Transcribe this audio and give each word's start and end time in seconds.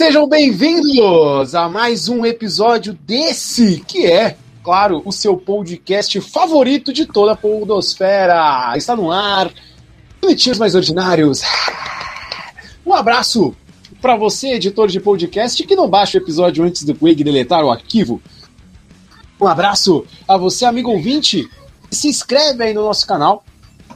Sejam 0.00 0.26
bem-vindos 0.26 1.54
a 1.54 1.68
mais 1.68 2.08
um 2.08 2.24
episódio 2.24 2.94
desse, 2.94 3.84
que 3.86 4.06
é, 4.06 4.34
claro, 4.64 5.02
o 5.04 5.12
seu 5.12 5.36
podcast 5.36 6.18
favorito 6.22 6.90
de 6.90 7.04
toda 7.04 7.32
a 7.32 7.36
Podosfera. 7.36 8.72
Está 8.78 8.96
no 8.96 9.12
ar, 9.12 9.52
bonitinhos 10.18 10.58
mais 10.58 10.74
ordinários. 10.74 11.42
Um 12.86 12.94
abraço 12.94 13.54
para 14.00 14.16
você, 14.16 14.52
editor 14.52 14.88
de 14.88 14.98
podcast, 14.98 15.62
que 15.64 15.76
não 15.76 15.86
baixa 15.86 16.16
o 16.16 16.22
episódio 16.22 16.64
antes 16.64 16.82
do 16.82 16.94
Quake 16.94 17.22
deletar 17.22 17.62
o 17.62 17.70
arquivo. 17.70 18.22
Um 19.38 19.46
abraço 19.46 20.06
a 20.26 20.38
você, 20.38 20.64
amigo 20.64 20.90
ouvinte, 20.90 21.46
que 21.90 21.94
se 21.94 22.08
inscreve 22.08 22.64
aí 22.64 22.72
no 22.72 22.84
nosso 22.84 23.06
canal 23.06 23.44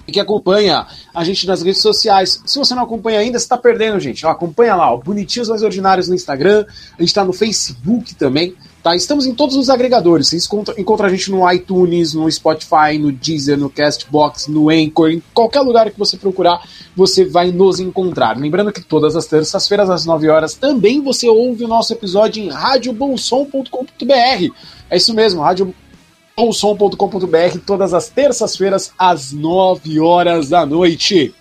e 0.07 0.13
que 0.13 0.21
acompanha 0.21 0.87
a 1.15 1.25
gente 1.25 1.47
nas 1.47 1.63
redes 1.63 1.81
sociais. 1.81 2.43
Se 2.45 2.59
você 2.59 2.75
não 2.75 2.83
acompanha 2.83 3.21
ainda, 3.21 3.39
você 3.39 3.45
está 3.45 3.57
perdendo, 3.57 4.01
gente. 4.01 4.27
Ó, 4.27 4.31
acompanha 4.31 4.75
lá, 4.75 4.93
ó, 4.93 4.97
Bonitinhos 4.97 5.49
Mais 5.49 5.63
Ordinários 5.63 6.09
no 6.09 6.15
Instagram, 6.15 6.67
a 6.69 7.01
gente 7.01 7.09
está 7.09 7.25
no 7.25 7.33
Facebook 7.33 8.15
também. 8.15 8.55
Tá? 8.85 8.95
Estamos 8.95 9.25
em 9.25 9.35
todos 9.35 9.57
os 9.57 9.71
agregadores. 9.71 10.29
Você 10.29 10.37
encontra, 10.77 11.07
a 11.07 11.11
gente 11.11 11.31
no 11.31 11.51
iTunes, 11.51 12.13
no 12.13 12.31
Spotify, 12.31 12.99
no 13.01 13.11
Deezer, 13.11 13.59
no 13.59 13.71
Castbox, 13.71 14.49
no 14.49 14.69
Anchor, 14.69 15.11
em 15.11 15.23
qualquer 15.33 15.63
lugar 15.63 15.91
que 15.91 15.99
você 15.99 16.19
procurar, 16.19 16.61
você 16.95 17.25
vai 17.25 17.51
nos 17.51 17.81
encontrar. 17.81 18.37
Lembrando 18.37 18.71
que 18.71 18.83
todas 18.83 19.17
as 19.17 19.25
terças-feiras, 19.25 19.89
às 19.89 20.05
9 20.05 20.29
horas, 20.29 20.53
também 20.53 21.01
você 21.01 21.27
ouve 21.27 21.65
o 21.65 21.69
nosso 21.69 21.95
episódio 21.95 22.43
em 22.43 22.51
radiobolsom.com.br. 22.51 24.53
É 24.91 24.97
isso 24.99 25.15
mesmo, 25.15 25.41
radiobolsom.com.br, 26.37 27.59
todas 27.65 27.95
as 27.95 28.09
terças-feiras, 28.09 28.93
às 28.99 29.33
9 29.33 30.01
horas 30.01 30.49
da 30.49 30.67
noite. 30.67 31.33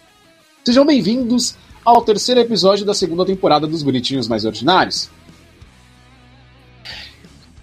Sejam 0.63 0.85
bem-vindos 0.85 1.55
ao 1.83 2.02
terceiro 2.03 2.39
episódio 2.39 2.85
da 2.85 2.94
segunda 2.94 3.25
temporada 3.25 3.66
dos 3.66 3.81
Bonitinhos 3.81 4.27
Mais 4.27 4.45
Ordinários. 4.45 5.09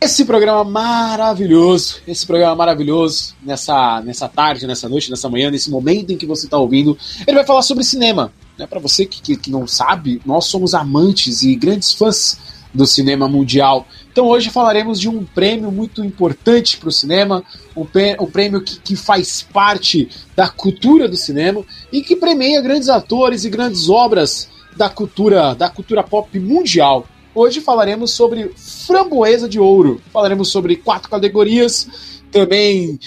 Esse 0.01 0.25
programa 0.25 0.65
maravilhoso, 0.65 2.01
esse 2.09 2.27
programa 2.27 2.57
maravilhoso, 2.57 3.37
nessa, 3.43 4.01
nessa 4.01 4.29
tarde, 4.29 4.67
nessa 4.67 4.89
noite, 4.89 5.11
nessa 5.11 5.29
manhã, 5.29 5.51
nesse 5.51 5.71
momento 5.71 6.13
em 6.13 6.17
que 6.17 6.27
você 6.27 6.47
está 6.47 6.59
ouvindo, 6.59 6.99
ele 7.27 7.37
vai 7.37 7.47
falar 7.47 7.63
sobre 7.63 7.85
cinema. 7.85 8.33
Né? 8.59 8.67
Para 8.67 8.81
você 8.81 9.07
que, 9.07 9.21
que, 9.23 9.37
que, 9.37 9.51
não 9.51 9.67
sabe, 9.67 10.21
nós 10.27 10.47
somos 10.47 10.75
amantes 10.75 11.43
e 11.43 11.55
grandes 11.55 11.93
fãs 11.93 12.39
do 12.73 12.87
cinema 12.87 13.29
mundial. 13.29 13.87
Então 14.13 14.27
hoje 14.27 14.51
falaremos 14.51 15.01
de 15.01 15.09
um 15.09 15.25
prêmio 15.25 15.71
muito 15.71 16.05
importante 16.05 16.77
para 16.77 16.89
o 16.89 16.93
cinema, 16.93 17.45
um, 17.77 17.85
prêmio 18.27 18.61
que, 18.63 18.79
que 18.81 18.97
faz 18.97 19.43
parte 19.43 20.09
da 20.37 20.49
cultura 20.49 21.09
do 21.09 21.17
cinema 21.17 21.65
e 21.93 22.03
que 22.03 22.17
premia 22.17 22.61
grandes 22.61 22.89
atores 22.89 23.45
e 23.45 23.51
grandes 23.51 23.89
obras 23.89 24.49
da 24.77 24.89
cultura, 24.89 25.55
da 25.55 25.69
cultura 25.69 26.03
pop 26.03 26.39
mundial. 26.39 27.07
Hoje 27.35 27.61
falaremos 27.61 28.11
sobre 28.11 28.51
Framboesa 28.57 29.49
de 29.49 29.61
Ouro. 29.61 30.01
Falaremos 30.13 30.51
sobre 30.51 30.77
quatro 30.77 31.09
categorias. 31.09 32.21
Também 32.31 32.99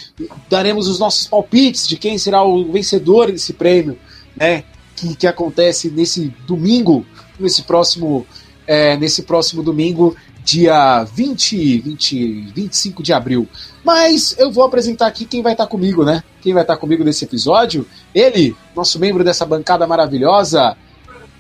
daremos 0.49 0.87
os 0.87 0.99
nossos 0.99 1.27
palpites 1.27 1.87
de 1.87 1.97
quem 1.97 2.17
será 2.17 2.43
o 2.43 2.71
vencedor 2.71 3.31
desse 3.31 3.53
prêmio, 3.53 3.97
né? 4.35 4.63
Que, 4.95 5.15
que 5.15 5.27
acontece 5.27 5.89
nesse 5.89 6.33
domingo, 6.47 7.05
nesse 7.39 7.63
próximo, 7.63 8.25
é, 8.67 8.97
nesse 8.97 9.23
próximo 9.23 9.61
domingo, 9.61 10.15
dia 10.43 11.03
20, 11.03 11.79
20, 11.79 12.51
25 12.53 13.01
de 13.01 13.13
abril. 13.13 13.47
Mas 13.83 14.35
eu 14.37 14.51
vou 14.51 14.63
apresentar 14.63 15.07
aqui 15.07 15.25
quem 15.25 15.41
vai 15.41 15.53
estar 15.53 15.67
comigo, 15.67 16.03
né? 16.03 16.23
Quem 16.41 16.53
vai 16.53 16.63
estar 16.63 16.77
comigo 16.77 17.03
nesse 17.03 17.25
episódio? 17.25 17.85
Ele, 18.13 18.55
nosso 18.75 18.99
membro 18.99 19.23
dessa 19.23 19.45
bancada 19.45 19.87
maravilhosa. 19.87 20.75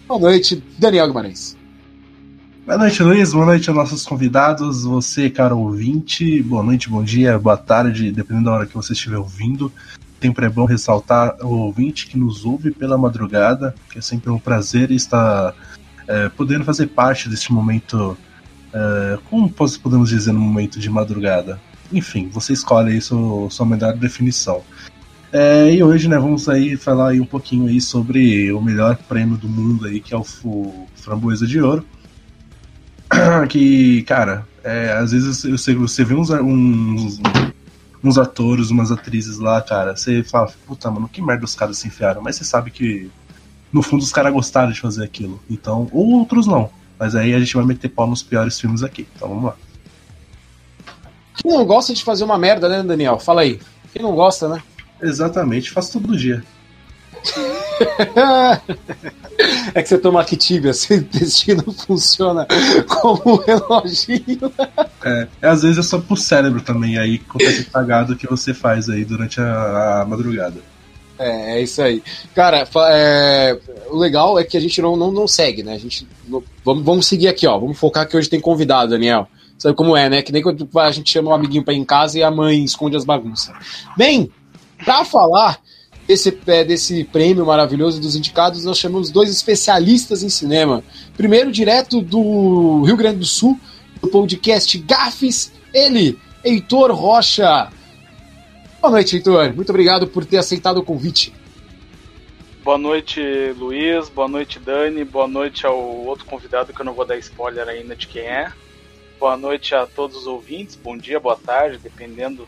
Boa 0.07 0.19
noite, 0.19 0.63
Daniel 0.77 1.07
Guimarães. 1.07 1.57
Boa 2.65 2.77
noite, 2.77 3.03
Luiz. 3.03 3.33
Boa 3.33 3.45
noite 3.45 3.69
aos 3.69 3.77
nossos 3.77 4.05
convidados. 4.05 4.83
Você, 4.83 5.29
cara 5.29 5.53
ouvinte. 5.53 6.41
Boa 6.41 6.63
noite, 6.63 6.89
bom 6.89 7.03
dia, 7.03 7.37
boa 7.37 7.57
tarde, 7.57 8.09
dependendo 8.11 8.45
da 8.45 8.51
hora 8.53 8.65
que 8.65 8.73
você 8.73 8.93
estiver 8.93 9.17
ouvindo. 9.17 9.71
Sempre 10.21 10.45
é 10.45 10.49
bom 10.49 10.63
ressaltar 10.63 11.35
o 11.41 11.49
ouvinte 11.49 12.07
que 12.07 12.17
nos 12.17 12.45
ouve 12.45 12.71
pela 12.71 12.97
madrugada, 12.97 13.75
que 13.91 13.99
é 13.99 14.01
sempre 14.01 14.29
um 14.29 14.39
prazer 14.39 14.91
estar 14.91 15.53
é, 16.07 16.29
podendo 16.29 16.63
fazer 16.63 16.87
parte 16.87 17.29
deste 17.29 17.51
momento. 17.51 18.17
É, 18.73 19.19
como 19.29 19.49
podemos 19.49 20.09
dizer 20.09 20.31
no 20.31 20.39
momento 20.39 20.79
de 20.79 20.89
madrugada? 20.89 21.59
Enfim, 21.91 22.29
você 22.31 22.53
escolhe 22.53 22.93
aí 22.93 23.01
sua, 23.01 23.49
sua 23.49 23.65
melhor 23.65 23.93
definição. 23.93 24.61
É, 25.31 25.71
e 25.73 25.83
hoje, 25.83 26.07
né, 26.07 26.17
vamos 26.17 26.47
aí 26.47 26.77
falar 26.77 27.09
aí 27.09 27.19
um 27.19 27.25
pouquinho 27.25 27.67
aí 27.67 27.81
sobre 27.81 28.51
o 28.51 28.61
melhor 28.61 28.95
prêmio 28.95 29.37
do 29.37 29.47
mundo 29.47 29.87
aí, 29.87 29.99
que 29.99 30.13
é 30.13 30.17
o, 30.17 30.25
o 30.43 30.87
Framboesa 30.95 31.47
de 31.47 31.59
Ouro 31.59 31.85
que, 33.49 34.03
cara, 34.03 34.45
é, 34.63 34.91
às 34.93 35.11
vezes 35.11 35.43
você, 35.43 35.75
você 35.75 36.03
vê 36.03 36.13
uns, 36.15 36.29
uns, 36.29 37.19
uns 38.03 38.17
atores, 38.17 38.69
umas 38.69 38.91
atrizes 38.91 39.37
lá, 39.37 39.61
cara, 39.61 39.95
você 39.95 40.23
fala, 40.23 40.51
puta, 40.65 40.89
mano, 40.89 41.09
que 41.09 41.21
merda 41.21 41.45
os 41.45 41.55
caras 41.55 41.77
se 41.77 41.87
enfiaram. 41.87 42.21
Mas 42.21 42.35
você 42.35 42.43
sabe 42.43 42.71
que, 42.71 43.09
no 43.73 43.81
fundo, 43.81 44.03
os 44.03 44.11
caras 44.11 44.31
gostaram 44.31 44.71
de 44.71 44.79
fazer 44.79 45.03
aquilo. 45.03 45.41
Então, 45.49 45.89
ou 45.91 46.11
outros 46.11 46.45
não. 46.45 46.69
Mas 46.99 47.15
aí 47.15 47.33
a 47.33 47.39
gente 47.39 47.55
vai 47.55 47.65
meter 47.65 47.89
pau 47.89 48.07
nos 48.07 48.21
piores 48.21 48.59
filmes 48.59 48.83
aqui. 48.83 49.07
Então 49.15 49.27
vamos 49.27 49.45
lá. 49.45 49.55
Quem 51.35 51.51
não 51.51 51.65
gosta 51.65 51.93
de 51.93 52.03
fazer 52.03 52.23
uma 52.23 52.37
merda, 52.37 52.69
né, 52.69 52.83
Daniel? 52.83 53.19
Fala 53.19 53.41
aí. 53.41 53.59
Quem 53.91 54.03
não 54.03 54.13
gosta, 54.13 54.47
né? 54.47 54.61
Exatamente, 55.01 55.71
faço 55.71 55.99
todo 55.99 56.15
dia. 56.15 56.43
é 59.73 59.81
que 59.81 59.89
você 59.89 59.97
toma 59.97 60.21
Activia, 60.21 60.73
seu 60.73 60.97
intestino 61.03 61.63
funciona 61.71 62.45
como 62.87 63.21
um 63.25 63.35
reloginho. 63.37 64.51
É, 65.03 65.27
às 65.41 65.63
vezes 65.63 65.79
é 65.79 65.81
só 65.81 65.99
pro 65.99 66.15
cérebro 66.15 66.61
também, 66.61 66.97
aí 66.97 67.17
qualquer 67.19 67.65
cagado 67.71 68.15
que 68.15 68.27
você 68.27 68.53
faz 68.53 68.89
aí 68.89 69.03
durante 69.03 69.41
a, 69.41 70.01
a 70.01 70.05
madrugada. 70.05 70.61
É, 71.17 71.57
é 71.57 71.61
isso 71.61 71.81
aí. 71.81 72.01
Cara, 72.33 72.67
é, 72.91 73.57
o 73.89 73.97
legal 73.97 74.39
é 74.39 74.43
que 74.43 74.57
a 74.57 74.59
gente 74.59 74.81
não, 74.81 74.95
não, 74.95 75.11
não 75.11 75.27
segue, 75.27 75.63
né? 75.63 75.73
A 75.73 75.77
gente. 75.77 76.07
Não, 76.27 76.43
vamos, 76.63 76.83
vamos 76.83 77.05
seguir 77.05 77.27
aqui, 77.27 77.45
ó. 77.45 77.57
Vamos 77.57 77.77
focar 77.77 78.07
que 78.07 78.17
hoje 78.17 78.29
tem 78.29 78.39
convidado, 78.39 78.91
Daniel. 78.91 79.27
Sabe 79.57 79.75
como 79.75 79.95
é, 79.95 80.09
né? 80.09 80.21
Que 80.21 80.31
nem 80.31 80.41
quando 80.41 80.67
a 80.77 80.91
gente 80.91 81.09
chama 81.09 81.31
um 81.31 81.33
amiguinho 81.33 81.63
pra 81.63 81.73
ir 81.73 81.77
em 81.77 81.85
casa 81.85 82.17
e 82.17 82.23
a 82.23 82.31
mãe 82.31 82.63
esconde 82.63 82.97
as 82.97 83.05
bagunças. 83.05 83.53
Bem, 83.95 84.31
pra 84.83 85.05
falar 85.05 85.59
desse, 86.07 86.37
é, 86.47 86.63
desse 86.63 87.03
prêmio 87.05 87.45
maravilhoso 87.45 88.01
dos 88.01 88.15
indicados, 88.15 88.65
nós 88.65 88.77
chamamos 88.77 89.09
dois 89.09 89.29
especialistas 89.29 90.23
em 90.23 90.29
cinema. 90.29 90.83
Primeiro, 91.15 91.51
direto 91.51 92.01
do 92.01 92.83
Rio 92.83 92.97
Grande 92.97 93.19
do 93.19 93.25
Sul, 93.25 93.57
do 94.01 94.09
podcast 94.09 94.77
Gafes, 94.79 95.51
ele, 95.73 96.17
Heitor 96.43 96.91
Rocha. 96.91 97.69
Boa 98.83 98.91
noite, 98.91 99.15
Heitor. 99.15 99.53
Muito 99.55 99.69
obrigado 99.69 100.07
por 100.07 100.25
ter 100.25 100.35
aceitado 100.35 100.79
o 100.79 100.83
convite. 100.83 101.33
Boa 102.65 102.77
noite, 102.77 103.21
Luiz. 103.57 104.09
Boa 104.09 104.27
noite, 104.27 104.59
Dani. 104.59 105.05
Boa 105.05 105.25
noite 105.25 105.65
ao 105.65 105.79
outro 105.79 106.25
convidado 106.25 106.73
que 106.73 106.81
eu 106.81 106.85
não 106.85 106.91
vou 106.91 107.05
dar 107.05 107.15
spoiler 107.15 107.65
ainda 107.65 107.95
de 107.95 108.07
quem 108.07 108.23
é. 108.23 108.51
Boa 109.17 109.37
noite 109.37 109.73
a 109.73 109.87
todos 109.87 110.17
os 110.17 110.27
ouvintes. 110.27 110.75
Bom 110.75 110.97
dia, 110.97 111.17
boa 111.17 111.37
tarde, 111.37 111.77
dependendo 111.77 112.45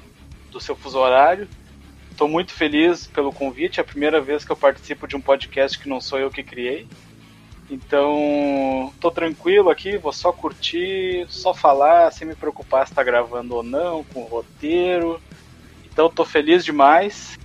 do 0.52 0.60
seu 0.60 0.76
fuso 0.76 1.00
horário. 1.00 1.48
Estou 2.12 2.28
muito 2.28 2.52
feliz 2.52 3.08
pelo 3.08 3.32
convite. 3.32 3.80
É 3.80 3.82
a 3.82 3.86
primeira 3.86 4.20
vez 4.20 4.44
que 4.44 4.52
eu 4.52 4.58
participo 4.58 5.08
de 5.08 5.16
um 5.16 5.22
podcast 5.22 5.80
que 5.80 5.88
não 5.88 6.02
sou 6.02 6.20
eu 6.20 6.30
que 6.30 6.44
criei. 6.44 6.86
Então, 7.72 8.92
tô 9.00 9.10
tranquilo 9.10 9.70
aqui, 9.70 9.98
vou 9.98 10.12
só 10.12 10.34
curtir, 10.34 11.26
só 11.30 11.54
falar, 11.54 12.12
sem 12.12 12.28
me 12.28 12.36
preocupar 12.36 12.86
se 12.86 12.92
está 12.92 13.02
gravando 13.02 13.56
ou 13.56 13.64
não, 13.64 14.04
com 14.04 14.24
roteiro. 14.24 15.22
Então, 15.96 16.10
tô 16.10 16.26
feliz 16.26 16.66
demais 16.66 17.40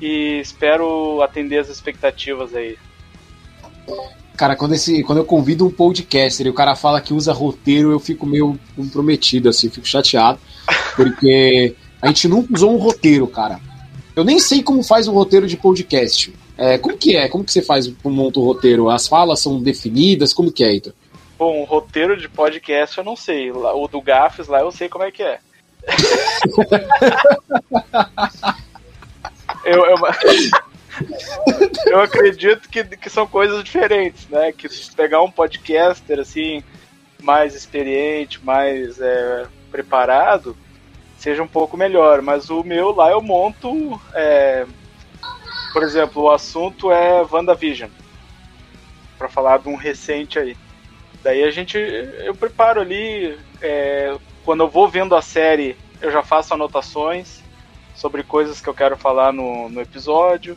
e 0.00 0.40
espero 0.40 1.22
atender 1.22 1.58
as 1.58 1.68
expectativas 1.68 2.52
aí. 2.52 2.76
Cara, 4.36 4.56
quando, 4.56 4.74
esse, 4.74 5.04
quando 5.04 5.18
eu 5.18 5.24
convido 5.24 5.64
um 5.64 5.70
podcaster 5.70 6.44
e 6.44 6.50
o 6.50 6.54
cara 6.54 6.74
fala 6.74 7.00
que 7.00 7.14
usa 7.14 7.32
roteiro, 7.32 7.92
eu 7.92 8.00
fico 8.00 8.26
meio 8.26 8.58
comprometido, 8.74 9.48
assim, 9.48 9.70
fico 9.70 9.86
chateado, 9.86 10.40
porque 10.96 11.76
a 12.02 12.08
gente 12.08 12.26
nunca 12.26 12.52
usou 12.52 12.74
um 12.74 12.78
roteiro, 12.78 13.28
cara. 13.28 13.60
Eu 14.16 14.24
nem 14.24 14.40
sei 14.40 14.60
como 14.60 14.82
faz 14.82 15.06
um 15.06 15.12
roteiro 15.12 15.46
de 15.46 15.56
podcast. 15.56 16.34
É, 16.56 16.78
como 16.78 16.98
que 16.98 17.16
é? 17.16 17.28
Como 17.28 17.44
que 17.44 17.52
você 17.52 17.62
faz 17.62 17.88
monta 18.02 18.40
o 18.40 18.44
roteiro? 18.44 18.90
As 18.90 19.06
falas 19.06 19.38
são 19.38 19.62
definidas? 19.62 20.32
Como 20.32 20.50
que 20.50 20.64
é, 20.64 20.72
Heitor? 20.72 20.94
Bom, 21.38 21.62
o 21.62 21.64
roteiro 21.64 22.16
de 22.16 22.28
podcast 22.28 22.98
eu 22.98 23.04
não 23.04 23.14
sei. 23.14 23.52
O 23.52 23.86
do 23.86 24.00
Gafes 24.00 24.48
lá 24.48 24.62
eu 24.62 24.72
sei 24.72 24.88
como 24.88 25.04
é 25.04 25.12
que 25.12 25.22
é. 25.22 25.38
Eu, 29.64 29.84
eu, 29.84 29.96
eu 31.86 32.00
acredito 32.00 32.68
que, 32.68 32.84
que 32.84 33.10
são 33.10 33.26
coisas 33.26 33.62
diferentes, 33.64 34.28
né? 34.28 34.52
Que 34.52 34.68
pegar 34.94 35.22
um 35.22 35.30
podcaster 35.30 36.18
assim, 36.18 36.62
mais 37.22 37.54
experiente, 37.54 38.44
mais 38.44 39.00
é, 39.00 39.46
preparado, 39.70 40.56
seja 41.18 41.42
um 41.42 41.48
pouco 41.48 41.76
melhor. 41.76 42.22
Mas 42.22 42.50
o 42.50 42.62
meu 42.62 42.94
lá 42.94 43.10
eu 43.10 43.20
monto. 43.20 44.00
É, 44.14 44.66
por 45.72 45.82
exemplo, 45.82 46.22
o 46.22 46.30
assunto 46.30 46.90
é 46.90 47.22
WandaVision. 47.30 47.90
Pra 49.16 49.28
falar 49.28 49.58
de 49.58 49.68
um 49.68 49.76
recente 49.76 50.38
aí. 50.38 50.56
Daí 51.22 51.42
a 51.44 51.50
gente. 51.50 51.76
Eu 51.76 52.34
preparo 52.34 52.80
ali. 52.80 53.38
É, 53.60 54.16
quando 54.48 54.60
eu 54.60 54.68
vou 54.70 54.88
vendo 54.88 55.14
a 55.14 55.20
série, 55.20 55.76
eu 56.00 56.10
já 56.10 56.22
faço 56.22 56.54
anotações 56.54 57.42
sobre 57.94 58.22
coisas 58.22 58.62
que 58.62 58.68
eu 58.70 58.72
quero 58.72 58.96
falar 58.96 59.30
no, 59.30 59.68
no 59.68 59.78
episódio. 59.78 60.56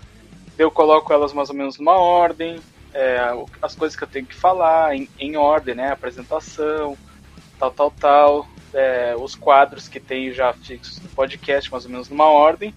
Eu 0.58 0.72
coloco 0.72 1.12
elas 1.12 1.34
mais 1.34 1.50
ou 1.50 1.56
menos 1.58 1.78
numa 1.78 2.00
ordem. 2.00 2.58
É, 2.94 3.20
as 3.62 3.76
coisas 3.76 3.94
que 3.94 4.06
eu 4.06 4.08
tenho 4.08 4.26
que 4.26 4.34
falar 4.34 4.96
em, 4.96 5.10
em 5.20 5.36
ordem, 5.36 5.76
né? 5.76 5.92
Apresentação, 5.92 6.98
tal, 7.60 7.70
tal, 7.70 7.92
tal. 7.92 8.48
É, 8.74 9.14
os 9.20 9.36
quadros 9.36 9.90
que 9.90 10.00
tem 10.00 10.32
já 10.32 10.54
fixos 10.54 11.02
no 11.02 11.10
podcast, 11.10 11.70
mais 11.70 11.84
ou 11.84 11.92
menos 11.92 12.08
numa 12.08 12.30
ordem, 12.30 12.74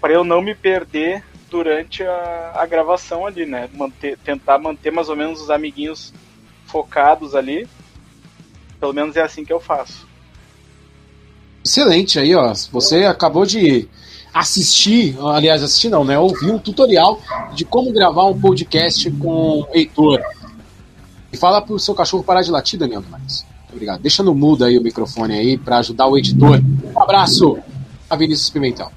para 0.00 0.14
eu 0.14 0.24
não 0.24 0.40
me 0.40 0.54
perder 0.54 1.22
durante 1.50 2.02
a, 2.02 2.52
a 2.54 2.64
gravação 2.64 3.26
ali, 3.26 3.44
né? 3.44 3.68
Manter, 3.74 4.16
tentar 4.16 4.56
manter 4.56 4.90
mais 4.90 5.10
ou 5.10 5.16
menos 5.16 5.42
os 5.42 5.50
amiguinhos 5.50 6.14
focados 6.64 7.34
ali. 7.34 7.68
Pelo 8.80 8.94
menos 8.94 9.14
é 9.14 9.20
assim 9.20 9.44
que 9.44 9.52
eu 9.52 9.60
faço. 9.60 10.13
Excelente 11.64 12.18
aí, 12.18 12.34
ó. 12.34 12.52
Você 12.72 13.04
acabou 13.04 13.46
de 13.46 13.88
assistir, 14.32 15.16
aliás, 15.20 15.62
assistir 15.62 15.88
não, 15.88 16.04
né? 16.04 16.18
Ouvir 16.18 16.50
um 16.50 16.58
tutorial 16.58 17.20
de 17.54 17.64
como 17.64 17.92
gravar 17.92 18.26
um 18.26 18.38
podcast 18.38 19.10
com 19.12 19.66
Heitor. 19.72 20.20
E 21.32 21.36
fala 21.36 21.62
pro 21.62 21.78
seu 21.78 21.94
cachorro 21.94 22.22
parar 22.22 22.42
de 22.42 22.50
latir, 22.50 22.78
Daniel 22.78 23.02
Marques. 23.08 23.46
Obrigado. 23.72 24.00
Deixa 24.00 24.22
no 24.22 24.34
mudo 24.34 24.64
aí 24.64 24.78
o 24.78 24.82
microfone 24.82 25.34
aí 25.34 25.58
para 25.58 25.78
ajudar 25.78 26.06
o 26.06 26.18
editor. 26.18 26.60
Um 26.94 27.00
abraço 27.00 27.58
a 28.08 28.14
Vinícius 28.14 28.50
Pimentel. 28.50 28.92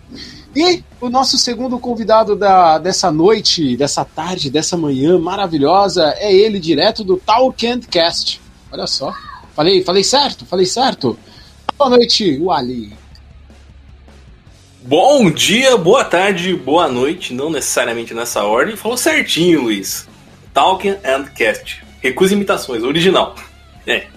E 0.55 0.83
o 0.99 1.09
nosso 1.09 1.37
segundo 1.37 1.79
convidado 1.79 2.35
da, 2.35 2.77
dessa 2.79 3.11
noite, 3.11 3.77
dessa 3.77 4.03
tarde, 4.03 4.49
dessa 4.49 4.75
manhã 4.75 5.17
maravilhosa 5.17 6.13
é 6.17 6.33
ele, 6.33 6.59
direto 6.59 7.03
do 7.03 7.17
Talkcast. 7.17 8.41
Olha 8.71 8.87
só. 8.87 9.13
Falei, 9.55 9.83
falei 9.83 10.03
certo? 10.03 10.45
Falei 10.45 10.65
certo? 10.65 11.17
Boa 11.77 11.91
noite, 11.91 12.39
Wally. 12.41 12.91
Bom 14.81 15.29
dia, 15.29 15.77
boa 15.77 16.03
tarde, 16.03 16.55
boa 16.55 16.87
noite, 16.87 17.35
não 17.35 17.51
necessariamente 17.51 18.15
nessa 18.15 18.43
ordem. 18.43 18.75
Falou 18.75 18.97
certinho, 18.97 19.61
Luiz. 19.61 20.07
Talking 20.55 20.97
and 21.05 21.25
Cast. 21.35 21.83
Recusa 22.01 22.33
imitações, 22.33 22.81
original. 22.81 23.35
É, 23.85 24.07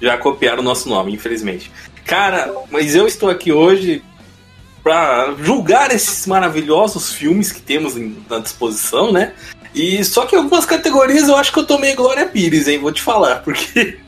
já 0.00 0.16
copiaram 0.16 0.60
o 0.60 0.64
nosso 0.64 0.88
nome, 0.88 1.12
infelizmente. 1.12 1.72
Cara, 2.04 2.54
mas 2.70 2.94
eu 2.94 3.04
estou 3.04 3.28
aqui 3.28 3.50
hoje 3.50 4.00
para 4.80 5.34
julgar 5.42 5.90
esses 5.90 6.24
maravilhosos 6.24 7.12
filmes 7.12 7.50
que 7.50 7.60
temos 7.60 7.96
na 8.30 8.38
disposição, 8.38 9.10
né? 9.10 9.34
E 9.74 10.04
só 10.04 10.24
que 10.24 10.36
algumas 10.36 10.64
categorias 10.64 11.28
eu 11.28 11.36
acho 11.36 11.52
que 11.52 11.58
eu 11.58 11.66
tomei 11.66 11.96
Glória 11.96 12.26
Pires, 12.26 12.68
hein? 12.68 12.78
Vou 12.78 12.92
te 12.92 13.02
falar, 13.02 13.42
porque 13.42 13.98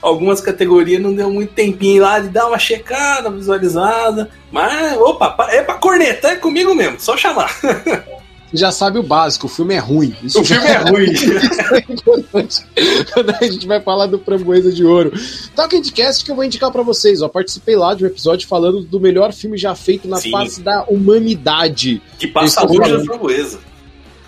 algumas 0.00 0.40
categorias 0.40 1.02
não 1.02 1.14
deu 1.14 1.30
muito 1.30 1.52
tempinho 1.52 2.02
lá 2.02 2.20
de 2.20 2.28
dar 2.28 2.46
uma 2.46 2.58
checada, 2.58 3.30
visualizada. 3.30 4.30
Mas, 4.50 4.96
opa, 4.98 5.48
é 5.50 5.62
pra 5.62 5.74
corneta, 5.74 6.28
é 6.28 6.36
comigo 6.36 6.74
mesmo, 6.74 6.98
só 6.98 7.16
chamar. 7.16 7.54
já 8.52 8.72
sabe 8.72 8.98
o 8.98 9.02
básico, 9.02 9.46
o 9.46 9.48
filme 9.48 9.74
é 9.74 9.78
ruim. 9.78 10.14
Isso 10.22 10.40
o 10.40 10.44
filme 10.44 10.66
é 10.66 10.78
ruim. 10.78 11.12
Quando 13.12 13.30
a 13.30 13.44
gente 13.44 13.66
vai 13.66 13.80
falar 13.80 14.06
do 14.06 14.18
Framboesa 14.18 14.72
de 14.72 14.84
Ouro. 14.84 15.12
Talkcast 15.54 16.24
que 16.24 16.30
eu 16.30 16.34
vou 16.34 16.44
indicar 16.44 16.70
para 16.72 16.82
vocês. 16.82 17.22
Ó, 17.22 17.28
participei 17.28 17.76
lá 17.76 17.94
de 17.94 18.04
um 18.04 18.06
episódio 18.06 18.48
falando 18.48 18.82
do 18.82 18.98
melhor 18.98 19.32
filme 19.32 19.56
já 19.56 19.74
feito 19.74 20.08
na 20.08 20.16
Sim. 20.16 20.30
face 20.30 20.60
da 20.60 20.84
humanidade. 20.84 22.02
Que 22.18 22.26
passa 22.26 22.62
longe 22.62 22.90
da 22.90 23.04
Framboesa. 23.04 23.60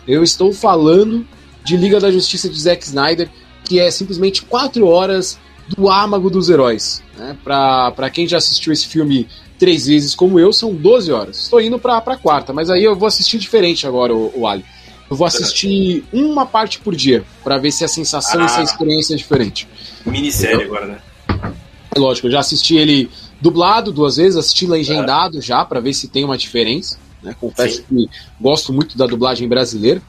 Eu 0.07 0.23
estou 0.23 0.53
falando 0.53 1.27
de 1.65 1.77
Liga 1.77 2.01
da 2.01 2.11
Justiça 2.11 2.49
de 2.49 2.61
Zack 2.61 2.85
Snyder, 2.85 3.29
que 3.65 3.79
é 3.79 3.91
simplesmente 3.91 4.43
quatro 4.43 4.87
horas 4.87 5.39
do 5.77 5.91
âmago 5.91 6.31
dos 6.31 6.49
heróis. 6.49 7.03
Né? 7.17 7.37
Pra 7.43 8.11
quem 8.11 8.27
já 8.27 8.39
assistiu 8.39 8.73
esse 8.73 8.87
filme 8.87 9.29
três 9.59 9.87
vezes 9.87 10.15
como 10.15 10.41
eu, 10.41 10.53
são 10.53 10.75
12 10.75 11.13
horas. 11.13 11.43
Estou 11.45 11.61
indo 11.61 11.79
pra, 11.79 12.01
pra 12.01 12.17
quarta, 12.17 12.53
mas 12.53 12.69
aí 12.69 12.83
eu 12.83 12.97
vou 12.97 13.07
assistir 13.07 13.39
diferente 13.39 13.87
agora, 13.87 14.15
o, 14.15 14.33
o 14.35 14.47
Ali. 14.47 14.65
Eu 15.09 15.17
vou 15.17 15.27
assistir 15.27 16.05
uma 16.13 16.47
parte 16.47 16.79
por 16.79 16.97
dia, 16.97 17.23
para 17.45 17.59
ver 17.59 17.71
se 17.71 17.85
a 17.85 17.89
sensação 17.89 18.41
ah, 18.41 18.47
e 18.47 18.49
se 18.49 18.57
a 18.57 18.61
ah. 18.61 18.65
experiência 18.65 19.15
é 19.15 19.17
diferente. 19.17 19.69
Minissérie 20.07 20.65
agora, 20.65 20.87
né? 20.87 20.99
É 21.95 21.99
lógico, 21.99 22.27
eu 22.27 22.33
já 22.33 22.41
assisti 22.41 22.77
ele 22.77 23.11
dublado 23.41 23.93
duas 23.93 24.17
vezes, 24.17 24.37
assisti 24.37 24.67
legendado 24.67 25.39
é. 25.39 25.41
já, 25.43 25.65
para 25.65 25.81
ver 25.81 25.93
se 25.93 26.09
tem 26.09 26.25
uma 26.25 26.39
diferença. 26.39 26.99
Né? 27.23 27.37
Confesso 27.39 27.77
Sim. 27.77 27.85
que 27.89 28.11
gosto 28.41 28.73
muito 28.73 28.97
da 28.97 29.07
dublagem 29.07 29.47
brasileira, 29.47 30.03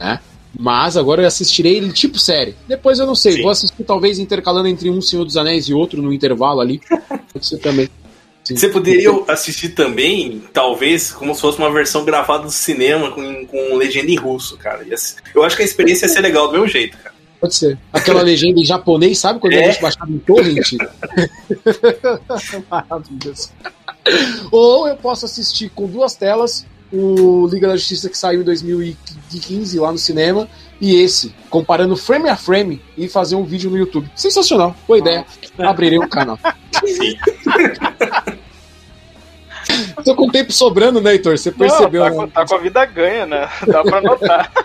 né? 0.00 0.18
Mas 0.58 0.96
agora 0.96 1.22
eu 1.22 1.26
assistirei 1.26 1.76
ele 1.76 1.92
tipo 1.92 2.18
série. 2.18 2.56
Depois 2.66 2.98
eu 2.98 3.06
não 3.06 3.14
sei, 3.14 3.34
Sim. 3.34 3.42
vou 3.42 3.50
assistir 3.50 3.84
talvez 3.84 4.18
intercalando 4.18 4.68
entre 4.68 4.90
um 4.90 5.00
Senhor 5.00 5.24
dos 5.24 5.36
Anéis 5.36 5.66
e 5.66 5.72
outro 5.72 6.02
no 6.02 6.12
intervalo 6.12 6.60
ali. 6.60 6.80
Pode 7.32 7.46
ser 7.46 7.58
também. 7.58 7.88
Você 8.44 8.68
poderia 8.68 9.10
assistir 9.28 9.70
também, 9.70 10.42
talvez, 10.52 11.12
como 11.12 11.34
se 11.34 11.40
fosse 11.40 11.58
uma 11.58 11.70
versão 11.70 12.04
gravada 12.04 12.44
do 12.44 12.50
cinema 12.50 13.10
com, 13.10 13.46
com 13.46 13.76
legenda 13.76 14.10
em 14.10 14.16
russo, 14.16 14.56
cara. 14.56 14.86
Eu 15.34 15.42
acho 15.42 15.54
que 15.54 15.62
a 15.62 15.64
experiência 15.66 16.06
ia 16.06 16.12
ser 16.12 16.20
legal 16.22 16.48
do 16.48 16.54
meu 16.54 16.66
jeito, 16.66 16.96
cara. 16.96 17.14
Pode 17.40 17.54
ser. 17.54 17.78
Aquela 17.92 18.22
legenda 18.22 18.58
em 18.58 18.64
japonês, 18.64 19.18
sabe 19.18 19.38
quando 19.38 19.52
é. 19.52 19.64
a 19.64 19.70
gente 19.70 19.82
baixava 19.82 20.10
em 20.10 20.18
torrent? 20.18 20.72
Maravilhoso. 22.70 23.50
Ou 24.50 24.88
eu 24.88 24.96
posso 24.96 25.26
assistir 25.26 25.70
com 25.70 25.86
duas 25.86 26.14
telas 26.14 26.66
o 26.92 27.46
Liga 27.46 27.68
da 27.68 27.76
Justiça 27.76 28.08
que 28.08 28.16
saiu 28.16 28.40
em 28.40 28.44
2015 28.44 29.78
lá 29.78 29.92
no 29.92 29.98
cinema 29.98 30.48
e 30.80 30.94
esse, 31.00 31.34
comparando 31.50 31.96
frame 31.96 32.28
a 32.28 32.36
frame 32.36 32.80
e 32.96 33.08
fazer 33.08 33.36
um 33.36 33.44
vídeo 33.44 33.70
no 33.70 33.76
YouTube. 33.76 34.10
Sensacional, 34.14 34.74
boa 34.86 34.98
ideia. 34.98 35.26
Abrirei 35.58 35.98
um 35.98 36.08
canal. 36.08 36.38
Tô 40.04 40.14
com 40.14 40.30
tempo 40.30 40.52
sobrando, 40.52 41.00
né, 41.00 41.12
Heitor? 41.12 41.36
Você 41.36 41.50
percebeu, 41.52 42.04
Não, 42.04 42.16
tá, 42.16 42.22
né? 42.22 42.30
tá 42.34 42.46
com 42.46 42.54
a 42.54 42.58
vida 42.58 42.84
ganha, 42.86 43.26
né? 43.26 43.48
Dá 43.66 43.82
pra 43.82 44.00
notar. 44.00 44.50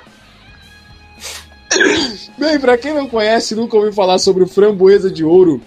Bem, 2.38 2.60
pra 2.60 2.78
quem 2.78 2.94
não 2.94 3.08
conhece, 3.08 3.56
nunca 3.56 3.76
ouviu 3.76 3.92
falar 3.92 4.20
sobre 4.20 4.44
o 4.44 4.48
Framboesa 4.48 5.10
de 5.10 5.26
Ouro, 5.26 5.60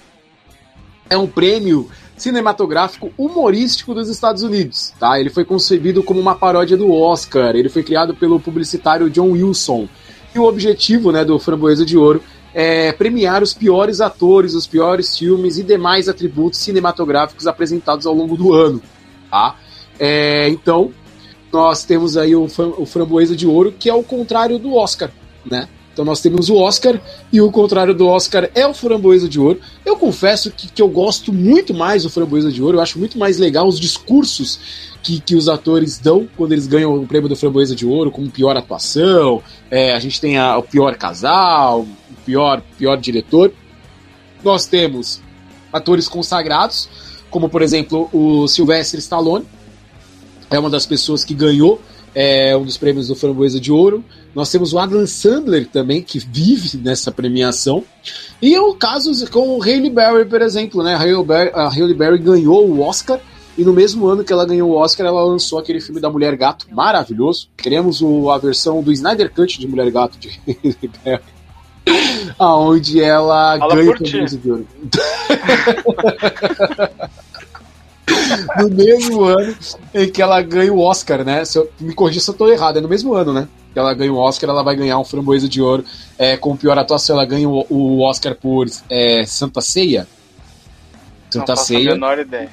é 1.11 1.17
um 1.17 1.27
prêmio 1.27 1.91
cinematográfico 2.17 3.13
humorístico 3.17 3.95
dos 3.95 4.09
Estados 4.09 4.43
Unidos, 4.43 4.93
tá? 4.99 5.21
Ele 5.21 5.31
foi 5.31 5.45
concebido 5.45 6.03
como 6.03 6.19
uma 6.19 6.35
paródia 6.35 6.77
do 6.77 6.93
Oscar, 6.93 7.55
ele 7.55 7.69
foi 7.69 7.83
criado 7.83 8.15
pelo 8.15 8.41
publicitário 8.41 9.11
John 9.11 9.33
Wilson. 9.33 9.89
E 10.35 10.39
o 10.39 10.45
objetivo, 10.45 11.13
né, 11.13 11.25
do 11.25 11.39
Framboesa 11.39 11.85
de 11.85 11.97
Ouro 11.97 12.23
é 12.55 12.91
premiar 12.93 13.43
os 13.43 13.53
piores 13.53 14.01
atores, 14.01 14.55
os 14.55 14.67
piores 14.67 15.19
filmes 15.19 15.59
e 15.59 15.63
demais 15.63 16.09
atributos 16.09 16.59
cinematográficos 16.61 17.47
apresentados 17.47 18.07
ao 18.07 18.15
longo 18.15 18.37
do 18.37 18.55
ano, 18.55 18.81
tá? 19.31 19.57
É, 19.99 20.49
então, 20.49 20.91
nós 21.53 21.85
temos 21.85 22.17
aí 22.17 22.35
o, 22.35 22.45
o 22.79 22.87
Framboesa 22.87 23.37
de 23.37 23.47
Ouro, 23.47 23.73
que 23.73 23.91
é 23.91 23.95
o 23.95 24.03
contrário 24.03 24.59
do 24.59 24.75
Oscar, 24.75 25.11
né? 25.45 25.69
Então 25.97 26.05
nós 26.05 26.21
temos 26.21 26.51
o 26.51 26.57
Oscar 26.57 27.01
e 27.33 27.41
o 27.41 27.51
contrário 27.51 27.95
do 27.95 28.07
Oscar 28.07 28.51
é 28.55 28.67
o 28.67 28.75
Framboesa 28.75 29.27
de 29.27 29.41
Ouro. 29.41 29.63
Eu 29.83 29.97
confesso 29.97 30.51
que, 30.51 30.71
que 30.71 30.83
eu 30.83 30.89
gosto 30.89 31.33
muito 31.33 31.73
mais 31.73 32.03
do 32.03 32.11
Framboesa 32.11 32.53
de 32.53 32.63
Ouro, 32.63 32.77
eu 32.77 32.83
acho 32.83 32.99
muito 32.99 33.17
mais 33.17 33.39
legal 33.39 33.67
os 33.67 33.81
discursos 33.81 34.61
que, 35.03 35.19
que 35.19 35.35
os 35.35 35.49
atores 35.49 35.97
dão 35.97 36.29
quando 36.37 36.53
eles 36.53 36.67
ganham 36.67 36.95
o 36.95 37.07
prêmio 37.07 37.31
do 37.31 37.35
Framboesa 37.35 37.75
de 37.75 37.87
Ouro, 37.87 38.11
como 38.11 38.31
pior 38.31 38.55
atuação, 38.59 39.43
é, 39.71 39.95
a 39.95 39.99
gente 39.99 40.21
tem 40.21 40.37
a, 40.37 40.59
o 40.59 40.63
pior 40.63 40.97
casal, 40.97 41.81
o 41.81 41.89
pior, 42.27 42.61
pior 42.77 42.99
diretor. 42.99 43.51
Nós 44.45 44.67
temos 44.67 45.23
atores 45.73 46.09
consagrados, 46.09 46.91
como 47.31 47.49
por 47.49 47.63
exemplo 47.63 48.11
o 48.13 48.47
Sylvester 48.47 49.01
Stallone, 49.01 49.47
é 50.51 50.59
uma 50.59 50.69
das 50.69 50.85
pessoas 50.85 51.25
que 51.25 51.33
ganhou 51.33 51.81
é, 52.15 52.55
um 52.55 52.65
dos 52.65 52.77
prêmios 52.77 53.09
do 53.09 53.17
Framboesa 53.17 53.59
de 53.59 53.73
Ouro. 53.73 54.05
Nós 54.37 54.51
temos 54.51 54.75
o 54.75 54.79
Adam 54.79 55.07
Sandler 55.07 55.67
também, 55.67 56.03
que 56.03 56.19
vive 56.19 56.77
nessa 56.77 57.11
premiação. 57.11 57.83
E 58.43 58.59
o 58.59 58.75
caso 58.75 59.11
com 59.31 59.57
o 59.57 59.63
Hailey 59.63 59.89
Berry, 59.89 60.27
por 60.27 60.43
exemplo, 60.43 60.83
né? 60.83 60.95
A 60.95 60.99
Hailey 60.99 61.25
Berry, 61.25 61.51
a 61.55 61.69
Hailey 61.69 61.95
Berry 61.95 62.19
ganhou 62.19 62.69
o 62.69 62.83
Oscar 62.83 63.19
e 63.57 63.65
no 63.65 63.73
mesmo 63.73 64.07
ano 64.07 64.23
que 64.23 64.31
ela 64.31 64.45
ganhou 64.45 64.73
o 64.73 64.75
Oscar, 64.75 65.07
ela 65.07 65.25
lançou 65.25 65.59
aquele 65.59 65.81
filme 65.81 66.03
da 66.03 66.11
Mulher 66.11 66.37
Gato, 66.37 66.67
maravilhoso. 66.71 67.49
Queremos 67.57 68.03
o, 68.03 68.31
a 68.31 68.37
versão 68.37 68.83
do 68.83 68.93
Snyder 68.93 69.33
Cut 69.33 69.59
de 69.59 69.67
Mulher 69.67 69.91
Gato 69.91 70.19
de. 70.19 70.39
Aonde 72.39 73.01
ela 73.01 73.57
Fala 73.59 73.75
ganha 73.75 73.91
o 73.91 73.95
de 73.95 74.51
ouro. 74.51 74.67
no 78.59 78.69
mesmo 78.69 79.25
ano 79.25 79.57
em 79.95 80.11
que 80.11 80.21
ela 80.21 80.43
ganha 80.43 80.75
o 80.75 80.81
Oscar, 80.81 81.25
né? 81.25 81.43
Se 81.47 81.57
eu, 81.57 81.71
me 81.81 81.95
corrija 81.95 82.21
se 82.21 82.29
eu 82.29 82.35
tô 82.35 82.53
errado, 82.53 82.77
é 82.77 82.83
no 82.83 82.89
mesmo 82.89 83.15
ano, 83.15 83.33
né? 83.33 83.49
Que 83.77 83.81
ela 83.81 83.93
ganha 83.93 84.11
o 84.11 84.17
Oscar, 84.17 84.49
ela 84.49 84.63
vai 84.63 84.75
ganhar 84.75 84.99
um 84.99 85.05
framboesa 85.05 85.47
de 85.47 85.61
ouro 85.61 85.85
é, 86.17 86.35
com 86.35 86.57
pior 86.57 86.79
atuação. 86.79 87.15
Ela 87.15 87.27
ganha 87.27 87.47
o, 87.47 87.67
o 87.69 88.01
Oscar 88.01 88.35
por 88.35 88.67
é, 88.89 89.27
Santa 89.27 89.61
Ceia. 89.61 90.09
Santa 91.29 91.55
Não 91.55 91.63
Ceia. 91.63 91.91
A 91.91 91.95
menor 91.95 92.19
ideia. 92.19 92.49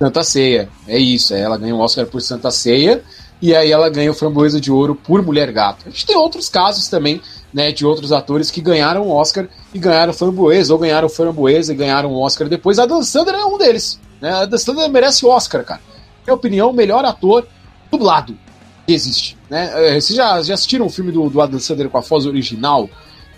Santa 0.00 0.24
Ceia, 0.24 0.68
é 0.88 0.98
isso. 0.98 1.32
É, 1.32 1.42
ela 1.42 1.56
ganha 1.56 1.76
o 1.76 1.78
Oscar 1.78 2.06
por 2.06 2.20
Santa 2.20 2.50
Ceia 2.50 3.04
e 3.40 3.54
aí 3.54 3.70
ela 3.70 3.88
ganha 3.88 4.10
o 4.10 4.14
Framboesa 4.14 4.60
de 4.60 4.72
Ouro 4.72 4.96
por 4.96 5.22
Mulher 5.22 5.52
Gato. 5.52 5.84
A 5.86 5.90
gente 5.90 6.06
tem 6.06 6.16
outros 6.16 6.48
casos 6.48 6.88
também 6.88 7.22
né, 7.52 7.70
de 7.70 7.86
outros 7.86 8.10
atores 8.10 8.50
que 8.50 8.60
ganharam 8.60 9.02
o 9.02 9.12
Oscar 9.12 9.46
e 9.72 9.78
ganharam 9.78 10.12
framboesa, 10.12 10.72
ou 10.72 10.80
ganharam 10.80 11.08
framboesa 11.08 11.72
e 11.72 11.76
ganharam 11.76 12.10
o 12.10 12.20
Oscar 12.20 12.48
depois. 12.48 12.80
A 12.80 12.86
Dan 12.86 13.04
Sandler 13.04 13.36
é 13.36 13.44
um 13.44 13.56
deles. 13.56 14.00
Né? 14.20 14.28
A 14.28 14.44
Dan 14.44 14.58
Sandler 14.58 14.90
merece 14.90 15.24
o 15.24 15.28
Oscar, 15.28 15.62
cara. 15.62 15.80
Na 15.86 16.24
minha 16.26 16.34
opinião, 16.34 16.70
o 16.70 16.72
melhor 16.72 17.04
ator 17.04 17.46
dublado 17.92 18.36
existe. 18.92 19.36
Né? 19.48 19.70
É, 19.74 20.00
vocês 20.00 20.16
já, 20.16 20.42
já 20.42 20.54
assistiram 20.54 20.86
o 20.86 20.90
filme 20.90 21.10
do, 21.10 21.28
do 21.28 21.40
Adam 21.40 21.58
Sandler 21.58 21.88
com 21.88 21.98
a 21.98 22.00
voz 22.00 22.26
original? 22.26 22.88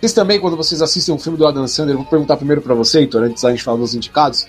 Vocês 0.01 0.13
também, 0.13 0.39
quando 0.39 0.57
vocês 0.57 0.83
assistem 0.83 1.15
um 1.15 1.19
filme 1.19 1.39
do 1.39 1.47
Adam 1.47 1.67
Sandler, 1.67 1.97
vou 1.97 2.05
perguntar 2.05 2.37
primeiro 2.37 2.61
para 2.61 2.75
você, 2.75 3.01
Heitor, 3.01 3.23
antes 3.23 3.43
da 3.43 3.51
gente 3.51 3.63
falar 3.63 3.79
dos 3.79 3.95
indicados. 3.95 4.47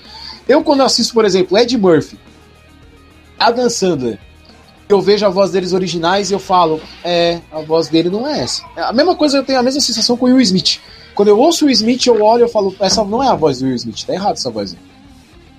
Eu, 0.48 0.64
quando 0.64 0.84
assisto, 0.84 1.14
por 1.14 1.26
exemplo, 1.26 1.58
Ed 1.58 1.78
Murphy, 1.78 2.18
Adam 3.40 3.70
Sandler, 3.70 4.20
eu 4.90 5.02
vejo 5.02 5.26
a 5.26 5.30
voz 5.30 5.52
deles 5.52 5.74
originais 5.74 6.32
e 6.32 6.34
eu 6.34 6.40
falo, 6.40 6.82
é, 7.04 7.40
a 7.52 7.60
voz 7.60 7.88
dele 7.88 8.10
não 8.10 8.28
é 8.28 8.40
essa. 8.40 8.64
A 8.76 8.94
mesma 8.94 9.16
coisa, 9.16 9.38
eu 9.38 9.44
tenho 9.44 9.60
a 9.60 9.64
mesma 9.64 9.82
sensação 9.82 10.16
com 10.16 10.26
o 10.26 10.30
Will 10.30 10.42
Smith. 10.42 10.80
Quando 11.14 11.30
eu 11.30 11.40
ouço 11.40 11.66
o 11.66 11.68
Will 11.68 11.74
Smith, 11.74 12.06
eu 12.06 12.22
olho 12.22 12.46
e 12.46 12.50
falo, 12.50 12.76
essa 12.80 13.04
não 13.04 13.24
é 13.24 13.28
a 13.28 13.36
voz 13.36 13.60
do 13.60 13.66
Will 13.66 13.76
Smith, 13.76 14.06
tá 14.06 14.14
errado 14.14 14.36
essa 14.36 14.50
voz. 14.50 14.76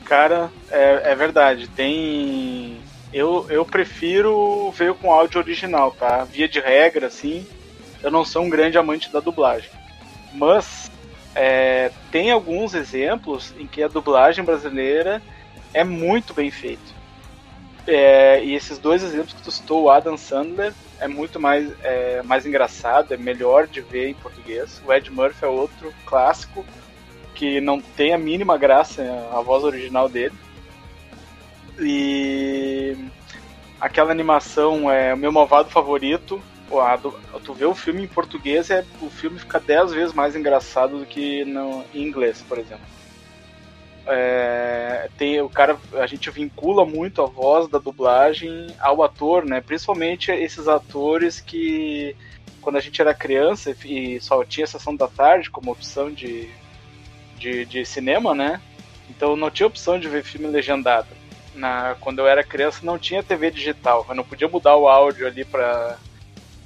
Cara, 0.04 0.50
é, 0.70 1.12
é 1.12 1.14
verdade. 1.14 1.68
Tem. 1.68 2.78
Eu, 3.12 3.46
eu 3.48 3.64
prefiro 3.64 4.70
ver 4.72 4.94
com 4.94 5.12
áudio 5.12 5.40
original, 5.40 5.90
tá? 5.92 6.24
Via 6.24 6.48
de 6.48 6.60
regra, 6.60 7.06
assim, 7.06 7.46
eu 8.02 8.10
não 8.10 8.24
sou 8.24 8.42
um 8.42 8.50
grande 8.50 8.76
amante 8.76 9.10
da 9.10 9.20
dublagem. 9.20 9.70
Mas 10.32 10.90
é, 11.34 11.90
tem 12.10 12.30
alguns 12.30 12.74
exemplos 12.74 13.54
em 13.58 13.66
que 13.66 13.82
a 13.82 13.88
dublagem 13.88 14.44
brasileira 14.44 15.22
é 15.72 15.84
muito 15.84 16.34
bem 16.34 16.50
feita. 16.50 16.98
É, 17.86 18.44
e 18.44 18.54
esses 18.54 18.78
dois 18.78 19.02
exemplos 19.02 19.32
que 19.32 19.42
tu 19.42 19.50
citou, 19.50 19.84
o 19.84 19.90
Adam 19.90 20.16
Sandler 20.16 20.74
é 21.00 21.08
muito 21.08 21.40
mais, 21.40 21.72
é, 21.82 22.22
mais 22.22 22.44
engraçado, 22.44 23.14
é 23.14 23.16
melhor 23.16 23.66
de 23.66 23.80
ver 23.80 24.10
em 24.10 24.14
português. 24.14 24.82
O 24.86 24.92
Ed 24.92 25.10
Murphy 25.10 25.44
é 25.44 25.48
outro 25.48 25.94
clássico 26.04 26.64
que 27.34 27.60
não 27.60 27.80
tem 27.80 28.12
a 28.12 28.18
mínima 28.18 28.58
graça 28.58 29.02
a 29.32 29.40
voz 29.40 29.64
original 29.64 30.08
dele. 30.08 30.34
E 31.80 32.96
aquela 33.80 34.10
animação 34.10 34.90
é 34.90 35.14
o 35.14 35.16
meu 35.16 35.30
malvado 35.30 35.70
favorito. 35.70 36.42
Tu 37.44 37.54
vê 37.54 37.64
o 37.64 37.74
filme 37.74 38.02
em 38.02 38.08
português, 38.08 38.68
é, 38.70 38.84
o 39.00 39.08
filme 39.08 39.38
fica 39.38 39.58
dez 39.58 39.90
vezes 39.92 40.14
mais 40.14 40.36
engraçado 40.36 40.98
do 40.98 41.06
que 41.06 41.44
no, 41.44 41.82
em 41.94 42.02
inglês, 42.02 42.44
por 42.46 42.58
exemplo. 42.58 42.84
É, 44.06 45.08
tem 45.18 45.40
o 45.40 45.50
cara 45.50 45.78
a 45.94 46.06
gente 46.06 46.30
vincula 46.30 46.84
muito 46.86 47.22
a 47.22 47.26
voz 47.26 47.68
da 47.68 47.78
dublagem 47.78 48.68
ao 48.80 49.02
ator 49.02 49.44
né? 49.44 49.60
Principalmente 49.60 50.30
esses 50.30 50.66
atores 50.66 51.40
que 51.40 52.16
quando 52.62 52.76
a 52.76 52.80
gente 52.80 53.02
era 53.02 53.12
criança 53.12 53.76
e 53.84 54.18
só 54.18 54.42
tinha 54.44 54.66
sessão 54.66 54.96
da 54.96 55.08
tarde 55.08 55.50
como 55.50 55.70
opção 55.70 56.10
de, 56.10 56.48
de, 57.36 57.66
de 57.66 57.84
cinema 57.84 58.34
né? 58.34 58.62
Então 59.10 59.36
não 59.36 59.50
tinha 59.50 59.66
opção 59.66 60.00
de 60.00 60.08
ver 60.08 60.24
filme 60.24 60.46
legendado 60.46 61.17
na 61.58 61.96
quando 62.00 62.20
eu 62.20 62.26
era 62.26 62.44
criança 62.44 62.80
não 62.82 62.98
tinha 62.98 63.22
TV 63.22 63.50
digital 63.50 64.06
eu 64.08 64.14
não 64.14 64.24
podia 64.24 64.48
mudar 64.48 64.76
o 64.76 64.88
áudio 64.88 65.26
ali 65.26 65.44
para 65.44 65.98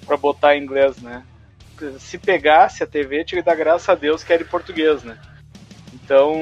para 0.06 0.16
botar 0.16 0.56
em 0.56 0.62
inglês 0.62 0.98
né 0.98 1.24
se 1.98 2.18
pegasse 2.18 2.82
a 2.82 2.86
TV 2.86 3.24
tinha 3.24 3.42
que 3.42 3.46
dar 3.46 3.56
graças 3.56 3.88
a 3.88 3.94
Deus 3.94 4.22
que 4.22 4.32
era 4.32 4.42
em 4.42 4.46
português 4.46 5.02
né 5.02 5.18
então, 5.94 6.34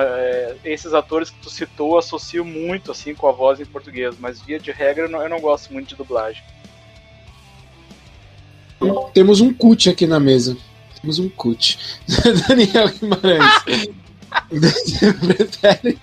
é, 0.00 0.56
esses 0.64 0.92
atores 0.92 1.30
que 1.30 1.38
tu 1.40 1.50
citou 1.50 1.98
associo 1.98 2.44
muito 2.44 2.90
assim 2.90 3.14
com 3.14 3.28
a 3.28 3.32
voz 3.32 3.60
em 3.60 3.64
português, 3.64 4.16
mas 4.18 4.40
via 4.40 4.58
de 4.58 4.70
regra 4.70 5.04
eu 5.04 5.08
não, 5.08 5.22
eu 5.22 5.28
não 5.28 5.40
gosto 5.40 5.72
muito 5.72 5.88
de 5.88 5.94
dublagem. 5.94 6.42
Temos 9.12 9.40
um 9.40 9.52
cut 9.52 9.88
aqui 9.88 10.06
na 10.06 10.18
mesa. 10.18 10.56
Temos 11.00 11.18
um 11.18 11.28
cut. 11.28 11.78
Daniel 12.48 12.88
Guimarães. 12.88 13.96
Prefere 14.48 15.98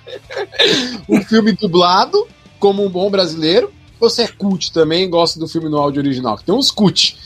um 1.07 1.21
filme 1.23 1.51
dublado 1.53 2.27
como 2.59 2.85
um 2.85 2.89
bom 2.89 3.09
brasileiro? 3.09 3.71
Você 3.99 4.23
é 4.23 4.27
cut 4.27 4.71
também 4.71 5.09
gosta 5.09 5.39
do 5.39 5.47
filme 5.47 5.69
no 5.69 5.77
áudio 5.77 6.01
original? 6.01 6.37
Tem 6.37 6.53
uns 6.53 6.71
cut. 6.71 7.17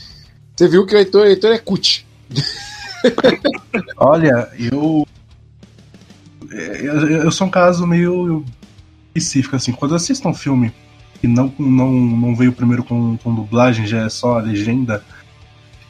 Você 0.56 0.68
viu 0.68 0.86
que 0.86 0.94
o 0.94 0.98
Heitor, 0.98 1.22
o 1.22 1.26
Heitor 1.26 1.52
é 1.52 1.58
cut. 1.58 2.06
Olha, 3.96 4.48
eu 4.58 5.06
eu, 6.50 7.08
eu 7.24 7.30
sou 7.30 7.46
um 7.46 7.50
caso 7.50 7.86
meio 7.86 8.44
específico, 9.14 9.56
assim. 9.56 9.72
Quando 9.72 9.92
eu 9.92 9.96
assisto 9.96 10.26
um 10.28 10.34
filme 10.34 10.72
que 11.20 11.26
não, 11.26 11.52
não, 11.58 11.90
não 11.90 12.36
veio 12.36 12.52
primeiro 12.52 12.84
com, 12.84 13.16
com 13.18 13.34
dublagem, 13.34 13.86
já 13.86 14.04
é 14.04 14.08
só 14.08 14.38
a 14.38 14.42
legenda, 14.42 15.04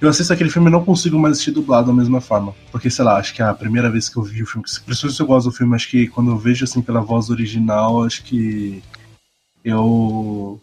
eu 0.00 0.08
assisto 0.08 0.32
aquele 0.32 0.50
filme 0.50 0.68
e 0.68 0.72
não 0.72 0.84
consigo 0.84 1.18
mais 1.18 1.32
assistir 1.32 1.50
dublado 1.50 1.88
da 1.88 1.92
mesma 1.92 2.20
forma. 2.20 2.54
Porque, 2.70 2.88
sei 2.88 3.04
lá, 3.04 3.16
acho 3.16 3.34
que 3.34 3.42
é 3.42 3.46
a 3.46 3.54
primeira 3.54 3.90
vez 3.90 4.08
que 4.08 4.16
eu 4.16 4.22
vi 4.22 4.42
o 4.42 4.46
filme, 4.46 4.62
principalmente 4.62 5.16
se 5.16 5.20
eu 5.20 5.26
gosto 5.26 5.50
do 5.50 5.56
filme, 5.56 5.74
acho 5.74 5.88
que 5.88 6.06
quando 6.08 6.30
eu 6.30 6.38
vejo 6.38 6.64
assim 6.64 6.80
pela 6.80 7.00
voz 7.00 7.30
original, 7.30 8.04
acho 8.04 8.22
que 8.22 8.82
eu. 9.64 10.60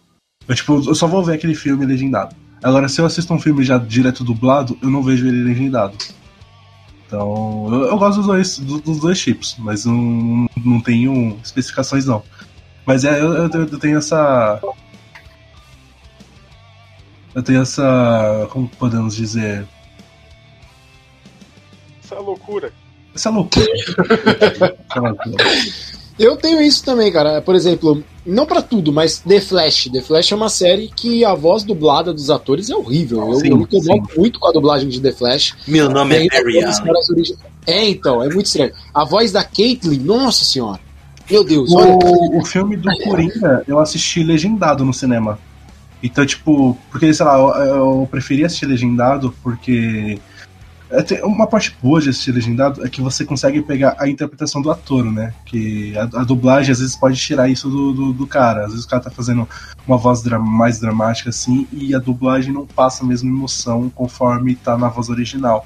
Eu, 0.48 0.56
tipo, 0.56 0.76
eu 0.76 0.96
só 0.96 1.08
vou 1.08 1.24
ver 1.24 1.34
aquele 1.34 1.56
filme 1.56 1.86
legendado. 1.86 2.36
Agora, 2.64 2.88
se 2.88 3.02
eu 3.02 3.06
assisto 3.06 3.34
um 3.34 3.40
filme 3.40 3.64
já 3.64 3.78
direto 3.78 4.24
dublado, 4.24 4.78
eu 4.82 4.90
não 4.90 5.04
vejo 5.04 5.28
ele 5.28 5.44
legendado. 5.44 5.98
Então, 7.06 7.68
eu, 7.72 7.86
eu 7.86 7.98
gosto 7.98 8.18
dos 8.18 8.28
dois, 8.28 8.60
dos, 8.60 8.82
dos 8.82 9.00
dois 9.00 9.20
tipos, 9.20 9.56
mas 9.60 9.86
não, 9.86 10.48
não 10.64 10.80
tenho 10.82 11.38
especificações 11.44 12.06
não. 12.06 12.24
Mas 12.86 13.04
é, 13.04 13.20
eu, 13.20 13.34
eu, 13.34 13.50
eu 13.50 13.80
tenho 13.80 13.98
essa. 13.98 14.62
Eu 17.36 17.44
tenho 17.44 17.62
essa. 17.62 18.48
Como 18.50 18.70
podemos 18.80 19.14
dizer? 19.14 19.68
Essa 22.02 22.18
loucura. 22.20 22.72
Essa 23.14 23.30
loucura. 23.30 23.66
essa 24.90 25.00
loucura. 25.02 25.46
Eu 26.18 26.38
tenho 26.38 26.62
isso 26.62 26.84
também, 26.86 27.12
cara. 27.12 27.42
Por 27.42 27.54
exemplo, 27.54 28.02
não 28.26 28.46
para 28.46 28.62
tudo, 28.62 28.94
mas 28.94 29.20
The 29.20 29.42
Flash. 29.42 29.90
The 29.92 30.02
Flash 30.02 30.32
é 30.32 30.36
uma 30.36 30.48
série 30.48 30.88
que 30.88 31.26
a 31.26 31.34
voz 31.34 31.64
dublada 31.64 32.14
dos 32.14 32.30
atores 32.30 32.70
é 32.70 32.76
horrível. 32.76 33.28
Eu, 33.28 33.36
sim, 33.36 33.50
eu 33.50 33.58
me 33.58 33.64
incomodo 33.64 34.08
muito 34.16 34.40
com 34.40 34.48
a 34.48 34.54
dublagem 34.54 34.88
de 34.88 35.02
The 35.02 35.12
Flash. 35.12 35.56
Meu 35.68 35.90
nome 35.90 36.16
é 36.16 36.28
Barry. 36.30 36.60
É, 37.68 37.90
então, 37.90 38.24
é 38.24 38.30
muito 38.30 38.46
estranho. 38.46 38.72
A 38.94 39.04
voz 39.04 39.34
da 39.34 39.44
Caitlyn, 39.44 40.00
nossa 40.00 40.46
senhora. 40.46 40.80
Meu 41.30 41.44
Deus. 41.44 41.70
O, 41.72 41.78
olha. 41.78 41.98
o 42.40 42.46
filme 42.46 42.78
do 42.78 42.90
Coringa 43.04 43.64
eu 43.68 43.80
assisti 43.80 44.24
legendado 44.24 44.86
no 44.86 44.94
cinema. 44.94 45.38
Então, 46.06 46.26
tipo, 46.26 46.78
porque, 46.92 47.12
sei 47.14 47.26
lá, 47.26 47.36
eu, 47.38 47.66
eu 47.66 48.08
preferi 48.10 48.46
assistir 48.46 48.68
legendado 48.68 49.34
porque 49.42 50.20
é, 50.90 51.26
uma 51.26 51.48
parte 51.48 51.76
boa 51.82 52.00
de 52.00 52.10
assistir 52.10 52.32
legendado 52.32 52.86
é 52.86 52.90
que 52.90 53.02
você 53.02 53.26
consegue 53.26 53.60
pegar 53.64 53.96
a 53.98 54.08
interpretação 54.08 54.62
do 54.62 54.70
ator, 54.70 55.04
né? 55.04 55.34
Que 55.46 55.98
a, 55.98 56.04
a 56.04 56.24
dublagem 56.24 56.72
às 56.72 56.80
vezes 56.80 56.96
pode 56.96 57.18
tirar 57.18 57.50
isso 57.50 57.70
do, 57.70 57.92
do, 57.92 58.14
do, 58.14 58.28
cara. 58.28 58.66
Às 58.66 58.72
vezes 58.72 58.86
o 58.86 58.88
cara 58.88 59.02
tá 59.02 59.10
fazendo 59.10 59.50
uma 59.88 59.98
voz 59.98 60.22
dra 60.22 60.38
mais 60.38 60.80
dramática 60.80 61.32
assim 61.32 61.68
e 61.72 61.96
a 61.96 62.00
dublagem 62.00 62.54
não 62.54 62.68
passa 62.68 63.04
a 63.04 63.08
mesma 63.08 63.30
emoção 63.30 63.90
conforme 63.90 64.56
tá 64.56 64.78
na 64.78 64.90
voz 64.90 65.10
original. 65.10 65.66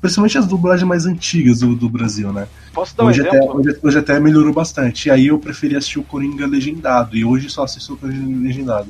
Principalmente 0.00 0.38
as 0.38 0.46
dublagens 0.46 0.86
mais 0.86 1.06
antigas 1.06 1.60
do, 1.60 1.74
do 1.74 1.88
Brasil, 1.88 2.32
né? 2.32 2.46
Posso 2.72 2.96
dar 2.96 3.04
um 3.04 3.06
hoje 3.08 3.20
exemplo? 3.20 3.38
Até, 3.38 3.52
hoje, 3.52 3.78
hoje, 3.82 3.98
até 3.98 4.20
melhorou 4.20 4.52
bastante. 4.52 5.08
E 5.08 5.10
aí 5.10 5.26
eu 5.26 5.38
preferi 5.38 5.76
assistir 5.76 5.98
o 5.98 6.04
Coringa 6.04 6.46
legendado. 6.46 7.16
E 7.16 7.24
hoje 7.24 7.50
só 7.50 7.64
assisto 7.64 7.94
o 7.94 7.96
Coringa 7.96 8.44
legendado. 8.44 8.88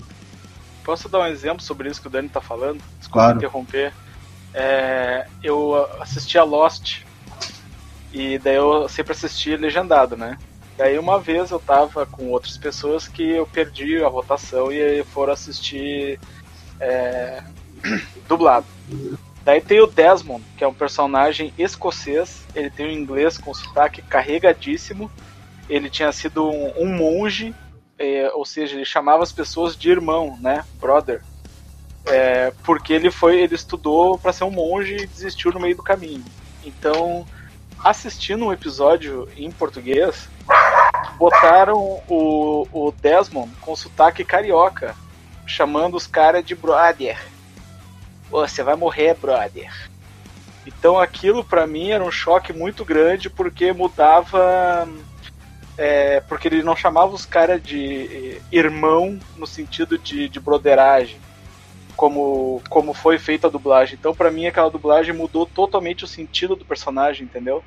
Posso 0.85 1.09
dar 1.09 1.21
um 1.21 1.27
exemplo 1.27 1.63
sobre 1.63 1.89
isso 1.89 2.01
que 2.01 2.09
o 2.09 2.11
Dani 2.11 2.29
tá 2.29 2.41
falando? 2.41 2.83
Desculpa 2.99 3.27
claro. 3.27 3.39
interromper 3.39 3.93
é, 4.55 5.27
eu 5.43 5.75
assistia 6.01 6.43
Lost 6.43 7.03
e 8.13 8.39
daí 8.39 8.57
eu 8.57 8.89
sempre 8.89 9.13
assistia 9.13 9.57
legendado, 9.57 10.17
né? 10.17 10.37
Daí 10.77 10.99
uma 10.99 11.19
vez 11.19 11.51
eu 11.51 11.59
tava 11.59 12.05
com 12.05 12.31
outras 12.31 12.57
pessoas 12.57 13.09
que 13.09 13.23
eu 13.23 13.47
perdi 13.47 14.03
a 14.03 14.09
votação 14.09 14.71
e 14.71 15.03
foram 15.05 15.33
assistir 15.33 16.19
é, 16.81 17.43
dublado. 18.29 18.67
Daí 19.45 19.61
tem 19.61 19.81
o 19.81 19.87
Desmond, 19.87 20.45
que 20.57 20.63
é 20.63 20.69
um 20.69 20.75
personagem 20.75 21.53
escocês, 21.59 22.47
ele 22.55 22.71
tem 22.71 22.87
um 22.87 22.93
inglês 22.93 23.39
com 23.39 23.53
sotaque 23.53 24.01
carregadíssimo, 24.03 25.11
ele 25.69 25.91
tinha 25.91 26.13
sido 26.13 26.49
um, 26.49 26.73
um 26.79 26.97
monge, 26.97 27.55
é, 28.03 28.33
ou 28.35 28.45
seja, 28.45 28.75
ele 28.75 28.85
chamava 28.85 29.23
as 29.23 29.31
pessoas 29.31 29.77
de 29.77 29.89
irmão, 29.89 30.37
né? 30.41 30.65
Brother. 30.81 31.23
É, 32.05 32.53
porque 32.65 32.93
ele 32.93 33.13
foi, 33.13 33.41
ele 33.41 33.55
estudou 33.55 34.19
para 34.19 34.33
ser 34.33 34.43
um 34.43 34.51
monge 34.51 34.97
e 34.97 35.07
desistiu 35.07 35.53
no 35.53 35.61
meio 35.61 35.77
do 35.77 35.85
caminho. 35.85 36.25
Então, 36.65 37.25
assistindo 37.79 38.45
um 38.45 38.53
episódio 38.53 39.29
em 39.37 39.53
português, 39.53 40.29
botaram 41.17 42.03
o, 42.09 42.67
o 42.73 42.93
Desmond 43.01 43.53
com 43.61 43.77
sotaque 43.77 44.25
carioca, 44.25 44.97
chamando 45.47 45.97
os 45.97 46.07
caras 46.07 46.45
de 46.45 46.57
brother. 46.57 47.17
Você 48.29 48.65
vai 48.65 48.75
morrer, 48.75 49.15
brother. 49.15 49.71
Então 50.67 50.99
aquilo 50.99 51.45
para 51.45 51.67
mim 51.67 51.91
era 51.91 52.03
um 52.03 52.11
choque 52.11 52.53
muito 52.53 52.85
grande 52.85 53.31
porque 53.31 53.73
mudava. 53.73 54.89
É, 55.77 56.21
porque 56.21 56.49
ele 56.49 56.63
não 56.63 56.77
chamava 56.77 57.15
os 57.15 57.25
caras 57.25 57.63
de 57.63 58.41
irmão 58.51 59.19
no 59.37 59.47
sentido 59.47 59.97
de, 59.99 60.29
de 60.29 60.39
broderagem 60.39 61.19
como, 61.97 62.61
como 62.69 62.93
foi 62.93 63.19
feita 63.19 63.47
a 63.47 63.51
dublagem. 63.51 63.97
Então, 63.99 64.15
para 64.15 64.31
mim, 64.31 64.47
aquela 64.47 64.71
dublagem 64.71 65.15
mudou 65.15 65.47
totalmente 65.47 66.05
o 66.05 66.07
sentido 66.07 66.57
do 66.57 66.65
personagem, 66.65 67.25
entendeu? 67.25 67.63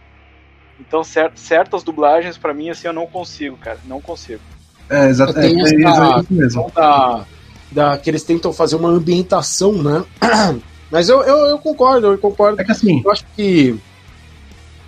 Então, 0.80 1.04
cer 1.04 1.32
certas 1.36 1.84
dublagens, 1.84 2.38
para 2.38 2.54
mim, 2.54 2.70
assim, 2.70 2.88
eu 2.88 2.94
não 2.94 3.08
consigo, 3.08 3.56
cara. 3.58 3.80
Não 3.86 4.02
consigo. 4.02 4.42
É, 4.90 5.06
exatamente. 5.08 5.76
É, 5.76 5.82
é, 5.82 6.18
é, 6.18 6.20
isso 6.20 6.34
mesmo. 6.34 6.72
Da, 6.76 7.26
da, 7.72 7.98
que 7.98 8.10
eles 8.10 8.24
tentam 8.24 8.52
fazer 8.52 8.76
uma 8.76 8.90
ambientação, 8.90 9.72
né? 9.72 10.04
Mas 10.92 11.10
eu, 11.10 11.24
eu, 11.24 11.38
eu, 11.48 11.60
concordo, 11.60 12.08
eu 12.08 12.18
concordo. 12.18 12.62
É 12.62 12.64
que 12.64 12.72
assim. 12.72 13.02
Eu 13.04 13.12
acho 13.12 13.26
que. 13.36 13.76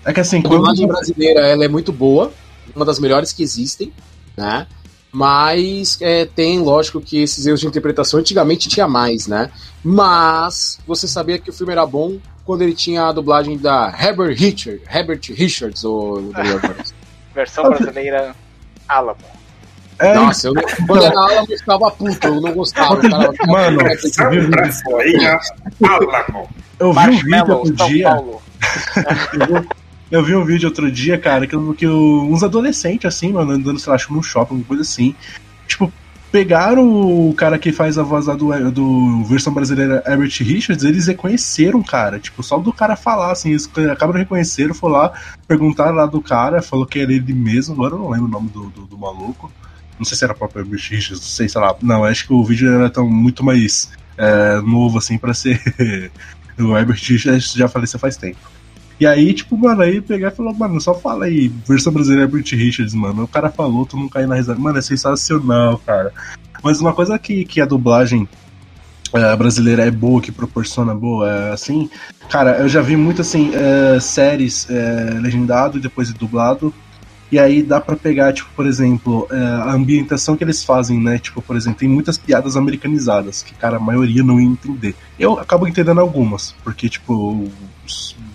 É 0.06 0.14
que 0.14 0.20
assim. 0.20 0.40
A 0.40 0.42
dublagem 0.42 0.88
brasileira 0.88 1.48
ela 1.48 1.66
é 1.66 1.68
muito 1.68 1.92
boa, 1.92 2.32
uma 2.76 2.86
das 2.86 3.00
melhores 3.00 3.32
que 3.32 3.44
existem, 3.44 3.92
né? 4.36 4.68
Mas 5.12 5.98
é, 6.02 6.26
tem, 6.26 6.60
lógico, 6.60 7.02
que 7.02 7.22
esses 7.22 7.46
erros 7.46 7.62
de 7.62 7.68
interpretação 7.68 8.20
antigamente 8.20 8.70
tinha 8.70 8.88
mais, 8.88 9.26
né? 9.28 9.50
Mas 9.84 10.80
você 10.86 11.08
sabia 11.08 11.40
que 11.40 11.50
o 11.50 11.54
filme 11.54 11.72
era 11.72 11.86
bom 11.86 12.18
quando 12.46 12.62
ele 12.62 12.74
tinha 12.74 13.06
a 13.06 13.12
dublagem 13.12 13.58
da 13.58 13.94
Herbert 14.00 14.38
Richards, 14.38 14.82
Herbert 14.90 15.22
Richards, 15.30 15.84
ou 15.84 16.32
Versão 17.34 17.64
brasileira 17.66 18.36
Alamo. 18.88 19.20
É, 20.00 20.14
Nossa, 20.14 20.48
eu, 20.48 20.54
quando 20.86 21.04
era 21.04 21.20
Alamo 21.20 21.48
eu 21.50 21.58
ficava 21.58 21.92
puto, 21.92 22.28
eu 22.28 22.42
não 22.42 22.54
gostava. 22.54 23.02
Cara, 23.02 23.32
Mano, 23.48 23.80
você 24.00 24.30
viu 24.30 24.50
Alamo. 25.82 26.50
Eu 26.80 26.94
vi 26.94 27.00
um 27.00 27.18
vídeo 27.18 27.58
outro 27.58 27.88
dia. 27.88 28.10
Eu 30.10 30.24
vi 30.24 30.36
um 30.36 30.46
vídeo 30.46 30.70
outro 30.70 30.90
dia, 30.90 31.18
cara, 31.18 31.46
que, 31.46 31.56
que 31.76 31.88
uns 31.88 32.44
adolescentes, 32.44 33.06
assim, 33.06 33.34
mano, 33.34 33.52
andando, 33.52 33.80
sei 33.80 33.90
lá, 33.90 33.96
acho 33.96 34.14
num 34.14 34.24
shopping, 34.24 34.54
alguma 34.54 34.68
coisa 34.68 34.84
assim. 34.84 35.14
Tipo, 35.68 35.92
pegaram 36.32 37.30
o 37.30 37.34
cara 37.34 37.58
que 37.58 37.72
faz 37.72 37.98
a 37.98 38.04
voz 38.04 38.26
do, 38.26 38.72
do 38.72 39.24
versão 39.26 39.54
brasileira 39.54 40.04
Herbert 40.06 40.32
Richards, 40.40 40.86
eles 40.86 41.08
reconheceram, 41.08 41.84
cara. 41.84 42.20
Tipo, 42.20 42.42
só 42.42 42.58
do 42.58 42.72
cara 42.72 42.96
falar, 42.96 43.32
assim, 43.32 43.50
eles 43.50 43.70
acabam 43.92 44.14
de 44.14 44.20
reconhecer, 44.20 44.74
foi 44.74 44.92
lá, 44.92 45.12
perguntaram 45.46 45.96
lá 45.96 46.06
do 46.06 46.22
cara, 46.22 46.62
falou 46.62 46.86
que 46.86 47.00
era 47.00 47.12
ele 47.12 47.34
mesmo, 47.34 47.74
agora 47.74 47.96
eu 47.96 48.00
não 48.00 48.10
lembro 48.10 48.28
o 48.28 48.32
nome 48.32 48.50
do, 48.50 48.70
do, 48.70 48.86
do 48.86 48.98
maluco. 48.98 49.52
Não 49.98 50.06
sei 50.06 50.16
se 50.16 50.24
era 50.24 50.34
o 50.34 50.38
próprio 50.38 50.62
Herbert 50.62 50.80
Richards, 50.90 51.20
não 51.20 51.28
sei, 51.28 51.50
sei 51.50 51.60
lá. 51.60 51.76
Não, 51.82 52.04
acho 52.04 52.28
que 52.28 52.34
o 52.34 52.44
vídeo 52.44 52.72
era 52.72 52.90
tão 52.90 53.10
muito 53.10 53.44
mais 53.44 53.90
é, 54.18 54.62
novo, 54.62 55.00
assim, 55.00 55.18
para 55.18 55.34
ser. 55.34 55.60
o 56.60 56.78
Herbert 56.78 57.02
Richards 57.02 57.54
já 57.54 57.68
faleceu 57.68 58.00
faz 58.00 58.16
tempo. 58.16 58.38
E 59.00 59.06
aí, 59.06 59.34
tipo, 59.34 59.56
mano, 59.58 59.82
aí 59.82 60.02
pegar 60.02 60.30
e 60.30 60.36
falou, 60.36 60.54
mano, 60.54 60.82
só 60.82 60.94
fala 60.94 61.26
aí, 61.26 61.52
versão 61.68 61.94
brasileira 61.94 62.24
é 62.24 62.28
Brit 62.28 62.56
Richards, 62.56 62.96
mano. 62.96 63.24
O 63.24 63.28
cara 63.28 63.50
falou, 63.50 63.86
tu 63.86 63.96
não 63.96 64.10
caiu 64.10 64.28
na 64.28 64.36
risada. 64.36 64.60
Mano, 64.60 64.80
é 64.80 64.82
sensacional, 64.82 65.78
cara. 65.86 66.12
Mas 66.64 66.82
uma 66.82 66.94
coisa 66.94 67.18
que, 67.20 67.46
que 67.46 67.62
a 67.62 67.66
dublagem 67.66 68.28
é, 69.14 69.36
brasileira 69.36 69.86
é 69.86 69.92
boa, 69.92 70.22
que 70.22 70.32
proporciona 70.32 70.94
boa, 70.96 71.30
é, 71.30 71.52
assim, 71.52 71.90
cara, 72.30 72.58
eu 72.58 72.68
já 72.68 72.82
vi 72.82 72.96
muitas 72.96 73.28
assim, 73.28 73.52
é, 73.54 74.00
séries 74.00 74.68
é, 74.70 75.20
legendado 75.20 75.78
e 75.78 75.82
depois 75.82 76.12
dublado. 76.12 76.74
E 77.30 77.38
aí 77.38 77.62
dá 77.62 77.82
para 77.82 77.98
pegar, 77.98 78.32
tipo, 78.32 78.50
por 78.56 78.66
exemplo, 78.66 79.28
é, 79.30 79.36
a 79.36 79.74
ambientação 79.74 80.38
que 80.38 80.44
eles 80.44 80.64
fazem, 80.64 80.98
né? 80.98 81.20
Tipo, 81.20 81.42
por 81.42 81.58
exemplo, 81.58 81.80
tem 81.80 81.90
muitas 81.90 82.18
piadas 82.18 82.56
americanizadas, 82.56 83.44
que, 83.44 83.54
cara, 83.54 83.78
a 83.78 83.82
maioria 83.82 84.24
não 84.24 84.40
ia 84.40 84.48
entender. 84.48 84.96
Eu 85.20 85.38
acabo 85.38 85.68
entendendo 85.68 86.00
algumas, 86.00 86.56
porque, 86.64 86.88
tipo, 86.88 87.50
é, 87.86 88.27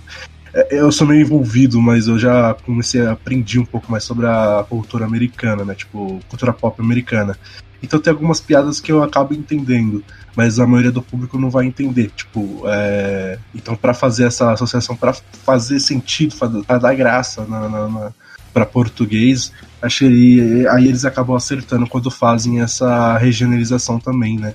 eu 0.71 0.93
sou 0.93 1.07
meio 1.07 1.23
envolvido, 1.23 1.81
mas 1.81 2.09
eu 2.09 2.19
já 2.19 2.55
comecei 2.55 3.07
a 3.07 3.13
aprender 3.13 3.59
um 3.59 3.65
pouco 3.65 3.91
mais 3.91 4.05
sobre 4.05 4.27
a 4.27 4.65
cultura 4.69 5.05
americana, 5.05 5.65
né? 5.65 5.75
Tipo, 5.75 6.21
cultura 6.29 6.53
pop 6.53 6.81
americana. 6.81 7.37
Então 7.83 7.99
tem 7.99 8.13
algumas 8.13 8.41
piadas 8.41 8.79
que 8.79 8.93
eu 8.93 9.03
acabo 9.03 9.35
entendendo, 9.35 10.05
mas 10.37 10.59
a 10.59 10.67
maioria 10.67 10.93
do 10.93 11.03
público 11.03 11.39
não 11.39 11.51
vai 11.51 11.67
entender. 11.67 12.11
Tipo, 12.15 12.63
é... 12.67 13.39
então 13.55 13.75
para 13.75 13.95
fazer 13.95 14.25
essa 14.25 14.53
associação, 14.53 14.95
para 14.95 15.15
fazer 15.45 15.81
sentido, 15.81 16.37
para 16.67 16.79
dar 16.79 16.95
graça 16.95 17.45
na, 17.47 17.69
na, 17.69 17.89
na 17.89 18.13
para 18.53 18.67
português, 18.67 19.51
achei 19.81 20.67
aí 20.69 20.87
eles 20.87 21.07
acabam 21.07 21.35
acertando 21.35 21.87
quando 21.87 22.11
fazem 22.11 22.61
essa 22.61 23.17
regionalização 23.17 23.99
também, 23.99 24.39
né? 24.39 24.55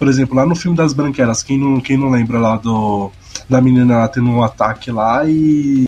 Por 0.00 0.08
exemplo, 0.08 0.34
lá 0.34 0.46
no 0.46 0.56
filme 0.56 0.74
das 0.74 0.94
Branquelas, 0.94 1.42
quem 1.42 1.58
não, 1.58 1.78
quem 1.78 1.98
não 1.98 2.08
lembra 2.08 2.38
lá 2.38 2.56
do 2.56 3.12
da 3.46 3.60
menina 3.60 3.98
lá 3.98 4.08
tendo 4.08 4.30
um 4.30 4.42
ataque 4.42 4.90
lá 4.90 5.26
e. 5.26 5.86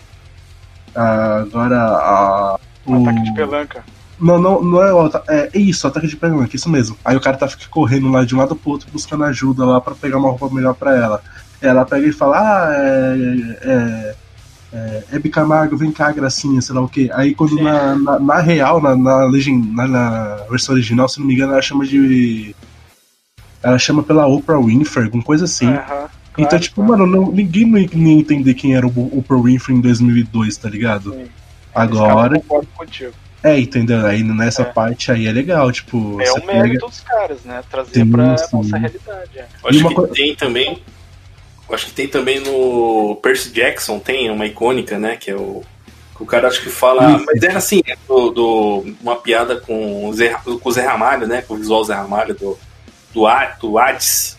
agora 0.94 1.80
a. 1.80 2.58
O... 2.84 3.02
Ataque 3.02 3.22
de 3.22 3.34
pelanca. 3.34 3.84
Não, 4.20 4.38
não, 4.38 4.62
não 4.62 4.82
é, 4.82 4.92
o 4.92 5.10
é, 5.28 5.48
é 5.54 5.58
isso, 5.58 5.86
ataque 5.86 6.06
de 6.06 6.16
pelanca, 6.16 6.54
isso 6.54 6.68
mesmo. 6.68 6.94
Aí 7.02 7.16
o 7.16 7.20
cara 7.20 7.38
tá 7.38 7.48
correndo 7.70 8.10
lá 8.10 8.22
de 8.22 8.34
um 8.34 8.38
lado 8.38 8.54
pro 8.54 8.72
outro 8.72 8.86
buscando 8.92 9.24
ajuda 9.24 9.64
lá 9.64 9.80
para 9.80 9.94
pegar 9.94 10.18
uma 10.18 10.28
roupa 10.28 10.54
melhor 10.54 10.74
para 10.74 10.94
ela. 10.94 11.22
Ela 11.60 11.86
pega 11.86 12.06
e 12.06 12.12
fala, 12.12 12.38
ah, 12.38 12.72
é. 12.74 13.58
é 13.62 14.14
é, 14.74 15.04
Hebe 15.12 15.28
Camargo, 15.28 15.76
vem 15.76 15.92
cá, 15.92 16.10
gracinha, 16.12 16.62
sei 16.62 16.74
lá 16.74 16.80
o 16.80 16.88
que. 16.88 17.10
Aí 17.12 17.34
quando 17.34 17.62
na, 17.62 17.94
na, 17.94 18.18
na, 18.18 18.40
real, 18.40 18.80
na, 18.80 18.96
na, 18.96 19.24
legend, 19.26 19.70
na, 19.70 19.86
na, 19.86 20.36
versão 20.48 20.74
original, 20.74 21.06
se 21.10 21.20
não 21.20 21.26
me 21.26 21.34
engano, 21.34 21.52
ela 21.52 21.60
chama 21.60 21.84
de. 21.84 22.56
Ela 23.62 23.78
chama 23.78 24.02
pela 24.02 24.26
Oprah 24.26 24.60
Winfrey, 24.60 25.04
alguma 25.06 25.22
coisa 25.22 25.44
assim. 25.44 25.68
Uhum. 25.68 25.74
Claro, 25.74 26.10
então, 26.38 26.58
tipo, 26.58 26.84
claro. 26.84 27.06
mano, 27.06 27.06
não, 27.06 27.32
ninguém 27.32 27.66
não 27.66 27.78
ia 27.78 28.18
entender 28.18 28.54
quem 28.54 28.74
era 28.74 28.86
o 28.86 29.18
Oprah 29.18 29.40
Winfrey 29.40 29.76
em 29.76 29.80
2002, 29.80 30.56
tá 30.56 30.68
ligado? 30.68 31.12
Sim. 31.12 31.28
Agora. 31.74 32.38
concordo 32.40 32.68
contigo. 32.74 33.12
É, 33.42 33.58
entendeu? 33.58 34.06
Aí 34.06 34.22
nessa 34.22 34.62
é. 34.62 34.66
parte 34.66 35.10
aí 35.10 35.26
é 35.26 35.32
legal, 35.32 35.70
tipo. 35.72 36.20
É 36.20 36.32
o 36.32 36.46
mérito 36.46 36.62
pega... 36.62 36.78
dos 36.86 37.00
caras, 37.00 37.42
né? 37.44 37.62
Trazer 37.68 37.92
sim, 37.92 38.10
pra 38.10 38.38
sim. 38.38 38.56
nossa 38.56 38.76
realidade. 38.78 39.30
É. 39.38 39.46
Acho 39.64 39.88
que 39.88 39.94
co... 39.94 40.06
tem 40.08 40.34
também. 40.36 40.82
Acho 41.70 41.86
que 41.86 41.92
tem 41.92 42.06
também 42.06 42.38
no 42.38 43.16
Percy 43.16 43.50
Jackson, 43.50 43.98
tem 43.98 44.30
uma 44.30 44.46
icônica, 44.46 44.98
né? 44.98 45.16
Que 45.16 45.30
é 45.32 45.36
o. 45.36 45.62
Que 46.14 46.22
o 46.22 46.26
cara 46.26 46.46
acho 46.46 46.62
que 46.62 46.70
fala. 46.70 47.16
Isso. 47.16 47.24
Mas 47.26 47.42
era 47.42 47.58
assim, 47.58 47.82
é 47.86 47.96
do, 48.06 48.30
do, 48.30 48.94
uma 49.00 49.16
piada 49.16 49.56
com 49.56 50.08
o, 50.08 50.12
Zé, 50.12 50.36
com 50.44 50.68
o 50.68 50.72
Zé 50.72 50.86
Ramalho, 50.86 51.26
né? 51.26 51.42
Com 51.42 51.54
o 51.54 51.56
visual 51.56 51.82
Zé 51.82 51.94
Ramalho 51.94 52.34
do, 52.34 52.56
do, 53.12 53.26
do 53.60 53.78
Hades 53.78 54.36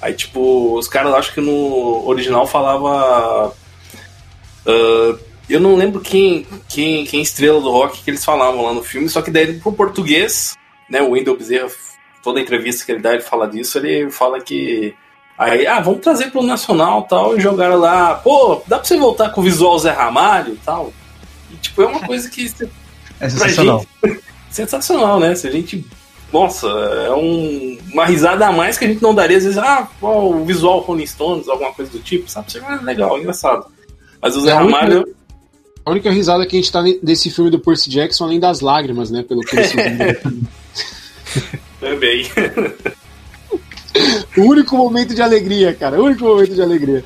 Aí, 0.00 0.14
tipo, 0.14 0.78
os 0.78 0.88
caras 0.88 1.12
acho 1.14 1.34
que 1.34 1.40
no 1.40 2.06
original 2.06 2.46
falava. 2.46 3.52
Uh, 4.64 5.18
eu 5.48 5.58
não 5.58 5.74
lembro 5.74 6.00
quem, 6.00 6.46
quem, 6.68 7.04
quem 7.04 7.22
estrela 7.22 7.60
do 7.60 7.70
rock 7.70 8.02
que 8.02 8.10
eles 8.10 8.24
falavam 8.24 8.64
lá 8.64 8.72
no 8.72 8.82
filme, 8.82 9.08
só 9.08 9.22
que 9.22 9.30
daí 9.30 9.58
pro 9.58 9.72
português, 9.72 10.54
né, 10.88 11.00
o 11.00 11.10
Wendel 11.10 11.36
Bezerra, 11.36 11.68
toda 12.22 12.40
entrevista 12.40 12.84
que 12.84 12.92
ele 12.92 13.00
dá, 13.00 13.14
ele 13.14 13.22
fala 13.22 13.48
disso, 13.48 13.78
ele 13.78 14.10
fala 14.10 14.40
que. 14.40 14.94
Aí, 15.36 15.66
ah, 15.66 15.80
vamos 15.80 16.00
trazer 16.00 16.30
pro 16.30 16.42
Nacional 16.42 17.02
tal, 17.02 17.36
e 17.36 17.40
jogaram 17.40 17.76
lá, 17.76 18.14
pô, 18.16 18.60
dá 18.66 18.76
pra 18.78 18.84
você 18.84 18.96
voltar 18.96 19.30
com 19.30 19.40
o 19.40 19.44
visual 19.44 19.78
Zé 19.78 19.90
Ramalho 19.90 20.54
e 20.54 20.58
tal. 20.58 20.92
E, 21.50 21.56
tipo, 21.56 21.82
é 21.82 21.86
uma 21.86 22.06
coisa 22.06 22.28
que. 22.28 22.52
É 23.20 23.28
sensacional. 23.28 23.84
Gente, 24.04 24.20
sensacional, 24.50 25.18
né? 25.18 25.34
Se 25.34 25.48
a 25.48 25.50
gente 25.50 25.84
nossa, 26.32 26.66
é 26.66 27.12
um, 27.12 27.78
uma 27.92 28.04
risada 28.04 28.46
a 28.46 28.52
mais 28.52 28.76
que 28.76 28.84
a 28.84 28.88
gente 28.88 29.02
não 29.02 29.14
daria, 29.14 29.38
às 29.38 29.44
vezes, 29.44 29.58
ah, 29.58 29.88
ó, 30.02 30.28
o 30.28 30.44
visual 30.44 30.80
Rolling 30.80 31.06
Stones, 31.06 31.48
alguma 31.48 31.72
coisa 31.72 31.90
do 31.90 31.98
tipo, 32.00 32.30
sabe? 32.30 32.52
Você, 32.52 32.58
ah, 32.58 32.80
legal, 32.82 33.18
engraçado. 33.18 33.66
Mas 34.20 34.36
o 34.36 34.42
Zé 34.42 34.50
é 34.50 34.54
Ramalho. 34.54 34.98
Única, 34.98 35.16
a 35.84 35.90
única 35.90 36.10
risada 36.10 36.46
que 36.46 36.56
a 36.56 36.60
gente 36.60 36.72
tá 36.72 36.82
desse 37.02 37.30
filme 37.30 37.50
do 37.50 37.58
Percy 37.58 37.88
Jackson, 37.88 38.24
além 38.24 38.38
das 38.38 38.60
lágrimas, 38.60 39.10
né? 39.10 39.22
Pelo 39.22 39.40
que 39.40 39.56
eles 39.56 39.72
Também. 41.80 42.26
o 44.36 44.42
único 44.42 44.76
momento 44.76 45.14
de 45.14 45.22
alegria, 45.22 45.74
cara. 45.74 46.00
O 46.00 46.04
único 46.04 46.24
momento 46.24 46.54
de 46.54 46.62
alegria. 46.62 47.04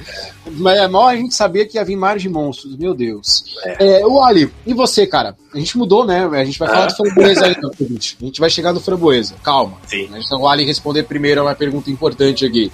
Mas 0.52 0.78
é 0.78 0.88
mal 0.88 1.08
a 1.08 1.16
gente 1.16 1.34
sabia 1.34 1.66
que 1.66 1.76
ia 1.76 1.84
vir 1.84 1.96
mar 1.96 2.18
de 2.18 2.28
monstros, 2.28 2.76
meu 2.76 2.94
Deus. 2.94 3.44
É. 3.64 4.00
É, 4.00 4.06
o 4.06 4.22
Ali, 4.22 4.52
e 4.66 4.74
você, 4.74 5.06
cara? 5.06 5.36
A 5.54 5.58
gente 5.58 5.78
mudou, 5.78 6.04
né? 6.04 6.24
A 6.24 6.44
gente 6.44 6.58
vai 6.58 6.68
falar 6.68 6.86
do 6.86 6.96
framboesa 6.96 7.46
aí, 7.46 7.56
A 7.60 8.24
gente 8.24 8.40
vai 8.40 8.50
chegar 8.50 8.72
no 8.72 8.80
framboesa. 8.80 9.34
Calma. 9.42 9.76
Sim. 9.86 10.08
Então 10.14 10.40
o 10.40 10.48
Ali 10.48 10.64
responder 10.64 11.04
primeiro 11.04 11.40
é 11.40 11.42
uma 11.42 11.54
pergunta 11.54 11.90
importante 11.90 12.44
aqui. 12.44 12.72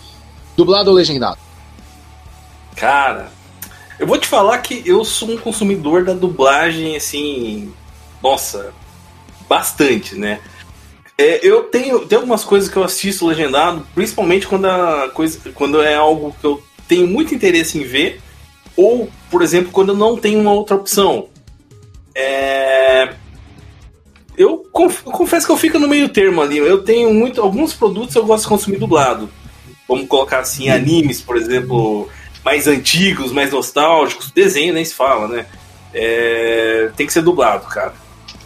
Dublado 0.56 0.90
ou 0.90 0.96
legendado? 0.96 1.38
Cara, 2.74 3.30
eu 3.98 4.06
vou 4.06 4.18
te 4.18 4.26
falar 4.28 4.58
que 4.58 4.82
eu 4.86 5.04
sou 5.04 5.30
um 5.30 5.36
consumidor 5.36 6.04
da 6.04 6.12
dublagem, 6.12 6.96
assim. 6.96 7.72
Nossa, 8.22 8.72
bastante, 9.48 10.14
né? 10.14 10.40
É, 11.20 11.44
eu 11.44 11.64
tenho, 11.64 12.06
tem 12.06 12.16
algumas 12.16 12.44
coisas 12.44 12.70
que 12.70 12.76
eu 12.76 12.84
assisto 12.84 13.26
legendado, 13.26 13.84
principalmente 13.92 14.46
quando, 14.46 14.66
a 14.66 15.10
coisa, 15.12 15.40
quando 15.52 15.82
é 15.82 15.96
algo 15.96 16.32
que 16.40 16.46
eu 16.46 16.62
tenho 16.86 17.08
muito 17.08 17.34
interesse 17.34 17.76
em 17.76 17.82
ver, 17.82 18.20
ou, 18.76 19.10
por 19.28 19.42
exemplo, 19.42 19.72
quando 19.72 19.88
eu 19.88 19.96
não 19.96 20.16
tenho 20.16 20.40
uma 20.40 20.52
outra 20.52 20.76
opção. 20.76 21.28
É... 22.14 23.14
Eu, 24.36 24.64
conf, 24.70 25.04
eu 25.04 25.10
confesso 25.10 25.44
que 25.44 25.52
eu 25.52 25.56
fico 25.56 25.80
no 25.80 25.88
meio 25.88 26.08
termo 26.08 26.40
ali. 26.40 26.58
Eu 26.58 26.84
tenho 26.84 27.12
muito. 27.12 27.40
Alguns 27.42 27.74
produtos 27.74 28.14
eu 28.14 28.24
gosto 28.24 28.44
de 28.44 28.50
consumir 28.50 28.78
dublado. 28.78 29.28
Vamos 29.88 30.06
colocar 30.06 30.38
assim, 30.38 30.68
animes, 30.68 31.20
por 31.20 31.36
exemplo, 31.36 32.08
mais 32.44 32.68
antigos, 32.68 33.32
mais 33.32 33.50
nostálgicos. 33.50 34.30
Desenho 34.30 34.74
nem 34.74 34.84
se 34.84 34.94
fala, 34.94 35.26
né? 35.26 35.46
É, 35.92 36.90
tem 36.96 37.04
que 37.04 37.12
ser 37.12 37.22
dublado, 37.22 37.66
cara. 37.66 37.94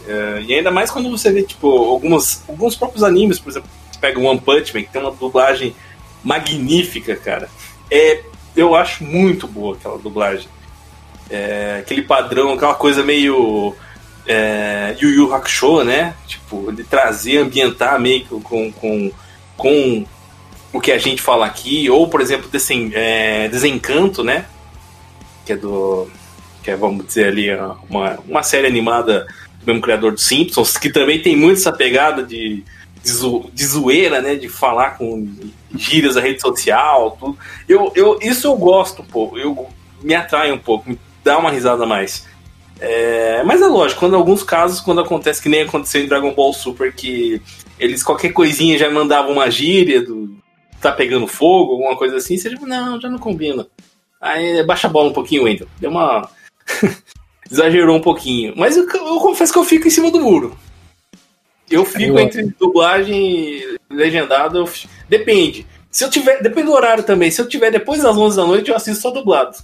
É, 0.07 0.43
e 0.45 0.53
ainda 0.53 0.71
mais 0.71 0.91
quando 0.91 1.09
você 1.09 1.31
vê, 1.31 1.43
tipo, 1.43 1.67
algumas, 1.67 2.43
alguns 2.47 2.75
próprios 2.75 3.03
animes, 3.03 3.39
por 3.39 3.49
exemplo, 3.49 3.69
você 3.91 3.99
pega 3.99 4.19
One 4.19 4.39
Punch 4.39 4.73
Man, 4.73 4.83
que 4.83 4.89
tem 4.91 5.01
uma 5.01 5.11
dublagem 5.11 5.75
magnífica, 6.23 7.15
cara. 7.15 7.49
É, 7.89 8.21
eu 8.55 8.75
acho 8.75 9.03
muito 9.03 9.47
boa 9.47 9.75
aquela 9.75 9.97
dublagem. 9.97 10.47
É, 11.29 11.77
aquele 11.79 12.01
padrão, 12.01 12.53
aquela 12.53 12.75
coisa 12.75 13.03
meio 13.03 13.75
é, 14.27 14.95
Yu 14.99 15.09
Yu 15.09 15.33
Hakusho, 15.33 15.83
né? 15.83 16.15
Tipo, 16.27 16.71
de 16.71 16.83
trazer, 16.83 17.37
ambientar 17.37 17.99
meio 17.99 18.25
com, 18.41 18.71
com, 18.71 19.11
com 19.57 20.05
o 20.71 20.81
que 20.81 20.91
a 20.91 20.97
gente 20.97 21.21
fala 21.21 21.45
aqui, 21.45 21.89
ou 21.89 22.07
por 22.07 22.21
exemplo, 22.21 22.49
desen, 22.49 22.91
é, 22.93 23.47
Desencanto, 23.47 24.23
né? 24.23 24.45
Que 25.45 25.53
é 25.53 25.57
do. 25.57 26.07
Que 26.61 26.71
é, 26.71 26.75
vamos 26.75 27.05
dizer 27.05 27.27
ali, 27.27 27.49
uma, 27.89 28.19
uma 28.27 28.43
série 28.43 28.67
animada 28.67 29.27
mesmo 29.65 29.81
criador 29.81 30.11
dos 30.11 30.23
Simpsons, 30.23 30.77
que 30.77 30.91
também 30.91 31.21
tem 31.21 31.35
muito 31.35 31.59
essa 31.59 31.71
pegada 31.71 32.23
de, 32.23 32.63
de, 33.03 33.11
zo, 33.11 33.49
de 33.53 33.65
zoeira, 33.65 34.21
né? 34.21 34.35
De 34.35 34.49
falar 34.49 34.97
com 34.97 35.27
gírias 35.75 36.15
da 36.15 36.21
rede 36.21 36.41
social, 36.41 37.17
tudo. 37.19 37.37
Eu, 37.67 37.91
eu, 37.95 38.19
isso 38.21 38.47
eu 38.47 38.55
gosto 38.55 39.01
um 39.01 39.05
pouco, 39.05 39.37
eu, 39.37 39.67
me 40.01 40.13
atrai 40.13 40.51
um 40.51 40.57
pouco, 40.57 40.89
me 40.89 40.99
dá 41.23 41.37
uma 41.37 41.51
risada 41.51 41.83
a 41.83 41.87
mais. 41.87 42.27
É, 42.79 43.43
mas 43.43 43.61
é 43.61 43.67
lógico, 43.67 43.99
quando 43.99 44.15
alguns 44.15 44.43
casos, 44.43 44.81
quando 44.81 45.01
acontece 45.01 45.41
que 45.41 45.49
nem 45.49 45.61
aconteceu 45.61 46.03
em 46.03 46.07
Dragon 46.07 46.33
Ball 46.33 46.53
Super, 46.53 46.93
que 46.93 47.41
eles 47.79 48.03
qualquer 48.03 48.33
coisinha 48.33 48.77
já 48.77 48.89
mandavam 48.89 49.31
uma 49.31 49.49
gíria 49.49 50.01
do 50.01 50.35
tá 50.81 50.91
pegando 50.91 51.25
fogo, 51.25 51.71
alguma 51.71 51.95
coisa 51.95 52.17
assim, 52.17 52.37
você 52.37 52.49
tipo, 52.49 52.65
não, 52.65 52.99
já 52.99 53.09
não 53.09 53.17
combina. 53.17 53.65
Aí 54.19 54.61
baixa 54.63 54.87
a 54.87 54.89
bola 54.89 55.09
um 55.09 55.13
pouquinho, 55.13 55.43
Wendel. 55.43 55.67
Deu 55.79 55.89
uma. 55.89 56.29
Exagerou 57.53 57.97
um 57.97 58.01
pouquinho. 58.01 58.53
Mas 58.57 58.75
eu, 58.75 58.87
eu, 58.87 59.19
confesso 59.19 59.53
que 59.53 59.59
eu 59.59 59.63
fico 59.63 59.87
em 59.87 59.91
cima 59.91 60.09
do 60.09 60.19
muro. 60.19 60.57
Eu 61.69 61.85
fico 61.85 62.19
entre 62.19 62.53
dublagem 62.59 63.15
e 63.15 63.77
legendado. 63.89 64.65
Depende. 65.07 65.65
Se 65.89 66.03
eu 66.03 66.09
tiver. 66.09 66.41
Depende 66.41 66.67
do 66.67 66.73
horário 66.73 67.03
também. 67.03 67.31
Se 67.31 67.41
eu 67.41 67.47
tiver 67.47 67.71
depois 67.71 68.01
das 68.01 68.17
11 68.17 68.37
da 68.37 68.45
noite, 68.45 68.69
eu 68.69 68.75
assisto 68.75 69.01
só 69.01 69.11
dublado 69.11 69.57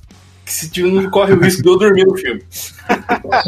que 0.50 0.54
se 0.54 0.82
não 0.82 1.10
corre 1.12 1.34
o 1.34 1.40
risco 1.40 1.62
de 1.62 1.70
eu 1.70 1.78
dormir 1.78 2.06
no 2.06 2.18
filme. 2.18 2.44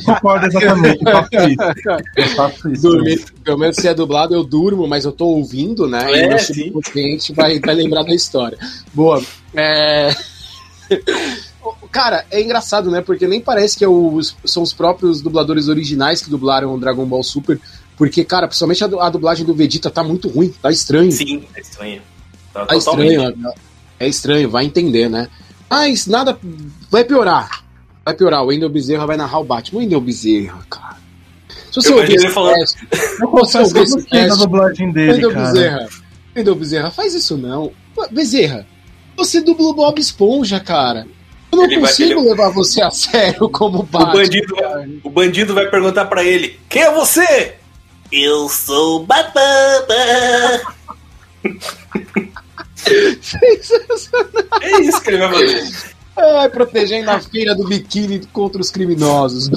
Concordo 0.05 0.45
exatamente, 0.45 0.99
eu 1.03 1.11
faço 1.11 1.49
isso. 1.49 2.05
Eu 2.15 2.27
faço 2.35 2.71
isso. 2.71 2.81
Dormir, 2.83 3.25
pelo 3.43 3.57
menos 3.57 3.75
se 3.75 3.87
é 3.87 3.93
dublado, 3.93 4.35
eu 4.35 4.43
durmo, 4.43 4.87
mas 4.87 5.03
eu 5.03 5.11
tô 5.11 5.25
ouvindo, 5.25 5.87
né? 5.87 6.11
É, 6.11 6.25
e 6.25 6.27
meu 6.27 6.39
subconsciente 6.39 7.33
vai, 7.33 7.59
vai 7.59 7.73
lembrar 7.73 8.03
da 8.03 8.13
história. 8.13 8.57
Boa. 8.93 9.19
É... 9.55 10.11
Cara, 11.91 12.25
é 12.31 12.41
engraçado, 12.41 12.89
né? 12.89 13.01
Porque 13.01 13.27
nem 13.27 13.41
parece 13.41 13.77
que 13.77 13.83
é 13.83 13.87
os, 13.87 14.35
são 14.45 14.63
os 14.63 14.73
próprios 14.73 15.21
dubladores 15.21 15.67
originais 15.67 16.21
que 16.21 16.29
dublaram 16.29 16.73
o 16.73 16.79
Dragon 16.79 17.05
Ball 17.05 17.21
Super. 17.21 17.59
Porque, 17.97 18.23
cara, 18.23 18.47
principalmente 18.47 18.83
a, 18.83 18.87
a 19.05 19.09
dublagem 19.09 19.45
do 19.45 19.53
Vegeta 19.53 19.89
tá 19.89 20.03
muito 20.03 20.29
ruim, 20.29 20.53
tá 20.61 20.71
estranho. 20.71 21.11
Sim, 21.11 21.43
é 21.53 21.59
estranho. 21.59 22.01
Tá, 22.53 22.65
tá 22.65 22.75
estranho. 22.75 23.35
É 23.99 24.07
estranho, 24.07 24.49
vai 24.49 24.65
entender, 24.65 25.09
né? 25.09 25.27
Mas 25.69 26.07
nada. 26.07 26.39
Vai 26.89 27.03
piorar. 27.03 27.63
Vai 28.03 28.15
piorar. 28.15 28.43
O 28.43 28.47
Wendel 28.47 28.69
Bezerra 28.69 29.05
vai 29.05 29.17
narrar 29.17 29.39
o 29.39 29.43
Batman. 29.43 29.79
O 29.79 29.81
Wendel 29.81 30.01
Bezerra, 30.01 30.65
cara. 30.69 30.97
Se 31.71 31.75
você 31.75 31.93
ouvir 31.93 32.15
esse 32.15 32.29
falando... 32.29 32.55
cast, 32.55 32.87
eu 33.21 33.27
eu 33.27 33.85
gostei 33.85 34.27
da 34.27 34.35
dublagem 34.35 34.91
dele, 34.91 35.13
Wendel 35.13 35.31
cara. 35.31 35.51
Bezerra. 35.51 35.89
Wendel 36.35 36.55
Bezerra, 36.55 36.91
faz 36.91 37.13
isso 37.13 37.37
não. 37.37 37.71
Bezerra, 38.11 38.65
você 39.15 39.41
dublou 39.41 39.73
Bob 39.73 39.99
Esponja, 39.99 40.59
cara. 40.59 41.07
Eu 41.51 41.57
não 41.57 41.65
ele 41.65 41.79
consigo 41.79 42.15
vai, 42.15 42.23
ele... 42.23 42.29
levar 42.29 42.49
você 42.49 42.81
a 42.81 42.91
sério 42.91 43.49
como 43.49 43.83
Batman. 43.83 44.09
O 44.09 44.17
bandido, 44.17 44.55
vai, 44.55 44.99
o 45.03 45.09
bandido 45.09 45.53
vai 45.53 45.69
perguntar 45.69 46.05
para 46.05 46.23
ele: 46.23 46.59
Quem 46.69 46.83
é 46.83 46.91
você? 46.91 47.55
Eu 48.11 48.47
sou 48.49 49.05
Batman. 49.05 49.41
Sensacional. 53.21 54.31
É 54.61 54.81
isso 54.81 55.01
que 55.01 55.09
ele 55.09 55.17
vai 55.17 55.29
fazer. 55.29 55.91
É, 56.17 56.49
protegendo 56.49 57.09
a 57.09 57.19
feira 57.19 57.55
do 57.55 57.67
biquíni 57.67 58.19
contra 58.33 58.61
os 58.61 58.69
criminosos. 58.69 59.49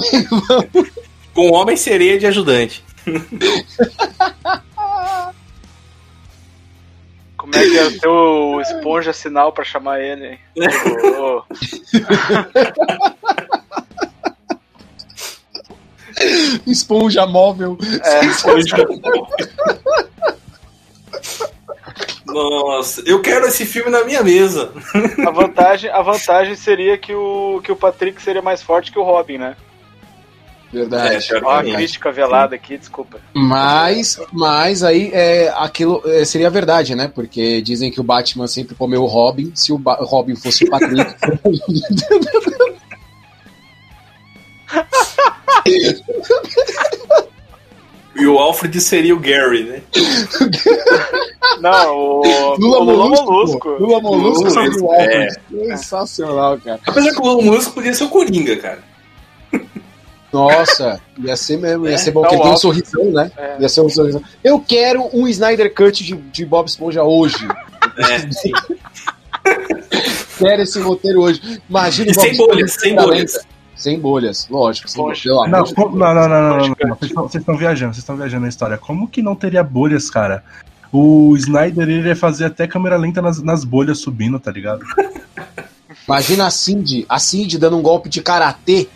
Com 1.33 1.51
homem 1.51 1.75
sereia 1.75 2.17
de 2.17 2.25
ajudante. 2.27 2.83
Como 7.45 7.55
é 7.55 7.69
que 7.69 7.77
é 7.77 7.85
o 7.85 7.99
teu 7.99 8.59
esponja 8.59 9.13
sinal 9.13 9.51
pra 9.51 9.63
chamar 9.63 10.01
ele? 10.01 10.39
oh. 11.19 11.43
esponja 16.65 17.27
móvel. 17.27 17.77
É, 18.03 18.25
esponja 18.25 18.77
móvel. 18.77 19.27
Nossa, 22.25 23.03
eu 23.05 23.21
quero 23.21 23.45
esse 23.45 23.63
filme 23.63 23.91
na 23.91 24.03
minha 24.03 24.23
mesa. 24.23 24.73
A 25.25 25.29
vantagem, 25.29 25.91
a 25.91 26.01
vantagem 26.01 26.55
seria 26.55 26.97
que 26.97 27.13
o, 27.13 27.61
que 27.63 27.71
o 27.71 27.75
Patrick 27.75 28.19
seria 28.19 28.41
mais 28.41 28.63
forte 28.63 28.91
que 28.91 28.97
o 28.97 29.03
Robin, 29.03 29.37
né? 29.37 29.55
Verdade. 30.75 31.33
É, 31.33 31.41
Ó, 31.41 31.51
a 31.51 31.63
crítica 31.63 32.11
velada 32.11 32.55
aqui, 32.55 32.77
desculpa. 32.77 33.17
Mas, 33.33 34.19
mas 34.33 34.83
aí 34.83 35.09
é, 35.13 35.53
aquilo 35.55 36.01
é, 36.05 36.25
seria 36.25 36.49
verdade, 36.49 36.93
né? 36.95 37.07
Porque 37.07 37.61
dizem 37.61 37.89
que 37.89 38.01
o 38.01 38.03
Batman 38.03 38.45
sempre 38.45 38.75
comeu 38.75 39.03
o 39.03 39.07
Robin. 39.07 39.53
Se 39.55 39.71
o 39.71 39.77
ba 39.77 39.95
Robin 40.01 40.35
fosse 40.35 40.65
o 40.65 40.69
Patrick. 40.69 41.15
E 48.17 48.25
o 48.25 48.39
Alfred 48.39 48.79
seria 48.79 49.13
o 49.13 49.19
Gary, 49.19 49.63
né? 49.63 49.81
Não, 51.59 51.97
o 51.97 52.55
Lula, 52.57 52.79
o 52.79 52.83
Lula 52.83 53.09
Molusco. 53.09 53.69
Lula 53.71 53.99
Molusco 53.99 54.49
seria 54.49 54.81
o 54.81 54.89
Alfred. 54.89 55.37
É. 55.53 55.75
Sensacional, 55.75 56.57
cara. 56.59 56.79
Apesar 56.87 57.11
que 57.11 57.19
o 57.19 57.23
Lula 57.25 57.43
Molusco 57.43 57.73
podia 57.73 57.93
ser 57.93 58.05
o 58.05 58.09
Coringa, 58.09 58.55
cara. 58.55 58.94
Nossa, 60.35 60.99
ia 61.17 61.37
ser 61.37 61.57
mesmo, 61.57 61.87
ia 61.87 61.93
é, 61.93 61.97
ser 61.97 62.11
bom, 62.11 62.19
porque 62.21 62.35
ele 62.35 62.43
tem 62.43 62.51
um 62.51 62.57
sorrisão, 62.57 63.05
né? 63.05 63.31
É. 63.37 63.55
Ia 63.61 63.69
ser 63.69 63.79
um 63.79 63.89
sorrisão. 63.89 64.21
Eu 64.43 64.59
quero 64.59 65.09
um 65.13 65.25
Snyder 65.29 65.73
Cut 65.73 66.03
de, 66.03 66.13
de 66.13 66.45
Bob 66.45 66.67
Esponja 66.67 67.03
hoje. 67.03 67.47
É, 67.97 68.27
quero 70.37 70.61
esse 70.61 70.77
roteiro 70.81 71.21
hoje. 71.21 71.61
Imagina 71.69 72.11
e 72.11 72.13
sem 72.13 72.35
bolhas, 72.35 72.73
sem 72.73 72.95
bolhas. 72.95 73.39
Sem 73.77 73.99
bolhas, 73.99 74.47
lógico. 74.49 74.89
Sem 74.89 75.01
bolhas, 75.01 75.23
não, 75.25 75.45
não, 75.47 75.63
não, 75.95 76.13
não, 76.13 76.27
não, 76.27 76.57
não, 76.67 76.97
Vocês 76.97 77.35
estão 77.35 77.55
viajando, 77.55 77.93
vocês 77.93 78.03
estão 78.03 78.17
viajando 78.17 78.41
na 78.41 78.49
história. 78.49 78.77
Como 78.77 79.07
que 79.07 79.21
não 79.21 79.35
teria 79.35 79.63
bolhas, 79.63 80.09
cara? 80.09 80.43
O 80.91 81.33
Snyder 81.37 81.89
ele 81.89 82.09
ia 82.09 82.15
fazer 82.15 82.45
até 82.45 82.67
câmera 82.67 82.97
lenta 82.97 83.21
nas, 83.21 83.41
nas 83.41 83.63
bolhas 83.63 83.99
subindo, 83.99 84.37
tá 84.37 84.51
ligado? 84.51 84.85
Imagina 86.05 86.47
a 86.47 86.51
Cindy, 86.51 87.05
a 87.07 87.19
Cindy 87.19 87.57
dando 87.57 87.77
um 87.77 87.81
golpe 87.81 88.09
de 88.09 88.21
karatê. 88.21 88.89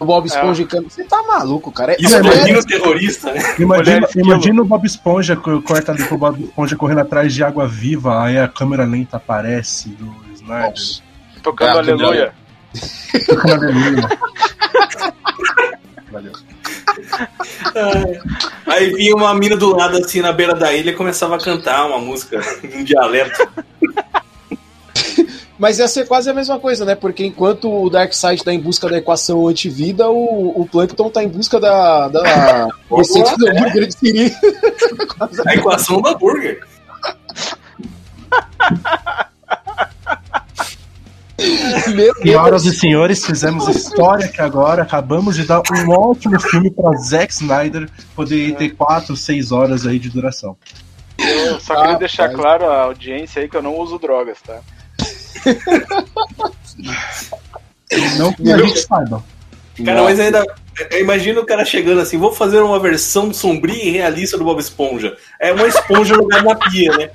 O 0.00 0.06
Bob 0.06 0.26
Esponja 0.26 0.62
é. 0.62 0.80
Você 0.80 1.04
tá 1.04 1.22
maluco, 1.22 1.70
cara. 1.70 1.94
Isso 2.00 2.16
é, 2.16 2.20
imagina 2.20 2.58
o 2.58 2.64
terrorista, 2.64 3.32
né? 3.32 3.54
Imagina, 3.58 4.08
imagina 4.16 4.62
o 4.62 4.64
Bob 4.64 4.86
Esponja, 4.86 5.36
corta 5.36 5.92
ali 5.92 6.02
com 6.04 6.14
o 6.14 6.18
Bob 6.18 6.42
Esponja 6.42 6.74
correndo 6.74 7.00
atrás 7.00 7.34
de 7.34 7.44
água 7.44 7.68
viva, 7.68 8.24
aí 8.24 8.38
a 8.38 8.48
câmera 8.48 8.84
lenta 8.84 9.18
aparece 9.18 9.90
do 9.90 10.10
Snyder. 10.34 10.70
Nossa. 10.70 11.02
Tocando 11.42 11.76
é, 11.76 11.78
aleluia. 11.78 12.32
Valeu. 16.10 16.32
Aí 18.66 18.94
vinha 18.94 19.14
uma 19.14 19.34
mina 19.34 19.56
do 19.56 19.76
lado, 19.76 19.98
assim, 19.98 20.20
na 20.20 20.32
beira 20.32 20.54
da 20.54 20.72
ilha 20.72 20.90
e 20.90 20.94
começava 20.94 21.36
a 21.36 21.38
cantar 21.38 21.86
uma 21.86 21.98
música 21.98 22.40
em 22.64 22.84
dialeto. 22.84 23.46
Mas 25.60 25.78
ia 25.78 25.86
ser 25.86 26.08
quase 26.08 26.30
a 26.30 26.32
mesma 26.32 26.58
coisa, 26.58 26.86
né? 26.86 26.94
Porque 26.94 27.22
enquanto 27.22 27.70
o 27.70 27.90
Darkseid 27.90 28.42
tá 28.42 28.50
em 28.50 28.58
busca 28.58 28.88
da 28.88 28.96
equação 28.96 29.46
antivida, 29.46 30.08
o, 30.08 30.58
o 30.58 30.66
Plankton 30.66 31.10
tá 31.10 31.22
em 31.22 31.28
busca 31.28 31.60
da, 31.60 32.08
da 32.08 32.68
receita 32.90 33.36
do 33.36 33.46
hambúrguer 33.46 33.86
de 33.86 33.94
Siri. 33.94 34.34
a 35.46 35.54
equação 35.54 36.00
do 36.00 36.08
hambúrguer. 36.08 36.66
Senhoras 42.22 42.64
e 42.64 42.74
senhores, 42.74 43.26
fizemos 43.26 43.68
história 43.68 44.28
que 44.28 44.40
agora 44.40 44.82
acabamos 44.82 45.36
de 45.36 45.44
dar 45.44 45.60
um 45.60 45.90
ótimo 45.90 46.40
filme 46.40 46.70
para 46.70 46.96
Zack 46.96 47.34
Snyder 47.34 47.86
poder 48.16 48.56
ter 48.56 48.70
4, 48.70 49.14
6 49.14 49.52
horas 49.52 49.86
aí 49.86 49.98
de 49.98 50.08
duração. 50.08 50.56
Eu 51.18 51.60
só 51.60 51.76
queria 51.76 51.96
ah, 51.96 51.98
deixar 51.98 52.28
pai. 52.28 52.36
claro 52.36 52.64
a 52.64 52.84
audiência 52.84 53.42
aí 53.42 53.48
que 53.48 53.58
eu 53.58 53.62
não 53.62 53.76
uso 53.76 53.98
drogas, 53.98 54.40
tá? 54.40 54.60
Não 58.18 58.32
que 58.32 58.52
a 58.52 58.58
gente 58.58 58.80
saiba. 58.80 59.24
Cara, 59.84 60.02
mas 60.02 60.20
ainda. 60.20 60.44
Imagina 60.98 61.40
o 61.40 61.46
cara 61.46 61.62
chegando 61.64 62.00
assim, 62.00 62.16
vou 62.16 62.32
fazer 62.32 62.58
uma 62.60 62.78
versão 62.80 63.34
sombria 63.34 63.84
e 63.84 63.90
realista 63.90 64.38
do 64.38 64.44
Bob 64.44 64.58
Esponja. 64.58 65.14
É 65.38 65.52
uma 65.52 65.66
esponja 65.66 66.14
jogada 66.14 66.42
na 66.42 66.54
pia, 66.54 66.96
né? 66.96 67.10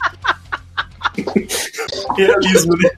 Realismo, 2.16 2.78
né? 2.78 2.90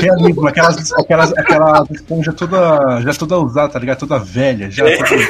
Realismo, 0.00 0.46
aquelas, 0.46 0.92
aquelas, 0.92 1.32
aquelas 1.32 1.90
esponja 1.90 2.32
toda, 2.32 3.00
já 3.00 3.14
toda 3.14 3.38
usada, 3.38 3.72
tá 3.72 3.78
ligado? 3.78 3.98
Toda 3.98 4.18
velha, 4.18 4.70
já. 4.70 4.86
É. 4.86 4.96
Toda, 4.98 5.26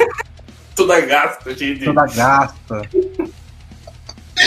toda 0.75 1.01
gasta, 1.01 1.55
gente. 1.55 1.85
Toda 1.85 2.05
gasta. 2.07 2.81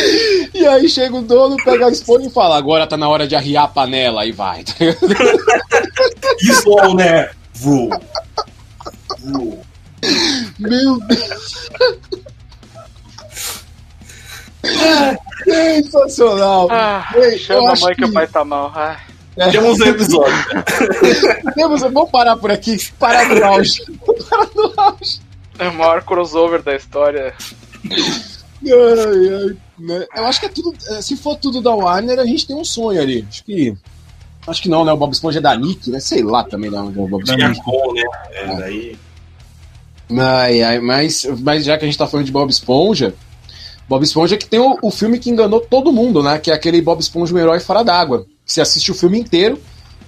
E 0.55 0.67
aí 0.67 0.89
chega 0.89 1.17
o 1.17 1.23
dono, 1.23 1.57
pega 1.65 1.87
a 1.87 1.91
esponja 1.91 2.27
e 2.29 2.31
fala: 2.31 2.57
agora 2.57 2.87
tá 2.87 2.97
na 2.97 3.09
hora 3.09 3.27
de 3.27 3.35
arriar 3.35 3.65
a 3.65 3.69
panela, 3.69 4.23
aí 4.23 4.33
vai. 4.33 4.65
Isso, 6.41 6.71
né? 6.95 7.31
Vou. 7.55 7.89
Vou. 9.21 9.63
Meu 10.59 10.99
Deus. 11.07 11.71
Sensacional. 15.45 16.69
Ah, 16.71 17.11
Ei, 17.17 17.39
chama 17.39 17.73
a 17.73 17.81
mãe 17.81 17.95
que... 17.95 18.03
que- 18.03 18.05
o 18.05 18.13
pai 18.13 18.27
tá 18.27 18.45
mal. 18.45 18.73
Ai. 18.75 18.97
Temos 19.51 19.81
um 19.81 19.85
episódio. 19.87 20.35
Temos, 21.55 21.81
vamos 21.81 22.11
parar 22.11 22.37
por 22.37 22.51
aqui. 22.51 22.77
Parar 22.99 23.27
no 23.29 23.45
auge. 23.45 23.83
Parar 24.29 24.49
no 24.55 24.73
auge. 24.77 25.21
É 25.59 25.69
o 25.69 25.75
maior 25.75 26.03
crossover 26.03 26.63
da 26.63 26.75
história. 26.75 27.33
Ai, 28.63 29.35
ai, 29.35 29.57
né? 29.79 30.07
Eu 30.15 30.27
acho 30.27 30.41
que 30.41 30.47
é 30.47 30.49
tudo. 30.51 30.75
é, 30.89 31.01
Se 31.01 31.17
for 31.17 31.37
tudo 31.37 31.61
da 31.61 31.75
Warner, 31.75 32.19
a 32.19 32.27
gente 32.27 32.47
tem 32.47 32.57
um 32.57 32.65
sonho 32.65 33.01
ali. 33.01 33.27
Acho 33.29 33.45
que. 33.45 33.75
Acho 34.47 34.63
que 34.63 34.69
não, 34.69 34.85
né? 34.85 34.93
O 34.93 34.97
Bob 34.97 35.13
Esponja 35.13 35.39
é 35.39 35.43
da 35.43 35.57
Nick, 35.57 35.91
né? 35.91 36.01
Sei 36.01 36.23
lá 36.23 36.45
também 36.45 36.71
da 36.71 36.83
onde 36.83 36.99
é 36.99 37.03
o 37.03 37.09
Bob 37.09 37.23
Esponja. 37.23 37.55
Com, 37.63 37.93
né? 37.95 38.03
É, 38.33 38.57
daí. 38.57 38.99
Ai, 40.19 40.63
ai, 40.63 40.81
mas, 40.81 41.25
mas 41.41 41.65
já 41.65 41.79
que 41.79 41.85
a 41.85 41.89
gente 41.89 41.97
tá 41.99 42.07
falando 42.07 42.27
de 42.27 42.33
Bob 42.33 42.51
Esponja, 42.51 43.15
Bob 43.89 44.03
Esponja 44.03 44.37
que 44.37 44.47
tem 44.47 44.59
o, 44.59 44.77
o 44.83 44.91
filme 44.91 45.19
que 45.19 45.31
enganou 45.31 45.61
todo 45.61 45.93
mundo, 45.93 46.23
né? 46.23 46.39
Que 46.39 46.51
é 46.51 46.55
aquele 46.55 46.83
Bob 46.83 47.01
Esponja, 47.01 47.35
um 47.35 47.39
herói 47.39 47.61
fora 47.61 47.83
d'água. 47.85 48.27
Você 48.45 48.61
assiste 48.61 48.91
o 48.91 48.95
filme 48.95 49.21
inteiro, 49.21 49.61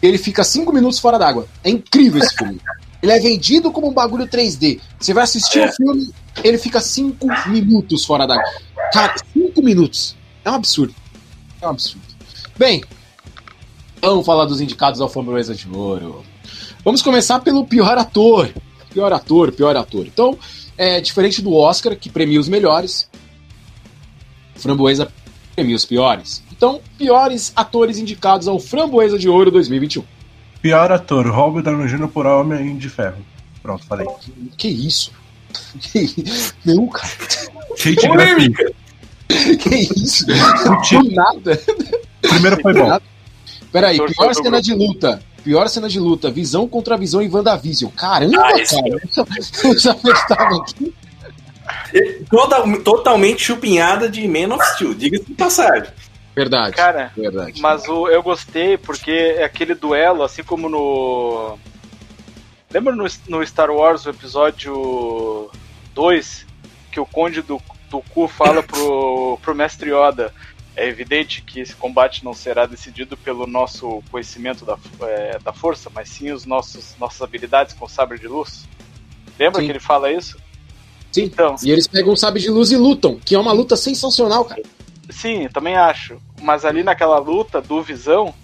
ele 0.03 0.19
fica 0.19 0.43
cinco 0.43 0.73
minutos 0.73 0.99
fora 0.99 1.19
d'água. 1.19 1.47
É 1.63 1.71
incrível 1.71 2.21
esse 2.21 2.35
filme. 2.35 2.61
Ele 3.03 3.13
é 3.13 3.19
vendido 3.19 3.71
como 3.73 3.89
um 3.89 3.93
bagulho 3.93 4.27
3D. 4.29 4.81
Você 4.99 5.13
vai 5.13 5.25
assistir 5.25 5.59
É. 5.59 5.69
o 5.69 5.73
filme, 5.73 6.11
ele 6.45 6.57
fica 6.57 6.81
cinco 6.81 7.27
minutos 7.49 8.05
fora 8.05 8.27
d'água. 8.27 8.45
Cara, 8.93 9.15
cinco 9.33 9.61
minutos. 9.63 10.15
É 10.45 10.51
um 10.51 10.55
absurdo. 10.55 10.95
É 11.61 11.67
um 11.67 11.71
absurdo. 11.71 12.07
Bem, 12.57 12.83
vamos 14.01 14.25
falar 14.25 14.45
dos 14.45 14.61
indicados 14.61 15.01
ao 15.01 15.09
Framboesa 15.09 15.55
de 15.55 15.69
Ouro. 15.69 16.25
Vamos 16.85 17.03
começar 17.03 17.41
pelo 17.41 17.67
pior 17.67 17.99
ator. 17.99 18.53
Pior 18.93 19.13
ator, 19.13 19.51
pior 19.53 19.77
ator. 19.77 20.07
Então, 20.07 20.39
é 20.77 21.01
diferente 21.01 21.41
do 21.43 21.55
Oscar, 21.55 21.97
que 21.97 22.11
premia 22.11 22.39
os 22.39 22.49
melhores, 22.49 23.09
Framboesa 24.55 25.11
premia 25.57 25.75
os 25.77 25.85
piores. 25.85 26.43
Então, 26.53 26.81
piores 26.99 27.53
atores 27.57 27.99
indicados 27.99 28.47
ao 28.49 28.59
Framboesa 28.61 29.19
de 29.19 29.29
Ouro 29.29 29.51
2021. 29.51 30.05
Pior 30.63 30.93
ator, 30.93 31.27
Robert 31.29 31.65
Downey 31.65 31.89
Jr. 31.89 32.09
por 32.09 32.25
Homem 32.27 32.77
de 32.79 32.89
Ferro. 32.89 33.19
Pronto, 33.63 33.85
falei. 33.85 34.07
Que 34.57 34.69
isso? 34.69 35.11
Que 35.81 35.99
isso? 36.01 36.55
Não, 36.65 36.87
cara. 36.89 37.09
Polêmica! 38.07 38.73
Que 39.29 39.75
isso? 39.77 40.25
Mentira. 40.27 41.03
Do 41.03 41.11
nada. 41.11 41.61
Primeiro 42.21 42.61
foi 42.63 42.73
bom. 42.75 42.99
Peraí, 43.73 43.97
pior 43.97 44.35
cena 44.35 44.51
grupo. 44.51 44.63
de 44.63 44.75
luta. 44.75 45.23
Pior 45.43 45.69
cena 45.69 45.89
de 45.89 45.99
luta. 45.99 46.31
Visão 46.31 46.69
contra 46.69 46.97
visão 46.97 47.21
em 47.23 47.29
WandaVision. 47.31 47.91
Caramba, 47.93 48.39
Ah, 48.39 48.53
cara. 48.53 49.29
Eu 49.65 49.79
já 49.79 49.93
estava 49.93 50.57
aqui. 50.61 50.95
Toda, 52.31 52.79
totalmente 52.81 53.43
chupinhada 53.43 54.09
de 54.09 54.27
Man 54.29 54.55
of 54.55 54.65
Steel, 54.75 54.95
diga-se 54.95 55.25
de 55.25 55.35
passagem. 55.35 55.91
Verdade. 56.35 56.75
Cara, 56.75 57.13
verdade. 57.17 57.61
mas 57.61 57.87
o, 57.89 58.09
eu 58.09 58.23
gostei 58.23 58.79
porque 58.79 59.11
é 59.11 59.45
aquele 59.45 59.75
duelo, 59.75 60.23
assim 60.23 60.43
como 60.43 60.69
no. 60.69 61.59
Lembra 62.71 62.95
no, 62.95 63.07
no 63.29 63.47
Star 63.47 63.71
Wars, 63.71 64.07
o 64.07 64.11
episódio 64.11 65.51
2, 65.95 66.47
que 66.91 66.99
o 66.99 67.05
Conde 67.05 67.43
do, 67.43 67.61
do 67.91 68.01
Cu 68.01 68.27
fala 68.27 68.63
pro, 68.65 69.39
pro 69.43 69.55
Mestre 69.55 69.91
Yoda? 69.91 70.33
É 70.75 70.89
evidente 70.89 71.43
que 71.43 71.61
esse 71.61 71.75
combate 71.75 72.25
não 72.25 72.33
será 72.33 72.65
decidido 72.65 73.15
pelo 73.15 73.47
nosso 73.47 74.03
conhecimento 74.11 74.65
da, 74.65 74.79
é, 75.03 75.39
da 75.39 75.53
força, 75.53 75.91
mas 75.95 76.09
sim 76.09 76.33
os 76.33 76.47
nossos 76.47 76.97
nossas 76.99 77.21
habilidades 77.21 77.75
com 77.75 77.87
sabre 77.87 78.19
de 78.19 78.27
luz. 78.27 78.67
Lembra 79.39 79.61
Sim. 79.61 79.67
que 79.67 79.73
ele 79.73 79.81
fala 79.81 80.11
isso? 80.11 80.39
Sim. 81.11 81.25
Então, 81.25 81.57
E 81.63 81.71
eles 81.71 81.87
pegam 81.87 82.15
um 82.15 82.17
sabre 82.17 82.41
de 82.41 82.49
luz 82.49 82.73
e 82.73 82.77
lutam, 82.77 83.19
que 83.23 83.35
é 83.35 83.39
uma 83.39 83.53
luta 83.53 83.77
sensacional, 83.77 84.47
cara. 84.47 84.63
Sim, 85.13 85.49
também 85.49 85.77
acho. 85.77 86.21
Mas 86.41 86.65
ali 86.65 86.83
naquela 86.83 87.19
luta 87.19 87.61
do 87.61 87.83
Visão, 87.83 88.35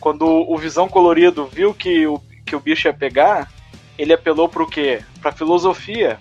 quando 0.00 0.26
o 0.26 0.56
Visão 0.56 0.88
colorido 0.88 1.46
viu 1.46 1.74
que 1.74 2.06
o, 2.06 2.20
que 2.44 2.56
o 2.56 2.60
bicho 2.60 2.88
ia 2.88 2.94
pegar, 2.94 3.52
ele 3.98 4.12
apelou 4.12 4.48
pro 4.48 4.66
quê? 4.66 5.02
Pra 5.20 5.32
filosofia. 5.32 6.18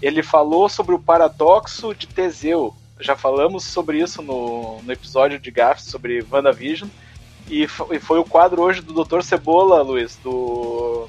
Ele 0.00 0.22
falou 0.22 0.68
sobre 0.68 0.94
o 0.94 0.98
paradoxo 0.98 1.94
de 1.94 2.06
Teseu. 2.06 2.74
Já 3.00 3.16
falamos 3.16 3.64
sobre 3.64 3.98
isso 3.98 4.22
no, 4.22 4.80
no 4.82 4.92
episódio 4.92 5.38
de 5.38 5.50
Gaff 5.50 5.82
sobre 5.82 6.24
WandaVision. 6.30 6.88
E, 7.48 7.62
e 7.62 7.98
foi 7.98 8.18
o 8.18 8.24
quadro 8.24 8.62
hoje 8.62 8.82
do 8.82 9.04
Dr. 9.04 9.22
Cebola, 9.22 9.82
Luiz, 9.82 10.18
do, 10.22 11.08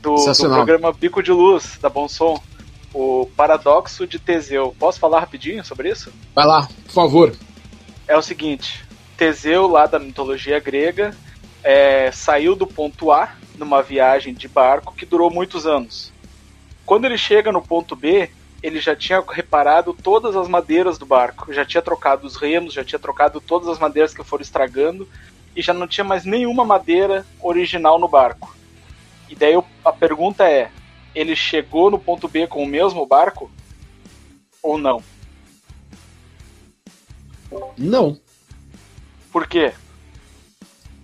do, 0.00 0.14
do 0.14 0.48
programa 0.50 0.92
Bico 0.92 1.22
de 1.22 1.32
Luz, 1.32 1.78
da 1.80 1.88
Bom 1.88 2.06
Som. 2.08 2.40
O 2.94 3.28
paradoxo 3.36 4.06
de 4.06 4.18
Teseu. 4.18 4.74
Posso 4.78 5.00
falar 5.00 5.20
rapidinho 5.20 5.64
sobre 5.64 5.90
isso? 5.90 6.12
Vai 6.34 6.46
lá, 6.46 6.68
por 6.84 6.92
favor. 6.92 7.36
é 8.06 8.16
o 8.16 8.22
seguinte: 8.22 8.84
Teseu, 9.16 9.66
lá 9.66 9.86
da 9.86 9.98
mitologia 9.98 10.58
grega, 10.60 11.16
é, 11.62 12.10
saiu 12.12 12.54
do 12.54 12.66
ponto 12.66 13.10
A 13.10 13.34
numa 13.56 13.82
viagem 13.82 14.34
de 14.34 14.48
barco 14.48 14.94
que 14.94 15.06
durou 15.06 15.30
muitos 15.30 15.66
anos. 15.66 16.12
Quando 16.84 17.04
ele 17.04 17.16
chega 17.16 17.52
no 17.52 17.62
ponto 17.62 17.94
B, 17.94 18.28
ele 18.62 18.80
já 18.80 18.94
tinha 18.94 19.22
reparado 19.28 19.92
todas 19.92 20.36
as 20.36 20.48
madeiras 20.48 20.98
do 20.98 21.06
barco, 21.06 21.52
já 21.52 21.64
tinha 21.64 21.82
trocado 21.82 22.26
os 22.26 22.36
remos, 22.36 22.74
já 22.74 22.84
tinha 22.84 22.98
trocado 22.98 23.40
todas 23.40 23.68
as 23.68 23.78
madeiras 23.78 24.14
que 24.14 24.22
foram 24.22 24.42
estragando 24.42 25.08
e 25.54 25.62
já 25.62 25.72
não 25.72 25.86
tinha 25.86 26.04
mais 26.04 26.24
nenhuma 26.24 26.64
madeira 26.64 27.26
original 27.40 27.98
no 27.98 28.08
barco. 28.08 28.54
E 29.28 29.34
daí 29.34 29.54
a 29.84 29.92
pergunta 29.92 30.44
é: 30.44 30.70
ele 31.14 31.34
chegou 31.36 31.90
no 31.90 31.98
ponto 31.98 32.26
B 32.28 32.46
com 32.46 32.62
o 32.62 32.66
mesmo 32.66 33.06
barco 33.06 33.50
ou 34.62 34.78
não? 34.78 35.02
Não, 37.76 38.18
Por 39.30 39.46
quê? 39.46 39.72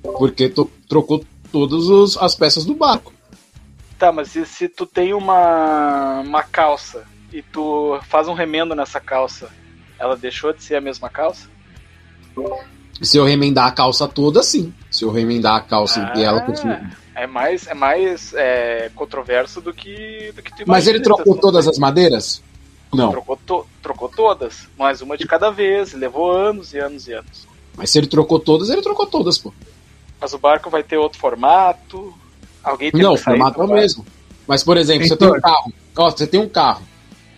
porque 0.02 0.48
to- 0.48 0.70
trocou 0.88 1.24
todas 1.52 2.16
as 2.16 2.34
peças 2.34 2.64
do 2.64 2.74
barco. 2.74 3.12
Tá, 3.98 4.10
mas 4.12 4.34
e 4.36 4.46
se 4.46 4.68
tu 4.68 4.86
tem 4.86 5.12
uma, 5.12 6.20
uma 6.20 6.42
calça 6.42 7.04
e 7.32 7.42
tu 7.42 7.98
faz 8.08 8.28
um 8.28 8.32
remendo 8.32 8.74
nessa 8.74 9.00
calça, 9.00 9.50
ela 9.98 10.16
deixou 10.16 10.52
de 10.52 10.62
ser 10.62 10.76
a 10.76 10.80
mesma 10.80 11.10
calça? 11.10 11.48
Se 13.02 13.16
eu 13.18 13.24
remendar 13.24 13.66
a 13.66 13.72
calça 13.72 14.06
toda, 14.08 14.42
sim. 14.42 14.72
Se 14.90 15.04
eu 15.04 15.10
remendar 15.10 15.56
a 15.56 15.60
calça 15.60 16.12
e 16.16 16.22
ela 16.22 16.40
continua. 16.40 16.80
É 17.20 17.26
mais, 17.26 17.66
é 17.66 17.74
mais 17.74 18.32
é, 18.34 18.90
controverso 18.94 19.60
do 19.60 19.72
que, 19.74 20.32
do 20.36 20.42
que 20.42 20.50
tu 20.54 20.62
Mas 20.66 20.86
ele 20.86 20.98
imagina, 20.98 21.16
trocou 21.16 21.34
tu- 21.34 21.40
todas 21.40 21.66
as 21.66 21.78
madeiras? 21.78 22.42
Não. 22.92 23.10
Trocou, 23.10 23.36
to- 23.44 23.66
trocou 23.82 24.08
todas, 24.08 24.68
mas 24.78 25.02
uma 25.02 25.16
de 25.16 25.26
cada 25.26 25.50
vez, 25.50 25.92
levou 25.92 26.30
anos 26.30 26.72
e 26.72 26.78
anos 26.78 27.06
e 27.08 27.12
anos. 27.12 27.46
Mas 27.76 27.90
se 27.90 27.98
ele 27.98 28.06
trocou 28.06 28.38
todas, 28.38 28.70
ele 28.70 28.82
trocou 28.82 29.06
todas, 29.06 29.36
pô. 29.36 29.52
Mas 30.20 30.32
o 30.32 30.38
barco 30.38 30.70
vai 30.70 30.82
ter 30.82 30.96
outro 30.96 31.18
formato, 31.18 32.14
alguém 32.62 32.90
tem 32.90 33.02
Não, 33.02 33.14
o 33.14 33.16
formato 33.16 33.60
é 33.60 33.64
o 33.64 33.66
barco. 33.66 33.74
mesmo. 33.82 34.06
Mas, 34.46 34.62
por 34.64 34.76
exemplo, 34.76 35.06
você 35.06 35.16
tem 35.16 35.28
um 35.28 35.40
carro. 35.40 35.72
Ó, 35.96 36.10
você 36.10 36.26
tem 36.26 36.40
um 36.40 36.48
carro. 36.48 36.82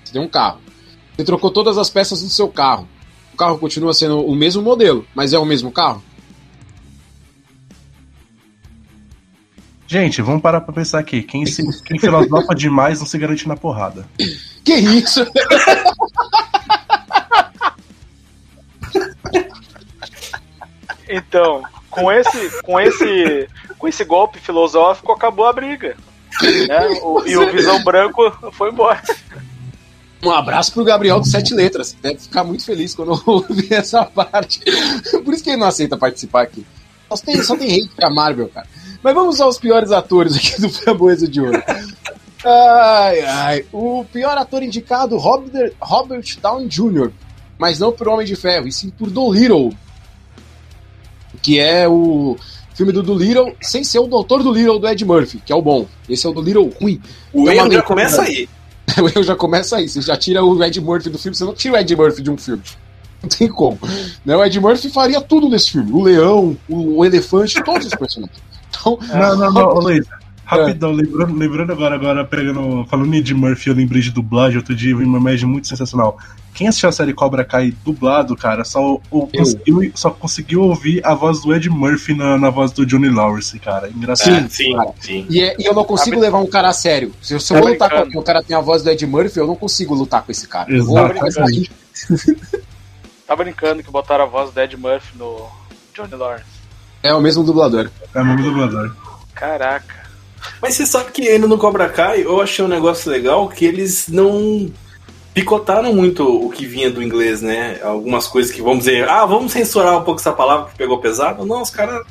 Você 0.04 0.12
tem 0.12 0.22
um 0.22 0.28
carro. 0.28 0.60
Você 1.16 1.24
trocou 1.24 1.50
todas 1.50 1.76
as 1.78 1.90
peças 1.90 2.22
do 2.22 2.28
seu 2.28 2.48
carro. 2.48 2.86
O 3.34 3.36
carro 3.36 3.58
continua 3.58 3.92
sendo 3.92 4.20
o 4.24 4.34
mesmo 4.36 4.62
modelo, 4.62 5.04
mas 5.14 5.32
é 5.32 5.38
o 5.38 5.44
mesmo 5.44 5.72
carro? 5.72 6.02
Gente, 9.90 10.22
vamos 10.22 10.40
parar 10.40 10.60
pra 10.60 10.72
pensar 10.72 11.00
aqui. 11.00 11.20
Quem, 11.20 11.44
se, 11.44 11.64
quem 11.82 11.98
filosofa 11.98 12.54
demais 12.54 13.00
não 13.00 13.06
se 13.08 13.18
garante 13.18 13.48
na 13.48 13.56
porrada. 13.56 14.06
Que 14.64 14.74
isso? 14.74 15.26
Então, 21.08 21.62
com 21.90 22.10
esse, 22.12 22.62
com 22.62 22.78
esse, 22.80 23.48
com 23.78 23.88
esse 23.88 24.04
golpe 24.04 24.38
filosófico 24.38 25.12
acabou 25.12 25.46
a 25.46 25.52
briga. 25.52 25.96
né? 26.68 26.86
O- 27.02 27.24
e 27.26 27.36
o 27.36 27.50
Visão 27.50 27.82
Branco 27.82 28.30
foi 28.52 28.70
embora. 28.70 29.02
Um 30.22 30.30
abraço 30.30 30.72
pro 30.72 30.84
Gabriel 30.84 31.18
do 31.18 31.26
Sete 31.26 31.54
Letras. 31.54 31.96
Deve 32.00 32.18
ficar 32.18 32.44
muito 32.44 32.64
feliz 32.64 32.94
quando 32.94 33.12
eu 33.12 33.22
ouvir 33.26 33.72
essa 33.72 34.04
parte. 34.04 34.60
Por 35.24 35.34
isso 35.34 35.42
que 35.42 35.50
ele 35.50 35.56
não 35.56 35.66
aceita 35.66 35.96
participar 35.96 36.42
aqui. 36.42 36.64
Só 37.08 37.16
tem, 37.16 37.42
só 37.42 37.56
tem 37.56 37.74
hate 37.74 37.94
pra 37.96 38.10
Marvel, 38.10 38.48
cara. 38.48 38.66
Mas 39.02 39.14
vamos 39.14 39.40
aos 39.40 39.58
piores 39.58 39.90
atores 39.92 40.36
aqui 40.36 40.60
do 40.60 40.68
Framboesa 40.68 41.26
de 41.26 41.40
Ouro. 41.40 41.62
Ai, 42.44 43.20
ai. 43.20 43.64
O 43.72 44.04
pior 44.12 44.36
ator 44.36 44.62
indicado, 44.62 45.16
Robert, 45.16 45.72
Robert 45.80 46.24
Downey 46.40 46.68
Jr., 46.68 47.10
mas 47.58 47.78
não 47.78 47.92
por 47.92 48.08
Homem 48.08 48.26
de 48.26 48.34
Ferro, 48.36 48.66
e 48.66 48.72
sim 48.72 48.88
por 48.90 49.10
Dolittle, 49.10 49.72
que 51.42 51.58
é 51.58 51.86
o 51.88 52.36
filme 52.74 52.92
do 52.92 53.02
Dolittle, 53.02 53.54
sem 53.60 53.84
ser 53.84 53.98
o 53.98 54.06
Doutor 54.06 54.42
Dolittle 54.42 54.78
do 54.78 54.88
Ed 54.88 55.04
Murphy, 55.04 55.42
que 55.44 55.52
é 55.52 55.56
o 55.56 55.60
bom. 55.62 55.86
Esse 56.08 56.26
é 56.26 56.30
o 56.30 56.32
Dolittle 56.32 56.70
ruim. 56.80 57.00
O 57.32 57.48
É 57.48 57.52
erro 57.52 57.56
já 57.56 57.62
leitura. 57.64 57.82
começa 57.82 58.22
aí. 58.22 58.48
Eu 59.14 59.22
já 59.22 59.36
começa 59.36 59.76
aí. 59.76 59.88
Você 59.88 60.00
já 60.00 60.16
tira 60.16 60.42
o 60.44 60.62
Ed 60.64 60.80
Murphy 60.80 61.10
do 61.10 61.18
filme, 61.18 61.36
você 61.36 61.44
não 61.44 61.54
tira 61.54 61.74
o 61.74 61.76
Ed 61.78 61.94
Murphy 61.96 62.22
de 62.22 62.30
um 62.30 62.36
filme. 62.38 62.62
Não 63.22 63.28
tem 63.28 63.48
como. 63.48 63.78
Né? 64.24 64.34
O 64.34 64.42
Ed 64.42 64.58
Murphy 64.58 64.88
faria 64.88 65.20
tudo 65.20 65.48
nesse 65.48 65.72
filme. 65.72 65.92
O 65.92 66.02
leão, 66.02 66.56
o, 66.66 66.98
o 66.98 67.04
elefante, 67.04 67.62
todos 67.62 67.86
os 67.86 67.94
personagens. 67.94 68.49
Então, 68.70 68.98
não, 69.08 69.36
não, 69.36 69.52
não, 69.52 69.74
Luiz. 69.74 70.06
Rapidão, 70.50 70.90
é. 70.90 70.94
lembrando, 70.94 71.38
lembrando 71.38 71.72
agora, 71.72 71.94
agora 71.94 72.24
pegando, 72.24 72.84
falando 72.86 73.22
de 73.22 73.32
Murphy, 73.32 73.68
eu 73.68 73.74
lembrei 73.76 74.02
de 74.02 74.10
dublagem, 74.10 74.56
outro 74.56 74.74
dia 74.74 74.96
vi 74.96 75.04
uma 75.04 75.18
imagem 75.18 75.48
muito 75.48 75.68
sensacional. 75.68 76.18
Quem 76.52 76.66
assistiu 76.66 76.88
a 76.88 76.92
série 76.92 77.14
Cobra 77.14 77.44
Kai 77.44 77.72
dublado, 77.84 78.34
cara, 78.34 78.64
só, 78.64 79.00
ou, 79.08 79.28
conseguiu, 79.28 79.92
só 79.94 80.10
conseguiu 80.10 80.62
ouvir 80.62 81.06
a 81.06 81.14
voz 81.14 81.40
do 81.40 81.54
Ed 81.54 81.70
Murphy 81.70 82.14
na, 82.14 82.36
na 82.36 82.50
voz 82.50 82.72
do 82.72 82.84
Johnny 82.84 83.08
Lawrence, 83.08 83.56
cara. 83.60 83.88
Engraçado. 83.88 84.50
Sim, 84.50 84.72
sim, 84.72 84.76
sim. 85.00 85.26
E, 85.30 85.40
é, 85.40 85.54
e, 85.56 85.64
eu 85.66 85.72
não 85.72 85.84
consigo 85.84 86.18
levar 86.18 86.38
um 86.38 86.46
cara 86.46 86.68
a 86.68 86.72
sério. 86.72 87.14
Se, 87.22 87.38
se 87.38 87.54
eu 87.54 87.60
vou 87.60 87.68
lutar 87.68 87.88
com 88.10 88.18
o 88.18 88.22
cara 88.22 88.42
tem 88.42 88.56
a 88.56 88.60
voz 88.60 88.82
do 88.82 88.90
Ed 88.90 89.06
Murphy, 89.06 89.38
eu 89.38 89.46
não 89.46 89.54
consigo 89.54 89.94
lutar 89.94 90.22
com 90.22 90.32
esse 90.32 90.48
cara. 90.48 90.74
Exatamente. 90.74 91.70
tá 93.24 93.36
brincando 93.36 93.84
que 93.84 93.90
botaram 93.90 94.24
a 94.24 94.26
voz 94.26 94.52
do 94.52 94.60
Ed 94.60 94.76
Murphy 94.76 95.16
no 95.16 95.46
Johnny 95.94 96.16
Lawrence. 96.16 96.59
É 97.02 97.14
o 97.14 97.20
mesmo 97.20 97.42
dublador. 97.42 97.90
É 98.14 98.20
o 98.20 98.24
mesmo 98.24 98.42
dublador. 98.42 98.94
Caraca. 99.34 100.00
Mas 100.60 100.74
você 100.74 100.86
sabe 100.86 101.10
que 101.12 101.28
ainda 101.28 101.46
no 101.46 101.58
Cobra 101.58 101.88
Kai 101.88 102.22
eu 102.22 102.40
achei 102.40 102.64
um 102.64 102.68
negócio 102.68 103.10
legal 103.10 103.48
que 103.48 103.64
eles 103.64 104.08
não 104.08 104.70
picotaram 105.32 105.94
muito 105.94 106.24
o 106.24 106.50
que 106.50 106.66
vinha 106.66 106.90
do 106.90 107.02
inglês, 107.02 107.40
né? 107.40 107.78
Algumas 107.82 108.26
coisas 108.26 108.52
que 108.52 108.60
vamos 108.60 108.80
dizer, 108.80 109.08
ah, 109.08 109.24
vamos 109.24 109.52
censurar 109.52 109.98
um 109.98 110.02
pouco 110.02 110.20
essa 110.20 110.32
palavra 110.32 110.70
que 110.70 110.76
pegou 110.76 110.98
pesado. 110.98 111.46
Não, 111.46 111.62
os 111.62 111.70
caras 111.70 112.04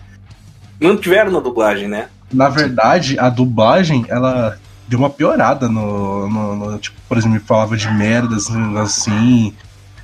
não 0.80 0.98
tiveram 0.98 1.32
na 1.32 1.40
dublagem, 1.40 1.88
né? 1.88 2.08
Na 2.32 2.50
verdade, 2.50 3.18
a 3.20 3.30
dublagem, 3.30 4.06
ela 4.08 4.58
deu 4.88 5.00
uma 5.00 5.10
piorada 5.10 5.68
no, 5.68 6.30
no, 6.30 6.56
no 6.56 6.80
tipo, 6.80 6.98
por 7.08 7.18
exemplo, 7.18 7.40
falava 7.46 7.76
de 7.76 7.92
merdas 7.92 8.48
assim. 8.82 9.54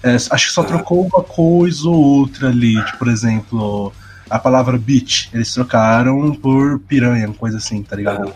É, 0.03 0.15
acho 0.15 0.47
que 0.47 0.53
só 0.53 0.61
ah. 0.61 0.65
trocou 0.65 1.01
uma 1.01 1.23
coisa 1.23 1.87
ou 1.87 1.95
outra 1.95 2.49
ali, 2.49 2.83
tipo, 2.85 2.99
por 2.99 3.07
exemplo, 3.07 3.93
a 4.29 4.39
palavra 4.39 4.77
bitch, 4.77 5.29
eles 5.33 5.53
trocaram 5.53 6.33
por 6.33 6.79
piranha, 6.79 7.27
coisa 7.33 7.57
assim, 7.57 7.81
tá 7.83 7.95
ligado? 7.95 8.33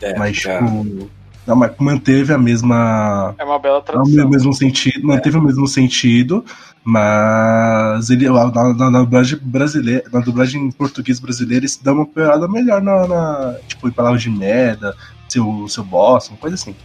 É, 0.00 0.18
mas, 0.18 0.38
tipo. 0.38 0.50
É. 0.50 1.22
Não, 1.46 1.56
mas 1.56 1.72
manteve 1.78 2.32
a 2.32 2.38
mesma. 2.38 3.34
É 3.36 3.44
uma 3.44 3.58
bela 3.58 3.82
tradução. 3.82 4.26
O 4.26 4.30
mesmo 4.30 4.52
sentido, 4.52 5.06
manteve 5.06 5.36
é. 5.36 5.40
o 5.40 5.42
mesmo 5.42 5.66
sentido, 5.66 6.44
mas 6.84 8.10
ele 8.10 8.28
na, 8.28 8.74
na, 8.74 8.90
na, 8.90 9.00
dublagem 9.00 9.38
brasileira, 9.42 10.04
na 10.12 10.20
dublagem 10.20 10.62
em 10.66 10.70
português 10.70 11.18
brasileiro, 11.18 11.62
eles 11.62 11.76
dão 11.76 11.94
uma 11.94 12.06
piorada 12.06 12.46
melhor 12.46 12.80
na, 12.80 13.06
na, 13.08 13.56
tipo, 13.66 13.88
em 13.88 13.92
palavras 13.92 14.22
de 14.22 14.30
merda, 14.30 14.94
seu, 15.28 15.66
seu 15.68 15.82
boss, 15.82 16.28
uma 16.28 16.38
coisa 16.38 16.54
assim. 16.54 16.76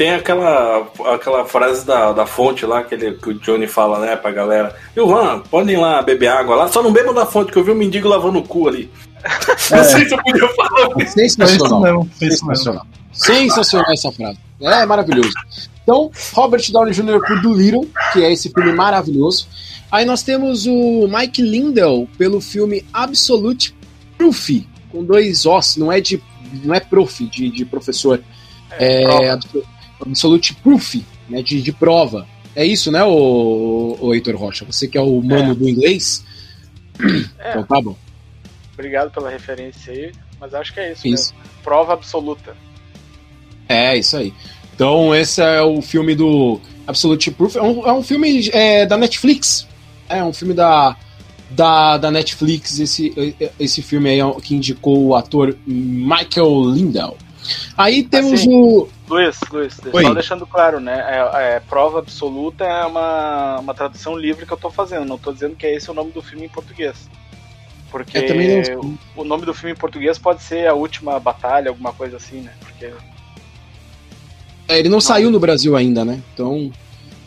Tem 0.00 0.14
aquela, 0.14 0.90
aquela 1.12 1.44
frase 1.44 1.84
da, 1.84 2.12
da 2.12 2.24
fonte 2.24 2.64
lá 2.64 2.82
que, 2.82 2.94
ele, 2.94 3.12
que 3.16 3.28
o 3.28 3.34
Johnny 3.34 3.66
fala, 3.66 3.98
né, 3.98 4.16
pra 4.16 4.30
galera. 4.30 4.74
Ivan, 4.96 5.40
podem 5.40 5.76
ir 5.76 5.78
lá 5.78 6.00
beber 6.00 6.28
água 6.28 6.56
lá, 6.56 6.68
só 6.68 6.82
não 6.82 6.90
bebam 6.90 7.12
da 7.12 7.26
fonte, 7.26 7.52
que 7.52 7.58
eu 7.58 7.62
vi 7.62 7.70
um 7.70 7.74
mendigo 7.74 8.08
lavando 8.08 8.38
o 8.38 8.42
cu 8.42 8.66
ali. 8.66 8.90
É. 9.22 9.76
Não 9.76 9.84
sei 9.84 10.08
se 10.08 10.14
eu 10.14 10.22
podia 10.22 10.48
falar. 10.54 11.06
Sensacional. 11.06 12.08
Sensacional. 12.14 12.86
Sensacional 13.12 13.92
essa 13.92 14.10
frase. 14.10 14.38
É 14.62 14.86
maravilhoso. 14.86 15.34
Então, 15.82 16.10
Robert 16.32 16.62
Downey 16.72 16.94
Jr. 16.94 17.20
por 17.20 17.42
Doolittle, 17.42 17.86
que 18.14 18.24
é 18.24 18.32
esse 18.32 18.48
filme 18.48 18.72
maravilhoso. 18.72 19.48
Aí 19.92 20.06
nós 20.06 20.22
temos 20.22 20.64
o 20.64 21.08
Mike 21.08 21.42
Lindell 21.42 22.08
pelo 22.16 22.40
filme 22.40 22.86
Absolute 22.90 23.76
Proof, 24.16 24.48
com 24.90 25.04
dois 25.04 25.44
Os, 25.44 25.76
não 25.76 25.92
é 25.92 26.00
de 26.00 26.22
não 26.64 26.74
é 26.74 26.80
prof, 26.80 27.22
de, 27.26 27.50
de 27.50 27.66
professor. 27.66 28.18
É, 28.78 29.02
é 29.26 29.38
Absolute 30.00 30.54
Proof, 30.54 30.96
né, 31.28 31.42
de, 31.42 31.60
de 31.62 31.72
prova. 31.72 32.26
É 32.54 32.64
isso, 32.64 32.90
né, 32.90 33.02
o, 33.04 33.96
o 34.00 34.14
Heitor 34.14 34.36
Rocha? 34.36 34.64
Você 34.64 34.88
que 34.88 34.98
é 34.98 35.00
o 35.00 35.20
mano 35.22 35.52
é. 35.52 35.54
do 35.54 35.68
inglês? 35.68 36.24
É. 37.38 37.50
Então 37.50 37.64
tá 37.64 37.80
bom. 37.80 37.96
Obrigado 38.74 39.10
pela 39.10 39.30
referência 39.30 39.92
aí, 39.92 40.12
mas 40.38 40.54
acho 40.54 40.72
que 40.74 40.80
é 40.80 40.92
isso, 40.92 41.06
isso. 41.06 41.34
Prova 41.62 41.92
absoluta. 41.92 42.56
É, 43.68 43.96
isso 43.96 44.16
aí. 44.16 44.32
Então, 44.74 45.14
esse 45.14 45.42
é 45.42 45.62
o 45.62 45.80
filme 45.82 46.14
do 46.14 46.60
Absolute 46.86 47.30
Proof. 47.30 47.56
É 47.56 47.62
um, 47.62 47.86
é 47.86 47.92
um 47.92 48.02
filme 48.02 48.48
é, 48.52 48.86
da 48.86 48.96
Netflix. 48.96 49.68
É 50.08 50.24
um 50.24 50.32
filme 50.32 50.54
da, 50.54 50.96
da, 51.50 51.98
da 51.98 52.10
Netflix, 52.10 52.78
esse, 52.78 53.36
esse 53.58 53.82
filme 53.82 54.08
aí 54.08 54.20
é 54.20 54.40
que 54.40 54.54
indicou 54.54 55.06
o 55.06 55.14
ator 55.14 55.56
Michael 55.66 56.70
Lindell. 56.70 57.16
Aí 57.76 58.02
temos 58.02 58.32
assim, 58.32 58.54
o. 58.54 58.88
Luiz, 59.10 59.40
Luiz, 59.50 59.74
só 59.74 60.14
deixando 60.14 60.46
claro, 60.46 60.78
né? 60.78 61.00
É, 61.00 61.56
é, 61.56 61.60
prova 61.60 61.98
absoluta 61.98 62.64
é 62.64 62.86
uma, 62.86 63.58
uma 63.58 63.74
tradução 63.74 64.16
livre 64.16 64.46
que 64.46 64.52
eu 64.52 64.56
tô 64.56 64.70
fazendo. 64.70 65.04
Não 65.04 65.18
tô 65.18 65.32
dizendo 65.32 65.56
que 65.56 65.66
é 65.66 65.74
esse 65.74 65.90
o 65.90 65.94
nome 65.94 66.12
do 66.12 66.22
filme 66.22 66.46
em 66.46 66.48
português. 66.48 67.10
Porque 67.90 68.76
o 69.16 69.24
nome 69.24 69.44
do 69.44 69.52
filme 69.52 69.72
em 69.72 69.76
português 69.76 70.16
pode 70.16 70.44
ser 70.44 70.68
A 70.68 70.74
Última 70.74 71.18
Batalha, 71.18 71.70
alguma 71.70 71.92
coisa 71.92 72.18
assim, 72.18 72.40
né? 72.40 72.52
Porque. 72.60 72.92
É, 74.68 74.78
ele 74.78 74.88
não, 74.88 74.96
não, 74.96 75.00
saiu 75.00 75.28
no 75.28 75.40
Brasil 75.40 75.74
ainda, 75.74 76.04
né? 76.04 76.22
Então 76.32 76.70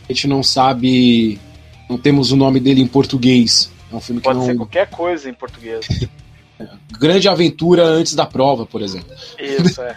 a 0.08 0.12
gente 0.12 0.26
não 0.26 0.42
sabe. 0.42 1.38
Não 1.86 1.98
temos 1.98 2.32
o 2.32 2.36
nome 2.36 2.60
dele 2.60 2.80
em 2.80 2.86
português. 2.86 3.70
É 3.92 3.94
um 3.94 4.00
filme 4.00 4.22
pode 4.22 4.38
que 4.38 4.40
não. 4.40 4.46
Pode 4.46 4.52
ser 4.52 4.56
qualquer 4.56 4.88
coisa 4.88 5.28
em 5.28 5.34
português. 5.34 5.86
Grande 6.98 7.28
aventura 7.28 7.84
antes 7.84 8.14
da 8.14 8.24
prova, 8.24 8.64
por 8.64 8.80
exemplo. 8.82 9.12
Isso, 9.38 9.82
é. 9.82 9.96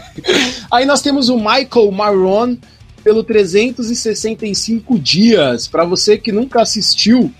Aí 0.72 0.86
nós 0.86 1.02
temos 1.02 1.28
o 1.28 1.36
Michael 1.36 1.90
Maron 1.92 2.56
pelo 3.04 3.22
365 3.22 4.98
dias. 4.98 5.68
Para 5.68 5.84
você 5.84 6.16
que 6.16 6.32
nunca 6.32 6.62
assistiu, 6.62 7.32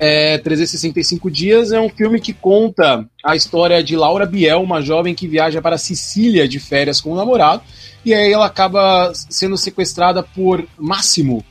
é, 0.00 0.38
365 0.38 1.30
Dias 1.30 1.72
é 1.72 1.80
um 1.80 1.90
filme 1.90 2.18
que 2.18 2.32
conta 2.32 3.06
a 3.22 3.36
história 3.36 3.84
de 3.84 3.94
Laura 3.94 4.24
Biel, 4.24 4.62
uma 4.62 4.80
jovem 4.80 5.14
que 5.14 5.28
viaja 5.28 5.60
para 5.60 5.76
Sicília 5.76 6.48
de 6.48 6.58
férias 6.58 7.02
com 7.02 7.12
o 7.12 7.16
namorado, 7.16 7.62
e 8.02 8.14
aí 8.14 8.32
ela 8.32 8.46
acaba 8.46 9.12
sendo 9.14 9.58
sequestrada 9.58 10.22
por 10.22 10.66
Máximo, 10.78 11.44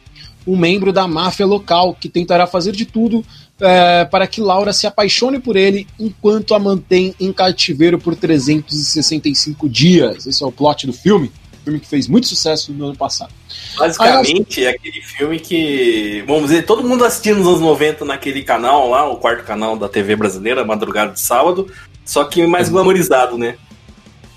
um 0.48 0.58
membro 0.58 0.92
da 0.92 1.08
máfia 1.08 1.46
local, 1.46 1.94
que 1.94 2.10
tentará 2.10 2.48
fazer 2.48 2.72
de 2.72 2.86
tudo 2.86 3.24
é, 3.62 4.06
para 4.06 4.28
que 4.28 4.42
Laura 4.42 4.74
se 4.74 4.88
apaixone 4.88 5.40
por 5.40 5.56
ele 5.56 5.88
enquanto 6.00 6.54
a 6.54 6.60
mantém 6.60 7.14
em 7.20 7.32
cativeiro 7.32 8.00
por 8.00 8.16
365 8.16 9.68
dias. 9.70 10.26
Esse 10.26 10.44
é 10.44 10.48
o 10.48 10.52
plot 10.52 10.88
do 10.88 10.94
filme 10.94 11.32
filme 11.70 11.80
que 11.80 11.88
fez 11.88 12.08
muito 12.08 12.28
sucesso 12.28 12.74
no 12.74 12.86
ano 12.86 12.96
passado. 12.96 13.32
Basicamente, 13.78 14.66
é 14.66 14.70
aquele 14.70 15.02
filme 15.02 15.40
que, 15.40 16.24
vamos 16.26 16.50
dizer, 16.50 16.66
todo 16.66 16.88
mundo 16.88 17.06
assistia 17.06 17.36
nos 17.36 17.48
anos 17.48 17.62
90 17.62 18.06
naquele 18.06 18.42
canal 18.44 18.90
lá, 18.90 19.10
o 19.10 19.18
quarto 19.18 19.44
canal 19.44 19.78
da 19.78 19.88
TV 19.88 20.16
brasileira, 20.16 20.66
madrugada 20.66 21.14
de 21.14 21.20
sábado, 21.20 21.72
só 22.04 22.24
que 22.24 22.46
mais 22.48 22.68
é. 22.68 22.72
glamorizado, 22.72 23.38
né? 23.38 23.58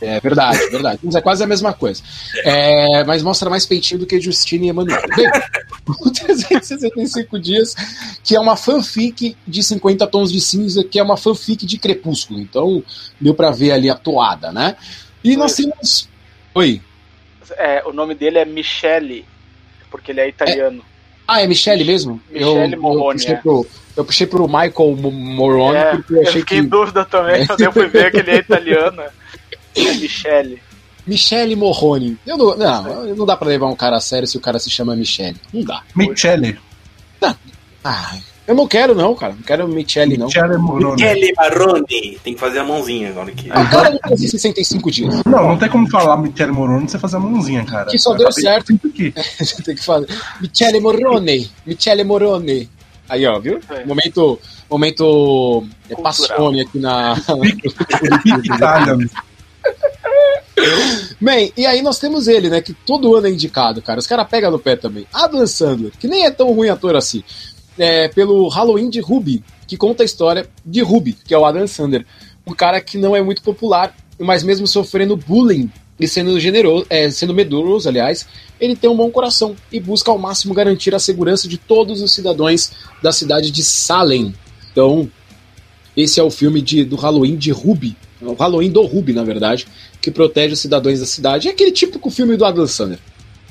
É 0.03 0.21
verdade, 0.21 0.61
é 0.61 0.71
verdade. 0.71 1.01
Mas 1.03 1.15
é 1.15 1.21
quase 1.21 1.43
a 1.43 1.47
mesma 1.47 1.73
coisa. 1.73 2.03
É, 2.45 3.05
mas 3.05 3.23
mostra 3.23 3.49
mais 3.49 3.65
peitinho 3.65 4.01
do 4.01 4.07
que 4.07 4.21
Justine 4.21 4.67
e 4.67 4.71
Emanuel. 4.71 5.01
Bem, 5.17 5.27
o 5.88 6.11
365 6.11 7.38
Dias, 7.38 7.75
que 8.23 8.35
é 8.35 8.41
uma 8.41 8.57
fanfic 8.57 9.37
de 9.47 9.62
50 9.62 10.07
tons 10.07 10.33
de 10.33 10.41
cinza, 10.41 10.85
que 10.85 10.99
é 10.99 11.03
uma 11.03 11.17
fanfic 11.17 11.65
de 11.65 11.79
Crepúsculo. 11.79 12.41
Então, 12.41 12.83
deu 13.21 13.35
pra 13.35 13.51
ver 13.51 13.73
ali 13.73 13.88
a 13.88 13.95
toada, 13.95 14.53
né? 14.53 14.77
E 15.23 15.37
nós 15.37 15.55
temos. 15.55 16.09
Oi 16.55 16.81
é, 17.57 17.83
o 17.85 17.93
nome 17.93 18.15
dele 18.15 18.38
é 18.38 18.45
Michele, 18.45 19.25
porque 19.91 20.12
ele 20.12 20.21
é 20.21 20.29
italiano. 20.29 20.81
É... 20.81 20.93
Ah, 21.27 21.43
é 21.43 21.47
Michele 21.47 21.85
mesmo? 21.85 22.21
Michele 22.31 22.75
eu, 22.75 22.81
Morrone, 22.81 23.07
eu 23.07 23.13
puxei, 23.13 23.35
é. 23.35 23.37
pro, 23.37 23.67
eu 23.96 24.05
puxei 24.05 24.27
pro 24.27 24.46
Michael 24.46 24.96
Moroni 25.13 25.77
é, 25.77 25.96
porque 25.96 26.15
eu 26.15 26.23
achei 26.23 26.40
eu 26.40 26.40
fiquei 26.40 26.59
que... 26.59 26.65
em 26.65 26.69
dúvida 26.69 27.05
também, 27.05 27.46
quando 27.46 27.61
eu 27.61 27.73
fui 27.73 27.87
ver 27.88 28.11
que 28.11 28.19
ele 28.19 28.31
é 28.31 28.37
italiano. 28.37 29.03
Michele. 29.77 30.62
Michele 31.06 31.56
Morrone. 31.56 32.16
Eu 32.27 32.37
não, 32.37 32.56
não, 32.56 33.16
não 33.16 33.27
dá 33.27 33.37
pra 33.37 33.48
levar 33.48 33.66
um 33.66 33.77
cara 33.77 33.96
a 33.96 34.00
sério 34.00 34.29
se 34.29 34.37
o 34.37 34.40
cara 34.40 34.58
se 34.58 34.70
chama 34.70 34.94
Michele. 34.94 35.37
Não 35.52 35.62
dá. 35.62 35.83
Michele. 35.94 36.58
Não. 37.20 37.37
Ah, 37.85 38.16
eu 38.46 38.54
não 38.54 38.66
quero, 38.66 38.94
não, 38.94 39.14
cara. 39.14 39.33
Não 39.35 39.42
quero 39.42 39.68
Michele, 39.68 40.16
não. 40.16 40.27
Michele 40.27 40.56
Moroni. 40.56 41.02
Michele 41.02 41.33
Marrone. 41.37 42.18
Tem 42.23 42.35
que 42.35 42.40
fazer 42.40 42.58
a 42.58 42.64
mãozinha 42.64 43.10
agora 43.10 43.31
aqui. 43.31 43.48
O 43.48 43.70
cara 43.70 43.90
não 43.90 43.98
fazia 44.08 44.29
65 44.29 44.90
dias. 44.90 45.23
Não, 45.25 45.48
não 45.48 45.58
tem 45.58 45.68
como 45.68 45.88
falar 45.88 46.16
Michele 46.16 46.52
Moroni 46.52 46.88
sem 46.88 47.00
fazer 47.00 47.16
a 47.16 47.20
mãozinha, 47.20 47.64
cara. 47.64 47.90
Que 47.90 47.98
só 47.98 48.14
deu 48.14 48.31
certo. 48.33 48.75
Aqui. 48.75 49.12
tem 49.64 49.75
que 49.75 49.85
fazer. 49.85 50.08
Michele 50.40 50.81
Moroni. 50.81 51.50
Michele 51.66 52.04
Moroni. 52.04 52.68
Aí, 53.08 53.27
ó, 53.27 53.38
viu? 53.38 53.60
É. 53.70 53.85
Momento. 53.85 54.40
Momento. 54.70 55.64
É, 55.88 55.94
passione 55.96 56.62
aqui 56.62 56.79
na. 56.79 57.16
Itália. 58.44 59.08
Bem, 61.21 61.52
e 61.56 61.67
aí 61.67 61.83
nós 61.83 61.98
temos 61.98 62.29
ele, 62.29 62.50
né? 62.50 62.60
Que 62.60 62.73
todo 62.73 63.15
ano 63.15 63.27
é 63.27 63.31
indicado, 63.31 63.81
cara. 63.81 63.98
Os 64.00 64.06
caras 64.06 64.29
pegam 64.29 64.50
no 64.50 64.58
pé 64.58 64.77
também. 64.77 65.06
Adam 65.13 65.46
Sandler, 65.46 65.92
que 65.98 66.08
nem 66.08 66.25
é 66.25 66.31
tão 66.31 66.52
ruim 66.52 66.69
ator 66.69 66.96
assim 66.96 67.23
é, 67.79 68.08
pelo 68.08 68.48
Halloween 68.48 68.90
de 68.90 69.00
Ruby, 69.00 69.42
que 69.67 69.77
conta 69.77 70.02
a 70.02 70.06
história 70.06 70.48
de 70.65 70.83
Ruby, 70.83 71.17
que 71.25 71.35
é 71.35 71.38
o 71.38 71.44
Adam 71.44 71.67
Sandler. 71.67 72.04
Um 72.46 72.54
cara 72.54 72.81
que 72.81 72.98
não 72.98 73.15
é 73.15 73.23
muito 73.23 73.42
popular, 73.42 73.94
mas 74.19 74.42
mesmo 74.42 74.67
sofrendo 74.67 75.17
bullying 75.17 75.71
e 75.98 76.08
sendo 76.08 76.38
generoso, 76.40 76.87
é, 76.90 77.08
sendo 77.10 77.35
medroso, 77.35 77.88
aliás, 77.88 78.27
ele 78.60 78.75
tem 78.75 78.90
um 78.90 78.96
bom 78.96 79.10
coração 79.10 79.54
e 79.71 79.79
busca 79.79 80.10
ao 80.10 80.19
máximo 80.19 80.54
garantir 80.54 80.94
a 80.94 80.98
segurança 80.98 81.46
de 81.46 81.58
todos 81.58 82.00
os 82.00 82.13
cidadãos 82.13 82.73
da 83.02 83.13
cidade 83.13 83.50
de 83.50 83.63
Salem. 83.63 84.35
Então, 84.71 85.08
esse 85.96 86.19
é 86.19 86.23
o 86.23 86.31
filme 86.31 86.60
de, 86.60 86.85
do 86.85 86.96
Halloween 86.96 87.37
de 87.37 87.52
Ruby, 87.52 87.96
o 88.23 88.35
Halloween 88.35 88.70
do 88.70 88.83
Ruby, 88.83 89.12
na 89.12 89.25
verdade, 89.25 89.66
que 90.00 90.10
protege 90.10 90.54
os 90.54 90.60
cidadãos 90.60 91.00
da 91.00 91.06
cidade. 91.06 91.48
É 91.48 91.50
aquele 91.50 91.73
típico 91.73 92.10
filme 92.10 92.37
do 92.37 92.44
Adam 92.44 92.66
Sandler. 92.66 92.98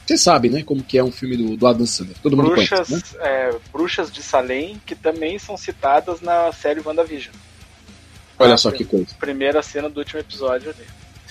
Você 0.05 0.17
sabe, 0.17 0.49
né, 0.49 0.63
como 0.63 0.83
que 0.83 0.97
é 0.97 1.03
um 1.03 1.11
filme 1.11 1.37
do, 1.37 1.55
do 1.55 1.67
Adam 1.67 1.85
Sandler. 1.85 2.17
Todo 2.21 2.35
bruxas, 2.35 2.89
mundo 2.89 3.01
conhece, 3.01 3.17
né? 3.17 3.21
é, 3.21 3.55
bruxas 3.71 4.11
de 4.11 4.21
Salem, 4.21 4.81
que 4.85 4.95
também 4.95 5.37
são 5.39 5.55
citadas 5.55 6.21
na 6.21 6.51
série 6.51 6.81
WandaVision. 6.81 7.33
Olha 8.39 8.57
só 8.57 8.71
que 8.71 8.83
coisa. 8.83 9.07
Primeira 9.19 9.61
cena 9.61 9.89
do 9.89 9.99
último 9.99 10.19
episódio 10.19 10.71
ali. 10.71 10.85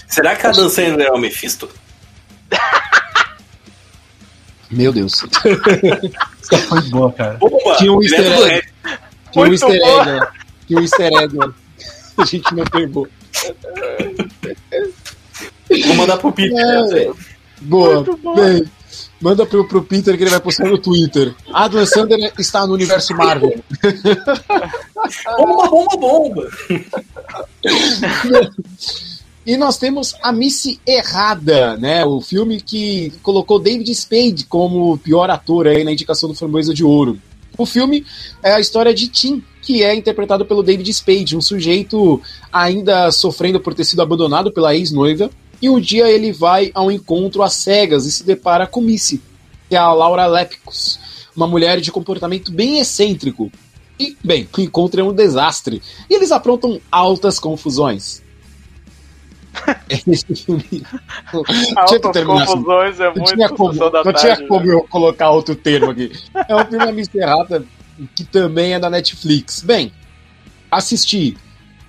Será 0.06 0.36
que 0.36 0.46
a 0.46 0.50
Adam 0.50 0.68
Sandler 0.68 1.08
é 1.08 1.12
o 1.12 1.18
Mephisto? 1.18 1.68
Meu 4.70 4.92
Deus. 4.92 5.24
Essa 6.42 6.58
foi 6.68 6.82
boa, 6.82 7.12
cara. 7.12 7.36
Opa, 7.40 7.76
Tinha 7.76 7.92
um 7.92 8.02
easter 8.02 8.48
egg. 8.48 8.68
Tinha 9.32 9.44
um 9.44 9.52
easter 9.52 9.70
egg, 9.70 10.06
né? 10.06 10.28
Tinha 10.66 10.78
um 10.78 10.82
easter 10.82 11.12
egg, 11.12 11.36
né? 11.36 11.52
A 12.16 12.24
gente 12.24 12.54
não 12.54 12.64
pegou. 12.64 13.08
Vou 15.86 15.96
mandar 15.96 16.16
pro 16.18 16.32
Peter. 16.32 16.58
É, 16.58 17.12
boa. 17.60 18.04
Bem, 18.36 18.64
manda 19.20 19.46
pro, 19.46 19.66
pro 19.66 19.82
Peter 19.82 20.16
que 20.16 20.22
ele 20.22 20.30
vai 20.30 20.40
postar 20.40 20.68
no 20.68 20.78
Twitter. 20.78 21.34
Adam 21.52 21.86
Sandler 21.86 22.32
está 22.38 22.66
no 22.66 22.74
universo 22.74 23.14
Marvel. 23.14 23.62
Bomba, 25.38 25.68
bomba, 25.68 25.96
bomba. 25.96 26.50
E 29.44 29.56
nós 29.56 29.78
temos 29.78 30.14
A 30.22 30.30
Missy 30.30 30.78
Errada, 30.86 31.76
né? 31.76 32.04
O 32.04 32.20
filme 32.20 32.60
que 32.60 33.12
colocou 33.22 33.58
David 33.58 33.92
Spade 33.94 34.44
como 34.44 34.98
pior 34.98 35.30
ator 35.30 35.66
aí 35.66 35.82
na 35.82 35.92
indicação 35.92 36.28
do 36.28 36.34
Framboesa 36.34 36.74
de 36.74 36.84
Ouro. 36.84 37.18
O 37.56 37.66
filme 37.66 38.06
é 38.42 38.52
a 38.52 38.60
história 38.60 38.94
de 38.94 39.08
Tim, 39.08 39.42
que 39.62 39.82
é 39.82 39.94
interpretado 39.94 40.44
pelo 40.44 40.62
David 40.62 40.92
Spade, 40.92 41.36
um 41.36 41.40
sujeito 41.40 42.20
ainda 42.52 43.10
sofrendo 43.10 43.60
por 43.60 43.74
ter 43.74 43.84
sido 43.84 44.02
abandonado 44.02 44.50
pela 44.50 44.74
ex-noiva. 44.74 45.30
E 45.60 45.68
um 45.68 45.78
dia 45.78 46.10
ele 46.10 46.32
vai 46.32 46.70
ao 46.74 46.90
encontro 46.90 47.42
às 47.42 47.52
cegas 47.52 48.06
e 48.06 48.12
se 48.12 48.24
depara 48.24 48.66
com 48.66 48.80
Missy, 48.80 49.20
que 49.68 49.76
é 49.76 49.78
a 49.78 49.92
Laura 49.92 50.26
Lepkus, 50.26 50.98
uma 51.36 51.46
mulher 51.46 51.80
de 51.80 51.92
comportamento 51.92 52.50
bem 52.50 52.78
excêntrico. 52.78 53.52
E, 53.98 54.16
bem, 54.24 54.48
o 54.56 54.60
encontro 54.62 55.00
é 55.00 55.04
um 55.04 55.12
desastre. 55.12 55.82
E 56.08 56.14
eles 56.14 56.32
aprontam 56.32 56.80
altas 56.90 57.38
confusões. 57.38 58.22
Esse 59.90 60.34
filme. 60.34 60.62
Tinha 60.62 60.86
Altas 61.76 62.16
assim. 62.16 62.24
confusões 62.24 63.00
é 63.00 63.06
Não 63.06 63.14
muito 63.14 63.34
tinha 63.34 63.48
como, 63.50 63.74
não 63.74 63.90
tinha 63.90 64.12
tarde, 64.12 64.46
como 64.46 64.64
né? 64.64 64.74
eu 64.74 64.82
colocar 64.88 65.30
outro 65.30 65.54
termo 65.54 65.90
aqui. 65.90 66.12
É 66.48 66.56
um 66.56 66.64
filme 66.64 66.84
Amisterrata 66.88 67.64
que 68.14 68.24
também 68.24 68.74
é 68.74 68.78
da 68.78 68.90
Netflix. 68.90 69.62
Bem, 69.62 69.92
assisti 70.70 71.36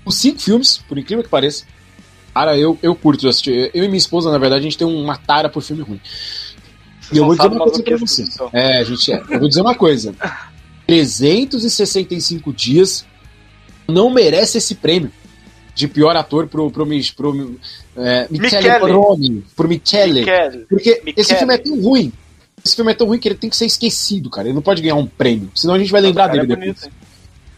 os 0.06 0.16
cinco 0.16 0.42
filmes, 0.42 0.78
por 0.88 0.98
incrível 0.98 1.24
que 1.24 1.30
pareça. 1.30 1.66
Cara, 2.34 2.58
eu, 2.58 2.78
eu 2.82 2.96
curto 2.96 3.28
assistir. 3.28 3.72
Eu 3.74 3.84
e 3.84 3.88
minha 3.88 3.98
esposa, 3.98 4.32
na 4.32 4.38
verdade, 4.38 4.62
a 4.62 4.64
gente 4.64 4.78
tem 4.78 4.88
uma 4.88 5.18
tara 5.18 5.50
por 5.50 5.62
filme 5.62 5.84
ruim. 5.84 6.00
E 7.12 7.18
eu 7.18 7.26
vou 7.26 7.36
dizer 7.36 7.50
uma 7.50 7.60
coisa 7.60 7.84
pra 7.84 7.98
você. 7.98 8.24
Então. 8.24 8.50
É, 8.54 8.78
a 8.78 8.84
gente 8.84 9.12
é. 9.12 9.22
Eu 9.30 9.40
vou 9.40 9.50
dizer 9.50 9.62
uma 9.62 9.76
coisa. 9.76 10.16
365 10.88 12.54
dias 12.54 13.06
não 13.88 14.10
merece 14.10 14.58
esse 14.58 14.76
prêmio 14.76 15.12
de 15.76 15.88
pior 15.88 16.16
ator 16.16 16.48
pro, 16.48 16.70
pro, 16.72 16.86
pro, 16.86 17.02
pro 17.16 17.60
é, 17.98 18.28
Michele 18.30 18.70
Michele. 18.70 19.44
Pro 19.56 19.68
Michele. 19.68 20.20
Michele. 20.20 20.66
Porque 20.70 20.90
Michele. 20.90 21.14
esse 21.18 21.36
filme 21.36 21.54
é 21.54 21.58
tão 21.58 21.82
ruim. 21.82 22.14
Esse 22.64 22.76
filme 22.76 22.92
é 22.92 22.96
tão 22.96 23.08
ruim 23.08 23.20
que 23.20 23.28
ele 23.28 23.36
tem 23.36 23.50
que 23.50 23.56
ser 23.58 23.66
esquecido, 23.66 24.30
cara. 24.30 24.48
Ele 24.48 24.56
não 24.56 24.62
pode 24.62 24.82
ganhar 24.82 24.96
um 24.96 25.06
prêmio. 25.08 25.50
Senão 25.56 25.74
a 25.76 25.80
gente 25.80 25.92
vai 25.92 26.02
lembrar 26.02 26.28
dele 26.28 26.44
é 26.44 26.56
depois. 26.56 26.84
hein? 26.84 26.92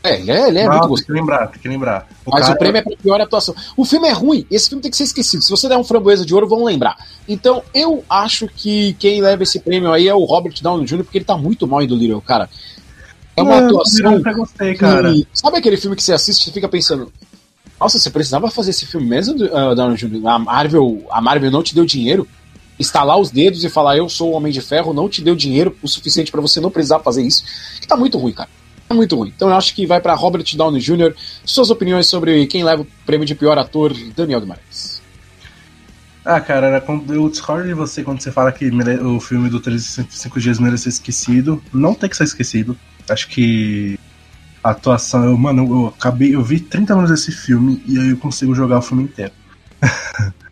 É, 0.05 0.19
ele 0.19 0.31
é, 0.31 0.47
ele 0.49 0.59
é 0.59 0.63
Não, 0.63 0.69
muito 0.71 0.81
tem 0.81 0.89
gostoso. 0.89 1.05
que 1.05 1.11
lembrar, 1.13 1.47
tem 1.47 1.61
que 1.61 1.67
lembrar. 1.69 2.07
O 2.25 2.31
Mas 2.31 2.41
cara- 2.41 2.53
o 2.55 2.57
prêmio 2.59 2.77
é 2.79 2.81
pra 2.81 2.95
pior 2.97 3.21
atuação. 3.21 3.55
O 3.77 3.85
filme 3.85 4.07
é 4.07 4.11
ruim, 4.11 4.45
esse 4.51 4.67
filme 4.67 4.81
tem 4.81 4.91
que 4.91 4.97
ser 4.97 5.05
esquecido. 5.05 5.41
Se 5.43 5.49
você 5.49 5.69
der 5.69 5.77
um 5.77 5.83
framboesa 5.83 6.25
de 6.25 6.33
ouro, 6.33 6.45
vão 6.47 6.63
lembrar. 6.65 6.97
Então, 7.27 7.63
eu 7.73 8.03
acho 8.09 8.47
que 8.49 8.93
quem 8.99 9.21
leva 9.21 9.43
esse 9.43 9.59
prêmio 9.59 9.91
aí 9.93 10.07
é 10.09 10.13
o 10.13 10.25
Robert 10.25 10.55
Downey 10.61 10.85
Jr., 10.85 11.03
porque 11.05 11.17
ele 11.19 11.25
tá 11.25 11.37
muito 11.37 11.65
mal 11.65 11.81
em 11.81 11.87
do 11.87 11.95
Little, 11.95 12.21
cara. 12.21 12.49
É 13.35 13.41
uma 13.41 13.61
Não, 13.61 13.67
atuação. 13.67 14.13
Eu 14.25 14.33
gostei, 14.35 14.75
cara. 14.75 15.11
que- 15.13 15.25
Sabe 15.33 15.57
aquele 15.57 15.77
filme 15.77 15.95
que 15.95 16.03
você 16.03 16.11
assiste 16.13 16.47
e 16.49 16.51
fica 16.53 16.67
pensando. 16.67 17.11
Nossa, 17.79 17.97
você 17.97 18.09
precisava 18.09 18.51
fazer 18.51 18.71
esse 18.71 18.85
filme 18.85 19.07
mesmo, 19.07 19.35
uh, 19.45 19.73
Downey 19.73 19.95
Jr.? 19.97 20.27
A 20.27 20.37
Marvel, 20.37 21.05
a 21.11 21.21
Marvel 21.21 21.49
não 21.49 21.63
te 21.63 21.73
deu 21.73 21.85
dinheiro? 21.85 22.27
Estalar 22.79 23.17
os 23.17 23.29
dedos 23.31 23.63
e 23.63 23.69
falar 23.69 23.97
eu 23.97 24.09
sou 24.09 24.31
o 24.31 24.33
Homem 24.33 24.51
de 24.51 24.61
Ferro 24.61 24.93
não 24.93 25.07
te 25.07 25.21
deu 25.21 25.35
dinheiro 25.35 25.75
o 25.81 25.87
suficiente 25.87 26.31
pra 26.31 26.41
você 26.41 26.59
não 26.59 26.71
precisar 26.71 26.99
fazer 26.99 27.23
isso. 27.23 27.43
Que 27.79 27.87
tá 27.87 27.95
muito 27.95 28.17
ruim, 28.17 28.33
cara. 28.33 28.49
Tá 28.87 28.95
muito 28.95 29.15
ruim. 29.15 29.31
Então 29.35 29.49
eu 29.49 29.55
acho 29.55 29.73
que 29.75 29.85
vai 29.85 30.01
pra 30.01 30.13
Robert 30.13 30.45
Downey 30.55 30.81
Jr. 30.81 31.13
Suas 31.45 31.69
opiniões 31.69 32.07
sobre 32.07 32.45
quem 32.47 32.63
leva 32.63 32.81
o 32.81 32.87
prêmio 33.05 33.25
de 33.25 33.35
pior 33.35 33.57
ator, 33.57 33.93
Daniel 34.15 34.41
Guimarães. 34.41 35.01
Ah, 36.25 36.39
cara, 36.39 36.81
eu 37.09 37.29
discordo 37.29 37.67
de 37.67 37.73
você 37.73 38.01
quando 38.01 38.21
você 38.21 38.31
fala 38.31 38.51
que 38.51 38.69
o 38.69 39.19
filme 39.19 39.49
do 39.49 39.59
365 39.59 40.39
Dias 40.39 40.57
merece 40.57 40.83
ser 40.83 40.89
esquecido. 40.89 41.61
Não 41.73 41.93
tem 41.93 42.09
que 42.09 42.15
ser 42.15 42.23
esquecido. 42.23 42.77
Acho 43.09 43.27
que 43.27 43.99
a 44.63 44.69
atuação. 44.69 45.25
Eu, 45.25 45.37
mano, 45.37 45.67
eu 45.69 45.87
acabei. 45.87 46.33
Eu 46.33 46.41
vi 46.41 46.59
30 46.61 46.95
minutos 46.95 47.15
desse 47.19 47.31
filme 47.31 47.83
e 47.85 47.99
aí 47.99 48.09
eu 48.11 48.17
consigo 48.17 48.55
jogar 48.55 48.79
o 48.79 48.81
filme 48.81 49.03
inteiro. 49.03 49.33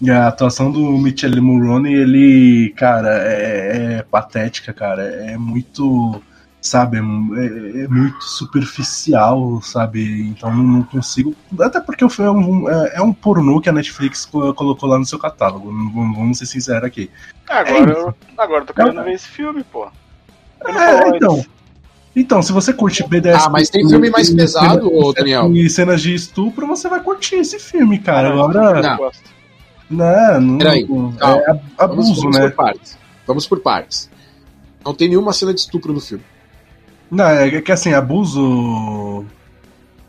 e 0.00 0.10
a 0.10 0.28
atuação 0.28 0.70
do 0.70 0.80
Michele 0.98 1.40
Mulroney, 1.40 1.92
ele, 1.94 2.72
cara, 2.76 3.08
é, 3.22 3.96
é 3.98 4.02
patética, 4.02 4.72
cara. 4.72 5.02
É 5.02 5.36
muito. 5.36 6.22
Sabe, 6.60 6.96
é, 6.96 7.00
é- 7.00 7.84
é 7.84 7.88
muito 7.88 8.20
superficial, 8.24 9.62
sabe? 9.62 10.28
Então 10.28 10.54
não, 10.54 10.62
não 10.64 10.82
consigo. 10.82 11.34
Até 11.60 11.80
porque 11.80 12.04
o 12.04 12.08
filme 12.10 12.28
é 12.28 12.32
um, 12.32 12.68
é, 12.68 12.92
é 12.96 13.00
um 13.02 13.12
pornô 13.12 13.60
que 13.60 13.68
a 13.68 13.72
Netflix 13.72 14.26
co- 14.26 14.52
colocou 14.52 14.88
lá 14.88 14.98
no 14.98 15.06
seu 15.06 15.18
catálogo. 15.20 15.70
não- 15.72 16.12
Vamos, 16.14 16.38
ser 16.38 16.46
sinceros 16.46 16.82
aqui. 16.84 17.10
Agora, 17.48 17.92
É 17.92 17.94
eu, 18.00 18.14
agora 18.36 18.62
eu 18.62 18.66
tô 18.66 18.74
querendo 18.74 19.02
ver 19.04 19.12
esse 19.12 19.28
filme, 19.28 19.62
pô. 19.64 19.86
É, 20.66 21.08
então. 21.16 21.44
Então, 22.16 22.42
se 22.42 22.50
você 22.52 22.72
curte 22.72 23.06
BDS. 23.08 23.46
Ah, 23.46 23.48
mas 23.50 23.70
tem 23.70 23.88
filme 23.88 24.10
mais 24.10 24.28
pesado, 24.28 24.92
ô, 24.92 25.12
Daniel. 25.12 25.52
E 25.54 25.70
cenas 25.70 26.02
de 26.02 26.12
estupro, 26.12 26.66
você 26.66 26.88
vai 26.88 27.00
curtir 27.00 27.36
esse 27.36 27.60
filme, 27.60 27.98
cara. 28.00 28.28
Ah, 28.30 28.32
Agora. 28.32 28.58
eu 28.78 28.82
Não. 28.82 29.10
Não, 29.90 30.40
não. 30.40 30.58
Peraí, 30.58 30.86
calma. 30.86 31.14
é 31.20 31.50
ab- 31.50 31.60
Vamos, 31.78 32.06
abuso, 32.06 32.20
vamos 32.22 32.38
né? 32.38 32.48
por 32.48 32.52
partes. 32.56 32.98
Vamos 33.26 33.46
por 33.46 33.60
partes. 33.60 34.10
Não 34.84 34.94
tem 34.94 35.08
nenhuma 35.08 35.32
cena 35.32 35.52
de 35.54 35.60
estupro 35.60 35.92
no 35.92 36.00
filme. 36.00 36.24
Não, 37.10 37.24
é 37.26 37.60
que 37.62 37.72
assim, 37.72 37.92
abuso. 37.94 39.24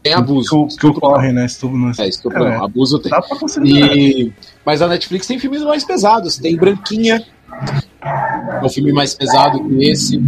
Tem 0.03 0.13
abuso. 0.13 0.67
Que, 0.67 0.77
que 0.77 0.87
ocorre, 0.87 1.31
né? 1.31 1.45
Estupro, 1.45 1.77
não 1.77 1.91
É, 1.97 2.07
estupro 2.07 2.43
É. 2.45 2.57
não, 2.57 2.63
abuso 2.65 2.99
tem. 2.99 3.09
Dá 3.09 3.21
pra. 3.21 3.37
E... 3.65 4.31
Mas 4.65 4.81
a 4.81 4.87
Netflix 4.87 5.27
tem 5.27 5.39
filmes 5.39 5.61
mais 5.63 5.83
pesados. 5.85 6.37
Tem 6.37 6.55
Branquinha, 6.57 7.25
é 7.61 8.61
um 8.65 8.69
filme 8.69 8.91
mais 8.93 9.13
pesado 9.13 9.63
que 9.67 9.89
esse. 9.89 10.21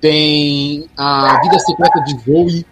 Tem 0.00 0.86
A 0.96 1.40
Vida 1.42 1.58
Secreta 1.60 2.00
de 2.00 2.18
Zoe, 2.24 2.66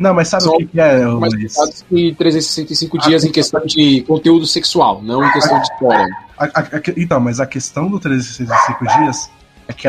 Não, 0.00 0.14
mas 0.14 0.28
sabe 0.28 0.44
Só 0.44 0.54
o 0.54 0.56
que, 0.56 0.64
que 0.64 0.80
é, 0.80 1.04
mais 1.04 1.34
Luiz? 1.34 1.54
que 1.86 2.14
365 2.14 2.98
dias 2.98 3.22
em 3.22 3.30
questão 3.30 3.60
de 3.66 4.00
conteúdo 4.02 4.46
sexual, 4.46 5.02
não 5.02 5.22
em 5.22 5.30
questão 5.30 5.60
de 5.60 5.70
história. 5.70 6.06
A- 6.38 6.44
a- 6.46 6.60
a- 6.60 6.82
então, 6.96 7.20
mas 7.20 7.38
a 7.38 7.44
questão 7.46 7.86
do 7.90 8.00
365 8.00 8.86
dias 8.98 9.30
é 9.68 9.72
que 9.74 9.86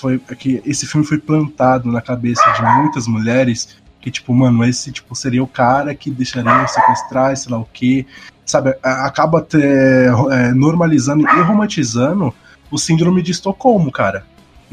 foi 0.00 0.20
é 0.30 0.34
que 0.34 0.62
esse 0.64 0.86
filme 0.86 1.06
foi 1.06 1.18
plantado 1.18 1.92
na 1.92 2.00
cabeça 2.00 2.42
de 2.52 2.62
muitas 2.62 3.06
mulheres 3.06 3.76
que 4.00 4.10
tipo, 4.10 4.32
mano, 4.34 4.64
esse 4.64 4.90
tipo 4.90 5.14
seria 5.14 5.44
o 5.44 5.46
cara 5.46 5.94
que 5.94 6.10
deixaria 6.10 6.66
sequestrar, 6.66 7.36
sei 7.36 7.52
lá 7.52 7.58
o 7.58 7.68
quê. 7.72 8.04
Sabe, 8.46 8.74
a- 8.82 9.06
acaba 9.06 9.40
te- 9.42 9.58
é, 9.62 10.52
normalizando 10.54 11.22
e 11.28 11.42
romantizando 11.42 12.34
o 12.70 12.78
síndrome 12.78 13.22
de 13.22 13.30
Estocolmo, 13.30 13.92
cara. 13.92 14.24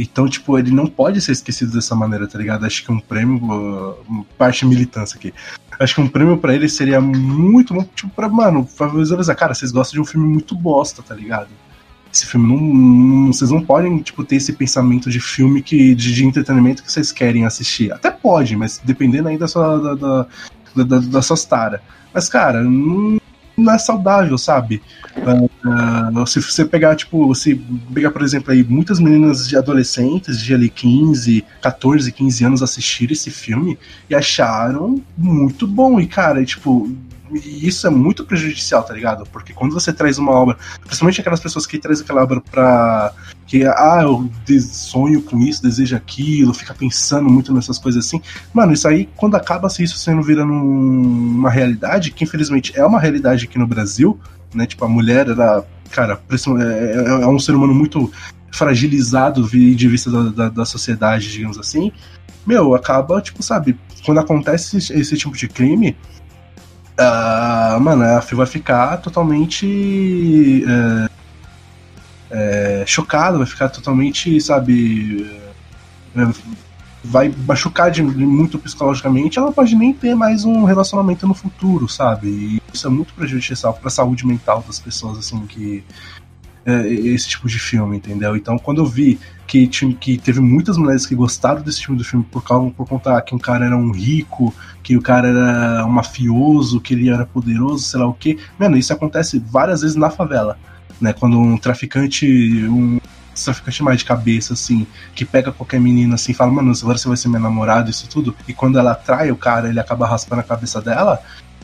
Então, 0.01 0.29
tipo, 0.29 0.57
ele 0.57 0.71
não 0.71 0.87
pode 0.87 1.19
ser 1.19 1.33
esquecido 1.33 1.73
dessa 1.73 1.93
maneira, 1.93 2.25
tá 2.25 2.37
ligado? 2.39 2.65
Acho 2.65 2.85
que 2.85 2.89
um 2.91 3.01
prêmio, 3.01 3.35
uh, 3.43 4.25
parte 4.37 4.65
militância 4.65 5.17
aqui. 5.17 5.33
Acho 5.77 5.95
que 5.95 6.01
um 6.01 6.07
prêmio 6.07 6.37
pra 6.37 6.55
ele 6.55 6.69
seria 6.69 7.01
muito 7.01 7.73
bom, 7.73 7.83
tipo, 7.93 8.09
pra, 8.11 8.29
mano, 8.29 8.65
visualizar. 8.95 9.35
Cara, 9.35 9.53
vocês 9.53 9.73
gostam 9.73 9.95
de 9.95 10.01
um 10.01 10.05
filme 10.05 10.25
muito 10.25 10.55
bosta, 10.55 11.03
tá 11.03 11.13
ligado? 11.13 11.49
Esse 12.13 12.25
filme 12.25 12.47
não, 12.47 12.57
não- 12.57 13.33
Vocês 13.33 13.51
não 13.51 13.61
podem, 13.61 13.99
tipo, 13.99 14.23
ter 14.23 14.37
esse 14.37 14.53
pensamento 14.53 15.09
de 15.09 15.19
filme 15.19 15.61
que, 15.61 15.93
de, 15.93 16.13
de 16.13 16.25
entretenimento 16.25 16.81
que 16.81 16.91
vocês 16.91 17.11
querem 17.11 17.45
assistir. 17.45 17.91
Até 17.91 18.09
pode, 18.09 18.55
mas 18.55 18.81
dependendo 18.83 19.27
aí 19.27 19.37
da 19.37 19.47
sua. 19.49 19.77
da, 19.79 19.95
da, 19.95 20.27
da, 20.75 20.83
da, 20.83 20.99
das 20.99 21.25
suas 21.25 21.43
taras. 21.43 21.81
Mas, 22.13 22.27
cara, 22.29 22.63
não, 22.63 23.18
não 23.59 23.73
é 23.73 23.77
saudável, 23.77 24.37
sabe? 24.37 24.81
Ah, 25.65 26.25
se 26.25 26.41
você 26.41 26.65
pegar, 26.65 26.95
tipo, 26.95 27.33
se 27.35 27.55
pegar, 27.93 28.11
por 28.11 28.21
exemplo, 28.21 28.51
aí, 28.51 28.63
muitas 28.63 28.99
meninas 28.99 29.47
de 29.47 29.57
adolescentes 29.57 30.39
de 30.39 30.53
ali 30.53 30.69
15, 30.69 31.43
14, 31.61 32.11
15 32.11 32.45
anos 32.45 32.63
assistiram 32.63 33.13
esse 33.13 33.29
filme 33.29 33.77
e 34.09 34.15
acharam 34.15 35.01
muito 35.17 35.67
bom. 35.67 35.99
E, 35.99 36.07
cara, 36.07 36.43
tipo, 36.43 36.89
e 37.33 37.67
isso 37.67 37.85
é 37.85 37.89
muito 37.89 38.25
prejudicial, 38.25 38.83
tá 38.83 38.93
ligado? 38.93 39.25
Porque 39.31 39.53
quando 39.53 39.73
você 39.73 39.93
traz 39.93 40.17
uma 40.17 40.31
obra, 40.31 40.57
principalmente 40.85 41.21
aquelas 41.21 41.39
pessoas 41.39 41.65
que 41.65 41.77
trazem 41.77 42.03
aquela 42.03 42.23
obra 42.23 42.41
pra. 42.41 43.13
que, 43.45 43.65
ah, 43.65 43.99
eu 44.01 44.29
sonho 44.61 45.21
com 45.21 45.39
isso, 45.39 45.61
desejo 45.61 45.95
aquilo, 45.95 46.53
fica 46.53 46.73
pensando 46.73 47.29
muito 47.29 47.53
nessas 47.53 47.77
coisas 47.77 48.05
assim. 48.05 48.21
Mano, 48.53 48.73
isso 48.73 48.87
aí, 48.87 49.07
quando 49.15 49.35
acaba 49.35 49.69
se 49.69 49.83
isso 49.83 49.97
sendo 49.97 50.21
virando 50.21 50.53
uma 50.53 51.49
realidade, 51.49 52.11
que 52.11 52.23
infelizmente 52.23 52.73
é 52.75 52.85
uma 52.85 52.99
realidade 52.99 53.45
aqui 53.45 53.57
no 53.57 53.67
Brasil, 53.67 54.19
né? 54.53 54.65
Tipo, 54.65 54.85
a 54.85 54.89
mulher 54.89 55.29
era. 55.29 55.63
Cara, 55.91 56.21
é, 56.29 56.35
é, 56.35 57.23
é 57.23 57.27
um 57.27 57.39
ser 57.39 57.53
humano 57.53 57.73
muito 57.73 58.11
fragilizado 58.51 59.47
de 59.49 59.87
vista 59.87 60.11
da, 60.11 60.29
da, 60.29 60.49
da 60.49 60.65
sociedade, 60.65 61.31
digamos 61.31 61.57
assim. 61.57 61.91
Meu, 62.45 62.73
acaba, 62.73 63.21
tipo, 63.21 63.43
sabe, 63.43 63.77
quando 64.05 64.19
acontece 64.19 64.77
esse, 64.77 64.93
esse 64.93 65.17
tipo 65.17 65.35
de 65.35 65.47
crime, 65.47 65.95
uh, 66.99 67.79
mano, 67.79 68.03
a 68.03 68.21
FI 68.21 68.35
vai 68.35 68.45
ficar 68.45 68.97
totalmente 68.97 70.63
uh, 70.65 71.09
chocada, 72.85 73.37
vai 73.37 73.47
ficar 73.47 73.69
totalmente, 73.69 74.39
sabe, 74.41 75.25
uh, 76.15 76.33
vai 77.03 77.33
machucar 77.47 77.89
de, 77.89 78.03
muito 78.03 78.59
psicologicamente, 78.59 79.39
ela 79.39 79.51
pode 79.51 79.75
nem 79.75 79.93
ter 79.93 80.13
mais 80.15 80.43
um 80.43 80.65
relacionamento 80.65 81.25
no 81.25 81.33
futuro, 81.33 81.87
sabe? 81.87 82.27
E 82.27 82.61
isso 82.73 82.85
é 82.85 82.89
muito 82.89 83.13
prejudicial 83.13 83.73
para 83.73 83.87
a 83.87 83.91
saúde 83.91 84.27
mental 84.27 84.63
das 84.67 84.79
pessoas, 84.79 85.17
assim, 85.17 85.45
que 85.47 85.83
esse 86.65 87.29
tipo 87.29 87.47
de 87.47 87.57
filme, 87.57 87.97
entendeu? 87.97 88.35
Então, 88.35 88.59
quando 88.59 88.79
eu 88.79 88.85
vi 88.85 89.19
que, 89.49 89.67
que 89.67 90.17
teve 90.19 90.39
muitas 90.39 90.77
mulheres 90.77 91.07
que 91.07 91.15
gostaram 91.15 91.61
desse 91.63 91.79
tipo 91.81 91.95
de 91.95 92.03
filme 92.03 92.23
por, 92.23 92.43
causa, 92.43 92.69
por 92.69 92.87
conta 92.87 93.19
que 93.19 93.33
um 93.33 93.39
cara 93.39 93.65
era 93.65 93.75
um 93.75 93.91
rico, 93.91 94.53
que 94.83 94.95
o 94.95 95.01
cara 95.01 95.27
era 95.27 95.85
um 95.85 95.89
mafioso, 95.89 96.79
que 96.79 96.93
ele 96.93 97.09
era 97.09 97.25
poderoso, 97.25 97.83
sei 97.83 97.99
lá 97.99 98.07
o 98.07 98.13
que. 98.13 98.37
Mano, 98.59 98.77
isso 98.77 98.93
acontece 98.93 99.39
várias 99.39 99.81
vezes 99.81 99.95
na 99.95 100.11
favela. 100.11 100.55
Né, 101.01 101.13
quando 101.13 101.39
um 101.39 101.57
traficante, 101.57 102.27
um 102.67 102.99
traficante 103.33 103.81
mais 103.81 103.99
de 103.99 104.05
cabeça, 104.05 104.53
assim, 104.53 104.85
que 105.15 105.25
pega 105.25 105.51
qualquer 105.51 105.79
menina 105.79 106.15
assim, 106.15 106.33
fala, 106.33 106.51
mano, 106.51 106.71
agora 106.79 106.97
você 106.97 107.07
vai 107.07 107.17
ser 107.17 107.29
meu 107.29 107.39
namorado, 107.39 107.89
isso 107.89 108.07
tudo, 108.07 108.35
e 108.45 108.53
quando 108.53 108.77
ela 108.77 108.91
atrai 108.91 109.31
o 109.31 109.37
cara, 109.37 109.69
ele 109.69 109.79
acaba 109.79 110.05
raspando 110.05 110.41
a 110.41 110.43
cabeça 110.43 110.81
dela, 110.81 111.21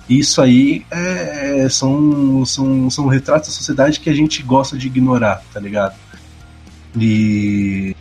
isso 0.08 0.42
aí 0.42 0.86
é, 0.90 1.68
são, 1.70 2.46
são, 2.46 2.90
são 2.90 3.08
retratos 3.08 3.50
da 3.50 3.56
sociedade 3.56 4.00
que 4.00 4.10
a 4.10 4.14
gente 4.14 4.42
gosta 4.42 4.78
de 4.78 4.88
ignorar, 4.88 5.44
tá 5.54 5.60
ligado? 5.60 5.96
E, 6.98 7.96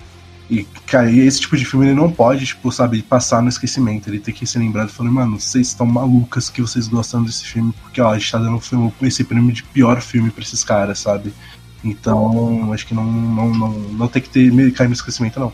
e, 0.50 0.64
cara, 0.86 1.10
esse 1.10 1.40
tipo 1.40 1.56
de 1.56 1.64
filme 1.64 1.86
ele 1.86 1.94
não 1.94 2.10
pode, 2.10 2.46
tipo, 2.46 2.70
sabe, 2.70 3.02
passar 3.02 3.42
no 3.42 3.48
esquecimento. 3.48 4.08
Ele 4.08 4.20
tem 4.20 4.34
que 4.34 4.46
ser 4.46 4.58
lembrado 4.58 4.88
falando, 4.90 5.14
mano, 5.14 5.40
vocês 5.40 5.68
estão 5.68 5.86
malucas 5.86 6.50
que 6.50 6.60
vocês 6.60 6.86
gostam 6.86 7.22
desse 7.22 7.44
filme, 7.44 7.72
porque 7.82 8.00
ó, 8.00 8.10
a 8.10 8.18
gente 8.18 8.30
tá 8.30 8.38
dando 8.38 8.60
esse 9.02 9.24
prêmio 9.24 9.52
de 9.52 9.62
pior 9.62 10.00
filme 10.00 10.30
pra 10.30 10.42
esses 10.42 10.62
caras, 10.62 10.98
sabe? 10.98 11.32
Então, 11.82 12.72
acho 12.72 12.86
que 12.86 12.94
não, 12.94 13.04
não, 13.04 13.48
não, 13.48 13.70
não 13.70 14.08
tem 14.08 14.22
que 14.22 14.30
ter, 14.30 14.72
cair 14.72 14.88
no 14.88 14.94
esquecimento, 14.94 15.40
não. 15.40 15.52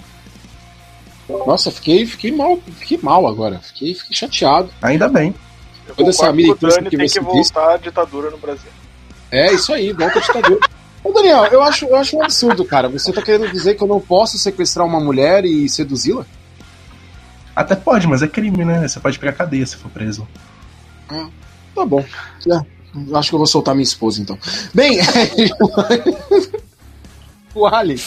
Nossa, 1.47 1.70
fiquei, 1.70 2.07
fiquei 2.07 2.32
mal, 2.32 2.59
fiquei 2.78 2.99
mal 3.03 3.26
agora. 3.26 3.61
Fiquei, 3.61 3.95
fiquei 3.95 4.16
chateado. 4.16 4.70
Ainda 4.82 5.09
bem. 5.09 5.34
Toda 5.97 6.11
essa 6.11 6.32
militância 6.32 6.82
que, 6.82 6.91
que 6.91 6.97
tem 6.97 7.09
que 7.09 7.20
voltar 7.20 7.74
à 7.74 7.76
ditadura 7.76 8.30
no 8.30 8.38
Brasil. 8.38 8.70
É, 9.30 9.53
isso 9.53 9.72
aí, 9.72 9.93
volta 9.93 10.18
à 10.18 10.22
ditadura. 10.22 10.61
Ô 11.03 11.12
Daniel, 11.12 11.44
eu 11.46 11.62
acho, 11.62 11.86
eu 11.86 11.96
acho 11.96 12.16
um 12.16 12.22
absurdo, 12.22 12.64
cara. 12.64 12.88
Você 12.88 13.12
tá 13.12 13.22
querendo 13.22 13.51
dizer 13.51 13.74
que 13.74 13.82
eu 13.82 13.88
não 13.88 14.01
posso 14.01 14.38
sequestrar 14.38 14.86
uma 14.86 15.01
mulher 15.01 15.44
e 15.44 15.68
seduzi-la? 15.68 16.26
Até 17.57 17.74
pode, 17.74 18.07
mas 18.07 18.22
é 18.22 18.28
crime, 18.28 18.64
né? 18.64 18.86
Você 18.86 19.01
pode 19.01 19.18
pegar 19.18 19.32
cadeia 19.32 19.66
se 19.66 19.76
for 19.76 19.90
preso. 19.90 20.28
Ah, 21.09 21.28
tá 21.74 21.84
bom. 21.84 22.05
É, 22.46 23.16
acho 23.16 23.30
que 23.30 23.34
eu 23.34 23.38
vou 23.38 23.46
soltar 23.46 23.74
minha 23.74 23.82
esposa 23.84 24.20
então. 24.20 24.38
Bem, 24.74 24.98
o 27.55 27.66
Ali. 27.66 28.01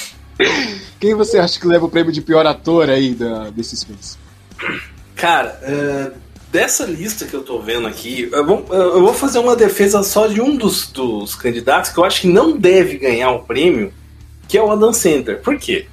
Quem 0.99 1.13
você 1.13 1.37
acha 1.37 1.59
que 1.59 1.67
leva 1.67 1.85
o 1.85 1.89
prêmio 1.89 2.11
de 2.11 2.21
pior 2.21 2.45
ator 2.45 2.89
aí 2.89 3.13
da, 3.13 3.49
desses 3.49 3.83
filmes? 3.83 4.17
Cara, 5.15 5.59
uh, 5.63 6.22
dessa 6.53 6.85
lista 6.85 7.25
que 7.25 7.33
eu 7.33 7.43
tô 7.43 7.59
vendo 7.59 7.87
aqui, 7.87 8.29
eu 8.31 8.45
vou, 8.45 8.65
eu 8.69 9.01
vou 9.01 9.13
fazer 9.13 9.39
uma 9.39 9.55
defesa 9.55 10.03
só 10.03 10.27
de 10.27 10.39
um 10.39 10.55
dos, 10.55 10.87
dos 10.87 11.35
candidatos 11.35 11.91
que 11.91 11.97
eu 11.97 12.05
acho 12.05 12.21
que 12.21 12.27
não 12.27 12.55
deve 12.55 12.97
ganhar 12.97 13.31
o 13.31 13.39
um 13.39 13.43
prêmio, 13.43 13.91
que 14.47 14.57
é 14.57 14.63
o 14.63 14.71
Adam 14.71 14.93
Sandler. 14.93 15.41
Por 15.41 15.57
quê? 15.57 15.87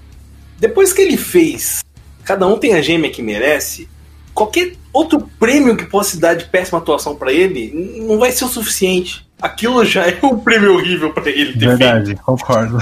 Depois 0.58 0.92
que 0.92 1.00
ele 1.00 1.16
fez 1.16 1.82
Cada 2.30 2.46
um 2.46 2.56
tem 2.56 2.74
a 2.74 2.80
gêmea 2.80 3.10
que 3.10 3.22
merece, 3.22 3.88
qualquer 4.32 4.74
outro 4.92 5.28
prêmio 5.40 5.76
que 5.76 5.84
possa 5.84 6.16
dar 6.16 6.34
de 6.34 6.44
péssima 6.44 6.78
atuação 6.78 7.16
para 7.16 7.32
ele 7.32 7.72
não 8.06 8.20
vai 8.20 8.30
ser 8.30 8.44
o 8.44 8.48
suficiente. 8.48 9.26
Aquilo 9.42 9.84
já 9.84 10.06
é 10.06 10.16
um 10.22 10.38
prêmio 10.38 10.74
horrível 10.74 11.12
para 11.12 11.28
ele 11.28 11.54
ter 11.54 11.68
Verdade, 11.70 12.06
feito. 12.06 12.22
concordo. 12.22 12.78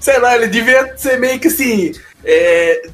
Sei 0.00 0.18
lá, 0.18 0.36
ele 0.36 0.46
devia 0.46 0.96
ser 0.96 1.18
meio 1.20 1.38
que 1.38 1.48
assim 1.48 1.92
é, 2.24 2.88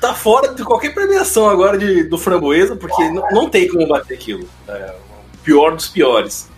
tá 0.00 0.14
fora 0.14 0.54
de 0.54 0.64
qualquer 0.64 0.92
premiação 0.94 1.48
agora 1.48 1.78
de, 1.78 2.04
do 2.04 2.18
Framboesa, 2.18 2.76
porque 2.76 3.08
não, 3.10 3.28
não 3.30 3.50
tem 3.50 3.68
como 3.68 3.86
bater 3.86 4.14
aquilo. 4.14 4.48
É 4.68 4.94
o 5.34 5.38
pior 5.38 5.74
dos 5.74 5.88
piores. 5.88 6.48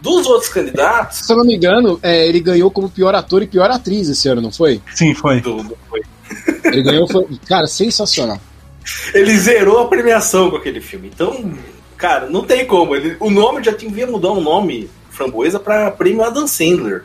Dos 0.00 0.26
outros 0.26 0.50
candidatos. 0.50 1.18
Se 1.18 1.32
eu 1.32 1.36
não 1.36 1.44
me 1.44 1.54
engano, 1.54 2.00
é, 2.02 2.26
ele 2.26 2.40
ganhou 2.40 2.70
como 2.70 2.90
pior 2.90 3.14
ator 3.14 3.42
e 3.42 3.46
pior 3.46 3.70
atriz 3.70 4.08
esse 4.08 4.28
ano, 4.28 4.40
não 4.40 4.50
foi? 4.50 4.82
Sim, 4.94 5.14
foi. 5.14 5.40
Do, 5.40 5.62
do, 5.62 5.78
foi. 5.88 6.02
Ele 6.64 6.82
ganhou, 6.82 7.06
foi, 7.06 7.26
cara, 7.46 7.66
sensacional. 7.66 8.40
Ele 9.14 9.36
zerou 9.38 9.78
a 9.78 9.88
premiação 9.88 10.50
com 10.50 10.56
aquele 10.56 10.80
filme. 10.80 11.08
Então, 11.14 11.54
cara, 11.96 12.28
não 12.28 12.42
tem 12.42 12.66
como. 12.66 12.96
Ele, 12.96 13.16
o 13.20 13.30
nome 13.30 13.62
já 13.62 13.72
tinha 13.72 14.06
mudar 14.06 14.30
o 14.30 14.38
um 14.38 14.40
nome 14.40 14.90
Framboesa 15.10 15.60
para 15.60 15.90
prêmio 15.90 16.24
Adam 16.24 16.48
Sandler. 16.48 17.04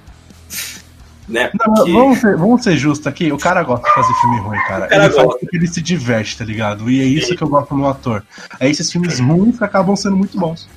Né? 1.27 1.49
Porque... 1.49 1.91
Não, 1.91 1.99
vamos, 1.99 2.19
ser, 2.19 2.37
vamos 2.37 2.63
ser 2.63 2.77
justos 2.77 3.05
aqui, 3.05 3.31
o 3.31 3.37
cara 3.37 3.61
gosta 3.61 3.87
de 3.87 3.93
fazer 3.93 4.13
filme 4.21 4.39
ruim, 4.39 4.57
cara. 4.67 4.87
cara 4.87 5.05
ele 5.05 5.13
gosta. 5.13 5.27
faz 5.27 5.39
porque 5.39 5.57
ele 5.57 5.67
se 5.67 5.81
diverte, 5.81 6.37
tá 6.37 6.45
ligado? 6.45 6.89
E 6.89 7.01
é 7.01 7.03
isso 7.03 7.35
que 7.35 7.43
eu 7.43 7.49
gosto 7.49 7.75
no 7.75 7.87
ator. 7.87 8.23
Aí 8.59 8.71
esses 8.71 8.89
filmes 8.89 9.19
ruins 9.19 9.61
acabam 9.61 9.95
sendo 9.95 10.15
muito 10.15 10.39
bons. 10.39 10.69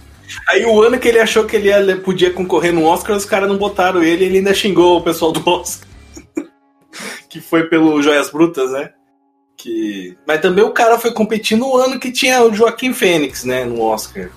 Aí 0.49 0.65
o 0.65 0.83
ano 0.83 0.99
que 0.99 1.09
ele 1.09 1.19
achou 1.19 1.45
que 1.45 1.57
ele 1.57 1.69
ia, 1.69 1.97
podia 1.99 2.33
concorrer 2.33 2.73
no 2.73 2.85
Oscar, 2.85 3.17
os 3.17 3.25
caras 3.25 3.49
não 3.49 3.57
botaram 3.57 4.03
ele 4.03 4.25
e 4.25 4.27
ele 4.27 4.39
ainda 4.39 4.55
xingou 4.55 4.99
o 4.99 5.03
pessoal 5.03 5.33
do 5.33 5.49
Oscar. 5.49 5.89
que 7.29 7.41
foi 7.41 7.65
pelo 7.65 8.03
Joias 8.03 8.31
Brutas, 8.31 8.73
né? 8.73 8.91
Que... 9.57 10.17
Mas 10.27 10.41
também 10.41 10.65
o 10.65 10.73
cara 10.73 10.99
foi 10.99 11.13
competir 11.13 11.57
no 11.57 11.77
ano 11.77 12.01
que 12.01 12.11
tinha 12.11 12.43
o 12.43 12.55
Joaquim 12.55 12.93
Fênix, 12.93 13.45
né? 13.45 13.65
No 13.65 13.83
Oscar. 13.83 14.31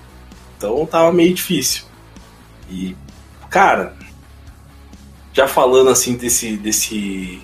Então 0.58 0.86
tava 0.86 1.12
meio 1.12 1.34
difícil. 1.34 1.86
E, 2.70 2.96
cara, 3.50 3.96
já 5.34 5.48
falando 5.48 5.90
assim 5.90 6.16
desse, 6.16 6.56
desse 6.56 7.42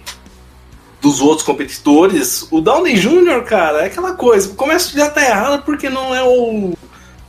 dos 1.01 1.21
outros 1.21 1.45
competidores, 1.45 2.47
o 2.51 2.61
Downey 2.61 2.95
Jr., 2.95 3.43
cara, 3.43 3.81
é 3.81 3.85
aquela 3.85 4.13
coisa. 4.13 4.49
Começa 4.49 4.97
já 4.97 5.09
tá 5.09 5.23
errado 5.23 5.63
porque 5.63 5.89
não 5.89 6.13
é 6.13 6.23
o 6.23 6.73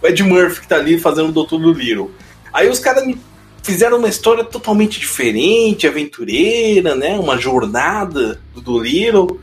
Ed 0.03 0.23
Murphy 0.23 0.61
que 0.61 0.69
tá 0.69 0.77
ali 0.77 0.99
fazendo 0.99 1.29
o 1.29 1.33
Doutor 1.33 1.61
do 1.61 1.73
Little. 1.73 2.11
Aí 2.53 2.69
os 2.69 2.79
caras 2.79 3.07
me 3.07 3.19
fizeram 3.63 3.99
uma 3.99 4.09
história 4.09 4.45
totalmente 4.45 4.99
diferente, 4.99 5.87
aventureira, 5.87 6.95
né? 6.95 7.19
Uma 7.19 7.39
jornada 7.39 8.41
do 8.55 8.61
Dolittle. 8.61 9.41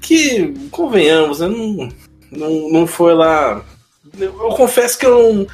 Que, 0.00 0.54
convenhamos, 0.70 1.40
né? 1.40 1.48
Não, 1.48 1.88
não, 2.30 2.70
não 2.70 2.86
foi 2.86 3.14
lá. 3.14 3.64
Eu, 4.18 4.36
eu 4.42 4.48
confesso 4.50 4.98
que 4.98 5.06
eu 5.06 5.32
não, 5.32 5.46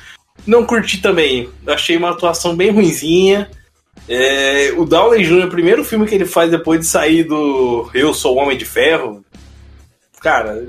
não 0.47 0.67
curti 0.67 1.01
também. 1.01 1.49
Achei 1.67 1.97
uma 1.97 2.11
atuação 2.11 2.57
bem 2.57 2.71
ruinzinha. 2.71 3.51
É, 4.09 4.73
o 4.77 4.85
Downey 4.85 5.25
Jr., 5.25 5.47
o 5.47 5.51
primeiro 5.51 5.85
filme 5.85 6.07
que 6.07 6.15
ele 6.15 6.27
faz 6.27 6.51
depois 6.51 6.81
de 6.81 6.87
sair 6.87 7.25
do 7.25 7.89
Eu 7.95 8.13
Sou 8.13 8.37
Homem 8.37 8.57
de 8.57 8.65
Ferro, 8.65 9.25
cara, 10.21 10.67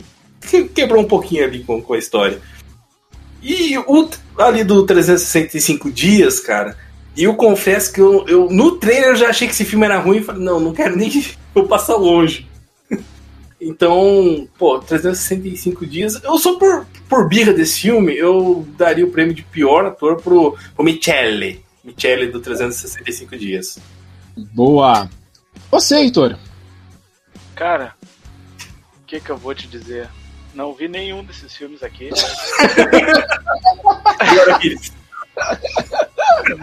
quebrou 0.74 1.02
um 1.02 1.08
pouquinho 1.08 1.44
ali 1.44 1.64
com, 1.64 1.82
com 1.82 1.94
a 1.94 1.98
história. 1.98 2.40
E 3.42 3.78
o 3.78 4.10
ali 4.38 4.64
do 4.64 4.86
365 4.86 5.92
dias, 5.92 6.40
cara, 6.40 6.78
e 7.16 7.26
eu 7.26 7.36
confesso 7.36 7.92
que 7.94 8.02
eu, 8.02 8.26
eu 8.28 8.50
no 8.50 8.78
trailer 8.78 9.10
eu 9.10 9.16
já 9.16 9.30
achei 9.30 9.48
que 9.48 9.54
esse 9.54 9.66
filme 9.66 9.86
era 9.86 10.00
ruim 10.00 10.18
e 10.18 10.24
falei, 10.24 10.44
não, 10.44 10.60
não 10.60 10.74
quero 10.74 10.96
nem 10.96 11.12
eu 11.54 11.68
passar 11.68 11.96
longe. 11.96 12.48
então, 13.60 14.48
pô, 14.58 14.80
365 14.80 15.86
dias. 15.86 16.22
Eu 16.24 16.38
sou 16.38 16.58
por, 16.58 16.88
por 17.08 17.28
birra 17.28 17.54
desse 17.54 17.82
filme, 17.82 18.16
eu 18.16 18.66
daria 18.78 19.06
o 19.06 19.12
prêmio 19.12 19.34
de 19.34 19.44
pior 19.44 19.86
ator 19.86 20.22
pro, 20.22 20.58
pro 20.76 20.86
Michele. 20.86 21.63
Michele 21.84 22.28
do 22.28 22.40
365 22.40 23.38
dias. 23.38 23.78
Boa! 24.54 25.10
Você, 25.70 25.98
Heitor? 25.98 26.38
Cara, 27.56 27.94
o 28.96 29.06
que, 29.06 29.20
que 29.20 29.30
eu 29.30 29.38
vou 29.38 29.54
te 29.54 29.68
dizer? 29.68 30.10
Não 30.54 30.74
vi 30.74 30.88
nenhum 30.88 31.24
desses 31.24 31.56
filmes 31.56 31.84
aqui. 31.84 32.10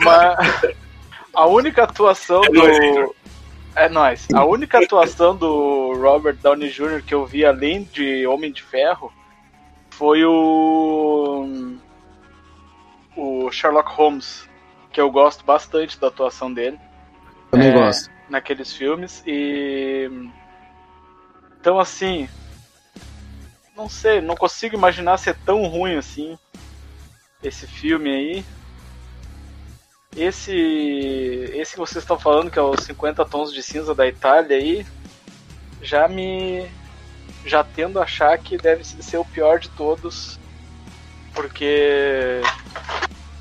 Mas 0.05 0.63
a 1.35 1.47
única 1.47 1.85
atuação 1.85 2.43
é 2.45 2.49
do. 2.51 3.15
É 3.77 3.89
nóis. 3.89 4.27
A 4.35 4.45
única 4.45 4.79
atuação 4.83 5.37
do 5.37 5.95
Robert 5.95 6.37
Downey 6.37 6.71
Jr. 6.71 7.03
que 7.05 7.15
eu 7.15 7.27
vi 7.27 7.45
além 7.45 7.85
de 7.85 8.27
Homem 8.27 8.53
de 8.53 8.63
Ferro 8.63 9.13
foi 9.91 10.25
o. 10.25 11.79
O 13.17 13.41
o 13.51 13.53
Sherlock 13.53 13.91
Holmes, 13.93 14.49
que 14.93 15.01
eu 15.01 15.11
gosto 15.11 15.45
bastante 15.45 15.99
da 15.99 16.09
atuação 16.09 16.53
dele. 16.53 16.79
Também 17.51 17.69
É, 17.69 17.73
gosto. 17.73 18.11
naqueles 18.29 18.73
filmes 18.73 19.23
e 19.27 20.09
então 21.61 21.79
assim 21.81 22.29
não 23.77 23.89
sei, 23.89 24.21
não 24.21 24.37
consigo 24.37 24.77
imaginar 24.77 25.17
ser 25.17 25.35
tão 25.45 25.67
ruim 25.67 25.97
assim 25.97 26.39
esse 27.43 27.67
filme 27.67 28.11
aí. 28.11 28.45
Esse 30.17 30.53
esse 31.55 31.73
que 31.73 31.79
vocês 31.79 32.03
estão 32.03 32.19
falando 32.19 32.51
que 32.51 32.59
é 32.59 32.63
os 32.63 32.81
50 32.85 33.25
tons 33.25 33.53
de 33.53 33.63
cinza 33.63 33.95
da 33.95 34.07
Itália 34.07 34.57
aí 34.57 34.87
já 35.83 36.07
me 36.09 36.69
já 37.47 37.65
tendo 37.65 37.99
a 37.99 38.03
achar 38.03 38.37
que 38.39 38.57
deve 38.59 38.85
ser 38.85 39.17
o 39.19 39.25
pior 39.25 39.59
de 39.59 39.71
todos 39.71 40.39
porque 41.33 42.41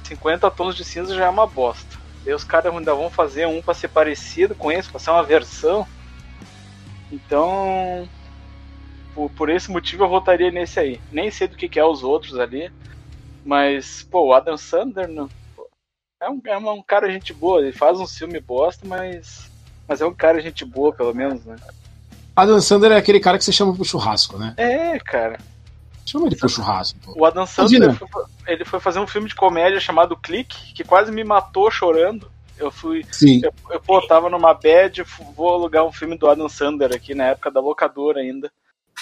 50 0.10 0.50
tons 0.50 0.76
de 0.76 0.84
cinza 0.84 1.14
já 1.16 1.26
é 1.26 1.30
uma 1.30 1.46
bosta. 1.46 1.98
E 2.26 2.34
os 2.34 2.44
caras 2.44 2.74
ainda 2.76 2.94
vão 2.94 3.10
fazer 3.10 3.48
um 3.48 3.62
pra 3.62 3.74
ser 3.74 3.90
parecido 3.90 4.56
com 4.56 4.72
esse, 4.72 4.90
pra 4.90 5.00
ser 5.00 5.12
uma 5.12 5.24
versão. 5.24 5.88
Então, 7.12 8.08
por, 9.14 9.30
por 9.32 9.50
esse 9.50 9.72
motivo 9.72 10.04
eu 10.04 10.10
votaria 10.10 10.52
nesse 10.52 10.80
aí. 10.80 11.00
Nem 11.12 11.30
sei 11.32 11.48
do 11.48 11.56
que, 11.56 11.70
que 11.70 11.80
é 11.80 11.86
os 11.86 12.04
outros 12.04 12.38
ali, 12.40 12.72
mas, 13.46 14.06
pô, 14.10 14.28
o 14.28 14.34
Adam 14.34 14.58
Sandler 14.58 15.08
não- 15.08 15.30
é, 16.22 16.30
um, 16.30 16.42
é 16.46 16.58
um 16.58 16.82
cara 16.82 17.12
gente 17.12 17.34
boa. 17.34 17.62
Ele 17.62 17.72
faz 17.72 18.00
um 18.00 18.08
filme 18.08 18.40
bosta, 18.40 18.86
mas, 18.88 19.50
mas 19.88 20.02
é 20.02 20.06
um 20.06 20.14
cara 20.14 20.42
gente 20.42 20.66
boa, 20.66 20.94
pelo 20.94 21.14
menos, 21.14 21.46
né? 21.46 21.56
Adam 22.36 22.60
Sandler 22.62 22.94
é 22.94 22.98
aquele 22.98 23.20
cara 23.20 23.38
que 23.38 23.44
você 23.44 23.52
chama 23.52 23.74
pro 23.76 23.86
churrasco, 23.86 24.38
né? 24.38 24.54
É, 24.58 25.00
cara. 25.00 25.40
Chama 26.10 26.28
ele 26.28 26.36
pro 26.36 26.50
churrasco, 26.50 26.98
pô. 27.00 27.14
O 27.16 27.26
Adam 27.26 27.46
Sandler 27.46 27.84
Imagina. 27.84 28.08
foi, 28.12 28.24
ele 28.48 28.66
foi 28.66 28.80
fazer 28.80 29.00
um 29.00 29.06
filme 29.06 29.28
de 29.28 29.36
comédia 29.36 29.80
chamado 29.80 30.18
Clique, 30.18 30.74
que 30.74 30.84
quase 30.84 31.12
me 31.12 31.24
matou 31.24 31.70
chorando. 31.70 32.32
Eu 32.58 32.72
fui. 32.72 33.06
Sim. 33.12 33.42
Eu, 33.44 33.54
eu 33.70 33.80
pô, 33.80 34.02
tava 34.08 34.30
numa 34.30 34.54
bad, 34.54 35.04
vou 35.36 35.54
alugar 35.54 35.86
um 35.86 35.92
filme 35.92 36.18
do 36.18 36.28
Adam 36.28 36.50
Sandler 36.50 36.94
aqui 36.94 37.14
na 37.14 37.28
época 37.28 37.52
da 37.52 37.60
locadora 37.60 38.22
ainda. 38.22 38.52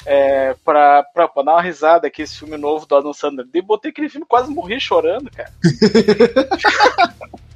É, 0.06 0.54
pra, 0.66 1.04
pra, 1.14 1.28
pra 1.28 1.44
dar 1.44 1.54
uma 1.54 1.62
risada 1.62 2.08
aqui, 2.08 2.22
esse 2.22 2.38
filme 2.38 2.58
novo 2.58 2.86
do 2.86 2.96
Adam 2.96 3.14
Sandler. 3.14 3.48
E 3.54 3.62
botei 3.62 3.90
aquele 3.90 4.10
filme 4.10 4.28
quase 4.28 4.52
morri 4.52 4.80
chorando, 4.80 5.32
cara. 5.32 5.52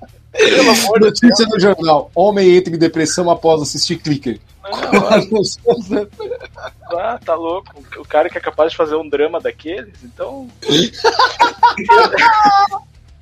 Notícia 0.99 1.45
no 1.47 1.59
jornal. 1.59 2.09
Homem 2.15 2.55
entra 2.55 2.73
em 2.73 2.79
depressão 2.79 3.29
após 3.29 3.61
assistir 3.61 3.97
Clicker. 3.97 4.39
Não, 5.31 5.43
Sandler. 5.43 6.07
ah, 6.97 7.19
tá 7.23 7.35
louco. 7.35 7.83
O 7.97 8.05
cara 8.05 8.29
que 8.29 8.37
é 8.37 8.41
capaz 8.41 8.71
de 8.71 8.77
fazer 8.77 8.95
um 8.95 9.09
drama 9.09 9.41
daqueles, 9.41 10.03
então. 10.03 10.47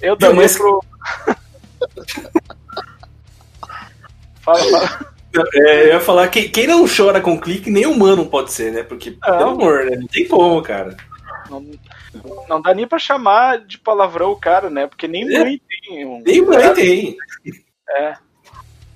eu 0.01 0.17
mas- 0.35 0.57
pro. 0.57 0.83
fala, 4.41 4.59
fala. 4.59 5.09
É, 5.53 5.83
eu 5.83 5.87
ia 5.89 5.99
falar 5.99 6.27
que 6.27 6.49
quem 6.49 6.65
não 6.65 6.87
chora 6.87 7.21
com 7.21 7.39
clique, 7.39 7.69
nem 7.69 7.85
humano 7.85 8.25
pode 8.25 8.51
ser, 8.51 8.71
né? 8.71 8.81
Porque, 8.83 9.11
pelo 9.11 9.49
amor, 9.49 9.85
né? 9.85 9.95
Não 9.95 10.07
tem 10.07 10.27
como, 10.27 10.61
cara. 10.61 10.97
Não, 11.49 11.63
não 12.47 12.61
dá 12.61 12.73
nem 12.73 12.87
pra 12.87 12.97
chamar 12.99 13.59
de 13.59 13.77
palavrão 13.77 14.31
o 14.31 14.35
cara, 14.39 14.69
né? 14.69 14.87
Porque 14.87 15.07
nem 15.07 15.23
É. 15.35 15.43
mãe 15.43 15.61
tem. 15.67 16.05
Um, 16.05 16.21
Nem 16.25 16.41
mãe 16.41 16.73
tem. 16.73 17.17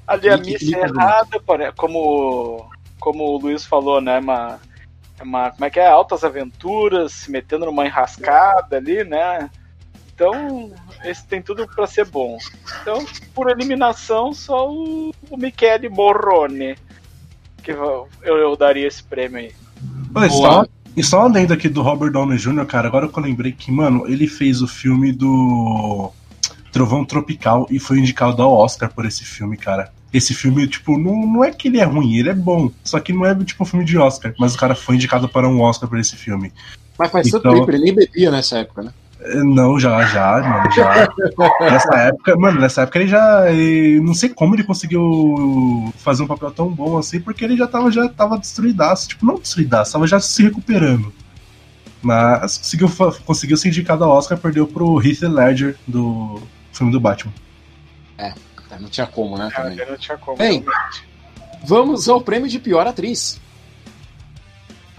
Ali 0.08 0.30
a 0.30 0.38
missa 0.38 0.76
é 0.78 0.82
errada, 0.82 1.40
como, 1.78 2.70
como 3.00 3.24
o 3.24 3.38
Luiz 3.38 3.66
falou, 3.66 4.02
né? 4.02 4.20
Uma, 4.20 4.60
uma, 5.22 5.52
como 5.52 5.66
é 5.66 5.70
que 5.70 5.80
é? 5.80 5.88
Altas 5.88 6.24
aventuras, 6.24 7.14
se 7.14 7.32
metendo 7.32 7.66
numa 7.66 7.86
enrascada 7.86 8.78
ali, 8.78 9.04
né? 9.04 9.50
Então, 10.14 10.72
esse 11.04 11.26
tem 11.26 11.42
tudo 11.42 11.68
pra 11.68 11.88
ser 11.88 12.06
bom. 12.06 12.38
Então, 12.82 13.04
por 13.34 13.50
eliminação, 13.50 14.34
só 14.34 14.70
o, 14.70 15.12
o 15.30 15.38
Michele 15.38 15.90
Morrone. 15.90 16.76
Que 17.64 17.72
eu, 17.72 18.08
eu 18.22 18.56
daria 18.58 18.88
esse 18.88 19.02
prêmio 19.02 19.40
aí. 19.40 19.56
Olha, 20.14 20.28
Boa. 20.30 20.52
só, 20.52 20.66
e 20.96 21.04
só 21.04 21.20
uma 21.20 21.34
lenda 21.36 21.54
aqui 21.54 21.68
do 21.70 21.82
Robert 21.82 22.12
Downey 22.12 22.38
Jr., 22.38 22.66
cara, 22.66 22.88
agora 22.88 23.08
que 23.08 23.18
eu 23.18 23.24
lembrei 23.24 23.52
que, 23.52 23.72
mano, 23.72 24.06
ele 24.08 24.28
fez 24.28 24.62
o 24.62 24.68
filme 24.68 25.12
do 25.12 26.12
Trovão 26.72 27.04
Tropical 27.06 27.68
e 27.70 27.80
foi 27.80 28.00
indicado 28.00 28.42
ao 28.42 28.54
Oscar 28.54 28.92
por 28.94 29.06
esse 29.06 29.24
filme, 29.24 29.58
cara. 29.58 29.92
Esse 30.14 30.34
filme, 30.34 30.68
tipo, 30.68 30.98
não, 30.98 31.26
não 31.26 31.44
é 31.44 31.52
que 31.52 31.68
ele 31.68 31.80
é 31.80 31.84
ruim, 31.84 32.18
ele 32.18 32.30
é 32.30 32.34
bom. 32.36 32.70
Só 32.84 33.00
que 33.00 33.12
não 33.12 33.26
é 33.26 33.34
tipo 33.44 33.64
um 33.64 33.66
filme 33.66 33.84
de 33.86 33.98
Oscar, 33.98 34.34
mas 34.38 34.54
o 34.54 34.58
cara 34.58 34.76
foi 34.76 34.96
indicado 34.96 35.28
para 35.28 35.48
um 35.50 35.60
Oscar 35.62 35.90
por 35.90 35.98
esse 36.00 36.16
filme. 36.16 36.52
Mas 36.98 37.12
faz 37.12 37.30
tanto 37.32 37.48
Então- 37.48 37.54
tempo, 37.60 37.72
ele 37.72 37.84
nem 37.84 37.96
bebia 37.96 38.30
nessa 38.30 38.60
época, 38.60 38.84
né? 38.84 38.92
É, 39.26 39.36
Não, 39.44 39.80
já, 39.80 40.04
já, 40.06 40.40
mano, 40.42 40.72
já. 40.72 41.08
Nessa 41.62 41.96
época, 41.96 42.36
mano, 42.38 42.60
nessa 42.60 42.82
época 42.84 43.00
ele 43.00 43.08
já. 43.08 43.50
ele- 43.52 44.00
não 44.02 44.14
sei 44.14 44.30
como 44.30 44.56
ele 44.56 44.64
conseguiu 44.64 45.94
fazer 45.98 46.24
um 46.24 46.28
papel 46.28 46.52
tão 46.52 46.70
bom 46.70 46.98
assim, 46.98 47.20
porque 47.20 47.44
ele 47.44 47.56
já 47.58 47.68
tava, 47.68 47.92
já 47.92 48.08
tava 48.10 48.38
destruidaço. 48.38 49.08
Tipo, 49.10 49.26
não 49.26 49.36
destruidaço, 49.36 49.94
tava 49.94 50.08
já 50.08 50.20
se 50.20 50.44
recuperando. 50.44 51.14
Mas 52.02 52.58
conseguiu, 52.58 52.90
conseguiu 53.26 53.56
ser 53.58 53.70
indicado 53.70 54.04
ao 54.04 54.12
Oscar, 54.12 54.38
perdeu 54.38 54.68
pro 54.68 55.02
Heath 55.02 55.22
Ledger 55.22 55.78
do 55.88 56.42
filme 56.74 56.92
do 56.92 57.00
Batman. 57.00 57.32
É, 58.18 58.34
Não 58.80 58.90
tinha 58.90 59.08
como, 59.08 59.38
né? 59.38 59.50
Cara, 59.52 59.70
Também. 59.70 59.86
eu 59.86 59.92
não 59.92 59.98
tinha 59.98 60.18
como. 60.18 60.38
Bem, 60.38 60.60
realmente. 60.62 61.08
Vamos 61.66 62.10
ao 62.10 62.20
prêmio 62.20 62.50
de 62.50 62.60
pior 62.60 62.86
atriz. 62.86 63.40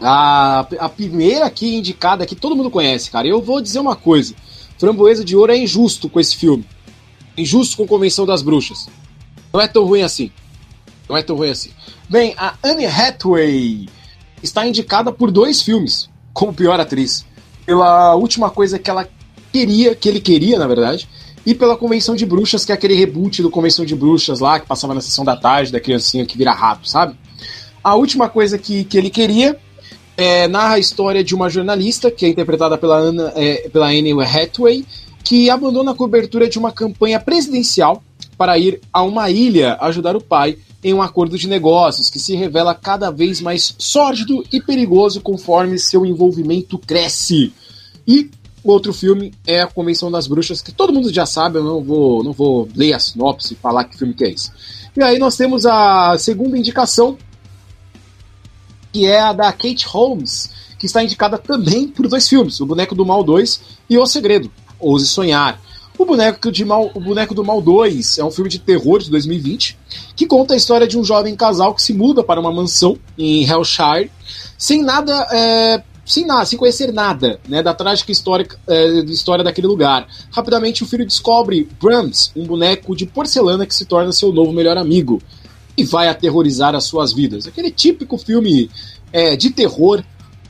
A, 0.07 0.67
a 0.81 0.89
primeira 0.89 1.47
aqui 1.47 1.77
indicada, 1.77 2.27
que 2.27 2.37
todo 2.37 2.55
mundo 2.55 2.71
conhece, 2.71 3.11
cara. 3.11 3.27
Eu 3.27 3.41
vou 3.41 3.61
dizer 3.61 3.79
uma 3.79 3.97
coisa: 3.97 4.35
Framboesa 4.79 5.25
de 5.25 5.35
Ouro 5.35 5.53
é 5.53 5.57
injusto 5.57 6.09
com 6.09 6.21
esse 6.21 6.37
filme. 6.37 6.67
Injusto 7.37 7.77
com 7.77 7.87
Convenção 7.87 8.27
das 8.27 8.43
Bruxas. 8.43 8.89
Não 9.53 9.61
é 9.61 9.67
tão 9.67 9.85
ruim 9.85 10.03
assim. 10.03 10.31
Não 11.09 11.17
é 11.17 11.23
tão 11.23 11.37
ruim 11.37 11.51
assim. 11.51 11.71
Bem, 12.09 12.35
a 12.37 12.55
Anne 12.63 12.87
Hathaway 12.87 13.89
está 14.43 14.67
indicada 14.67 15.11
por 15.11 15.31
dois 15.31 15.63
filmes 15.63 16.11
como 16.33 16.53
pior 16.53 16.79
atriz. 16.79 17.25
Pela 17.65 18.15
última 18.15 18.51
coisa 18.51 18.79
que 18.79 18.91
ela 18.91 19.09
queria, 19.51 19.95
que 19.95 20.09
ele 20.09 20.21
queria, 20.21 20.59
na 20.59 20.67
verdade, 20.67 21.09
e 21.47 21.55
pela 21.55 21.77
Convenção 21.77 22.15
de 22.15 22.27
Bruxas, 22.27 22.65
que 22.65 22.73
é 22.73 22.75
aquele 22.75 22.95
reboot 22.95 23.41
do 23.43 23.51
Convenção 23.51 23.85
de 23.85 23.95
Bruxas 23.95 24.41
lá, 24.41 24.61
que 24.61 24.67
passava 24.67 24.93
na 24.93 25.01
sessão 25.01 25.25
da 25.25 25.37
tarde, 25.37 25.73
da 25.73 25.81
criancinha 25.81 26.27
que 26.27 26.37
vira 26.37 26.53
rato, 26.53 26.89
sabe? 26.89 27.17
A 27.83 27.95
última 27.95 28.29
coisa 28.29 28.59
que, 28.59 28.85
que 28.85 28.99
ele 28.99 29.11
queria 29.11 29.59
é, 30.17 30.47
narra 30.49 30.75
a 30.75 30.79
história 30.79 31.25
de 31.25 31.35
uma 31.35 31.51
jornalista, 31.51 32.11
que 32.11 32.25
é 32.25 32.29
interpretada 32.29 32.79
pela, 32.79 32.99
Anna, 32.99 33.33
é, 33.35 33.69
pela 33.69 33.89
Anne 33.89 34.12
Hathaway, 34.12 34.85
que 35.23 35.49
abandona 35.49 35.93
a 35.93 35.95
cobertura 35.95 36.49
de 36.49 36.59
uma 36.59 36.71
campanha 36.71 37.19
presidencial 37.19 38.03
para 38.37 38.59
ir 38.59 38.81
a 38.93 39.03
uma 39.03 39.31
ilha 39.31 39.77
ajudar 39.81 40.17
o 40.17 40.21
pai 40.21 40.59
em 40.83 40.93
um 40.93 41.01
acordo 41.01 41.39
de 41.39 41.49
negócios 41.49 42.11
que 42.11 42.19
se 42.19 42.37
revela 42.37 42.75
cada 42.75 43.11
vez 43.11 43.41
mais 43.41 43.75
sórdido 43.79 44.45
e 44.53 44.61
perigoso 44.61 45.21
conforme 45.21 45.79
seu 45.79 46.05
envolvimento 46.05 46.79
cresce. 46.79 47.53
E 48.07 48.31
o 48.62 48.71
outro 48.71 48.93
filme 48.93 49.33
é 49.47 49.62
a 49.62 49.67
Convenção 49.67 50.11
das 50.11 50.27
Bruxas, 50.27 50.61
que 50.61 50.73
todo 50.73 50.93
mundo 50.93 51.12
já 51.12 51.25
sabe, 51.25 51.59
eu 51.59 51.65
não 51.65 51.83
vou, 51.83 52.23
não 52.23 52.33
vou 52.33 52.69
ler 52.77 52.93
a 52.93 52.99
sinopse 52.99 53.55
e 53.55 53.57
falar 53.57 53.85
que 53.85 53.97
filme 53.97 54.12
que 54.12 54.25
é 54.25 54.31
esse. 54.31 54.51
E 54.95 55.03
aí 55.03 55.19
nós 55.19 55.37
temos 55.37 55.65
a 55.65 56.17
segunda 56.19 56.57
indicação, 56.57 57.17
que 58.95 59.07
é 59.07 59.18
a 59.18 59.32
da 59.32 59.53
Kate 59.53 59.84
Holmes, 59.88 60.49
que 60.78 60.86
está 60.86 61.03
indicada 61.03 61.36
também 61.36 61.88
por 61.88 62.07
dois 62.07 62.28
filmes, 62.28 62.61
O 62.61 62.66
Boneco 62.66 62.95
do 62.95 63.05
Mal 63.05 63.24
2 63.24 63.61
e 63.90 63.99
O 63.99 64.07
Segredo, 64.07 64.49
Ouse 64.78 65.09
Sonhar. 65.09 65.61
O 65.99 66.05
Boneco, 66.05 66.53
de 66.53 66.64
Mal, 66.64 66.92
o 66.95 67.01
Boneco 67.01 67.34
do 67.34 67.45
Mal 67.45 67.61
2 67.61 68.18
é 68.18 68.24
um 68.24 68.30
filme 68.30 68.49
de 68.49 68.61
terror 68.61 69.01
de 69.01 69.11
2020 69.11 69.76
que 70.14 70.26
conta 70.26 70.55
a 70.55 70.57
história 70.57 70.86
de 70.86 70.97
um 70.97 71.03
jovem 71.03 71.34
casal 71.34 71.74
que 71.74 71.82
se 71.82 71.92
muda 71.92 72.22
para 72.22 72.38
uma 72.40 72.53
mansão 72.53 72.97
em 73.18 73.45
Hellshire 73.45 74.12
sem 74.57 74.82
nada, 74.82 75.26
é, 75.32 75.82
sem 76.07 76.24
nada, 76.24 76.47
sem 76.47 76.57
conhecer 76.57 76.92
nada 76.92 77.40
né, 77.49 77.64
da 77.64 77.74
trágica 77.74 78.12
história, 78.12 78.47
é, 78.68 78.86
história 79.07 79.42
daquele 79.42 79.66
lugar. 79.66 80.07
Rapidamente 80.30 80.84
o 80.84 80.86
filho 80.86 81.05
descobre 81.05 81.68
Brahms, 81.82 82.30
um 82.36 82.45
boneco 82.45 82.95
de 82.95 83.07
porcelana 83.07 83.66
que 83.66 83.74
se 83.74 83.86
torna 83.86 84.12
seu 84.12 84.32
novo 84.32 84.53
melhor 84.53 84.76
amigo 84.76 85.20
e 85.77 85.85
vai 85.85 86.09
aterrorizar 86.09 86.75
as 86.75 86.85
suas 86.85 87.12
vidas. 87.12 87.47
Aquele 87.47 87.70
típico 87.70 88.16
filme 88.18 88.70
é, 89.12 89.37
de 89.37 89.51
terror 89.51 90.03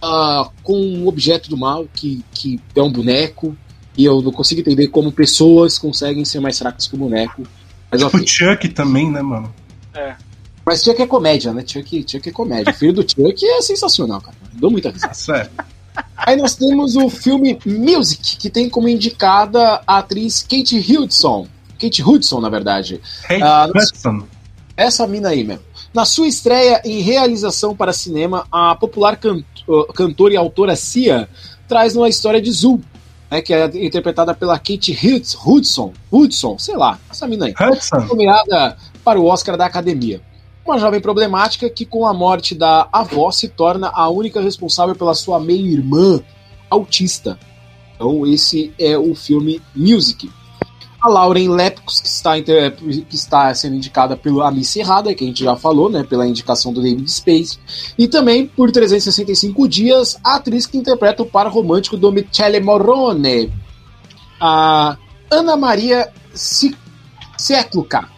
uh, 0.03 0.51
com 0.63 0.79
um 0.79 1.07
objeto 1.07 1.49
do 1.49 1.57
mal 1.57 1.87
que, 1.93 2.25
que 2.33 2.61
é 2.75 2.83
um 2.83 2.91
boneco. 2.93 3.57
E 3.97 4.05
eu 4.05 4.21
não 4.21 4.33
consigo 4.33 4.61
entender 4.61 4.89
como 4.89 5.13
pessoas 5.13 5.79
conseguem 5.79 6.25
ser 6.25 6.41
mais 6.41 6.59
fracas 6.59 6.87
que 6.89 6.95
o 6.95 6.99
boneco. 6.99 7.43
Mas, 7.91 8.03
Tipo 8.03 8.17
ok. 8.17 8.27
Chuck 8.27 8.69
também, 8.71 9.11
né, 9.11 9.23
mano? 9.23 9.55
Mas 10.67 10.83
Chuck 10.83 11.01
é 11.01 11.07
comédia, 11.07 11.53
né? 11.53 11.63
Chuck, 11.67 12.05
Chuck 12.09 12.29
é 12.29 12.33
comédia. 12.33 12.73
O 12.73 12.77
filho 12.77 12.93
do 12.95 13.03
Chuck 13.03 13.45
é 13.47 13.61
sensacional, 13.63 14.21
cara. 14.21 14.37
Eu 14.55 14.61
dou 14.61 14.71
muita 14.71 14.91
risada. 14.91 15.13
Isso 15.13 15.33
é. 15.33 15.49
Aí 16.17 16.37
nós 16.37 16.57
temos 16.57 16.97
o 16.97 17.09
filme 17.09 17.59
Music, 17.65 18.37
que 18.37 18.51
tem 18.51 18.69
como 18.69 18.89
indicada 18.89 19.81
a 19.87 19.99
atriz 19.99 20.43
Kate 20.43 20.77
Hudson. 20.79 21.47
Kate 21.79 22.03
Hudson, 22.03 22.41
na 22.41 22.49
verdade. 22.49 23.01
Hey, 23.29 23.43
Ah, 23.43 23.69
Hudson. 23.73 24.27
Essa 24.77 25.07
mina 25.07 25.29
aí 25.31 25.45
mesmo. 25.45 25.63
Na 25.93 26.05
sua 26.05 26.27
estreia 26.27 26.83
em 26.85 27.01
realização 27.01 27.77
para 27.77 27.93
cinema, 27.93 28.47
a 28.51 28.75
popular 28.75 29.17
can- 29.17 29.45
uh, 29.69 29.93
cantora 29.93 30.35
e 30.35 30.37
autora 30.37 30.75
Cia 30.75 31.29
traz 31.69 31.95
uma 31.95 32.09
história 32.09 32.41
de 32.43 32.51
Zul, 32.51 32.81
né, 33.31 33.41
que 33.41 33.55
é 33.55 33.65
interpretada 33.85 34.35
pela 34.35 34.59
Kate 34.59 34.93
Hudson, 34.93 35.39
Hudson, 35.47 35.93
Hudson, 36.11 36.59
sei 36.59 36.77
lá, 36.77 36.99
essa 37.11 37.27
mina 37.27 37.47
aí, 37.47 37.55
Hudson. 37.59 38.01
nomeada 38.07 38.77
para 39.05 39.21
o 39.21 39.27
Oscar 39.27 39.57
da 39.57 39.67
Academia. 39.67 40.21
Uma 40.67 40.79
jovem 40.79 41.01
problemática 41.01 41.69
que, 41.69 41.85
com 41.85 42.07
a 42.07 42.15
morte 42.15 42.55
da 42.55 42.89
avó, 42.91 43.31
se 43.31 43.49
torna 43.49 43.91
a 43.95 44.09
única 44.09 44.41
responsável 44.41 44.95
pela 44.97 45.15
sua 45.15 45.39
meia-irmã 45.39 46.21
autista. 46.71 47.39
Então, 47.95 48.27
esse 48.27 48.73
é 48.79 48.97
o 48.99 49.15
filme 49.15 49.61
Music. 49.77 50.31
A 51.05 51.09
Lauren 51.09 51.51
Lepkus, 51.51 52.01
que 52.01 52.09
está, 52.09 52.41
que 52.41 53.05
está 53.15 53.55
sendo 53.55 53.77
indicada 53.77 54.17
pela 54.17 54.49
Alice 54.49 54.79
Errada, 54.81 55.15
que 55.15 55.23
a 55.23 55.27
gente 55.27 55.45
já 55.45 55.55
falou, 55.55 55.91
né, 55.91 56.03
pela 56.03 56.27
indicação 56.27 56.73
do 56.73 56.81
David 56.81 57.07
Space. 57.11 57.59
E 57.99 58.09
também, 58.09 58.47
por 58.47 58.71
365 58.73 59.69
dias, 59.69 60.19
a 60.25 60.37
atriz 60.37 60.65
que 60.67 60.79
interpreta 60.79 61.23
o 61.23 61.27
par 61.27 61.47
romântico 61.49 61.99
do 61.99 62.11
Michele 62.11 62.59
Morrone, 62.61 63.53
a 64.41 64.97
Ana 65.31 65.57
Maria 65.59 66.11
Si- 66.33 66.75
Siekluka. 67.37 68.09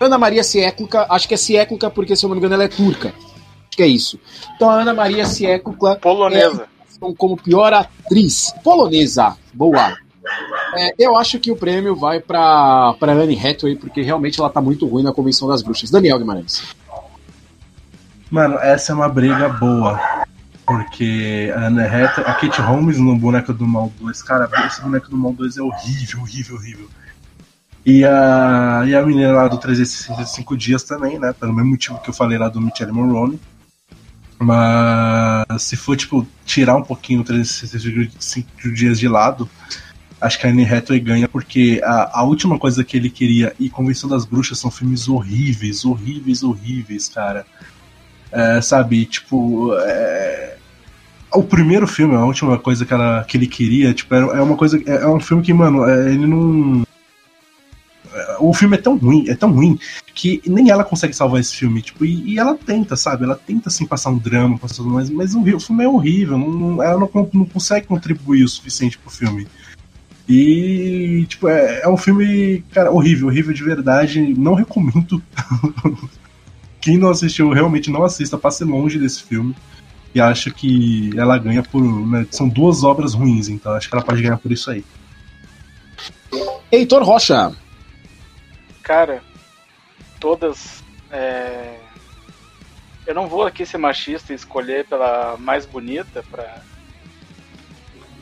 Ana 0.00 0.18
Maria 0.18 0.42
Siekluka, 0.42 1.06
acho 1.10 1.28
que 1.28 1.34
é 1.34 1.36
Siekluka 1.36 1.90
porque, 1.90 2.16
se 2.16 2.24
eu 2.24 2.28
não 2.28 2.34
me 2.34 2.40
engano, 2.40 2.54
ela 2.54 2.64
é 2.64 2.68
turca. 2.68 3.10
Acho 3.10 3.76
que 3.76 3.82
é 3.84 3.86
isso. 3.86 4.18
Então, 4.56 4.68
a 4.68 4.80
Ana 4.80 4.92
Maria 4.92 5.24
Siekluka 5.26 5.94
Polonesa. 5.96 6.66
então, 6.96 7.14
como 7.14 7.36
pior 7.36 7.72
atriz 7.72 8.52
polonesa. 8.64 9.36
Boa. 9.54 9.96
É, 10.76 10.94
eu 10.98 11.16
acho 11.16 11.38
que 11.38 11.50
o 11.50 11.56
prêmio 11.56 11.96
vai 11.96 12.20
pra 12.20 12.94
Anne 13.00 13.38
Hathaway, 13.38 13.76
porque 13.76 14.02
realmente 14.02 14.40
ela 14.40 14.50
tá 14.50 14.60
muito 14.60 14.86
ruim 14.86 15.02
na 15.02 15.12
Convenção 15.12 15.48
das 15.48 15.62
Bruxas. 15.62 15.90
Daniel 15.90 16.18
Guimarães. 16.18 16.62
Mano, 18.30 18.58
essa 18.58 18.92
é 18.92 18.94
uma 18.94 19.08
briga 19.08 19.48
boa. 19.48 20.00
Porque 20.64 21.52
a 21.54 21.66
Anne 21.66 21.82
Hathaway, 21.82 22.30
a 22.30 22.34
Kate 22.34 22.60
Holmes 22.60 22.98
no 22.98 23.18
Boneco 23.18 23.52
do 23.52 23.66
Mal 23.66 23.92
2, 24.00 24.22
cara, 24.22 24.48
esse 24.66 24.80
Boneco 24.80 25.10
do 25.10 25.16
Mal 25.16 25.32
2 25.32 25.56
é 25.58 25.62
horrível, 25.62 26.20
horrível, 26.20 26.56
horrível. 26.56 26.88
E 27.84 28.04
a, 28.04 28.84
e 28.86 28.94
a 28.94 29.02
menina 29.04 29.32
lá 29.32 29.48
do 29.48 29.58
365 29.58 30.56
Dias 30.56 30.84
também, 30.84 31.18
né? 31.18 31.32
Pelo 31.32 31.52
mesmo 31.52 31.72
motivo 31.72 32.00
que 32.00 32.10
eu 32.10 32.14
falei 32.14 32.38
lá 32.38 32.48
do 32.48 32.60
Michelle 32.60 32.92
Morrone. 32.92 33.40
Mas 34.38 35.62
se 35.62 35.76
for, 35.76 35.96
tipo, 35.96 36.26
tirar 36.44 36.76
um 36.76 36.82
pouquinho 36.82 37.20
o 37.20 37.24
365 37.24 38.72
Dias 38.72 38.98
de 38.98 39.08
lado, 39.08 39.48
acho 40.22 40.38
que 40.38 40.46
a 40.46 40.50
Anne 40.50 40.64
Hathaway 40.64 41.00
ganha, 41.00 41.28
porque 41.28 41.80
a, 41.84 42.20
a 42.20 42.22
última 42.24 42.58
coisa 42.58 42.82
que 42.84 42.96
ele 42.96 43.10
queria 43.10 43.54
e 43.58 43.68
Convenção 43.68 44.08
das 44.08 44.24
Bruxas 44.24 44.58
são 44.58 44.70
filmes 44.70 45.08
horríveis, 45.08 45.84
horríveis, 45.84 46.42
horríveis, 46.42 47.08
cara. 47.08 47.44
É, 48.30 48.60
sabe, 48.62 49.04
tipo. 49.04 49.74
é, 49.80 50.56
O 51.34 51.42
primeiro 51.42 51.86
filme, 51.86 52.14
a 52.14 52.24
última 52.24 52.58
coisa 52.58 52.86
que, 52.86 52.94
ela, 52.94 53.24
que 53.24 53.36
ele 53.36 53.46
queria, 53.46 53.92
tipo, 53.92 54.14
é, 54.14 54.18
é 54.20 54.40
uma 54.42 54.56
coisa. 54.56 54.80
É, 54.86 55.02
é 55.02 55.06
um 55.08 55.20
filme 55.20 55.42
que, 55.42 55.52
mano, 55.52 55.84
é, 55.84 56.12
ele 56.14 56.26
não. 56.26 56.82
é, 58.14 58.36
O 58.40 58.52
filme 58.54 58.76
é 58.76 58.80
tão 58.80 58.96
ruim, 58.96 59.28
é 59.28 59.34
tão 59.34 59.50
ruim, 59.52 59.78
que 60.14 60.40
nem 60.46 60.70
ela 60.70 60.84
consegue 60.84 61.14
salvar 61.14 61.40
esse 61.40 61.54
filme, 61.56 61.82
tipo, 61.82 62.04
e, 62.04 62.32
e 62.34 62.38
ela 62.38 62.54
tenta, 62.54 62.96
sabe? 62.96 63.24
Ela 63.24 63.34
tenta 63.36 63.68
assim 63.68 63.86
passar 63.86 64.10
um 64.10 64.18
drama, 64.18 64.58
passar 64.58 64.82
mais, 64.82 65.10
mas 65.10 65.34
o, 65.34 65.40
o 65.42 65.60
filme 65.60 65.84
é 65.84 65.88
horrível, 65.88 66.38
não- 66.38 66.82
ela 66.82 66.98
não, 67.00 67.30
não 67.32 67.44
consegue 67.44 67.86
contribuir 67.86 68.44
o 68.44 68.48
suficiente 68.48 68.96
pro 68.98 69.10
filme. 69.10 69.46
E, 70.28 71.26
tipo, 71.28 71.48
é, 71.48 71.82
é 71.82 71.88
um 71.88 71.96
filme, 71.96 72.64
cara, 72.72 72.90
horrível, 72.90 73.28
horrível 73.28 73.52
de 73.52 73.62
verdade. 73.62 74.20
Não 74.34 74.54
recomendo. 74.54 75.22
Quem 76.80 76.98
não 76.98 77.10
assistiu, 77.10 77.50
realmente 77.50 77.90
não 77.90 78.02
assista, 78.04 78.38
passe 78.38 78.64
longe 78.64 78.98
desse 78.98 79.22
filme. 79.22 79.54
E 80.14 80.20
acho 80.20 80.52
que 80.52 81.10
ela 81.16 81.38
ganha 81.38 81.62
por. 81.62 81.82
né, 81.82 82.26
são 82.30 82.48
duas 82.48 82.84
obras 82.84 83.14
ruins, 83.14 83.48
então 83.48 83.72
acho 83.72 83.88
que 83.88 83.94
ela 83.94 84.04
pode 84.04 84.20
ganhar 84.20 84.36
por 84.36 84.52
isso 84.52 84.70
aí. 84.70 84.84
Heitor 86.70 87.02
Rocha. 87.02 87.52
Cara, 88.82 89.22
todas. 90.20 90.82
é, 91.10 91.78
Eu 93.06 93.14
não 93.14 93.26
vou 93.26 93.44
aqui 93.46 93.64
ser 93.64 93.78
machista 93.78 94.32
e 94.32 94.36
escolher 94.36 94.86
pela 94.86 95.36
mais 95.38 95.64
bonita, 95.66 96.24
pra... 96.30 96.62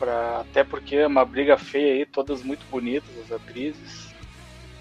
até 0.09 0.63
porque 0.63 0.95
é 0.95 1.07
uma 1.07 1.25
briga 1.25 1.57
feia 1.57 1.93
aí, 1.93 2.05
todas 2.05 2.41
muito 2.43 2.65
bonitas 2.67 3.15
as 3.17 3.31
atrizes. 3.31 4.15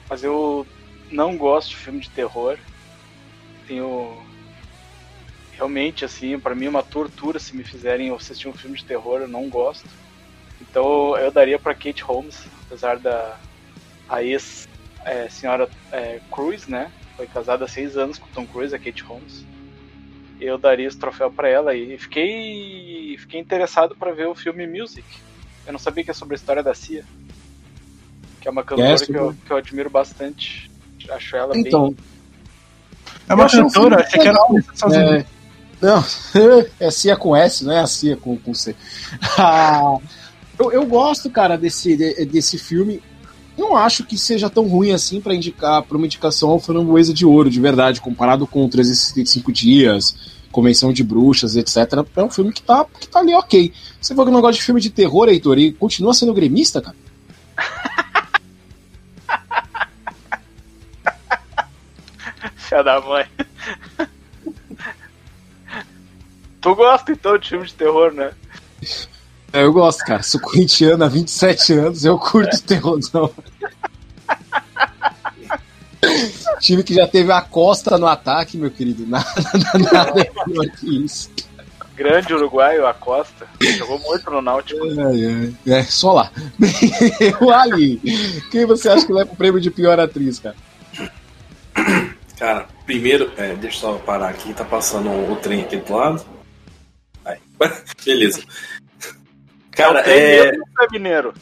Mas 0.08 0.24
eu 0.24 0.66
não 1.10 1.36
gosto 1.36 1.70
de 1.70 1.76
filme 1.76 2.00
de 2.00 2.10
terror. 2.10 2.58
Tenho. 3.66 4.26
Realmente, 5.52 6.04
assim, 6.04 6.38
pra 6.38 6.54
mim 6.54 6.66
é 6.66 6.70
uma 6.70 6.82
tortura 6.82 7.38
se 7.38 7.54
me 7.54 7.64
fizerem 7.64 8.14
assistir 8.14 8.48
um 8.48 8.54
filme 8.54 8.76
de 8.76 8.86
terror, 8.86 9.20
eu 9.20 9.28
não 9.28 9.48
gosto. 9.50 9.98
Então 10.60 11.16
eu 11.18 11.30
daria 11.30 11.58
pra 11.58 11.74
Kate 11.74 12.02
Holmes, 12.02 12.48
apesar 12.66 12.98
da 12.98 13.40
a 14.08 14.22
ex 14.22 14.68
é, 15.04 15.28
senhora 15.28 15.70
é, 15.92 16.20
Cruz, 16.30 16.66
né? 16.66 16.92
Foi 17.16 17.26
casada 17.26 17.64
há 17.64 17.68
seis 17.68 17.96
anos 17.96 18.18
com 18.18 18.28
Tom 18.28 18.46
Cruise, 18.46 18.74
a 18.74 18.78
Kate 18.78 19.02
Holmes. 19.04 19.49
Eu 20.40 20.56
daria 20.56 20.86
esse 20.88 20.96
troféu 20.96 21.30
pra 21.30 21.48
ela 21.48 21.74
e 21.74 21.98
fiquei 21.98 23.16
fiquei 23.18 23.38
interessado 23.40 23.94
pra 23.94 24.12
ver 24.12 24.26
o 24.26 24.34
filme 24.34 24.66
Music. 24.66 25.04
Eu 25.66 25.72
não 25.72 25.78
sabia 25.78 26.02
que 26.02 26.10
é 26.10 26.14
sobre 26.14 26.34
a 26.34 26.36
história 26.38 26.62
da 26.62 26.74
Cia, 26.74 27.04
que 28.40 28.48
é 28.48 28.50
uma 28.50 28.62
cantora 28.64 28.90
Yes, 28.92 29.02
que, 29.02 29.12
eu, 29.14 29.34
que 29.46 29.52
eu 29.52 29.56
admiro 29.56 29.90
bastante. 29.90 30.70
Acho 31.10 31.36
ela 31.36 31.56
Então, 31.56 31.94
É 33.28 33.34
uma 33.34 33.44
um 33.44 33.48
cantora, 33.48 34.00
achei 34.02 34.20
que 34.20 34.28
era 34.28 34.38
sozinha. 34.74 35.18
é, 35.18 35.26
não, 35.80 36.04
é 36.80 36.90
Cia 36.90 37.16
com 37.16 37.36
S, 37.36 37.64
não 37.64 37.72
é 37.72 37.80
a 37.80 37.86
Cia 37.86 38.16
com, 38.16 38.36
com 38.38 38.54
C. 38.54 38.74
Ah, 39.38 39.98
eu, 40.58 40.72
eu 40.72 40.86
gosto, 40.86 41.30
cara, 41.30 41.56
desse, 41.58 41.96
de- 41.96 42.24
desse 42.26 42.58
filme. 42.58 43.02
Não 43.60 43.76
acho 43.76 44.04
que 44.04 44.16
seja 44.16 44.48
tão 44.48 44.66
ruim 44.66 44.90
assim 44.90 45.20
pra 45.20 45.34
indicar 45.34 45.82
para 45.82 45.94
uma 45.94 46.06
indicação 46.06 46.48
ao 46.48 46.58
Framboesa 46.58 47.12
de 47.12 47.26
Ouro, 47.26 47.50
de 47.50 47.60
verdade, 47.60 48.00
comparado 48.00 48.46
com 48.46 48.66
365 48.66 49.52
Dias, 49.52 50.16
Convenção 50.50 50.94
de 50.94 51.04
Bruxas, 51.04 51.56
etc. 51.56 51.76
É 52.16 52.22
um 52.22 52.30
filme 52.30 52.54
que 52.54 52.62
tá, 52.62 52.86
que 52.98 53.06
tá 53.06 53.18
ali 53.18 53.34
ok. 53.34 53.70
Você 54.00 54.14
falou 54.14 54.24
que 54.24 54.32
não 54.32 54.40
gosta 54.40 54.58
de 54.58 54.64
filme 54.64 54.80
de 54.80 54.88
terror, 54.88 55.28
Heitor, 55.28 55.58
e 55.58 55.72
continua 55.72 56.14
sendo 56.14 56.32
gremista, 56.32 56.80
cara? 56.80 56.96
Filha 62.56 62.82
da 62.82 62.98
mãe. 63.02 63.26
tu 66.62 66.74
gosta 66.74 67.12
então 67.12 67.36
de 67.36 67.46
filme 67.46 67.66
de 67.66 67.74
terror, 67.74 68.10
né? 68.10 68.32
É, 69.52 69.62
eu 69.62 69.72
gosto, 69.72 70.04
cara. 70.04 70.22
Sou 70.22 70.40
corintiano 70.40 71.04
há 71.04 71.08
27 71.08 71.72
anos, 71.72 72.04
eu 72.04 72.18
curto 72.18 72.62
terrorzão. 72.62 73.32
Time 76.60 76.82
que 76.82 76.94
já 76.94 77.06
teve 77.06 77.32
a 77.32 77.40
Costa 77.40 77.98
no 77.98 78.06
ataque, 78.06 78.56
meu 78.56 78.70
querido. 78.70 79.06
Nada, 79.06 79.26
nada, 79.92 80.20
é 80.20 80.24
pior 80.24 80.66
que 80.78 81.04
isso. 81.04 81.30
Grande 81.94 82.32
uruguaio, 82.32 82.86
Acosta. 82.86 83.46
Jogou 83.76 83.98
muito 83.98 84.30
no 84.30 84.40
Náutico. 84.40 84.80
É, 84.86 85.70
é, 85.70 85.80
é, 85.80 85.82
só 85.84 86.12
lá. 86.12 86.32
o 87.40 87.50
Ali, 87.50 88.00
quem 88.50 88.64
você 88.64 88.88
acha 88.88 89.06
que 89.06 89.12
leva 89.12 89.32
o 89.32 89.36
prêmio 89.36 89.60
de 89.60 89.70
pior 89.70 90.00
atriz, 90.00 90.38
cara? 90.38 90.56
Cara, 92.38 92.66
primeiro, 92.86 93.30
é, 93.36 93.54
deixa 93.54 93.76
eu 93.76 93.80
só 93.80 93.92
parar 93.98 94.30
aqui, 94.30 94.54
tá 94.54 94.64
passando 94.64 95.10
o 95.10 95.36
trem 95.36 95.60
aqui 95.60 95.76
do 95.76 95.94
lado. 95.94 96.24
Aí. 97.22 97.38
Beleza. 98.04 98.42
Cara, 99.80 100.00
é... 100.10 100.48
é. 100.48 100.50
o 100.50 100.84
é 100.84 100.86
mineiro. 100.92 101.34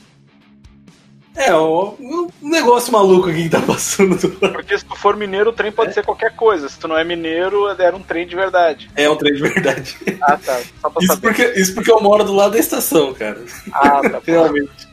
É, 1.38 1.54
um 1.54 2.28
negócio 2.42 2.92
maluco 2.92 3.30
aqui 3.30 3.44
que 3.44 3.48
tá 3.48 3.60
passando. 3.60 4.18
Porque 4.18 4.76
se 4.76 4.84
tu 4.84 4.96
for 4.96 5.16
mineiro, 5.16 5.50
o 5.50 5.52
trem 5.52 5.70
pode 5.70 5.94
ser 5.94 6.04
qualquer 6.04 6.34
coisa. 6.34 6.68
Se 6.68 6.76
tu 6.76 6.88
não 6.88 6.98
é 6.98 7.04
mineiro, 7.04 7.68
era 7.68 7.94
um 7.94 8.02
trem 8.02 8.26
de 8.26 8.34
verdade. 8.34 8.90
É 8.96 9.08
um 9.08 9.14
trem 9.14 9.34
de 9.34 9.42
verdade. 9.42 9.96
Ah, 10.20 10.36
tá. 10.36 10.60
Isso 11.00 11.20
porque, 11.20 11.44
isso 11.54 11.74
porque 11.74 11.92
eu 11.92 12.00
moro 12.00 12.24
do 12.24 12.34
lado 12.34 12.52
da 12.52 12.58
estação, 12.58 13.14
cara. 13.14 13.40
Ah, 13.72 14.00
tá. 14.02 14.20
Realmente. 14.26 14.88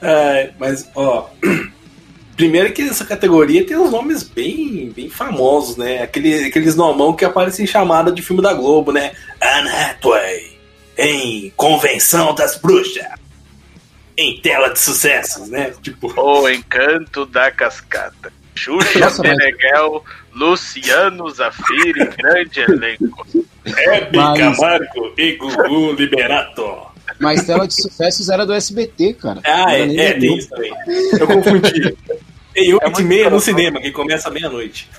É, 0.00 0.52
mas, 0.58 0.90
ó. 0.94 1.28
Primeiro 2.34 2.72
que 2.72 2.82
essa 2.82 3.04
categoria 3.04 3.66
tem 3.66 3.76
uns 3.76 3.90
nomes 3.90 4.22
bem, 4.22 4.92
bem 4.94 5.10
famosos, 5.10 5.76
né? 5.76 6.02
Aquele, 6.02 6.46
aqueles 6.46 6.76
nomão 6.76 7.12
que 7.12 7.24
aparecem 7.24 7.64
em 7.64 7.68
chamada 7.68 8.12
de 8.12 8.22
filme 8.22 8.40
da 8.40 8.54
Globo, 8.54 8.92
né? 8.92 9.10
Anne 9.42 9.68
Hathaway, 9.68 10.47
em 10.98 11.50
Convenção 11.56 12.34
das 12.34 12.56
Bruxas, 12.56 13.06
em 14.16 14.40
tela 14.40 14.68
de 14.70 14.80
sucessos, 14.80 15.48
né? 15.48 15.72
Tipo, 15.80 16.12
O 16.20 16.48
Encanto 16.48 17.24
da 17.24 17.50
Cascata. 17.52 18.32
Xuxa 18.56 18.98
Nossa, 18.98 19.22
mas- 19.22 19.36
Meneghel, 19.38 20.04
Luciano 20.32 21.30
Zafiri, 21.30 22.04
grande 22.16 22.60
elenco. 22.60 23.24
Hebe 23.64 24.16
Mas- 24.18 24.38
Camargo 24.58 25.12
e 25.16 25.32
Gugu 25.36 25.92
Liberato. 25.92 26.88
Mas 27.20 27.44
tela 27.46 27.66
de 27.68 27.74
sucessos 27.80 28.28
era 28.28 28.44
do 28.44 28.52
SBT, 28.52 29.14
cara. 29.14 29.40
Ah, 29.44 29.72
é, 29.78 29.82
é 29.96 30.12
tem 30.14 30.36
isso 30.36 30.48
também. 30.50 30.72
Eu 31.20 31.26
confundi. 31.28 31.96
Tem 32.52 32.74
8 32.74 32.82
muito 32.84 33.00
e 33.00 33.04
meia 33.04 33.30
no 33.30 33.38
cinema, 33.40 33.80
que 33.80 33.92
começa 33.92 34.28
à 34.28 34.32
meia-noite. 34.32 34.90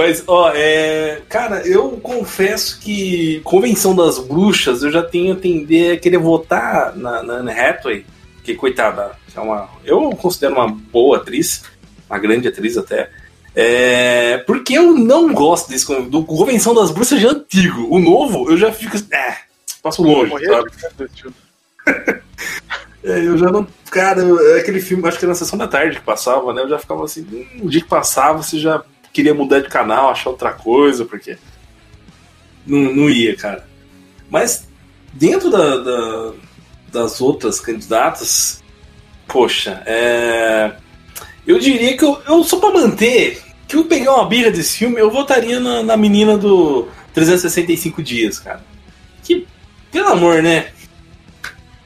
Mas, 0.00 0.24
ó, 0.26 0.50
é. 0.54 1.20
Cara, 1.28 1.60
eu 1.68 1.90
confesso 2.02 2.80
que 2.80 3.42
Convenção 3.44 3.94
das 3.94 4.18
Bruxas 4.18 4.82
eu 4.82 4.90
já 4.90 5.02
tenho 5.02 5.34
a 5.34 5.36
tender 5.36 5.94
a 5.94 6.00
querer 6.00 6.16
votar 6.16 6.96
na, 6.96 7.22
na 7.22 7.34
Anne 7.34 7.52
Hathaway, 7.52 8.06
que 8.42 8.54
coitada, 8.54 9.12
é 9.36 9.38
uma. 9.38 9.68
Eu 9.84 10.08
considero 10.16 10.54
uma 10.54 10.68
boa 10.68 11.18
atriz, 11.18 11.64
uma 12.08 12.18
grande 12.18 12.48
atriz 12.48 12.78
até. 12.78 13.10
É, 13.54 14.38
porque 14.46 14.72
eu 14.72 14.94
não 14.94 15.34
gosto 15.34 15.68
desse 15.68 15.84
do 16.04 16.24
Convenção 16.24 16.72
das 16.72 16.90
Bruxas 16.90 17.20
de 17.20 17.26
antigo. 17.26 17.86
O 17.94 17.98
novo, 17.98 18.50
eu 18.50 18.56
já 18.56 18.72
fico. 18.72 18.96
É, 19.12 19.36
passo 19.82 20.02
longe, 20.02 20.32
sabe? 20.46 20.70
é, 23.04 23.18
eu 23.26 23.36
já 23.36 23.52
não. 23.52 23.66
Cara, 23.90 24.22
é 24.22 24.60
aquele 24.60 24.80
filme, 24.80 25.06
acho 25.06 25.18
que 25.18 25.26
era 25.26 25.32
na 25.32 25.38
sessão 25.38 25.58
da 25.58 25.68
tarde 25.68 25.98
que 25.98 26.06
passava, 26.06 26.54
né? 26.54 26.62
Eu 26.62 26.70
já 26.70 26.78
ficava 26.78 27.04
assim. 27.04 27.46
Um 27.62 27.68
dia 27.68 27.82
que 27.82 27.86
passava, 27.86 28.42
você 28.42 28.58
já 28.58 28.82
queria 29.12 29.34
mudar 29.34 29.60
de 29.60 29.68
canal, 29.68 30.10
achar 30.10 30.30
outra 30.30 30.52
coisa, 30.52 31.04
porque. 31.04 31.36
Não, 32.66 32.94
não 32.94 33.10
ia, 33.10 33.36
cara. 33.36 33.66
Mas 34.30 34.68
dentro 35.12 35.50
da, 35.50 35.76
da 35.76 36.32
das 36.92 37.20
outras 37.20 37.60
candidatas, 37.60 38.62
poxa, 39.28 39.82
é 39.86 40.72
eu 41.46 41.58
diria 41.58 41.96
que 41.96 42.04
eu, 42.04 42.20
eu 42.28 42.44
só 42.44 42.58
pra 42.58 42.70
manter, 42.70 43.42
que 43.66 43.76
eu 43.76 43.84
pegar 43.84 44.14
uma 44.14 44.26
birra 44.26 44.50
desse 44.50 44.78
filme, 44.78 45.00
eu 45.00 45.10
votaria 45.10 45.58
na, 45.58 45.82
na 45.82 45.96
menina 45.96 46.36
do 46.36 46.88
365 47.14 48.02
dias, 48.02 48.38
cara. 48.38 48.64
Que, 49.24 49.46
pelo 49.90 50.08
amor, 50.08 50.42
né? 50.42 50.68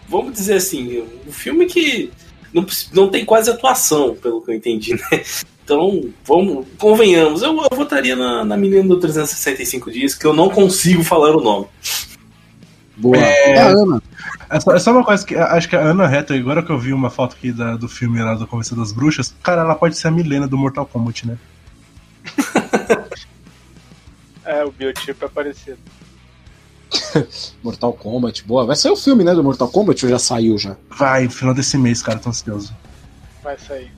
Vamos 0.08 0.34
dizer 0.34 0.56
assim, 0.56 1.02
um 1.26 1.32
filme 1.32 1.66
que 1.66 2.10
não, 2.52 2.66
não 2.92 3.08
tem 3.08 3.24
quase 3.24 3.50
atuação, 3.50 4.14
pelo 4.16 4.42
que 4.42 4.50
eu 4.50 4.54
entendi, 4.54 4.94
né? 4.94 5.24
Então, 5.64 6.10
vamos, 6.26 6.66
convenhamos, 6.78 7.40
eu, 7.40 7.56
eu 7.56 7.76
votaria 7.76 8.14
na, 8.14 8.44
na 8.44 8.54
menina 8.54 8.86
do 8.86 9.00
365 9.00 9.90
dias, 9.90 10.14
que 10.14 10.26
eu 10.26 10.34
não 10.34 10.50
consigo 10.50 11.02
falar 11.02 11.34
o 11.34 11.40
nome. 11.40 11.66
Boa. 12.96 13.16
É, 13.16 13.52
é 13.52 13.58
a 13.60 13.68
Ana. 13.68 14.02
É 14.50 14.60
só, 14.60 14.72
é 14.72 14.78
só, 14.78 14.92
uma 14.92 15.02
coisa 15.02 15.24
que 15.24 15.34
acho 15.34 15.68
que 15.68 15.74
a 15.74 15.80
Ana 15.80 16.04
Hathaway, 16.04 16.40
agora 16.40 16.62
que 16.62 16.70
eu 16.70 16.78
vi 16.78 16.92
uma 16.92 17.08
foto 17.08 17.34
aqui 17.34 17.50
da, 17.50 17.76
do 17.76 17.88
filme 17.88 18.22
lá 18.22 18.34
do 18.34 18.46
Convenção 18.46 18.76
das 18.76 18.92
Bruxas, 18.92 19.34
cara, 19.42 19.62
ela 19.62 19.74
pode 19.74 19.96
ser 19.96 20.08
a 20.08 20.10
Milena 20.10 20.46
do 20.46 20.58
Mortal 20.58 20.84
Kombat, 20.84 21.26
né? 21.26 21.38
é, 24.44 24.64
o 24.64 24.70
biotipo 24.70 25.24
é 25.24 25.28
parecido. 25.28 25.78
Mortal 27.64 27.94
Kombat, 27.94 28.44
boa. 28.44 28.66
Vai 28.66 28.76
sair 28.76 28.92
o 28.92 28.96
filme, 28.96 29.24
né, 29.24 29.34
do 29.34 29.42
Mortal 29.42 29.68
Kombat 29.68 30.04
ou 30.04 30.10
já 30.10 30.18
saiu 30.18 30.58
já? 30.58 30.76
Vai, 30.90 31.24
no 31.24 31.30
final 31.30 31.54
desse 31.54 31.78
mês, 31.78 32.02
cara, 32.02 32.18
tô 32.18 32.28
ansioso. 32.28 32.76
Vai 33.42 33.58
sair. 33.58 33.90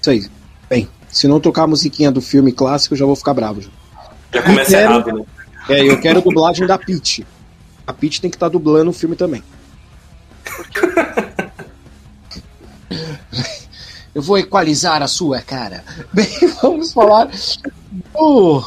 Isso 0.00 0.10
aí. 0.10 0.41
Bem, 0.72 0.88
se 1.10 1.28
não 1.28 1.38
tocar 1.38 1.64
a 1.64 1.66
musiquinha 1.66 2.10
do 2.10 2.22
filme 2.22 2.50
clássico, 2.50 2.94
eu 2.94 2.98
já 2.98 3.04
vou 3.04 3.16
ficar 3.16 3.34
bravo. 3.34 3.60
Já, 3.60 3.70
já 4.32 4.42
começa 4.42 4.70
quero, 4.70 4.92
errado, 4.92 5.12
né? 5.12 5.24
É, 5.68 5.90
eu 5.90 6.00
quero 6.00 6.22
dublagem 6.22 6.66
da 6.66 6.78
Peach 6.78 7.26
a 7.86 7.92
Peach 7.92 8.20
tem 8.20 8.30
que 8.30 8.36
estar 8.36 8.46
tá 8.46 8.52
dublando 8.52 8.90
o 8.90 8.94
filme 8.94 9.16
também. 9.16 9.42
Eu 14.14 14.20
vou 14.20 14.36
equalizar 14.38 15.02
a 15.02 15.08
sua 15.08 15.40
cara. 15.40 15.82
Bem, 16.12 16.28
vamos 16.60 16.92
falar 16.92 17.30
do... 18.12 18.62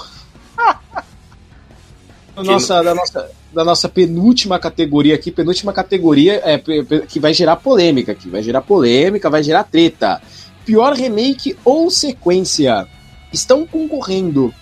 da, 2.35 2.43
nossa, 2.43 2.81
da, 2.83 2.95
nossa, 2.95 3.29
da 3.53 3.63
nossa 3.63 3.87
penúltima 3.87 4.57
categoria 4.57 5.13
aqui. 5.13 5.29
Penúltima 5.29 5.71
categoria 5.71 6.41
é, 6.43 6.57
que 7.07 7.19
vai 7.19 7.31
gerar 7.31 7.57
polêmica, 7.57 8.15
que 8.15 8.27
vai 8.27 8.41
gerar 8.41 8.61
polêmica, 8.61 9.29
vai 9.29 9.43
gerar 9.43 9.65
treta. 9.65 10.19
Pior 10.65 10.93
remake 10.93 11.57
ou 11.63 11.89
sequência? 11.91 12.87
Estão 13.31 13.65
concorrendo 13.65 14.53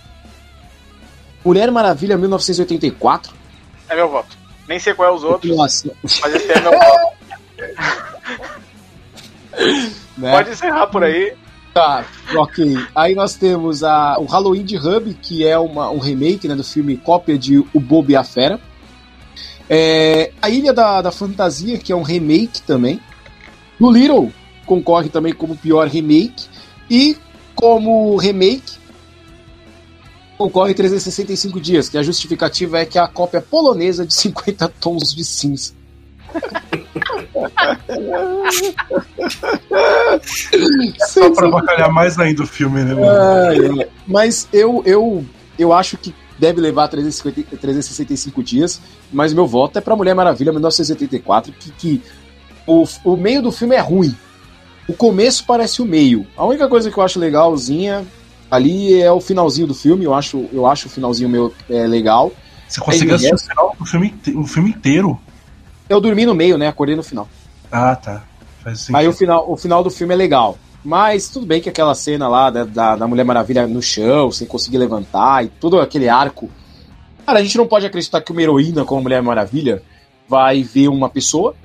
Mulher 1.44 1.72
Maravilha 1.72 2.18
1984. 2.18 3.34
É 3.90 3.96
meu 3.96 4.10
voto. 4.10 4.38
Nem 4.68 4.80
sei 4.80 4.94
qual 4.94 5.10
é 5.10 5.12
os 5.12 5.24
outros. 5.24 5.56
Nossa. 5.56 5.92
Mas 6.04 6.36
esse 6.36 6.52
é 6.52 6.62
meu 6.62 6.72
voto. 6.72 7.14
né? 10.18 10.32
Pode 10.32 10.52
encerrar 10.52 10.88
por 10.88 11.04
aí. 11.04 11.36
Tá, 11.74 12.06
ok. 12.36 12.78
Aí 12.96 13.16
nós 13.16 13.36
temos 13.36 13.84
a, 13.84 14.18
o 14.20 14.26
Halloween 14.26 14.64
de 14.64 14.78
Hub, 14.78 15.14
que 15.16 15.46
é 15.46 15.58
uma, 15.58 15.90
um 15.90 15.98
remake 15.98 16.48
né, 16.48 16.56
do 16.56 16.64
filme 16.64 16.96
cópia 16.98 17.38
de 17.38 17.58
O 17.74 17.80
Bobo 17.80 18.12
e 18.12 18.16
a 18.16 18.24
Fera. 18.24 18.60
É, 19.70 20.32
a 20.42 20.50
Ilha 20.50 20.72
da, 20.72 21.02
da 21.02 21.12
Fantasia, 21.12 21.78
que 21.80 21.92
é 21.92 21.96
um 21.96 22.04
remake 22.04 22.62
também. 22.62 23.02
No 23.80 23.92
Little 23.92 24.32
concorre 24.66 25.10
também 25.10 25.34
como 25.34 25.56
pior 25.56 25.88
remake. 25.88 26.48
E 26.90 27.18
como 27.56 28.16
remake, 28.18 28.78
concorre 30.38 30.74
365 30.74 31.60
dias, 31.60 31.90
que 31.90 31.98
a 31.98 32.04
justificativa 32.04 32.80
é 32.80 32.86
que 32.86 33.00
a 33.00 33.08
cópia 33.08 33.42
polonesa 33.42 34.06
de 34.06 34.14
50 34.14 34.70
tons 34.80 35.14
de 35.14 35.24
cinza. 35.24 35.74
Só 41.08 41.30
pra 41.32 41.50
bacalhar 41.50 41.92
mais 41.92 42.20
ainda 42.20 42.44
o 42.44 42.48
filme, 42.48 42.84
né? 42.84 42.94
É, 43.82 43.90
mas 44.08 44.48
eu, 44.52 44.82
eu, 44.86 45.24
eu 45.58 45.72
acho 45.72 45.98
que 45.98 46.14
deve 46.38 46.60
levar 46.60 46.88
350, 46.88 47.58
365 47.58 48.44
dias, 48.44 48.82
mas 49.12 49.34
meu 49.34 49.48
voto 49.48 49.78
é 49.78 49.82
pra 49.82 49.96
Mulher 49.96 50.16
Maravilha 50.16 50.52
1984, 50.52 51.54
que, 51.54 51.72
que 51.72 52.02
o, 52.66 52.86
o 53.04 53.16
meio 53.16 53.42
do 53.42 53.52
filme 53.52 53.76
é 53.76 53.80
ruim. 53.80 54.16
O 54.88 54.94
começo 54.94 55.46
parece 55.46 55.82
o 55.82 55.86
meio. 55.86 56.26
A 56.36 56.46
única 56.46 56.68
coisa 56.68 56.92
que 56.92 56.98
eu 56.98 57.04
acho 57.04 57.20
legalzinha 57.20 58.06
Ali 58.54 59.02
é 59.02 59.12
o 59.12 59.20
finalzinho 59.20 59.66
do 59.66 59.74
filme, 59.74 60.06
eu 60.06 60.14
acho, 60.14 60.48
eu 60.54 60.68
acho 60.68 60.88
o 60.88 60.90
finalzinho 60.92 61.28
meu 61.28 61.52
é, 61.68 61.88
legal. 61.88 62.32
Você 62.68 62.80
conseguiu 62.80 63.16
assistir 63.16 63.34
o 63.34 63.40
final 63.40 63.76
do 63.80 63.84
filme, 63.84 64.14
o 64.36 64.46
filme 64.46 64.70
inteiro? 64.70 65.20
Eu 65.90 66.00
dormi 66.00 66.24
no 66.24 66.36
meio, 66.36 66.56
né? 66.56 66.68
Acordei 66.68 66.96
no 66.96 67.02
final. 67.02 67.28
Ah, 67.72 67.96
tá. 67.96 68.22
Aí 68.94 69.08
o 69.08 69.12
final, 69.12 69.52
o 69.52 69.58
final 69.58 69.84
do 69.84 69.90
filme 69.90 70.14
é 70.14 70.18
legal. 70.18 70.56
Mas 70.86 71.30
tudo 71.30 71.48
bem 71.48 71.62
que 71.62 71.68
aquela 71.68 71.96
cena 71.96 72.28
lá 72.28 72.52
da, 72.52 72.64
da, 72.64 72.96
da, 72.96 73.08
Mulher 73.08 73.24
Maravilha 73.24 73.66
no 73.66 73.82
chão, 73.82 74.32
sem 74.32 74.46
conseguir 74.46 74.78
levantar, 74.78 75.44
e 75.44 75.48
todo 75.48 75.80
aquele 75.80 76.08
arco. 76.08 76.48
Cara, 77.26 77.40
a 77.40 77.42
gente 77.42 77.58
não 77.58 77.66
pode 77.66 77.88
acreditar 77.88 78.22
que 78.22 78.32
uma 78.32 78.42
heroína 78.44 78.86
como 78.86 79.02
Mulher 79.02 79.24
Maravilha 79.24 79.82
vai 80.30 80.62
ver 80.62 80.90
uma 80.90 81.10
pessoa 81.10 81.56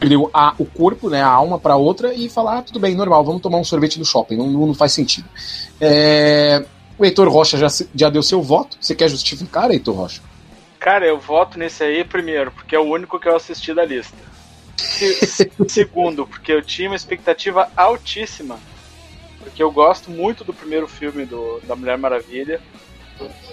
perdeu 0.00 0.30
a, 0.32 0.54
o 0.58 0.64
corpo, 0.64 1.10
né, 1.10 1.22
a 1.22 1.28
alma 1.28 1.58
para 1.58 1.76
outra 1.76 2.14
e 2.14 2.28
falar, 2.30 2.58
ah, 2.58 2.62
tudo 2.62 2.80
bem, 2.80 2.94
normal, 2.94 3.22
vamos 3.22 3.42
tomar 3.42 3.58
um 3.58 3.64
sorvete 3.64 3.98
no 3.98 4.04
shopping, 4.04 4.36
não, 4.36 4.48
não 4.48 4.74
faz 4.74 4.92
sentido. 4.92 5.28
É, 5.78 6.64
o 6.98 7.04
Heitor 7.04 7.28
Rocha 7.28 7.58
já, 7.58 7.68
já 7.94 8.08
deu 8.08 8.22
seu 8.22 8.42
voto, 8.42 8.78
você 8.80 8.94
quer 8.94 9.10
justificar, 9.10 9.70
Heitor 9.70 9.94
Rocha? 9.94 10.22
Cara, 10.78 11.06
eu 11.06 11.20
voto 11.20 11.58
nesse 11.58 11.84
aí 11.84 12.02
primeiro, 12.02 12.50
porque 12.50 12.74
é 12.74 12.78
o 12.78 12.90
único 12.90 13.20
que 13.20 13.28
eu 13.28 13.36
assisti 13.36 13.74
da 13.74 13.84
lista. 13.84 14.16
Segundo, 15.68 16.26
porque 16.26 16.50
eu 16.50 16.62
tinha 16.62 16.88
uma 16.88 16.96
expectativa 16.96 17.70
altíssima, 17.76 18.58
porque 19.38 19.62
eu 19.62 19.70
gosto 19.70 20.10
muito 20.10 20.42
do 20.42 20.54
primeiro 20.54 20.88
filme 20.88 21.26
do, 21.26 21.60
da 21.64 21.76
Mulher 21.76 21.98
Maravilha, 21.98 22.60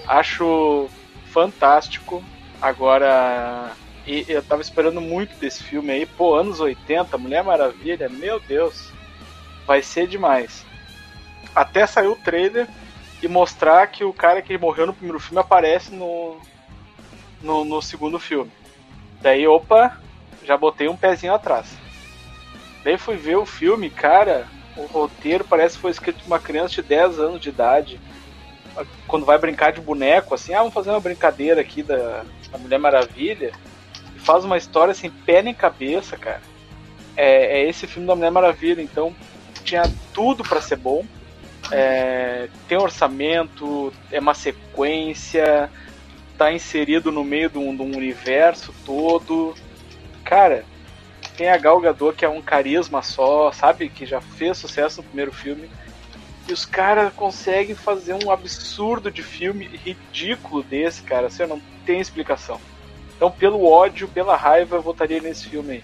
acho 0.08 0.88
fantástico. 1.26 2.24
Agora, 2.62 3.74
e 4.08 4.26
eu 4.30 4.42
tava 4.42 4.62
esperando 4.62 5.02
muito 5.02 5.36
desse 5.36 5.62
filme 5.62 5.92
aí. 5.92 6.06
Pô, 6.06 6.34
anos 6.34 6.62
80, 6.62 7.18
Mulher 7.18 7.44
Maravilha, 7.44 8.08
meu 8.08 8.40
Deus. 8.40 8.90
Vai 9.66 9.82
ser 9.82 10.08
demais. 10.08 10.66
Até 11.54 11.86
saiu 11.86 12.14
o 12.14 12.16
trailer 12.16 12.70
e 13.22 13.28
mostrar 13.28 13.86
que 13.88 14.06
o 14.06 14.14
cara 14.14 14.42
que 14.42 14.58
morreu 14.58 14.88
no 14.88 14.94
primeiro 14.94 15.20
filme 15.20 15.42
aparece 15.42 15.94
no, 15.94 16.40
no, 17.42 17.66
no 17.66 17.82
segundo 17.82 18.18
filme. 18.18 18.50
Daí, 19.20 19.46
opa, 19.46 19.98
já 20.46 20.56
botei 20.56 20.88
um 20.88 20.96
pezinho 20.96 21.34
atrás. 21.34 21.68
Daí 22.86 22.98
fui 22.98 23.18
ver 23.18 23.36
o 23.36 23.46
filme, 23.46 23.90
cara, 23.90 24.48
o 24.78 24.86
roteiro 24.86 25.44
parece 25.44 25.76
que 25.76 25.82
foi 25.82 25.92
escrito 25.92 26.20
por 26.20 26.28
uma 26.28 26.40
criança 26.40 26.76
de 26.76 26.84
10 26.84 27.20
anos 27.20 27.42
de 27.42 27.50
idade. 27.50 28.00
Quando 29.06 29.26
vai 29.26 29.38
brincar 29.38 29.74
de 29.74 29.82
boneco, 29.82 30.34
assim, 30.34 30.54
ah, 30.54 30.60
vamos 30.60 30.74
fazer 30.74 30.92
uma 30.92 31.00
brincadeira 31.02 31.60
aqui 31.60 31.84
da, 31.84 32.24
da 32.50 32.58
Mulher 32.58 32.80
Maravilha 32.80 33.52
faz 34.28 34.44
uma 34.44 34.58
história 34.58 34.94
sem 34.94 35.10
pé 35.10 35.42
nem 35.42 35.54
cabeça, 35.54 36.18
cara. 36.18 36.42
É, 37.16 37.62
é 37.62 37.70
esse 37.70 37.88
filme 37.88 38.06
da 38.06 38.14
Mulher 38.14 38.30
Maravilha, 38.30 38.82
então 38.82 39.16
tinha 39.64 39.90
tudo 40.14 40.44
para 40.44 40.60
ser 40.60 40.76
bom. 40.76 41.06
É, 41.72 42.50
tem 42.68 42.78
orçamento, 42.78 43.94
é 44.12 44.20
uma 44.20 44.34
sequência, 44.34 45.72
tá 46.38 46.52
inserido 46.52 47.10
no 47.10 47.24
meio 47.24 47.50
de 47.50 47.58
um, 47.58 47.74
de 47.74 47.82
um 47.82 47.96
universo 47.96 48.76
todo. 48.86 49.56
Cara, 50.26 50.66
tem 51.38 51.50
a 51.50 51.58
Gal 51.58 51.80
Gadot 51.80 52.18
que 52.18 52.26
é 52.26 52.30
um 52.30 52.42
carisma 52.42 53.02
só, 53.02 53.50
sabe? 53.54 53.88
Que 53.88 54.06
já 54.06 54.20
fez 54.20 54.58
sucesso 54.58 54.98
no 54.98 55.08
primeiro 55.08 55.32
filme. 55.32 55.70
E 56.50 56.52
os 56.52 56.66
caras 56.66 57.14
conseguem 57.14 57.76
fazer 57.76 58.14
um 58.14 58.30
absurdo 58.30 59.10
de 59.10 59.24
filme 59.24 59.66
ridículo 59.66 60.64
desse, 60.64 61.02
cara. 61.02 61.28
Assim, 61.28 61.46
não 61.46 61.62
tem 61.86 62.02
explicação. 62.02 62.60
Então, 63.18 63.32
pelo 63.32 63.66
ódio, 63.66 64.08
pela 64.08 64.38
raiva, 64.38 64.76
eu 64.76 64.82
votaria 64.82 65.20
nesse 65.20 65.50
filme 65.50 65.84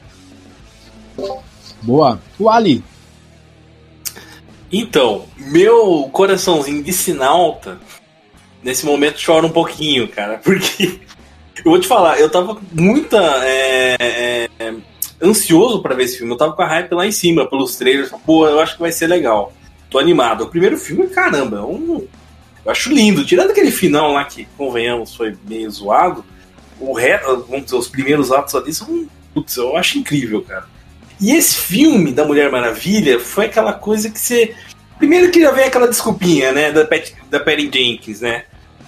aí. 1.17 1.27
Boa. 1.81 2.21
O 2.39 2.49
Ali. 2.49 2.83
Então, 4.71 5.25
meu 5.37 6.09
coraçãozinho 6.11 6.83
de 6.83 6.93
sinalta 6.93 7.79
nesse 8.63 8.85
momento 8.85 9.19
choro 9.19 9.47
um 9.47 9.51
pouquinho, 9.51 10.07
cara, 10.07 10.37
porque 10.43 11.01
eu 11.57 11.71
vou 11.71 11.79
te 11.79 11.87
falar, 11.87 12.19
eu 12.19 12.29
tava 12.29 12.59
muita 12.71 13.17
é, 13.43 14.47
é, 14.59 14.73
ansioso 15.21 15.81
para 15.81 15.95
ver 15.95 16.05
esse 16.05 16.17
filme, 16.17 16.31
eu 16.31 16.37
tava 16.37 16.53
com 16.53 16.61
a 16.61 16.67
hype 16.67 16.93
lá 16.93 17.05
em 17.05 17.11
cima 17.11 17.47
pelos 17.47 17.75
trailers, 17.75 18.11
pô, 18.25 18.47
eu 18.47 18.59
acho 18.59 18.75
que 18.75 18.81
vai 18.81 18.91
ser 18.91 19.07
legal. 19.07 19.53
Tô 19.89 19.99
animado. 19.99 20.45
O 20.45 20.49
primeiro 20.49 20.75
filme, 20.75 21.07
caramba, 21.07 21.57
é 21.57 21.61
um, 21.61 22.07
eu 22.65 22.71
acho 22.71 22.91
lindo. 22.91 23.23
Tirando 23.23 23.51
aquele 23.51 23.69
final 23.69 24.11
lá 24.11 24.25
que, 24.25 24.47
convenhamos, 24.57 25.15
foi 25.15 25.37
meio 25.47 25.69
zoado, 25.69 26.25
o 26.89 27.45
vamos 27.47 27.65
dizer, 27.65 27.75
os 27.75 27.87
primeiros 27.87 28.31
atos 28.31 28.55
ali 28.55 28.73
são. 28.73 29.07
Putz, 29.33 29.57
eu 29.57 29.75
acho 29.75 29.97
incrível, 29.97 30.41
cara. 30.41 30.65
E 31.19 31.31
esse 31.31 31.55
filme 31.55 32.11
da 32.11 32.25
Mulher 32.25 32.51
Maravilha 32.51 33.19
foi 33.19 33.45
aquela 33.45 33.73
coisa 33.73 34.09
que 34.09 34.19
você. 34.19 34.53
Primeiro 34.97 35.31
que 35.31 35.41
já 35.41 35.51
vem 35.51 35.65
aquela 35.65 35.87
desculpinha, 35.87 36.51
né, 36.51 36.71
da, 36.71 36.85
Pat, 36.85 37.11
da 37.29 37.39
Patty 37.39 37.69
Jenkins, 37.73 38.21
né? 38.21 38.43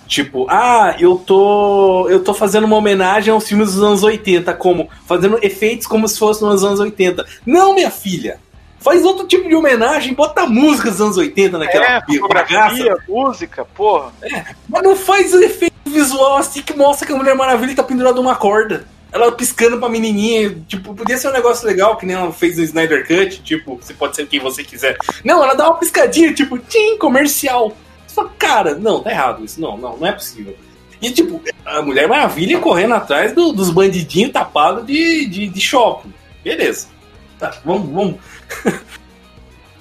Tipo, 0.07 0.45
ah, 0.49 0.95
eu 0.99 1.17
tô. 1.17 2.07
Eu 2.09 2.23
tô 2.23 2.33
fazendo 2.33 2.65
uma 2.65 2.75
homenagem 2.75 3.33
aos 3.33 3.47
filmes 3.47 3.73
dos 3.73 3.81
anos 3.81 4.03
80, 4.03 4.53
como 4.53 4.89
fazendo 5.07 5.39
efeitos 5.41 5.87
como 5.87 6.07
se 6.07 6.19
fossem 6.19 6.47
nos 6.47 6.63
anos 6.63 6.79
80. 6.79 7.25
Não, 7.45 7.73
minha 7.73 7.89
filha! 7.89 8.39
Faz 8.79 9.03
outro 9.03 9.25
tipo 9.25 9.49
de 9.49 9.55
homenagem, 9.55 10.13
bota 10.13 10.45
música 10.45 10.91
dos 10.91 11.01
anos 11.01 11.17
80 11.17 11.57
naquela 11.57 11.97
é, 11.97 12.01
fotografia, 12.05 12.95
música, 13.09 13.65
porra. 13.65 14.11
É, 14.21 14.45
mas 14.69 14.83
não 14.83 14.95
faz 14.95 15.33
efeito 15.33 15.74
visual 15.89 16.38
assim 16.38 16.61
que 16.61 16.73
mostra 16.73 17.05
que 17.05 17.13
a 17.13 17.15
Mulher 17.15 17.36
Maravilha 17.36 17.75
tá 17.75 17.83
pendurada 17.83 18.15
numa 18.15 18.36
corda. 18.36 18.86
Ela 19.11 19.31
piscando 19.31 19.79
pra 19.79 19.88
menininha, 19.88 20.57
tipo, 20.67 20.93
podia 20.93 21.17
ser 21.17 21.29
um 21.29 21.31
negócio 21.31 21.65
legal, 21.65 21.95
que 21.95 22.05
nem 22.05 22.17
ela 22.17 22.33
fez 22.33 22.57
no 22.57 22.63
Snyder 22.63 23.07
Cut, 23.07 23.41
tipo, 23.43 23.77
você 23.77 23.93
pode 23.93 24.15
ser 24.15 24.27
quem 24.27 24.41
você 24.41 24.61
quiser. 24.61 24.97
Não, 25.23 25.41
ela 25.41 25.53
dá 25.53 25.69
uma 25.69 25.79
piscadinha, 25.79 26.33
tipo, 26.33 26.57
tim, 26.57 26.97
comercial. 26.97 27.75
Fala, 28.09 28.29
cara, 28.38 28.75
não, 28.75 29.01
tá 29.01 29.11
errado 29.11 29.45
isso, 29.45 29.61
não, 29.61 29.77
não, 29.77 29.95
não 29.95 30.05
é 30.05 30.11
possível. 30.11 30.57
E, 31.01 31.11
tipo, 31.11 31.41
a 31.65 31.81
Mulher 31.81 32.09
Maravilha 32.09 32.59
correndo 32.59 32.93
atrás 32.93 33.31
do, 33.31 33.53
dos 33.53 33.69
bandidinhos 33.69 34.33
tapados 34.33 34.86
de, 34.86 35.25
de, 35.27 35.47
de 35.47 35.61
shopping. 35.61 36.13
Beleza. 36.43 36.88
Tá, 37.39 37.55
vamos, 37.63 37.89
vamos, 37.93 38.15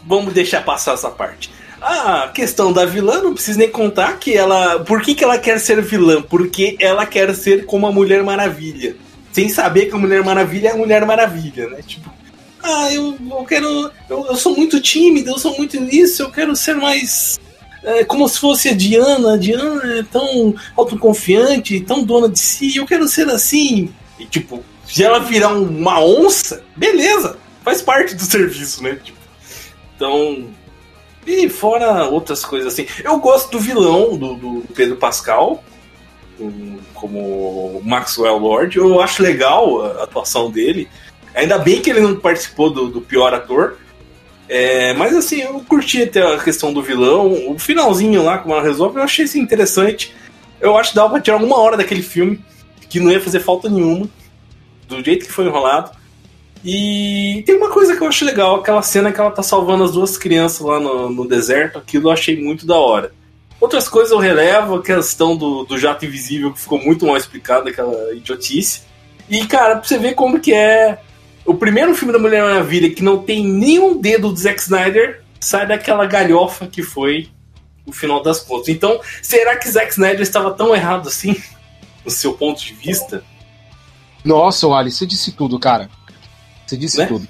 Vamos 0.06 0.34
deixar 0.34 0.62
passar 0.64 0.94
essa 0.94 1.10
parte. 1.10 1.50
A 1.86 2.28
questão 2.28 2.72
da 2.72 2.86
vilã, 2.86 3.22
não 3.22 3.34
preciso 3.34 3.58
nem 3.58 3.70
contar 3.70 4.18
que 4.18 4.34
ela. 4.34 4.80
Por 4.80 5.02
que, 5.02 5.14
que 5.14 5.22
ela 5.22 5.36
quer 5.36 5.60
ser 5.60 5.82
vilã? 5.82 6.22
Porque 6.22 6.76
ela 6.80 7.04
quer 7.04 7.34
ser 7.34 7.66
como 7.66 7.86
a 7.86 7.92
Mulher 7.92 8.22
Maravilha. 8.22 8.96
Sem 9.32 9.48
saber 9.48 9.86
que 9.86 9.94
a 9.94 9.98
Mulher 9.98 10.24
Maravilha 10.24 10.68
é 10.68 10.72
a 10.72 10.76
Mulher 10.76 11.04
Maravilha, 11.04 11.68
né? 11.68 11.80
Tipo, 11.86 12.10
ah, 12.62 12.90
eu, 12.90 13.18
eu 13.30 13.44
quero. 13.44 13.90
Eu, 14.08 14.26
eu 14.26 14.36
sou 14.36 14.56
muito 14.56 14.80
tímida, 14.80 15.30
eu 15.30 15.38
sou 15.38 15.56
muito 15.58 15.76
isso, 15.76 16.22
eu 16.22 16.30
quero 16.30 16.56
ser 16.56 16.74
mais. 16.74 17.38
É, 17.82 18.02
como 18.02 18.26
se 18.28 18.38
fosse 18.38 18.70
a 18.70 18.72
Diana. 18.72 19.34
A 19.34 19.36
Diana 19.36 19.98
é 19.98 20.02
tão 20.04 20.54
autoconfiante, 20.74 21.80
tão 21.80 22.02
dona 22.02 22.30
de 22.30 22.38
si, 22.38 22.76
eu 22.76 22.86
quero 22.86 23.06
ser 23.06 23.28
assim. 23.28 23.90
E 24.18 24.24
tipo, 24.24 24.64
se 24.86 25.04
ela 25.04 25.18
virar 25.18 25.52
uma 25.52 26.02
onça, 26.02 26.62
beleza 26.74 27.44
faz 27.64 27.80
parte 27.80 28.14
do 28.14 28.22
serviço, 28.22 28.82
né? 28.82 28.98
Tipo, 29.02 29.18
então. 29.96 30.46
E 31.26 31.48
fora 31.48 32.04
outras 32.04 32.44
coisas 32.44 32.72
assim. 32.72 32.86
Eu 33.02 33.18
gosto 33.18 33.50
do 33.50 33.58
vilão, 33.58 34.16
do, 34.16 34.34
do 34.34 34.64
Pedro 34.74 34.96
Pascal, 34.96 35.62
como 36.92 37.80
Maxwell 37.84 38.38
Lord. 38.38 38.76
Eu 38.76 39.00
acho 39.00 39.22
legal 39.22 39.82
a 39.84 40.04
atuação 40.04 40.50
dele. 40.50 40.88
Ainda 41.34 41.58
bem 41.58 41.80
que 41.80 41.90
ele 41.90 42.00
não 42.00 42.16
participou 42.16 42.70
do, 42.70 42.88
do 42.88 43.00
pior 43.00 43.32
ator. 43.32 43.78
É, 44.48 44.92
mas 44.94 45.16
assim, 45.16 45.40
eu 45.40 45.60
curti 45.66 46.02
até 46.02 46.22
a 46.22 46.38
questão 46.38 46.72
do 46.72 46.82
vilão. 46.82 47.50
O 47.50 47.58
finalzinho 47.58 48.22
lá, 48.22 48.38
como 48.38 48.54
ela 48.54 48.62
resolve, 48.62 48.98
eu 48.98 49.02
achei 49.02 49.24
isso 49.24 49.38
interessante. 49.38 50.14
Eu 50.60 50.76
acho 50.76 50.90
que 50.90 50.96
dava 50.96 51.10
pra 51.10 51.20
tirar 51.20 51.36
alguma 51.36 51.58
hora 51.58 51.76
daquele 51.76 52.02
filme, 52.02 52.42
que 52.88 53.00
não 53.00 53.10
ia 53.10 53.20
fazer 53.20 53.40
falta 53.40 53.68
nenhuma, 53.68 54.08
do 54.86 55.02
jeito 55.02 55.26
que 55.26 55.32
foi 55.32 55.46
enrolado. 55.46 55.90
E 56.64 57.42
tem 57.44 57.56
uma 57.56 57.70
coisa 57.70 57.94
que 57.94 58.02
eu 58.02 58.08
acho 58.08 58.24
legal, 58.24 58.56
aquela 58.56 58.80
cena 58.80 59.12
que 59.12 59.20
ela 59.20 59.30
tá 59.30 59.42
salvando 59.42 59.84
as 59.84 59.92
duas 59.92 60.16
crianças 60.16 60.60
lá 60.60 60.80
no, 60.80 61.10
no 61.10 61.28
deserto, 61.28 61.78
aquilo 61.78 62.08
eu 62.08 62.12
achei 62.12 62.42
muito 62.42 62.66
da 62.66 62.76
hora. 62.76 63.12
Outras 63.60 63.86
coisas 63.86 64.10
eu 64.10 64.18
relevo, 64.18 64.76
a 64.76 64.82
questão 64.82 65.36
do, 65.36 65.64
do 65.64 65.78
jato 65.78 66.06
invisível, 66.06 66.52
que 66.52 66.60
ficou 66.60 66.82
muito 66.82 67.06
mal 67.06 67.18
explicado, 67.18 67.68
aquela 67.68 68.14
idiotice. 68.14 68.82
E, 69.28 69.46
cara, 69.46 69.76
pra 69.76 69.84
você 69.84 69.98
ver 69.98 70.14
como 70.14 70.40
que 70.40 70.54
é 70.54 71.00
o 71.44 71.54
primeiro 71.54 71.94
filme 71.94 72.12
da 72.12 72.18
Mulher 72.18 72.42
Maravilha 72.42 72.90
que 72.90 73.02
não 73.02 73.18
tem 73.18 73.44
nenhum 73.46 74.00
dedo 74.00 74.30
do 74.30 74.36
Zack 74.36 74.60
Snyder, 74.60 75.22
sai 75.38 75.66
daquela 75.66 76.06
galhofa 76.06 76.66
que 76.66 76.82
foi 76.82 77.28
o 77.86 77.92
final 77.92 78.22
das 78.22 78.40
contas. 78.40 78.70
Então, 78.70 79.00
será 79.22 79.56
que 79.56 79.68
Zack 79.68 79.92
Snyder 79.92 80.22
estava 80.22 80.50
tão 80.52 80.74
errado 80.74 81.08
assim, 81.08 81.36
no 82.04 82.10
seu 82.10 82.32
ponto 82.32 82.64
de 82.64 82.72
vista? 82.72 83.22
Nossa, 84.24 84.66
Wally, 84.66 84.90
você 84.90 85.06
disse 85.06 85.32
tudo, 85.32 85.58
cara. 85.58 85.90
Você 86.66 86.76
disse 86.76 86.98
né? 86.98 87.06
tudo. 87.06 87.26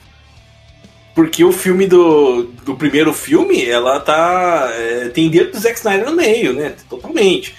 Porque 1.15 1.45
o 1.45 1.53
filme 1.53 1.87
do, 1.87 2.45
do 2.65 2.75
primeiro 2.75 3.13
filme, 3.13 3.65
ela 3.65 4.01
tá. 4.01 4.69
É, 4.73 5.09
tem 5.11 5.31
dedo 5.31 5.53
do 5.53 5.59
Zack 5.59 5.77
Snyder 5.79 6.11
no 6.11 6.17
meio, 6.17 6.53
né? 6.53 6.75
Totalmente. 6.89 7.55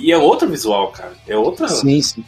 E 0.00 0.10
é 0.10 0.16
outro 0.16 0.48
visual, 0.48 0.88
cara. 0.88 1.12
É 1.28 1.36
outra. 1.36 1.68
Sim, 1.68 2.00
sim. 2.00 2.24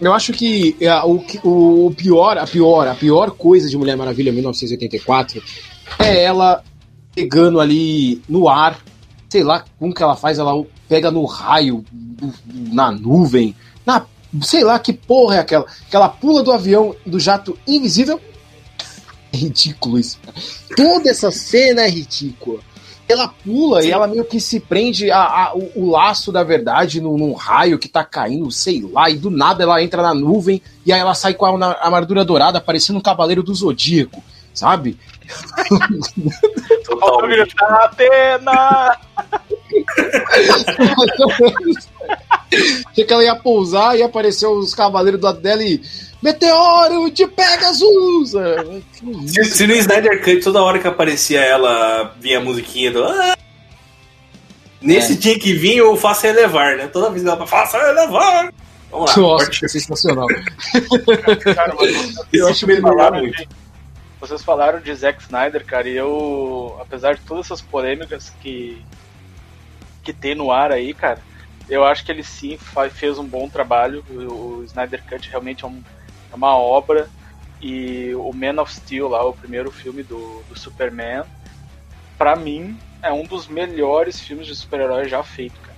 Eu 0.00 0.12
acho 0.12 0.32
que 0.32 0.76
é, 0.80 0.92
o, 1.02 1.22
o 1.44 1.94
pior, 1.94 2.38
a 2.38 2.46
pior, 2.46 2.86
a 2.86 2.94
pior 2.94 3.32
coisa 3.32 3.68
de 3.68 3.76
Mulher 3.76 3.96
Maravilha 3.96 4.32
1984 4.32 5.42
é 5.98 6.22
ela 6.22 6.62
pegando 7.14 7.60
ali 7.60 8.22
no 8.28 8.48
ar, 8.48 8.78
sei 9.28 9.42
lá 9.42 9.64
como 9.78 9.94
que 9.94 10.02
ela 10.02 10.16
faz, 10.16 10.38
ela 10.38 10.64
pega 10.88 11.10
no 11.10 11.24
raio, 11.24 11.84
na 12.52 12.90
nuvem, 12.90 13.54
na 13.84 14.06
sei 14.42 14.64
lá 14.64 14.78
que 14.78 14.92
porra 14.92 15.36
é 15.36 15.38
aquela, 15.40 15.66
que 15.88 15.94
ela 15.94 16.08
pula 16.08 16.42
do 16.42 16.52
avião 16.52 16.96
do 17.04 17.20
jato 17.20 17.56
invisível 17.66 18.20
é 19.32 19.36
ridículo 19.36 19.98
isso. 19.98 20.18
Toda 20.76 21.10
essa 21.10 21.30
cena 21.30 21.82
é 21.82 21.88
ridícula. 21.88 22.60
Ela 23.08 23.28
pula 23.28 23.82
Sim. 23.82 23.88
e 23.88 23.90
ela 23.90 24.06
meio 24.06 24.24
que 24.24 24.40
se 24.40 24.60
prende 24.60 25.10
a, 25.10 25.18
a 25.18 25.54
o, 25.54 25.70
o, 25.74 25.90
laço 25.90 26.30
da 26.30 26.42
verdade 26.42 27.00
num, 27.00 27.18
num, 27.18 27.32
raio 27.34 27.78
que 27.78 27.88
tá 27.88 28.04
caindo, 28.04 28.50
sei 28.50 28.80
lá, 28.80 29.10
e 29.10 29.16
do 29.16 29.28
nada 29.28 29.64
ela 29.64 29.82
entra 29.82 30.00
na 30.02 30.14
nuvem 30.14 30.62
e 30.86 30.92
aí 30.92 31.00
ela 31.00 31.12
sai 31.14 31.34
com 31.34 31.44
a, 31.44 31.72
armadura 31.84 32.24
dourada, 32.24 32.60
parecendo 32.60 33.00
um 33.00 33.02
cavaleiro 33.02 33.42
do 33.42 33.54
zodíaco, 33.54 34.22
sabe? 34.54 34.96
Atena! 37.60 38.96
Achei 42.90 43.04
que 43.04 43.12
ela 43.12 43.24
ia 43.24 43.34
pousar 43.34 43.98
e 43.98 44.02
apareceu 44.02 44.52
os 44.52 44.74
cavaleiros 44.74 45.20
do 45.20 45.24
lado 45.24 45.40
dela 45.40 45.62
e 45.62 45.82
Meteoro 46.22 47.10
de 47.10 47.26
Pegasus! 47.26 48.32
Se, 49.26 49.44
se 49.44 49.66
no 49.66 49.74
Snyder 49.74 50.22
Cut, 50.22 50.40
toda 50.40 50.62
hora 50.62 50.78
que 50.78 50.86
aparecia 50.86 51.40
ela, 51.40 52.14
vinha 52.20 52.38
a 52.38 52.40
musiquinha 52.40 52.92
do. 52.92 53.04
Ah! 53.04 53.36
Nesse 54.80 55.14
é. 55.14 55.16
tinha 55.16 55.38
que 55.38 55.52
vir 55.52 55.82
o 55.82 55.96
Faça 55.96 56.28
Elevar, 56.28 56.76
né? 56.76 56.86
Toda 56.86 57.10
vez 57.10 57.22
que 57.22 57.28
ela 57.28 57.46
Faça 57.46 57.76
Elevar! 57.76 58.52
Vamos 58.90 59.10
lá. 59.10 59.22
Nossa, 59.22 59.50
que 59.50 59.68
sensacional. 59.68 60.28
cara, 61.54 61.74
eu 62.32 62.48
acho 62.48 62.66
que 62.66 62.80
falaram 62.80 63.18
muito. 63.18 63.36
De, 63.36 63.48
vocês 64.20 64.44
falaram 64.44 64.80
de 64.80 64.94
Zack 64.94 65.22
Snyder, 65.22 65.64
cara, 65.64 65.88
e 65.88 65.96
eu, 65.96 66.76
apesar 66.80 67.16
de 67.16 67.22
todas 67.22 67.46
essas 67.46 67.60
polêmicas 67.60 68.32
que, 68.40 68.80
que 70.04 70.12
tem 70.12 70.36
no 70.36 70.52
ar 70.52 70.70
aí, 70.70 70.94
cara, 70.94 71.18
eu 71.68 71.84
acho 71.84 72.04
que 72.04 72.12
ele 72.12 72.22
sim 72.22 72.56
fez 72.92 73.18
um 73.18 73.24
bom 73.24 73.48
trabalho. 73.48 74.04
O, 74.08 74.58
o 74.58 74.64
Snyder 74.64 75.02
Cut 75.08 75.28
realmente 75.28 75.64
é 75.64 75.66
um 75.66 75.82
é 76.32 76.36
uma 76.36 76.56
obra. 76.56 77.08
E 77.60 78.12
o 78.16 78.32
Man 78.32 78.60
of 78.60 78.74
Steel, 78.74 79.08
lá, 79.08 79.24
o 79.24 79.32
primeiro 79.32 79.70
filme 79.70 80.02
do, 80.02 80.42
do 80.48 80.58
Superman, 80.58 81.22
para 82.18 82.34
mim, 82.34 82.76
é 83.00 83.12
um 83.12 83.24
dos 83.24 83.46
melhores 83.46 84.20
filmes 84.20 84.46
de 84.46 84.56
super-herói 84.56 85.08
já 85.08 85.22
feito, 85.22 85.60
cara. 85.60 85.76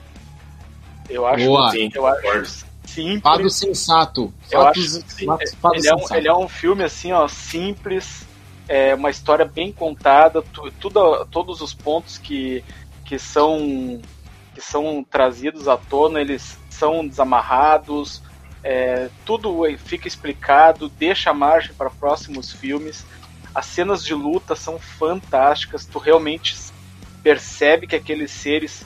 Eu 1.11 1.27
acho, 1.27 1.45
Boa. 1.45 1.71
Sim, 1.71 1.91
eu 1.95 2.07
acho 2.07 2.65
simples. 2.87 3.23
Fado 3.23 3.51
sensato. 3.51 4.35
Eu 4.51 4.67
acho, 4.67 4.81
sim, 5.09 5.27
fado 5.61 5.77
ele, 5.77 5.89
é 5.89 5.95
um, 5.95 6.15
ele 6.15 6.29
é 6.29 6.35
um 6.35 6.49
filme 6.49 6.85
assim, 6.85 7.13
ó, 7.13 7.27
simples, 7.29 8.27
é 8.69 8.95
uma 8.95 9.11
história 9.11 9.45
bem 9.45 9.73
contada, 9.73 10.43
tu, 10.43 10.71
tudo, 10.73 11.25
todos 11.27 11.61
os 11.61 11.75
pontos 11.75 12.19
que, 12.19 12.65
que 13.05 13.19
são 13.19 14.01
que 14.55 14.61
são 14.61 15.03
trazidos 15.03 15.67
à 15.67 15.77
tona, 15.77 16.21
eles 16.21 16.57
são 16.71 17.05
desamarrados, 17.07 18.23
é, 18.65 19.11
tudo 19.27 19.63
fica 19.77 20.09
explicado, 20.09 20.89
deixa 20.89 21.35
margem 21.35 21.75
para 21.75 21.91
próximos 21.91 22.51
filmes. 22.51 23.05
As 23.55 23.67
cenas 23.67 24.03
de 24.03 24.15
luta 24.15 24.57
são 24.57 24.79
fantásticas, 24.79 25.85
tu 25.85 25.99
realmente 25.99 26.57
percebe 27.23 27.87
que 27.87 27.95
aqueles 27.95 28.31
seres 28.31 28.85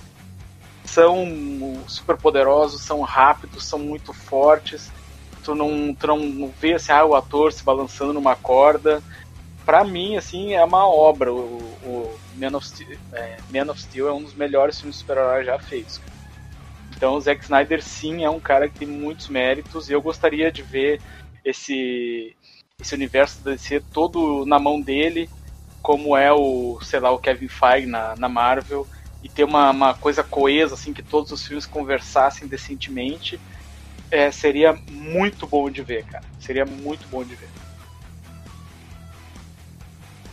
são 0.85 1.24
super 1.87 2.16
poderosos, 2.16 2.83
são 2.83 3.03
rápidos, 3.03 3.64
são 3.64 3.79
muito 3.79 4.12
fortes. 4.12 4.91
Tu 5.45 5.55
não, 5.55 5.95
tu 5.95 6.07
não 6.07 6.53
vê 6.61 6.74
assim, 6.74 6.93
ah, 6.93 7.05
o 7.05 7.14
ator 7.14 7.53
se 7.53 7.62
balançando 7.62 8.12
numa 8.12 8.35
corda. 8.35 9.03
Para 9.64 9.85
mim, 9.85 10.16
assim, 10.16 10.55
é 10.55 10.64
uma 10.64 10.89
obra. 10.89 11.33
O, 11.33 11.59
o 11.85 12.18
Man, 12.35 12.57
of 12.57 12.66
Steel, 12.66 12.99
é, 13.12 13.37
Man 13.53 13.70
of 13.70 13.81
Steel 13.81 14.09
é 14.09 14.12
um 14.12 14.22
dos 14.22 14.35
melhores 14.35 14.79
filmes 14.81 14.97
de 14.97 15.01
super-heróis 15.01 15.47
já 15.47 15.59
feitos. 15.59 16.01
Então 16.99 17.15
o 17.15 17.21
Zack 17.21 17.45
Snyder 17.45 17.81
sim 17.81 18.25
é 18.25 18.31
um 18.31 18.41
cara 18.41 18.69
que 18.69 18.81
tem 18.81 18.89
muitos 18.89 19.29
méritos 19.29 19.89
e 19.89 19.93
eu 19.93 20.03
gostaria 20.03 20.51
de 20.51 20.63
ver 20.63 21.01
esse 21.45 22.35
esse 22.81 22.93
universo 22.93 23.43
da 23.45 23.53
DC 23.53 23.83
todo 23.93 24.45
na 24.45 24.59
mão 24.59 24.81
dele, 24.81 25.31
como 25.81 26.17
é 26.17 26.33
o, 26.33 26.79
sei 26.83 26.99
lá, 26.99 27.11
o 27.13 27.19
Kevin 27.19 27.49
Feige 27.49 27.87
na, 27.87 28.15
na 28.17 28.29
Marvel, 28.29 28.87
e 29.23 29.29
ter 29.29 29.43
uma, 29.43 29.71
uma 29.71 29.95
coisa 29.95 30.23
coesa, 30.23 30.75
assim, 30.75 30.93
que 30.93 31.03
todos 31.03 31.33
os 31.33 31.45
filmes 31.45 31.67
conversassem 31.67 32.47
decentemente, 32.47 33.41
é, 34.13 34.31
seria 34.31 34.79
muito 34.89 35.45
bom 35.45 35.69
de 35.69 35.83
ver, 35.83 36.05
cara. 36.05 36.25
Seria 36.39 36.65
muito 36.65 37.09
bom 37.09 37.25
de 37.25 37.35
ver. 37.35 37.49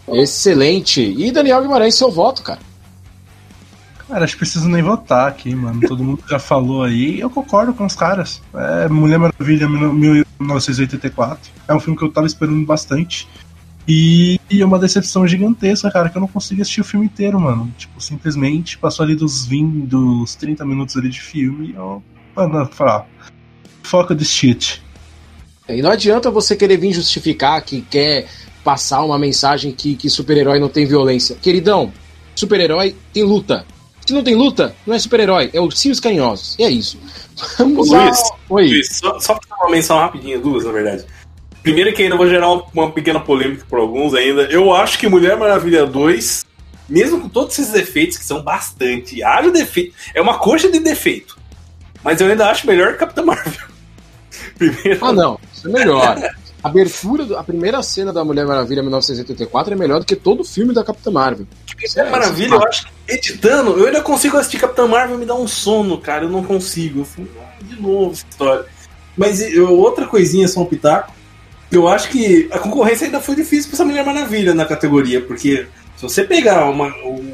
Excelente. 0.07 1.01
E 1.01 1.31
Daniel 1.31 1.63
Guimarães, 1.63 1.95
seu 1.95 2.11
voto, 2.11 2.43
cara? 2.43 2.59
Cara, 4.07 4.23
acho 4.23 4.33
que 4.33 4.39
preciso 4.39 4.69
nem 4.69 4.83
votar 4.83 5.27
aqui, 5.27 5.53
mano. 5.55 5.81
Todo 5.87 6.03
mundo 6.03 6.23
já 6.29 6.37
falou 6.37 6.83
aí. 6.83 7.19
Eu 7.19 7.29
concordo 7.29 7.73
com 7.73 7.85
os 7.85 7.95
caras. 7.95 8.41
É 8.53 8.87
Mulher 8.87 9.17
Maravilha 9.17 9.67
1984. 9.67 11.51
É 11.67 11.73
um 11.73 11.79
filme 11.79 11.97
que 11.97 12.05
eu 12.05 12.11
tava 12.11 12.27
esperando 12.27 12.63
bastante. 12.65 13.27
E, 13.87 14.39
e 14.49 14.61
é 14.61 14.65
uma 14.65 14.79
decepção 14.79 15.27
gigantesca, 15.27 15.91
cara, 15.91 16.09
que 16.09 16.17
eu 16.17 16.21
não 16.21 16.27
consegui 16.27 16.61
assistir 16.61 16.81
o 16.81 16.85
filme 16.85 17.05
inteiro, 17.05 17.39
mano. 17.39 17.71
Tipo, 17.77 18.01
simplesmente 18.01 18.77
passou 18.77 19.03
ali 19.03 19.15
dos 19.15 19.45
20, 19.45 19.85
dos 19.85 20.35
30 20.35 20.65
minutos 20.65 20.97
ali 20.97 21.09
de 21.09 21.21
filme 21.21 21.71
e 21.71 21.75
eu. 21.75 22.03
Mano, 22.35 22.65
falar. 22.67 23.07
Foca 23.83 24.15
de 24.15 24.25
shit. 24.25 24.83
E 25.69 25.81
não 25.81 25.91
adianta 25.91 26.29
você 26.29 26.55
querer 26.55 26.77
vir 26.77 26.93
justificar 26.93 27.61
que 27.61 27.81
quer 27.81 28.27
passar 28.63 29.03
uma 29.03 29.17
mensagem 29.17 29.71
que, 29.71 29.95
que 29.95 30.09
super-herói 30.09 30.59
não 30.59 30.69
tem 30.69 30.85
violência. 30.85 31.35
Queridão, 31.35 31.91
super-herói 32.35 32.95
tem 33.13 33.23
luta. 33.23 33.65
Se 34.05 34.13
não 34.13 34.23
tem 34.23 34.35
luta, 34.35 34.75
não 34.85 34.93
é 34.93 34.99
super-herói, 34.99 35.49
é 35.51 35.59
ursinhos 35.59 35.99
carinhosos. 35.99 36.55
E 36.59 36.63
é 36.63 36.69
isso. 36.69 36.99
Vamos 37.57 37.89
Ô, 37.89 37.95
Luiz, 37.95 38.19
Oi. 38.49 38.67
Luiz, 38.67 38.97
só, 38.97 39.19
só 39.19 39.33
pra 39.33 39.57
uma 39.57 39.71
menção 39.71 39.97
rapidinha, 39.97 40.39
duas, 40.39 40.63
na 40.63 40.71
verdade. 40.71 41.05
Primeiro 41.63 41.91
que 41.93 42.03
ainda 42.03 42.15
vou 42.15 42.29
gerar 42.29 42.47
uma 42.51 42.91
pequena 42.91 43.19
polêmica 43.19 43.65
por 43.67 43.79
alguns 43.79 44.13
ainda. 44.13 44.43
Eu 44.43 44.71
acho 44.71 44.99
que 44.99 45.09
Mulher 45.09 45.35
Maravilha 45.35 45.85
2, 45.87 46.45
mesmo 46.87 47.21
com 47.21 47.29
todos 47.29 47.57
esses 47.57 47.73
defeitos, 47.73 48.17
que 48.17 48.23
são 48.23 48.43
bastante, 48.43 49.23
haja 49.23 49.49
defeito, 49.49 49.95
é 50.13 50.21
uma 50.21 50.37
coxa 50.37 50.69
de 50.69 50.79
defeito. 50.79 51.39
Mas 52.03 52.21
eu 52.21 52.27
ainda 52.27 52.47
acho 52.51 52.67
melhor 52.67 52.93
que 52.93 52.99
Capitã 52.99 53.23
Marvel. 53.23 53.67
Primeiro... 54.55 55.03
Ah, 55.03 55.11
não, 55.11 55.39
isso 55.51 55.67
é 55.67 55.71
melhor. 55.71 56.21
A 56.65 56.67
abertura, 56.67 57.39
a 57.39 57.43
primeira 57.43 57.83
cena 57.83 58.11
da 58.11 58.25
Mulher 58.25 58.43
Maravilha 58.47 58.81
1984 58.81 59.71
é 59.71 59.77
melhor 59.77 59.99
do 59.99 60.05
que 60.05 60.15
todo 60.15 60.39
o 60.39 60.43
filme 60.43 60.73
da 60.73 60.83
Capitã 60.83 61.11
Marvel. 61.11 61.45
Mulher 61.79 62.07
é, 62.07 62.09
Maravilha, 62.09 62.55
eu 62.55 62.63
acho 62.63 62.87
que 62.87 62.91
editando, 63.07 63.77
eu 63.77 63.85
ainda 63.85 64.01
consigo 64.01 64.35
assistir 64.35 64.57
Capitã 64.57 64.87
Marvel 64.87 65.15
e 65.15 65.19
me 65.19 65.27
dá 65.27 65.35
um 65.35 65.47
sono, 65.47 65.99
cara. 65.99 66.23
Eu 66.23 66.29
não 66.31 66.43
consigo. 66.43 67.01
Eu 67.01 67.05
fui, 67.05 67.29
ah, 67.39 67.63
de 67.63 67.79
novo 67.79 68.13
essa 68.13 68.25
história. 68.27 68.65
Mas 69.15 69.41
eu, 69.41 69.77
outra 69.77 70.07
coisinha, 70.07 70.47
só 70.47 70.61
um 70.61 70.65
pitaco. 70.65 71.13
Eu 71.71 71.87
acho 71.87 72.09
que 72.09 72.49
a 72.51 72.57
concorrência 72.57 73.05
ainda 73.05 73.21
foi 73.21 73.35
difícil 73.35 73.69
pra 73.69 73.75
essa 73.75 73.85
Mulher 73.85 74.03
Maravilha 74.03 74.55
na 74.55 74.65
categoria, 74.65 75.21
porque 75.21 75.67
se 75.95 76.01
você 76.01 76.23
pegar 76.23 76.67
uma. 76.67 76.87
Um, 77.05 77.31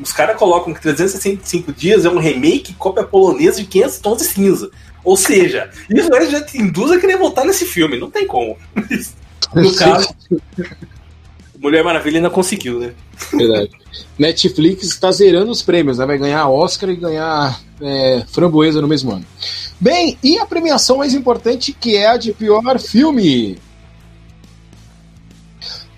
os 0.00 0.12
caras 0.12 0.36
colocam 0.36 0.72
que 0.72 0.80
365 0.80 1.72
dias 1.72 2.04
é 2.04 2.08
um 2.08 2.20
remake 2.20 2.72
cópia 2.74 3.02
polonesa 3.02 3.60
de 3.60 3.66
500 3.66 3.98
tons 3.98 4.18
de 4.18 4.24
cinza. 4.26 4.70
Ou 5.04 5.16
seja, 5.16 5.70
isso 5.88 6.14
aí 6.14 6.30
já 6.30 6.42
te 6.42 6.58
induz 6.58 6.90
a 6.90 7.00
querer 7.00 7.16
voltar 7.16 7.44
nesse 7.44 7.64
filme, 7.64 7.98
não 7.98 8.10
tem 8.10 8.26
como. 8.26 8.56
No 9.54 9.74
caso, 9.74 10.14
Mulher 11.60 11.84
Maravilha 11.84 12.16
ainda 12.16 12.30
conseguiu, 12.30 12.80
né? 12.80 12.94
Verdade. 13.32 13.70
Netflix 14.18 14.84
está 14.84 15.12
zerando 15.12 15.50
os 15.50 15.60
prêmios, 15.60 15.98
né? 15.98 16.06
Vai 16.06 16.18
ganhar 16.18 16.48
Oscar 16.48 16.88
e 16.88 16.96
ganhar 16.96 17.60
é, 17.80 18.24
Framboesa 18.28 18.80
no 18.80 18.88
mesmo 18.88 19.12
ano. 19.12 19.26
Bem, 19.78 20.16
e 20.22 20.38
a 20.38 20.46
premiação 20.46 20.98
mais 20.98 21.12
importante, 21.12 21.72
que 21.72 21.96
é 21.96 22.08
a 22.08 22.16
de 22.16 22.32
pior 22.32 22.78
filme? 22.78 23.58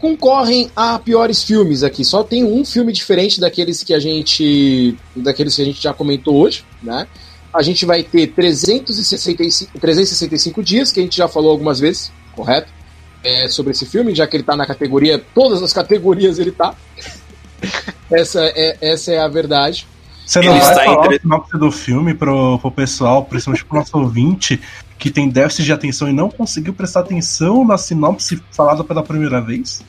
Concorrem 0.00 0.68
a 0.74 0.98
piores 0.98 1.44
filmes 1.44 1.84
aqui. 1.84 2.04
Só 2.04 2.24
tem 2.24 2.44
um 2.44 2.64
filme 2.64 2.92
diferente 2.92 3.40
daqueles 3.40 3.84
que 3.84 3.94
a 3.94 4.00
gente. 4.00 4.96
daqueles 5.14 5.54
que 5.54 5.62
a 5.62 5.64
gente 5.64 5.80
já 5.80 5.94
comentou 5.94 6.36
hoje, 6.36 6.64
né? 6.82 7.06
A 7.52 7.62
gente 7.62 7.84
vai 7.84 8.02
ter 8.02 8.28
365, 8.28 9.78
365 9.78 10.62
dias, 10.62 10.90
que 10.90 11.00
a 11.00 11.02
gente 11.02 11.16
já 11.16 11.28
falou 11.28 11.50
algumas 11.50 11.78
vezes, 11.78 12.12
correto? 12.34 12.72
É, 13.22 13.46
sobre 13.48 13.72
esse 13.72 13.86
filme, 13.86 14.14
já 14.14 14.26
que 14.26 14.36
ele 14.36 14.42
tá 14.42 14.56
na 14.56 14.66
categoria, 14.66 15.22
todas 15.34 15.62
as 15.62 15.72
categorias 15.72 16.38
ele 16.38 16.50
tá. 16.50 16.74
essa, 18.10 18.40
é, 18.44 18.78
essa 18.80 19.12
é 19.12 19.18
a 19.18 19.28
verdade. 19.28 19.86
Você 20.26 20.40
não 20.40 20.52
ele 20.52 20.60
vai 20.60 20.74
falar 20.74 21.04
entre... 21.04 21.16
o 21.16 21.20
sinopse 21.20 21.58
do 21.58 21.70
filme 21.70 22.14
pro, 22.14 22.58
pro 22.58 22.70
pessoal, 22.70 23.24
principalmente 23.24 23.64
pro 23.64 23.78
nosso 23.78 23.98
ouvinte, 23.98 24.60
que 24.98 25.10
tem 25.10 25.28
déficit 25.28 25.64
de 25.64 25.72
atenção 25.72 26.08
e 26.08 26.12
não 26.12 26.30
conseguiu 26.30 26.72
prestar 26.72 27.00
atenção 27.00 27.64
na 27.64 27.76
sinopse 27.76 28.42
falada 28.50 28.82
pela 28.82 29.02
primeira 29.02 29.40
vez? 29.40 29.82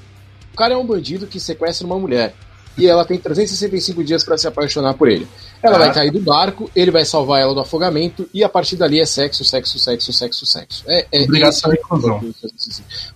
O 0.51 0.57
cara 0.57 0.74
é 0.74 0.78
um 0.78 0.86
bandido 0.86 1.26
que 1.26 1.39
sequestra 1.39 1.88
uma 1.88 1.97
mulher 1.97 2.36
e 2.78 2.88
ela 2.88 3.05
tem 3.05 3.17
365 3.17 4.03
dias 4.03 4.24
para 4.24 4.38
se 4.38 4.47
apaixonar 4.47 4.93
por 4.95 5.07
ele. 5.07 5.28
Ela 5.61 5.76
ah. 5.76 5.80
vai 5.80 5.93
cair 5.93 6.11
do 6.11 6.19
barco, 6.19 6.69
ele 6.76 6.91
vai 6.91 7.05
salvar 7.05 7.41
ela 7.41 7.53
do 7.53 7.59
afogamento 7.59 8.28
e 8.34 8.43
a 8.43 8.49
partir 8.49 8.76
dali 8.76 8.99
é 8.99 9.05
sexo, 9.05 9.45
sexo, 9.45 9.80
sexo, 9.80 10.11
sexo, 10.11 10.45
sexo. 10.45 10.84
É, 10.88 11.05
é 11.11 11.24
Obrigação 11.24 11.71
e 11.71 11.76
inclusão. 11.76 12.34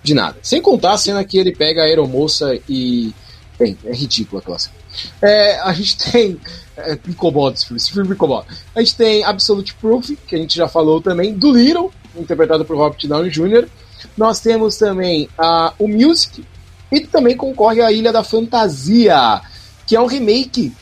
De 0.03 0.13
nada. 0.13 0.37
Sem 0.41 0.61
contar 0.61 0.93
a 0.93 0.97
cena 0.97 1.23
que 1.23 1.37
ele 1.37 1.55
pega 1.55 1.81
a 1.81 1.85
aeromoça 1.85 2.57
e. 2.69 3.13
Bem, 3.57 3.75
é 3.85 3.93
ridícula 3.93 4.39
aquela 4.39 4.59
cena. 4.59 4.75
É, 5.21 5.59
a 5.61 5.73
gente 5.73 5.97
tem. 5.97 6.39
É, 6.75 6.91
me 6.91 7.13
incomoda 7.13 7.55
esse 7.55 7.65
filme, 7.65 7.77
esse 7.77 7.91
filme 7.91 8.09
me 8.09 8.15
incomoda. 8.15 8.45
A 8.75 8.79
gente 8.79 8.95
tem 8.95 9.23
Absolute 9.23 9.73
Proof, 9.75 10.11
que 10.27 10.35
a 10.35 10.37
gente 10.37 10.55
já 10.55 10.67
falou 10.67 11.01
também, 11.01 11.33
do 11.33 11.51
Little, 11.51 11.91
interpretado 12.15 12.63
por 12.63 12.77
Robert 12.77 12.99
Downey 13.07 13.31
Jr. 13.31 13.67
Nós 14.15 14.39
temos 14.39 14.77
também 14.77 15.27
uh, 15.39 15.73
o 15.79 15.87
Music, 15.87 16.45
e 16.91 17.01
também 17.01 17.35
concorre 17.35 17.81
a 17.81 17.91
Ilha 17.91 18.11
da 18.11 18.23
Fantasia, 18.23 19.41
que 19.85 19.95
é 19.95 20.01
um 20.01 20.05
remake 20.05 20.73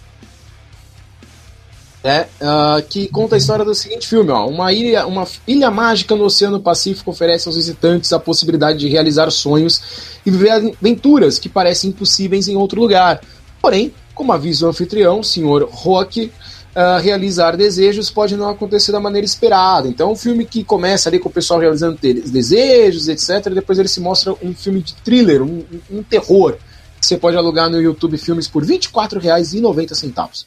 né, 2.06 2.28
uh, 2.40 2.84
que 2.88 3.08
conta 3.08 3.34
a 3.34 3.38
história 3.40 3.66
do 3.66 3.74
seguinte 3.74 4.08
filme: 4.08 4.30
ó, 4.30 4.48
uma, 4.48 4.72
ilha, 4.72 5.08
uma 5.08 5.28
ilha 5.48 5.72
mágica 5.72 6.16
no 6.16 6.26
Oceano 6.26 6.60
Pacífico 6.60 7.10
oferece 7.10 7.48
aos 7.48 7.58
visitantes 7.58 8.14
a 8.14 8.20
possibilidade 8.20 8.78
de 8.78 8.88
realizar 8.88 9.32
sonhos 9.32 9.82
e 10.24 10.30
viver 10.30 10.52
aventuras 10.52 11.40
que 11.40 11.50
parecem 11.50 11.90
impossíveis 11.90 12.48
em 12.48 12.56
outro 12.56 12.80
lugar. 12.80 13.22
Porém, 13.60 13.92
como 14.14 14.32
avisa 14.32 14.68
o 14.68 14.70
anfitrião, 14.70 15.22
o 15.22 15.24
Sr. 15.24 15.68
Rock, 15.68 16.32
uh, 16.76 17.02
realizar 17.02 17.56
desejos 17.56 18.10
pode 18.10 18.36
não 18.36 18.50
acontecer 18.50 18.92
da 18.92 19.00
maneira 19.00 19.26
esperada. 19.26 19.88
Então, 19.88 20.12
um 20.12 20.16
filme 20.16 20.46
que 20.46 20.64
começa 20.64 21.10
ali 21.10 21.20
com 21.20 21.30
o 21.30 21.32
pessoal 21.32 21.60
realizando 21.60 21.98
desejos, 21.98 23.08
etc., 23.08 23.54
depois 23.54 23.80
ele 23.80 23.88
se 23.88 24.02
mostra 24.02 24.34
um 24.44 24.54
filme 24.54 24.82
de 24.82 24.94
thriller, 24.96 25.42
um, 25.42 25.64
um 25.90 26.04
terror, 26.04 26.58
você 27.00 27.18
pode 27.18 27.38
alugar 27.38 27.70
no 27.70 27.80
YouTube 27.80 28.18
Filmes 28.18 28.48
por 28.48 28.64
R$ 28.64 28.78
24,90. 28.80 30.46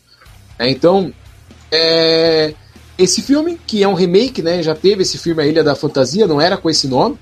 É, 0.58 0.68
então, 0.68 1.12
é, 1.70 2.52
esse 2.96 3.22
filme, 3.22 3.58
que 3.64 3.82
é 3.82 3.88
um 3.88 3.94
remake, 3.94 4.42
né, 4.42 4.62
já 4.62 4.74
teve 4.74 5.02
esse 5.02 5.18
filme 5.18 5.42
A 5.42 5.46
Ilha 5.46 5.62
da 5.62 5.76
Fantasia, 5.76 6.26
não 6.26 6.40
era 6.40 6.56
com 6.56 6.68
esse 6.68 6.88
nome, 6.88 7.16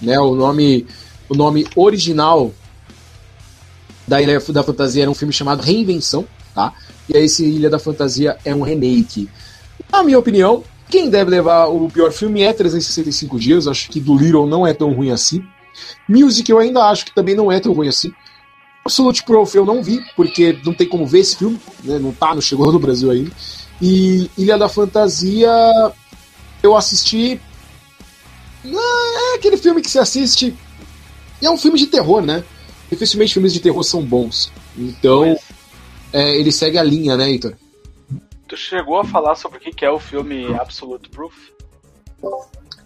né, 0.00 0.18
o 0.18 0.34
nome, 0.34 0.86
o 1.28 1.34
nome 1.34 1.66
original 1.76 2.50
da 4.08 4.22
Ilha 4.22 4.40
da 4.40 4.62
Fantasia 4.62 5.02
era 5.02 5.10
um 5.10 5.14
filme 5.14 5.32
chamado 5.32 5.60
Reinvenção, 5.62 6.26
tá? 6.54 6.72
E 7.08 7.16
aí 7.16 7.24
esse 7.24 7.44
Ilha 7.44 7.70
da 7.70 7.78
Fantasia 7.78 8.36
é 8.44 8.54
um 8.54 8.62
remake. 8.62 9.28
Na 9.90 10.02
minha 10.02 10.18
opinião, 10.18 10.62
quem 10.88 11.08
deve 11.08 11.30
levar 11.30 11.66
o 11.66 11.88
pior 11.90 12.12
filme 12.12 12.42
é 12.42 12.52
365 12.52 13.38
Dias. 13.38 13.66
Acho 13.66 13.88
que 13.88 14.00
do 14.00 14.16
Little 14.16 14.46
não 14.46 14.66
é 14.66 14.72
tão 14.72 14.92
ruim 14.92 15.10
assim. 15.10 15.44
Music 16.08 16.50
eu 16.50 16.58
ainda 16.58 16.84
acho 16.84 17.06
que 17.06 17.14
também 17.14 17.34
não 17.34 17.50
é 17.50 17.58
tão 17.58 17.72
ruim 17.72 17.88
assim. 17.88 18.12
Absolute 18.84 19.22
Proof 19.22 19.54
eu 19.54 19.64
não 19.64 19.82
vi, 19.82 20.04
porque 20.16 20.58
não 20.64 20.74
tem 20.74 20.88
como 20.88 21.06
ver 21.06 21.20
esse 21.20 21.36
filme, 21.36 21.58
né? 21.84 21.98
não 21.98 22.12
tá, 22.12 22.34
não 22.34 22.40
chegou 22.40 22.70
no 22.72 22.78
Brasil 22.78 23.10
ainda. 23.10 23.30
E 23.80 24.28
Ilha 24.36 24.58
da 24.58 24.68
Fantasia 24.68 25.50
eu 26.62 26.76
assisti. 26.76 27.40
É 28.64 29.34
aquele 29.36 29.56
filme 29.56 29.80
que 29.80 29.90
você 29.90 29.98
assiste. 29.98 30.54
É 31.40 31.50
um 31.50 31.58
filme 31.58 31.78
de 31.78 31.86
terror, 31.86 32.22
né? 32.22 32.44
Dificilmente 32.90 33.34
filmes 33.34 33.52
de 33.52 33.60
terror 33.60 33.82
são 33.82 34.02
bons. 34.02 34.52
Então, 34.76 35.36
é, 36.12 36.36
ele 36.36 36.52
segue 36.52 36.78
a 36.78 36.82
linha, 36.82 37.16
né, 37.16 37.28
Heitor? 37.28 37.54
Tu 38.46 38.56
chegou 38.56 38.98
a 39.00 39.04
falar 39.04 39.34
sobre 39.34 39.58
o 39.58 39.60
que 39.60 39.84
é 39.84 39.90
o 39.90 39.98
filme 39.98 40.54
Absolute 40.54 41.08
Proof? 41.08 41.34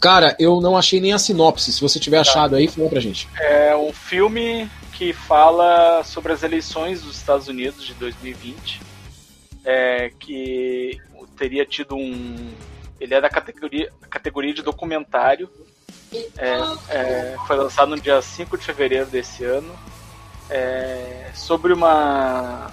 Cara, 0.00 0.36
eu 0.38 0.60
não 0.60 0.76
achei 0.76 1.00
nem 1.00 1.12
a 1.12 1.18
sinopse. 1.18 1.72
Se 1.72 1.80
você 1.80 1.98
tiver 1.98 2.16
tá. 2.16 2.22
achado 2.22 2.54
aí, 2.54 2.68
fala 2.68 2.88
pra 2.88 3.00
gente. 3.00 3.28
É 3.40 3.74
um 3.76 3.92
filme 3.92 4.70
que 4.92 5.12
fala 5.12 6.02
sobre 6.04 6.32
as 6.32 6.42
eleições 6.42 7.02
dos 7.02 7.16
Estados 7.16 7.48
Unidos 7.48 7.84
de 7.84 7.94
2020. 7.94 8.80
É, 9.64 10.10
que 10.20 11.00
teria 11.36 11.66
tido 11.66 11.96
um. 11.96 12.36
Ele 13.00 13.14
é 13.14 13.20
da 13.20 13.28
categoria, 13.28 13.92
categoria 14.08 14.54
de 14.54 14.62
documentário. 14.62 15.50
É, 16.38 16.94
é, 16.94 17.36
foi 17.46 17.56
lançado 17.56 17.88
no 17.88 18.00
dia 18.00 18.22
5 18.22 18.56
de 18.56 18.64
fevereiro 18.64 19.06
desse 19.06 19.44
ano. 19.44 19.74
É, 20.48 21.30
sobre 21.34 21.72
uma 21.72 22.70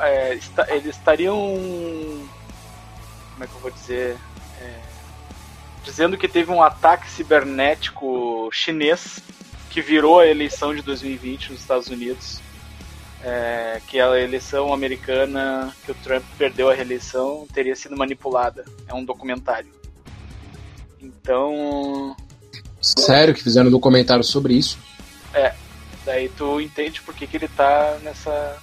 é, 0.00 0.34
está, 0.34 0.66
eles 0.74 0.96
estariam 0.96 1.58
como 3.32 3.44
é 3.44 3.46
que 3.46 3.54
eu 3.54 3.60
vou 3.60 3.70
dizer? 3.70 4.16
É, 4.60 4.80
dizendo 5.84 6.16
que 6.16 6.28
teve 6.28 6.52
um 6.52 6.62
ataque 6.62 7.10
cibernético 7.10 8.48
chinês 8.52 9.20
que 9.68 9.80
virou 9.80 10.20
a 10.20 10.26
eleição 10.26 10.74
de 10.74 10.82
2020 10.82 11.50
nos 11.50 11.60
Estados 11.60 11.88
Unidos. 11.88 12.40
É, 13.24 13.80
que 13.86 14.00
a 14.00 14.18
eleição 14.18 14.72
americana, 14.72 15.72
que 15.84 15.92
o 15.92 15.94
Trump 15.94 16.24
perdeu 16.36 16.68
a 16.68 16.74
reeleição, 16.74 17.46
teria 17.52 17.74
sido 17.76 17.96
manipulada. 17.96 18.64
É 18.88 18.94
um 18.94 19.04
documentário. 19.04 19.72
Então. 21.00 22.16
Sério 22.80 23.32
que 23.32 23.42
fizeram 23.42 23.68
um 23.68 23.72
documentário 23.72 24.24
sobre 24.24 24.54
isso? 24.54 24.76
É. 25.32 25.54
Daí 26.04 26.28
tu 26.30 26.60
entende 26.60 27.00
por 27.00 27.14
que, 27.14 27.28
que 27.28 27.36
ele 27.36 27.48
tá 27.48 27.96
nessa. 28.02 28.60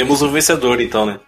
Temos 0.00 0.22
um 0.22 0.32
vencedor 0.32 0.80
então, 0.80 1.04
né? 1.04 1.20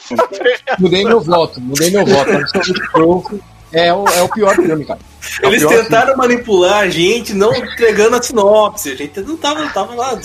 mudei 0.80 1.04
meu 1.04 1.20
voto, 1.20 1.60
mudei 1.60 1.90
meu 1.90 2.06
voto. 2.06 3.38
É 3.70 3.92
o, 3.92 4.08
é 4.08 4.22
o 4.22 4.28
pior 4.30 4.56
filme, 4.56 4.82
cara. 4.86 4.98
É 5.42 5.46
Eles 5.46 5.62
tentaram 5.62 6.14
filme. 6.14 6.16
manipular 6.16 6.84
a 6.84 6.88
gente 6.88 7.34
não 7.34 7.54
entregando 7.54 8.16
a 8.16 8.22
sinopse. 8.22 8.92
A 8.92 8.96
gente 8.96 9.20
não 9.20 9.36
tava, 9.36 9.60
não 9.60 9.68
tava 9.68 9.94
lá. 9.94 10.18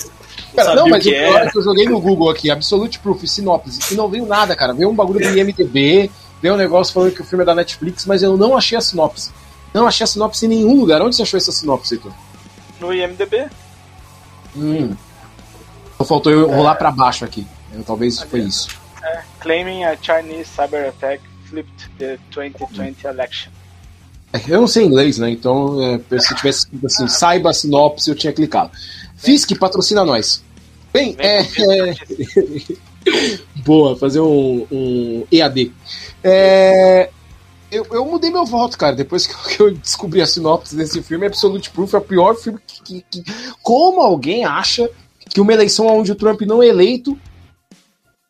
Cara, 0.56 0.76
não, 0.76 0.88
mas 0.88 1.04
o, 1.04 1.10
pior 1.10 1.42
é 1.42 1.50
que 1.50 1.58
eu 1.58 1.62
joguei 1.62 1.84
no 1.84 2.00
Google 2.00 2.30
aqui, 2.30 2.50
Absolute 2.50 2.98
Proof, 3.00 3.22
sinopse, 3.26 3.92
e 3.92 3.94
não 3.94 4.08
veio 4.08 4.24
nada, 4.24 4.56
cara. 4.56 4.72
Veio 4.72 4.88
um 4.88 4.94
bagulho 4.94 5.20
do 5.20 5.38
IMDB, 5.38 6.10
veio 6.40 6.54
um 6.54 6.56
negócio 6.56 6.94
falando 6.94 7.12
que 7.12 7.20
o 7.20 7.24
filme 7.24 7.42
é 7.42 7.46
da 7.46 7.54
Netflix, 7.54 8.06
mas 8.06 8.22
eu 8.22 8.34
não 8.34 8.56
achei 8.56 8.78
a 8.78 8.80
sinopse. 8.80 9.30
Não 9.74 9.86
achei 9.86 10.04
a 10.04 10.06
sinopse 10.06 10.46
em 10.46 10.48
nenhum 10.48 10.80
lugar. 10.80 11.02
Onde 11.02 11.16
você 11.16 11.22
achou 11.22 11.36
essa 11.36 11.52
sinopse, 11.52 11.96
Heitor? 11.96 12.12
No 12.80 12.94
IMDB. 12.94 13.46
Hum. 14.56 14.96
Então 15.94 16.06
faltou 16.06 16.32
eu 16.32 16.50
é. 16.50 16.56
rolar 16.56 16.76
pra 16.76 16.90
baixo 16.90 17.26
aqui. 17.26 17.46
Eu, 17.74 17.82
talvez 17.84 18.20
foi 18.20 18.40
isso. 18.40 18.68
É, 19.02 19.22
claiming 19.40 19.84
a 19.84 19.96
Chinese 19.96 20.48
cyber 20.48 20.88
attack 20.88 21.22
flipped 21.44 21.90
the 21.98 22.18
2020 22.30 23.04
election. 23.04 23.50
É, 24.32 24.40
eu 24.48 24.60
não 24.60 24.66
sei 24.66 24.84
inglês, 24.84 25.18
né? 25.18 25.30
Então, 25.30 25.78
é, 25.82 26.18
se 26.18 26.34
tivesse 26.34 26.60
escrito 26.60 26.86
assim, 26.86 27.06
saiba 27.06 27.50
a 27.50 27.54
sinopse, 27.54 28.10
eu 28.10 28.16
tinha 28.16 28.32
clicado. 28.32 28.70
Fisk 29.16 29.56
patrocina 29.58 30.04
nós. 30.04 30.42
Bem, 30.92 31.14
é, 31.18 31.40
é... 31.40 31.94
Boa, 33.64 33.96
fazer 33.96 34.20
um, 34.20 34.66
um 34.70 35.26
EAD. 35.30 35.72
É, 36.22 37.10
eu, 37.70 37.86
eu, 37.90 38.04
mudei 38.04 38.30
meu 38.30 38.44
voto, 38.44 38.78
cara, 38.78 38.94
depois 38.94 39.26
que 39.26 39.60
eu, 39.60 39.72
descobri 39.74 40.20
a 40.20 40.26
sinopse 40.26 40.74
desse 40.74 41.02
filme. 41.02 41.26
Absolute 41.26 41.70
Proof 41.70 41.94
é 41.94 41.98
o 41.98 42.00
pior 42.00 42.34
filme 42.36 42.58
que, 42.66 43.02
que, 43.02 43.22
que, 43.22 43.32
Como 43.62 44.00
alguém 44.00 44.44
acha 44.44 44.88
que 45.28 45.40
uma 45.40 45.52
eleição 45.52 45.86
onde 45.86 46.12
o 46.12 46.14
Trump 46.14 46.40
não 46.42 46.62
é 46.62 46.66
eleito 46.66 47.18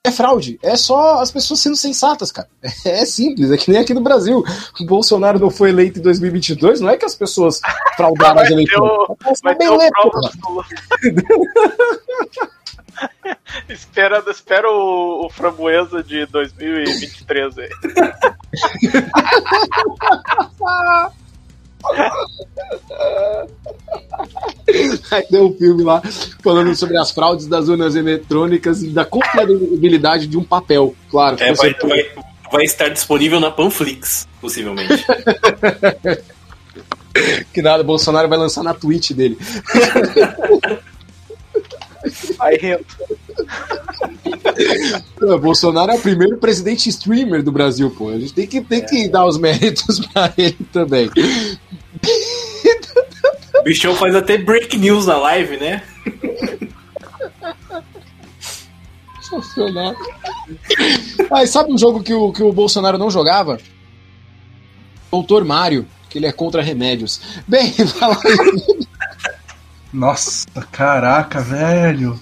é 0.04 0.10
fraude. 0.10 0.58
É 0.62 0.76
só 0.76 1.20
as 1.20 1.32
pessoas 1.32 1.60
sendo 1.60 1.76
sensatas, 1.76 2.30
cara. 2.30 2.48
É 2.84 3.06
simples, 3.06 3.50
é 3.50 3.56
que 3.56 3.70
nem 3.70 3.80
aqui 3.80 3.94
no 3.94 4.02
Brasil. 4.02 4.44
O 4.78 4.84
Bolsonaro 4.84 5.38
não 5.38 5.48
foi 5.50 5.70
eleito 5.70 5.98
em 5.98 6.02
2022, 6.02 6.80
não 6.80 6.90
é 6.90 6.98
que 6.98 7.04
as 7.06 7.14
pessoas 7.14 7.60
fraudaram 7.96 8.40
as 8.40 8.50
eleições. 8.50 9.08
Vai 9.42 9.56
ter 9.56 9.70
o 9.70 9.78
espera, 13.68 14.22
espera 14.30 14.70
o, 14.70 15.26
o 15.26 15.30
Framboesa 15.30 16.02
de 16.02 16.26
2023 16.26 17.58
aí. 17.58 17.70
Aí 25.10 25.26
deu 25.30 25.46
um 25.46 25.54
filme 25.54 25.82
lá 25.82 26.02
falando 26.42 26.74
sobre 26.74 26.98
as 26.98 27.10
fraudes 27.10 27.46
das 27.46 27.68
urnas 27.68 27.94
eletrônicas 27.94 28.82
e 28.82 28.88
da 28.88 29.04
confiabilidade 29.04 30.26
de 30.26 30.36
um 30.36 30.44
papel, 30.44 30.94
claro. 31.10 31.36
É, 31.40 31.52
vai, 31.54 31.74
vai, 31.74 32.10
vai, 32.50 32.64
estar 32.64 32.88
disponível 32.88 33.40
na 33.40 33.50
Panflix, 33.50 34.28
possivelmente. 34.40 35.04
que 37.52 37.62
nada, 37.62 37.84
Bolsonaro 37.84 38.28
vai 38.28 38.38
lançar 38.38 38.62
na 38.62 38.74
Twitch 38.74 39.12
dele. 39.12 39.38
Aí 42.40 42.56
rento. 42.56 42.96
Bolsonaro 45.40 45.92
é 45.92 45.94
o 45.96 46.00
primeiro 46.00 46.38
presidente 46.38 46.88
streamer 46.88 47.42
do 47.42 47.52
Brasil, 47.52 47.90
pô. 47.90 48.10
A 48.10 48.18
gente 48.18 48.32
tem 48.32 48.46
que, 48.46 48.60
tem 48.60 48.80
é. 48.80 48.82
que 48.82 49.08
dar 49.08 49.26
os 49.26 49.38
méritos 49.38 50.00
pra 50.12 50.32
ele 50.36 50.56
também. 50.72 51.10
O 53.58 53.62
bichão 53.62 53.94
faz 53.94 54.14
até 54.14 54.36
break 54.36 54.76
news 54.76 55.06
na 55.06 55.16
live, 55.16 55.56
né? 55.56 55.82
Bolsonaro. 59.30 59.96
Ah, 61.30 61.46
sabe 61.46 61.72
um 61.72 61.78
jogo 61.78 62.02
que 62.02 62.14
o, 62.14 62.32
que 62.32 62.42
o 62.42 62.52
Bolsonaro 62.52 62.98
não 62.98 63.10
jogava? 63.10 63.58
Doutor 65.10 65.44
Mario, 65.44 65.86
que 66.08 66.18
ele 66.18 66.26
é 66.26 66.32
contra 66.32 66.62
remédios. 66.62 67.20
Bem, 67.46 67.72
fala 67.98 68.16
aí. 68.24 68.86
Nossa, 69.94 70.46
caraca, 70.72 71.40
velho. 71.40 72.18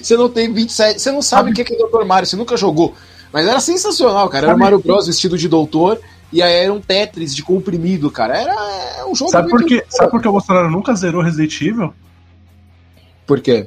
Você 0.00 0.16
não 0.16 0.28
tem 0.28 0.52
27. 0.52 1.00
Você 1.00 1.10
não 1.10 1.20
sabe 1.20 1.50
o 1.50 1.54
que 1.54 1.62
é, 1.62 1.64
que 1.64 1.74
é 1.74 1.76
Dr. 1.76 2.04
Mario, 2.04 2.28
você 2.28 2.36
nunca 2.36 2.56
jogou. 2.56 2.94
Mas 3.32 3.44
era 3.44 3.58
sensacional, 3.58 4.28
cara. 4.28 4.46
Era 4.46 4.54
o 4.54 4.58
Mario 4.58 4.78
Bros 4.78 5.08
vestido 5.08 5.36
de 5.36 5.48
doutor 5.48 6.00
e 6.32 6.40
aí 6.40 6.64
era 6.64 6.72
um 6.72 6.80
Tetris 6.80 7.34
de 7.34 7.42
comprimido, 7.42 8.08
cara. 8.08 8.38
Era 8.38 8.54
é 9.00 9.04
um 9.04 9.16
jogo 9.16 9.32
sabe 9.32 9.50
por 9.50 9.64
que, 9.64 9.84
Sabe 9.88 10.12
por 10.12 10.22
que 10.22 10.28
o 10.28 10.32
Bolsonaro 10.32 10.70
nunca 10.70 10.94
zerou 10.94 11.22
Resident 11.22 11.60
Evil? 11.60 11.92
Por 13.26 13.40
quê? 13.40 13.66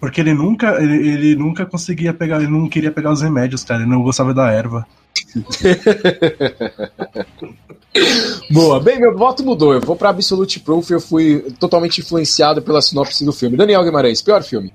Porque 0.00 0.20
ele 0.20 0.34
nunca, 0.34 0.82
ele, 0.82 1.08
ele, 1.08 1.36
nunca 1.36 1.64
conseguia 1.64 2.12
pegar, 2.12 2.38
ele 2.38 2.50
não 2.50 2.68
queria 2.68 2.90
pegar 2.90 3.12
os 3.12 3.22
remédios, 3.22 3.62
cara. 3.62 3.82
Ele 3.82 3.90
não 3.90 4.02
gostava 4.02 4.34
da 4.34 4.50
erva. 4.50 4.84
Boa, 8.50 8.80
bem, 8.80 9.00
meu 9.00 9.16
voto 9.16 9.44
mudou. 9.44 9.74
Eu 9.74 9.80
vou 9.80 9.96
pra 9.96 10.10
Absolute 10.10 10.60
Proof. 10.60 10.90
Eu 10.90 11.00
fui 11.00 11.52
totalmente 11.58 12.00
influenciado 12.00 12.62
pela 12.62 12.80
sinopse 12.80 13.24
do 13.24 13.32
filme. 13.32 13.56
Daniel 13.56 13.82
Guimarães, 13.82 14.22
pior 14.22 14.42
filme. 14.42 14.72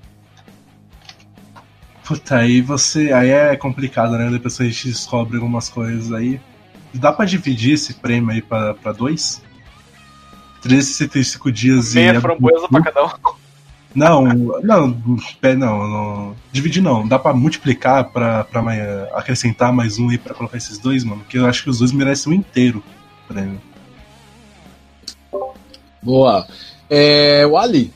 Puta, 2.04 2.36
aí 2.36 2.60
você. 2.60 3.12
Aí 3.12 3.30
é 3.30 3.56
complicado, 3.56 4.12
né? 4.12 4.30
Depois 4.30 4.60
a 4.60 4.64
gente 4.64 4.88
descobre 4.88 5.36
algumas 5.36 5.68
coisas 5.68 6.12
aí. 6.12 6.40
Dá 6.94 7.12
pra 7.12 7.24
dividir 7.24 7.74
esse 7.74 7.94
prêmio 7.94 8.30
aí 8.30 8.40
pra, 8.40 8.74
pra 8.74 8.92
dois? 8.92 9.42
365 10.62 11.50
dias 11.50 11.94
Meia 11.94 12.04
e. 12.04 12.08
Meia 12.10 12.20
framboesa 12.20 12.68
pra 12.68 12.82
cada 12.82 13.04
um. 13.04 13.10
Não, 13.94 14.22
não, 14.26 14.60
não, 14.62 15.88
não, 15.88 16.36
dividir 16.52 16.82
não. 16.82 17.08
Dá 17.08 17.18
pra 17.18 17.32
multiplicar 17.32 18.04
pra, 18.10 18.44
pra 18.44 18.60
acrescentar 19.14 19.72
mais 19.72 19.98
um 19.98 20.10
aí 20.10 20.18
pra 20.18 20.34
colocar 20.34 20.58
esses 20.58 20.76
dois, 20.76 21.02
mano. 21.02 21.24
Que 21.26 21.38
eu 21.38 21.46
acho 21.46 21.64
que 21.64 21.70
os 21.70 21.78
dois 21.78 21.92
merecem 21.92 22.32
um 22.32 22.36
inteiro 22.36 22.84
prêmio. 23.28 23.60
Boa. 26.02 26.46
É, 26.88 27.46
o 27.46 27.56
Ali. 27.56 27.92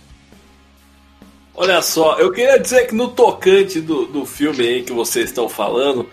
Olha 1.54 1.82
só, 1.82 2.18
eu 2.18 2.32
queria 2.32 2.58
dizer 2.58 2.86
que 2.86 2.94
no 2.94 3.08
tocante 3.08 3.80
do, 3.80 4.06
do 4.06 4.24
filme 4.24 4.66
aí 4.66 4.82
que 4.82 4.92
vocês 4.92 5.26
estão 5.26 5.48
falando, 5.48 6.08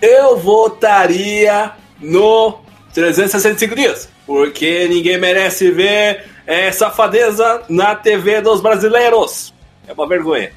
eu 0.00 0.36
votaria 0.36 1.72
no 2.00 2.58
365 2.92 3.74
dias. 3.74 4.08
Porque 4.26 4.86
ninguém 4.88 5.18
merece 5.18 5.70
ver 5.70 6.24
é, 6.46 6.70
safadeza 6.70 7.62
na 7.68 7.94
TV 7.94 8.40
dos 8.40 8.60
brasileiros. 8.60 9.54
É 9.88 9.92
uma 9.92 10.06
vergonha. 10.06 10.52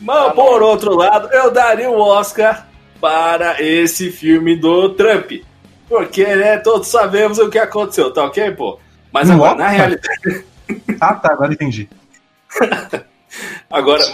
Mas, 0.00 0.32
por 0.34 0.62
outro 0.62 0.94
lado, 0.94 1.28
eu 1.32 1.50
daria 1.50 1.90
o 1.90 1.98
Oscar 1.98 2.68
para 3.00 3.62
esse 3.62 4.10
filme 4.10 4.56
do 4.56 4.90
Trump. 4.90 5.32
Porque, 5.88 6.24
né, 6.24 6.58
todos 6.58 6.88
sabemos 6.88 7.38
o 7.38 7.48
que 7.50 7.58
aconteceu, 7.58 8.12
tá 8.12 8.24
ok, 8.24 8.50
pô? 8.52 8.78
Mas 9.12 9.30
agora, 9.30 9.54
na 9.54 9.68
realidade. 9.68 10.44
ah, 11.00 11.14
tá, 11.14 11.32
agora 11.32 11.52
entendi. 11.52 11.88
agora. 13.70 14.02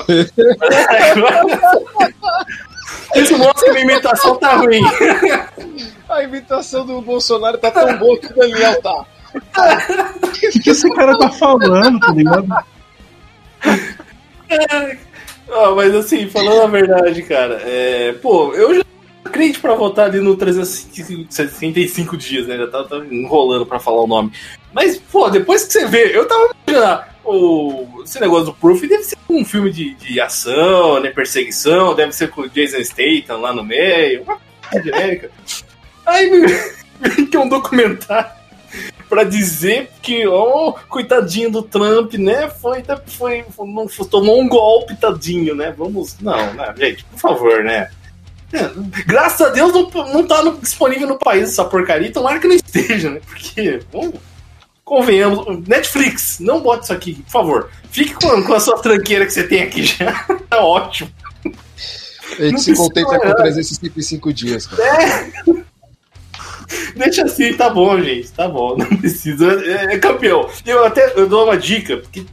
Isso 3.14 3.36
mostra 3.38 3.64
que 3.64 3.70
a 3.70 3.72
minha 3.72 3.92
imitação 3.92 4.36
tá 4.36 4.56
ruim. 4.56 4.82
A 6.08 6.22
imitação 6.24 6.84
do 6.84 7.00
Bolsonaro 7.00 7.56
tá 7.58 7.70
tão 7.70 7.96
boa 7.98 8.18
que 8.18 8.26
o 8.26 8.34
Daniel 8.34 8.82
tá. 8.82 9.04
O 10.22 10.28
que, 10.32 10.58
que 10.58 10.70
esse 10.70 10.92
cara 10.92 11.16
tá 11.16 11.30
falando, 11.30 12.00
tá 12.00 12.12
ligado? 12.12 12.48
Ah, 15.48 15.70
mas 15.76 15.94
assim, 15.94 16.28
falando 16.28 16.62
a 16.62 16.66
verdade, 16.66 17.22
cara, 17.22 17.60
é, 17.64 18.12
pô, 18.14 18.52
eu 18.54 18.74
já 18.74 18.82
crente 19.24 19.60
pra 19.60 19.74
votar 19.74 20.06
ali 20.06 20.20
no 20.20 20.36
365 20.36 22.16
dias, 22.16 22.46
né? 22.46 22.56
Já 22.56 22.66
tava, 22.68 22.88
tava 22.88 23.14
enrolando 23.14 23.66
pra 23.66 23.78
falar 23.78 24.02
o 24.02 24.06
nome. 24.06 24.32
Mas, 24.72 24.96
pô, 24.96 25.28
depois 25.28 25.64
que 25.64 25.72
você 25.72 25.86
vê, 25.86 26.16
eu 26.16 26.26
tava 26.26 26.50
imaginando, 26.66 27.02
o, 27.24 28.02
esse 28.04 28.20
negócio 28.20 28.46
do 28.46 28.54
Proof 28.54 28.82
deve 28.82 29.04
ser 29.04 29.16
um 29.28 29.44
filme 29.44 29.70
de, 29.70 29.94
de 29.94 30.20
ação, 30.20 31.00
né? 31.00 31.10
Perseguição, 31.10 31.94
deve 31.94 32.12
ser 32.12 32.30
com 32.30 32.42
o 32.42 32.48
Jason 32.48 32.82
Statham 32.82 33.40
lá 33.40 33.52
no 33.52 33.64
meio, 33.64 34.22
uma 34.22 34.38
genérica. 34.82 35.30
Aí 36.06 36.30
que 37.30 37.36
é 37.36 37.40
um 37.40 37.48
documentário 37.48 38.40
para 39.08 39.24
dizer 39.24 39.90
que, 40.00 40.26
oh, 40.28 40.72
coitadinho 40.88 41.50
do 41.50 41.62
Trump, 41.62 42.14
né? 42.14 42.48
Foi, 42.48 42.82
foi, 43.06 43.44
foi 43.88 44.06
tomou 44.06 44.40
um 44.40 44.48
golpe, 44.48 44.94
tadinho, 44.94 45.54
né? 45.54 45.74
Vamos. 45.76 46.16
Não, 46.20 46.54
né, 46.54 46.72
gente, 46.76 47.04
por 47.04 47.18
favor, 47.18 47.64
né? 47.64 47.90
Graças 49.06 49.40
a 49.40 49.50
Deus 49.50 49.72
não, 49.72 49.90
não 50.12 50.26
tá 50.26 50.42
no, 50.42 50.58
disponível 50.58 51.06
no 51.06 51.18
país 51.18 51.44
essa 51.44 51.64
porcaria, 51.64 52.12
tomara 52.12 52.38
que 52.38 52.48
não 52.48 52.56
esteja, 52.56 53.10
né? 53.10 53.20
Porque, 53.26 53.80
bom, 53.92 54.12
convenhamos, 54.84 55.66
Netflix, 55.66 56.38
não 56.40 56.60
bote 56.60 56.84
isso 56.84 56.92
aqui, 56.92 57.14
por 57.14 57.30
favor. 57.30 57.70
Fique 57.90 58.14
com, 58.14 58.42
com 58.42 58.54
a 58.54 58.60
sua 58.60 58.80
tranqueira 58.80 59.24
que 59.24 59.32
você 59.32 59.44
tem 59.44 59.62
aqui 59.62 59.84
já. 59.84 60.12
tá 60.50 60.64
ótimo. 60.64 61.10
A 62.38 62.42
gente 62.42 62.60
se 62.60 62.74
contenta 62.74 63.18
com 63.18 63.34
365 63.34 64.32
dias, 64.32 64.66
cara. 64.66 64.82
É. 64.82 65.30
Deixa 66.94 67.24
assim, 67.24 67.52
tá 67.54 67.68
bom, 67.68 68.00
gente. 68.00 68.30
Tá 68.30 68.48
bom. 68.48 68.76
Não 68.76 68.86
precisa. 68.86 69.60
É, 69.64 69.94
é 69.94 69.98
campeão. 69.98 70.48
Eu 70.64 70.84
até 70.84 71.12
eu 71.16 71.28
dou 71.28 71.44
uma 71.44 71.56
dica, 71.56 71.96
porque 71.96 72.24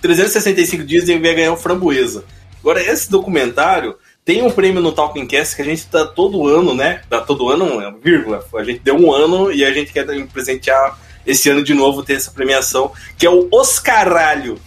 365 0.00 0.84
dias 0.84 1.08
ele 1.08 1.20
vai 1.20 1.34
ganhar 1.34 1.52
um 1.52 1.56
framboesa. 1.56 2.24
Agora, 2.60 2.82
esse 2.82 3.10
documentário 3.10 3.94
tem 4.24 4.42
um 4.42 4.50
prêmio 4.50 4.80
no 4.80 4.90
Talking 4.90 5.26
Cast 5.26 5.54
que 5.54 5.62
a 5.62 5.64
gente 5.64 5.86
dá 5.90 6.06
todo 6.06 6.48
ano, 6.48 6.74
né? 6.74 7.02
Dá 7.10 7.20
todo 7.20 7.50
ano, 7.50 7.80
é 7.80 7.92
vírgula. 7.92 8.44
A 8.56 8.64
gente 8.64 8.80
deu 8.80 8.96
um 8.96 9.12
ano 9.12 9.52
e 9.52 9.64
a 9.64 9.72
gente 9.72 9.92
quer 9.92 10.06
presentear 10.28 10.98
esse 11.26 11.50
ano 11.50 11.62
de 11.62 11.74
novo, 11.74 12.02
ter 12.02 12.14
essa 12.14 12.30
premiação, 12.30 12.90
que 13.18 13.26
é 13.26 13.30
o 13.30 13.48
Oscaralho. 13.52 14.58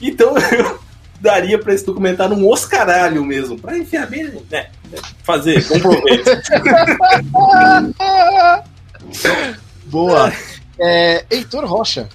Então 0.00 0.38
eu 0.38 0.78
daria 1.20 1.58
para 1.58 1.74
esse 1.74 1.84
documentário 1.84 2.36
um 2.36 2.48
Oscaralho 2.48 3.24
mesmo, 3.24 3.58
para 3.58 3.76
enfiar 3.76 4.06
bem, 4.06 4.40
né? 4.50 4.70
Fazer, 5.24 5.66
comprometo. 5.66 6.30
Boa. 9.86 10.32
É, 10.78 11.24
Heitor 11.28 11.64
Rocha. 11.64 12.08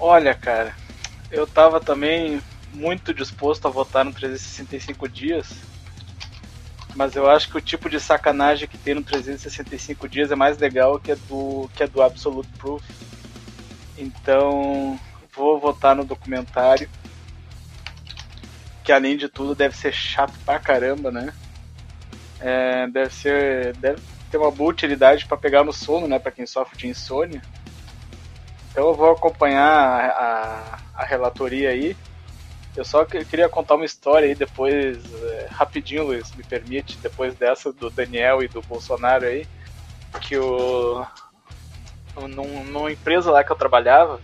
Olha, 0.00 0.34
cara, 0.34 0.74
eu 1.30 1.46
tava 1.46 1.78
também 1.78 2.40
muito 2.78 3.12
disposto 3.12 3.66
a 3.66 3.70
votar 3.70 4.04
no 4.04 4.12
365 4.12 5.08
dias, 5.08 5.66
mas 6.94 7.16
eu 7.16 7.28
acho 7.28 7.48
que 7.48 7.58
o 7.58 7.60
tipo 7.60 7.90
de 7.90 7.98
sacanagem 7.98 8.68
que 8.68 8.78
tem 8.78 8.94
no 8.94 9.02
365 9.02 10.08
dias 10.08 10.30
é 10.30 10.36
mais 10.36 10.58
legal 10.58 10.98
que 11.00 11.10
a 11.10 11.16
do 11.16 11.68
que 11.74 11.82
a 11.82 11.86
do 11.86 12.00
Absolute 12.00 12.50
Proof. 12.56 12.84
Então, 13.96 14.98
vou 15.34 15.58
votar 15.58 15.96
no 15.96 16.04
documentário, 16.04 16.88
que 18.84 18.92
além 18.92 19.16
de 19.16 19.28
tudo 19.28 19.56
deve 19.56 19.76
ser 19.76 19.92
chato 19.92 20.40
pra 20.44 20.60
caramba, 20.60 21.10
né? 21.10 21.34
É, 22.38 22.86
deve 22.86 23.12
ser 23.12 23.74
deve 23.74 24.00
ter 24.30 24.38
uma 24.38 24.52
boa 24.52 24.70
utilidade 24.70 25.26
para 25.26 25.36
pegar 25.36 25.64
no 25.64 25.72
sono, 25.72 26.06
né, 26.06 26.18
para 26.18 26.30
quem 26.30 26.46
sofre 26.46 26.76
de 26.76 26.86
insônia. 26.86 27.44
Então 28.70 28.86
eu 28.86 28.94
vou 28.94 29.10
acompanhar 29.10 29.64
a, 29.64 30.10
a, 30.10 31.02
a 31.02 31.04
relatoria 31.04 31.70
aí 31.70 31.96
eu 32.78 32.84
só 32.84 33.04
queria 33.04 33.48
contar 33.48 33.74
uma 33.74 33.84
história 33.84 34.28
aí 34.28 34.36
depois, 34.36 34.98
é, 35.12 35.48
rapidinho, 35.50 36.04
Luiz, 36.04 36.32
me 36.36 36.44
permite, 36.44 36.96
depois 37.02 37.34
dessa 37.34 37.72
do 37.72 37.90
Daniel 37.90 38.40
e 38.40 38.46
do 38.46 38.62
Bolsonaro 38.62 39.24
aí, 39.24 39.44
que 40.20 40.38
o. 40.38 41.04
Num, 42.14 42.64
numa 42.64 42.92
empresa 42.92 43.32
lá 43.32 43.42
que 43.42 43.50
eu 43.50 43.56
trabalhava, 43.56 44.20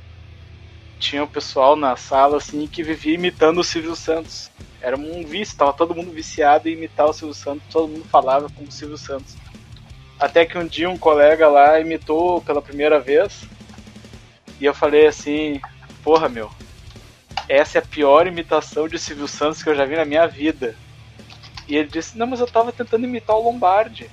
tinha 1.01 1.24
um 1.24 1.28
pessoal 1.28 1.74
na 1.74 1.97
sala 1.97 2.36
assim 2.36 2.68
que 2.68 2.82
vivia 2.82 3.14
imitando 3.14 3.59
o 3.59 3.64
Silvio 3.64 3.97
Santos. 3.97 4.51
Era 4.81 4.97
um 4.97 5.24
vício, 5.24 5.56
tava 5.56 5.72
todo 5.72 5.94
mundo 5.94 6.12
viciado 6.12 6.68
em 6.68 6.74
imitar 6.74 7.06
o 7.06 7.12
Silvio 7.12 7.35
Santos, 7.35 7.66
todo 7.72 7.89
mundo 7.89 8.05
falava 8.05 8.48
como 8.51 8.68
o 8.68 8.72
Silvio 8.72 8.97
Santos. 8.97 9.35
Até 10.18 10.47
que 10.47 10.56
um 10.56 10.66
dia 10.66 10.89
um 10.89 10.98
colega 10.98 11.48
lá 11.48 11.81
imitou 11.81 12.40
pela 12.40 12.62
primeira 12.62 13.01
vez. 13.01 13.48
E 14.60 14.64
eu 14.64 14.74
falei 14.74 15.09
assim, 15.09 15.60
porra 16.05 16.28
meu, 16.28 16.51
essa 17.48 17.78
é 17.78 17.80
a 17.80 17.84
pior 17.84 18.26
imitação 18.26 18.88
de 18.88 18.98
Silvio 18.98 19.28
Santos 19.28 19.62
que 19.62 19.68
eu 19.68 19.74
já 19.74 19.84
vi 19.84 19.96
na 19.96 20.04
minha 20.04 20.26
vida. 20.26 20.74
E 21.66 21.76
ele 21.76 21.88
disse, 21.88 22.18
não, 22.18 22.26
mas 22.26 22.40
eu 22.40 22.46
tava 22.46 22.72
tentando 22.72 23.04
imitar 23.04 23.36
o 23.36 23.42
Lombardi. 23.42 24.10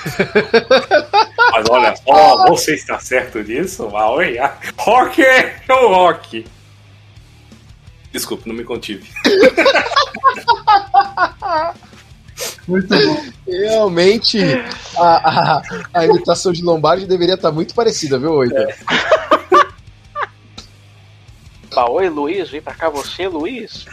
mas 1.52 1.66
olha 1.68 1.94
só, 1.96 2.46
você 2.48 2.74
está 2.74 2.98
certo 2.98 3.40
nisso? 3.40 3.88
Olha, 3.92 4.54
rock 4.78 5.22
é 5.22 5.60
o 5.68 5.88
rock. 5.88 6.46
Desculpa, 8.12 8.44
não 8.46 8.54
me 8.54 8.64
contive. 8.64 9.08
Muito 12.66 12.88
bom. 12.88 13.22
Realmente, 13.46 14.38
a, 14.96 15.02
a, 15.02 15.62
a, 15.92 16.06
imitação 16.06 16.52
de 16.52 16.62
Lombardi 16.62 17.04
deveria 17.04 17.34
estar 17.34 17.50
muito 17.50 17.74
parecida, 17.74 18.18
viu, 18.18 18.32
Oito? 18.32 18.56
É. 18.56 18.74
Oi 21.76 22.08
Luiz, 22.08 22.50
vem 22.50 22.60
pra 22.60 22.74
cá 22.74 22.88
você, 22.88 23.28
Luiz. 23.28 23.84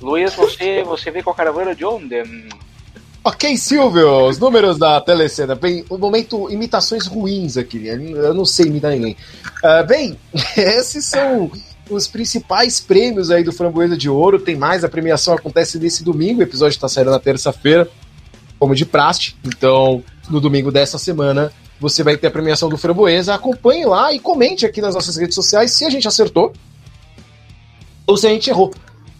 Luiz, 0.00 0.34
você, 0.34 0.84
você 0.84 1.10
veio 1.10 1.24
com 1.24 1.30
a 1.30 1.34
caravana 1.34 1.74
de 1.74 1.84
onde? 1.84 2.22
Ok, 3.24 3.56
Silvio, 3.56 4.28
os 4.28 4.38
números 4.38 4.78
da 4.78 5.00
telecena. 5.00 5.54
Bem, 5.54 5.84
o 5.88 5.98
momento 5.98 6.50
imitações 6.50 7.06
ruins 7.06 7.56
aqui. 7.56 7.86
Eu 7.86 8.34
não 8.34 8.44
sei 8.44 8.66
imitar 8.66 8.92
ninguém. 8.92 9.16
Uh, 9.64 9.86
bem, 9.86 10.18
esses 10.56 11.06
são 11.06 11.50
os 11.90 12.06
principais 12.06 12.80
prêmios 12.80 13.30
aí 13.30 13.42
do 13.42 13.52
Framboesa 13.52 13.96
de 13.96 14.08
Ouro. 14.08 14.38
Tem 14.38 14.56
mais, 14.56 14.84
a 14.84 14.88
premiação 14.88 15.34
acontece 15.34 15.78
nesse 15.78 16.04
domingo. 16.04 16.40
O 16.40 16.42
episódio 16.42 16.76
está 16.76 16.88
saindo 16.88 17.10
na 17.10 17.18
terça-feira, 17.18 17.88
como 18.58 18.74
de 18.74 18.86
praxe. 18.86 19.34
Então, 19.44 20.04
no 20.30 20.40
domingo 20.40 20.70
dessa 20.70 20.98
semana, 20.98 21.50
você 21.80 22.02
vai 22.02 22.16
ter 22.16 22.28
a 22.28 22.30
premiação 22.30 22.68
do 22.68 22.76
Framboesa. 22.76 23.34
Acompanhe 23.34 23.86
lá 23.86 24.12
e 24.12 24.20
comente 24.20 24.64
aqui 24.66 24.80
nas 24.80 24.94
nossas 24.94 25.16
redes 25.16 25.34
sociais 25.34 25.72
se 25.72 25.84
a 25.84 25.90
gente 25.90 26.06
acertou 26.06 26.52
ou 28.06 28.16
se 28.16 28.26
a 28.26 28.30
gente 28.30 28.50
errou. 28.50 28.72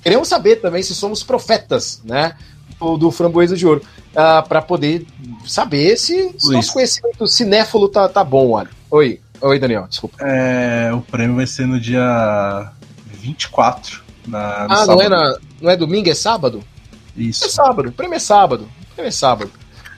Queremos 0.02 0.28
saber 0.28 0.56
também 0.56 0.82
se 0.82 0.94
somos 0.94 1.22
profetas, 1.22 2.00
né? 2.04 2.36
Do, 2.78 2.96
do 2.96 3.10
Framboesa 3.10 3.56
de 3.56 3.66
Ouro, 3.66 3.80
uh, 3.80 4.18
ah, 4.18 4.42
para 4.42 4.60
poder 4.60 5.06
saber 5.46 5.96
se, 5.96 6.34
se 6.38 6.52
nosso 6.52 6.72
conhecimento 6.72 7.26
cinéfilo 7.26 7.88
tá, 7.88 8.08
tá 8.08 8.24
bom, 8.24 8.50
olha. 8.50 8.68
Oi, 8.90 9.20
oi, 9.40 9.58
Daniel, 9.58 9.86
desculpa. 9.88 10.16
É, 10.20 10.92
o 10.92 11.00
prêmio 11.00 11.36
vai 11.36 11.46
ser 11.46 11.66
no 11.66 11.80
dia 11.80 12.72
24. 13.06 14.02
Na, 14.26 14.66
ah, 14.68 14.86
não 14.86 15.00
é, 15.00 15.08
na, 15.08 15.38
não 15.60 15.70
é 15.70 15.76
domingo, 15.76 16.10
é 16.10 16.14
sábado? 16.14 16.62
Isso. 17.16 17.44
É 17.44 17.48
sábado, 17.48 17.88
o 17.88 17.92
prêmio 17.92 18.16
é 18.16 18.20
sábado. 18.20 18.68
O 18.90 18.94
prêmio 18.94 19.08
é 19.08 19.12
sábado. 19.12 19.50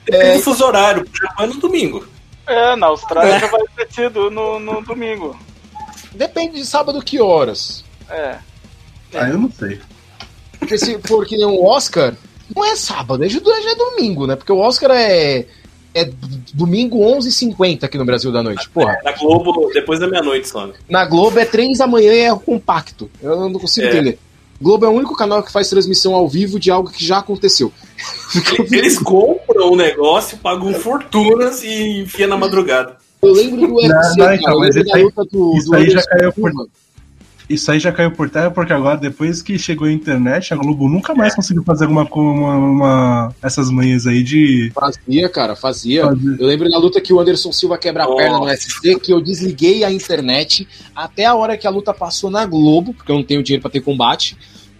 Depende 0.05 0.25
é, 0.25 0.37
do 0.37 0.43
fuso 0.43 0.63
horário, 0.63 1.05
já 1.13 1.33
vai 1.33 1.47
no 1.47 1.57
domingo. 1.57 2.07
É, 2.45 2.75
na 2.77 2.87
Austrália 2.87 3.35
é. 3.35 3.39
já 3.39 3.47
vai 3.47 3.61
ter 3.75 3.93
sido 3.93 4.31
no, 4.31 4.59
no 4.59 4.81
domingo. 4.81 5.37
Depende 6.13 6.55
de 6.55 6.65
sábado 6.65 7.01
que 7.01 7.19
horas. 7.19 7.83
É. 8.09 8.37
Ah, 9.13 9.29
eu 9.29 9.37
não 9.37 9.51
sei. 9.51 9.79
Porque 10.59 10.77
se 10.77 10.97
for 10.99 11.25
que 11.25 11.37
nem 11.37 11.45
um 11.45 11.63
Oscar, 11.63 12.15
não 12.53 12.65
é 12.65 12.75
sábado, 12.75 13.23
é, 13.23 13.29
já 13.29 13.39
é 13.39 13.75
domingo, 13.75 14.25
né? 14.27 14.35
Porque 14.35 14.51
o 14.51 14.57
Oscar 14.57 14.91
é, 14.91 15.45
é 15.93 16.11
domingo 16.53 16.99
11h50 16.99 17.83
aqui 17.83 17.97
no 17.97 18.05
Brasil 18.05 18.31
da 18.31 18.43
noite. 18.43 18.69
Porra. 18.69 18.97
Na 19.03 19.11
Globo, 19.13 19.69
depois 19.73 19.99
da 19.99 20.07
meia-noite 20.07 20.47
só. 20.47 20.67
Né? 20.67 20.73
Na 20.89 21.05
Globo 21.05 21.39
é 21.39 21.45
3 21.45 21.77
da 21.77 21.87
manhã 21.87 22.13
e 22.13 22.19
é 22.19 22.35
compacto. 22.35 23.09
Eu 23.21 23.49
não 23.49 23.59
consigo 23.59 23.87
é. 23.87 23.89
entender. 23.89 24.19
Globo 24.59 24.85
é 24.85 24.89
o 24.89 24.91
único 24.91 25.15
canal 25.15 25.43
que 25.43 25.51
faz 25.51 25.69
transmissão 25.69 26.15
ao 26.15 26.27
vivo 26.27 26.59
de 26.59 26.71
algo 26.71 26.89
que 26.89 27.05
já 27.05 27.19
aconteceu. 27.19 27.71
Eles 28.71 28.97
compram 28.97 29.71
o 29.71 29.75
negócio, 29.75 30.37
pagam 30.37 30.73
fortunas 30.73 31.63
e 31.63 32.01
enfia 32.01 32.27
na 32.27 32.37
madrugada. 32.37 32.97
Eu 33.21 33.33
lembro 33.33 33.67
do 33.67 33.75
UFC, 33.75 33.91
não, 34.17 34.25
não, 34.25 34.33
então, 34.33 34.45
cara, 34.45 34.59
mas 34.59 34.75
isso 34.75 34.95
aí, 34.95 35.11
do, 35.31 35.57
isso 35.57 35.69
do 35.69 35.75
aí 35.75 35.89
já 35.89 36.03
caiu 36.03 36.31
por... 36.33 36.51
Isso 37.49 37.71
aí 37.71 37.79
já 37.79 37.91
caiu 37.91 38.11
por 38.11 38.29
terra 38.29 38.51
porque 38.51 38.73
agora, 38.73 38.97
depois 38.97 39.41
que 39.41 39.57
chegou 39.57 39.87
a 39.87 39.91
internet, 39.91 40.53
a 40.53 40.57
Globo 40.57 40.89
nunca 40.89 41.15
mais 41.15 41.33
conseguiu 41.33 41.63
fazer 41.63 41.85
alguma 41.85 42.03
uma, 42.03 42.55
uma, 42.55 43.35
essas 43.41 43.69
manhas 43.69 44.05
aí 44.05 44.21
de. 44.21 44.71
Fazia, 44.73 45.29
cara, 45.29 45.55
fazia. 45.55 46.05
fazia. 46.05 46.35
Eu 46.39 46.47
lembro 46.47 46.69
na 46.69 46.77
luta 46.77 46.99
que 46.99 47.13
o 47.13 47.19
Anderson 47.19 47.51
Silva 47.51 47.77
quebra 47.77 48.03
a 48.03 48.15
perna 48.15 48.39
no 48.39 48.49
SC, 48.49 48.99
que 48.99 49.13
eu 49.13 49.21
desliguei 49.21 49.83
a 49.83 49.91
internet 49.91 50.67
até 50.95 51.25
a 51.25 51.35
hora 51.35 51.57
que 51.57 51.65
a 51.65 51.69
luta 51.69 51.93
passou 51.93 52.29
na 52.29 52.45
Globo, 52.45 52.93
porque 52.93 53.11
eu 53.11 53.15
não 53.15 53.23
tenho 53.23 53.41
dinheiro 53.41 53.61
para 53.61 53.71
ter 53.71 53.81
combate 53.81 54.37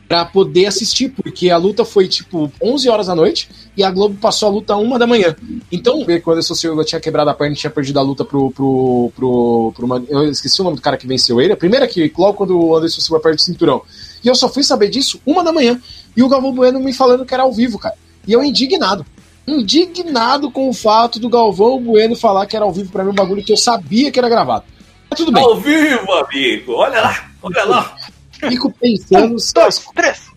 para 0.07 0.23
poder 0.23 0.67
assistir, 0.67 1.09
porque 1.09 1.49
a 1.49 1.57
luta 1.57 1.83
foi 1.83 2.07
tipo 2.07 2.51
11 2.61 2.89
horas 2.89 3.07
da 3.07 3.15
noite 3.15 3.49
e 3.75 3.83
a 3.83 3.91
Globo 3.91 4.15
passou 4.15 4.47
a 4.47 4.51
luta 4.51 4.75
uma 4.77 4.97
da 4.97 5.05
manhã. 5.05 5.35
Então, 5.71 6.05
quando 6.23 6.37
Anderson 6.37 6.55
Silva 6.55 6.83
tinha 6.85 7.01
quebrado 7.01 7.29
a 7.29 7.33
perna 7.33 7.53
e 7.53 7.57
tinha 7.57 7.69
perdido 7.69 7.99
a 7.99 8.01
luta 8.01 8.23
pro. 8.23 8.49
pro, 8.51 9.11
pro, 9.15 9.73
pro 9.75 10.05
eu 10.09 10.29
esqueci 10.29 10.61
o 10.61 10.63
nome 10.63 10.77
do 10.77 10.81
cara 10.81 10.97
que 10.97 11.05
venceu 11.05 11.41
ele. 11.41 11.53
A 11.53 11.57
primeira 11.57 11.87
que, 11.87 12.11
logo 12.17 12.37
quando 12.37 12.57
o 12.57 12.75
Anderson 12.75 13.01
Silva 13.01 13.21
perde 13.21 13.41
o 13.41 13.45
cinturão. 13.45 13.81
E 14.23 14.27
eu 14.27 14.35
só 14.35 14.47
fui 14.47 14.63
saber 14.63 14.89
disso 14.89 15.19
uma 15.25 15.43
da 15.43 15.51
manhã. 15.51 15.79
E 16.15 16.23
o 16.23 16.29
Galvão 16.29 16.53
Bueno 16.53 16.79
me 16.79 16.93
falando 16.93 17.25
que 17.25 17.33
era 17.33 17.43
ao 17.43 17.51
vivo, 17.51 17.77
cara. 17.77 17.95
E 18.25 18.31
eu 18.31 18.43
indignado. 18.43 19.05
Indignado 19.45 20.49
com 20.49 20.69
o 20.69 20.73
fato 20.73 21.19
do 21.19 21.29
Galvão 21.29 21.81
Bueno 21.81 22.15
falar 22.15 22.45
que 22.45 22.55
era 22.55 22.65
ao 22.65 22.71
vivo 22.71 22.91
para 22.91 23.03
mim 23.03 23.11
um 23.11 23.15
bagulho 23.15 23.43
que 23.43 23.51
eu 23.51 23.57
sabia 23.57 24.11
que 24.11 24.19
era 24.19 24.29
gravado. 24.29 24.65
Mas 25.09 25.19
tudo 25.19 25.31
bem. 25.31 25.43
Ao 25.43 25.57
vivo, 25.57 26.11
amigo. 26.13 26.73
Olha 26.73 27.01
lá, 27.01 27.29
olha 27.41 27.65
lá. 27.65 27.96
Fico 28.39 28.71
pensando. 28.71 29.35
Um, 29.35 29.53
dois, 29.53 29.85
três. 29.95 30.27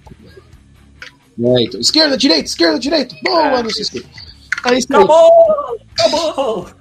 É, 1.42 1.62
então, 1.62 1.80
esquerda, 1.80 2.16
direita, 2.16 2.48
esquerda, 2.48 2.78
direita. 2.78 3.16
Boa, 3.24 3.58
é, 3.58 3.62
não 3.62 3.70
se 3.70 3.82
esquerda. 3.82 4.08
Aí, 4.64 4.78
acabou! 4.78 5.78
Acabou! 5.98 6.80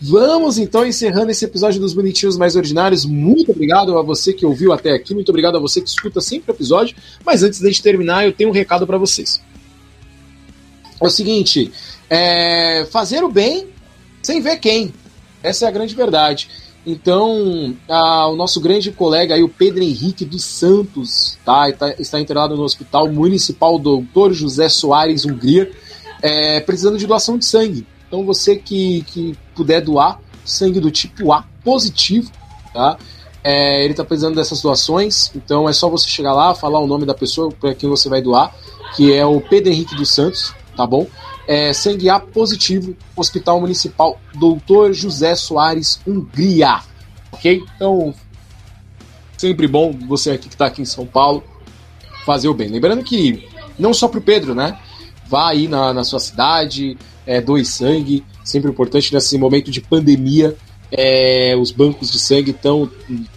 Vamos 0.00 0.58
então 0.58 0.84
encerrando 0.84 1.30
esse 1.30 1.44
episódio 1.44 1.80
dos 1.80 1.94
Bonitinhos 1.94 2.36
Mais 2.36 2.56
Ordinários. 2.56 3.04
Muito 3.04 3.52
obrigado 3.52 3.96
a 3.96 4.02
você 4.02 4.32
que 4.32 4.44
ouviu 4.44 4.72
até 4.72 4.90
aqui, 4.90 5.14
muito 5.14 5.28
obrigado 5.28 5.56
a 5.56 5.60
você 5.60 5.80
que 5.80 5.88
escuta 5.88 6.20
sempre 6.20 6.50
o 6.50 6.54
episódio. 6.54 6.96
Mas 7.24 7.44
antes 7.44 7.60
de 7.60 7.68
gente 7.68 7.82
terminar, 7.82 8.24
eu 8.24 8.32
tenho 8.32 8.50
um 8.50 8.52
recado 8.52 8.86
para 8.86 8.98
vocês. 8.98 9.40
É 11.00 11.06
o 11.06 11.10
seguinte: 11.10 11.70
é 12.10 12.86
fazer 12.90 13.22
o 13.22 13.28
bem 13.28 13.68
sem 14.20 14.40
ver 14.40 14.56
quem. 14.58 14.92
Essa 15.42 15.66
é 15.66 15.68
a 15.68 15.72
grande 15.72 15.94
verdade. 15.94 16.48
Então, 16.84 17.76
a, 17.88 18.26
o 18.28 18.34
nosso 18.34 18.60
grande 18.60 18.90
colega 18.90 19.34
aí, 19.34 19.42
o 19.42 19.48
Pedro 19.48 19.82
Henrique 19.82 20.24
dos 20.24 20.44
Santos, 20.44 21.38
tá, 21.44 21.70
está, 21.70 21.90
está 21.92 22.20
internado 22.20 22.56
no 22.56 22.64
Hospital 22.64 23.10
Municipal 23.10 23.78
Doutor 23.78 24.32
José 24.32 24.68
Soares 24.68 25.24
Hungria, 25.24 25.70
é, 26.20 26.60
precisando 26.60 26.98
de 26.98 27.06
doação 27.06 27.38
de 27.38 27.44
sangue. 27.44 27.86
Então, 28.08 28.26
você 28.26 28.56
que, 28.56 29.02
que 29.02 29.34
puder 29.54 29.80
doar 29.80 30.20
sangue 30.44 30.80
do 30.80 30.90
tipo 30.90 31.32
A 31.32 31.44
positivo, 31.64 32.30
tá? 32.74 32.98
É, 33.44 33.82
ele 33.82 33.92
está 33.92 34.04
precisando 34.04 34.36
dessas 34.36 34.62
doações, 34.62 35.32
então 35.34 35.68
é 35.68 35.72
só 35.72 35.88
você 35.88 36.08
chegar 36.08 36.32
lá, 36.32 36.54
falar 36.54 36.78
o 36.78 36.86
nome 36.86 37.04
da 37.04 37.14
pessoa 37.14 37.50
para 37.50 37.74
quem 37.74 37.88
você 37.88 38.08
vai 38.08 38.22
doar, 38.22 38.54
que 38.94 39.12
é 39.12 39.26
o 39.26 39.40
Pedro 39.40 39.72
Henrique 39.72 39.96
dos 39.96 40.10
Santos, 40.10 40.54
tá 40.76 40.86
bom? 40.86 41.06
É, 41.46 41.72
sangue 41.72 42.08
A 42.08 42.20
positivo, 42.20 42.96
Hospital 43.16 43.60
Municipal 43.60 44.18
Doutor 44.34 44.92
José 44.92 45.34
Soares, 45.34 46.00
Hungria. 46.06 46.80
Ok? 47.32 47.62
Então, 47.76 48.14
sempre 49.36 49.66
bom 49.66 49.92
você 50.06 50.30
aqui 50.30 50.48
que 50.48 50.54
está 50.54 50.66
aqui 50.66 50.82
em 50.82 50.86
São 50.86 51.06
Paulo 51.06 51.42
fazer 52.24 52.48
o 52.48 52.54
bem. 52.54 52.68
Lembrando 52.68 53.02
que 53.02 53.48
não 53.78 53.92
só 53.92 54.06
para 54.06 54.18
o 54.18 54.22
Pedro, 54.22 54.54
né? 54.54 54.78
Vá 55.26 55.48
aí 55.48 55.66
na, 55.66 55.92
na 55.92 56.04
sua 56.04 56.20
cidade, 56.20 56.96
é, 57.26 57.40
doe 57.40 57.64
sangue, 57.64 58.24
sempre 58.44 58.70
importante 58.70 59.12
nesse 59.12 59.36
momento 59.38 59.70
de 59.70 59.80
pandemia. 59.80 60.56
É, 60.90 61.56
os 61.58 61.70
bancos 61.70 62.10
de 62.10 62.18
sangue 62.18 62.50
estão 62.50 62.88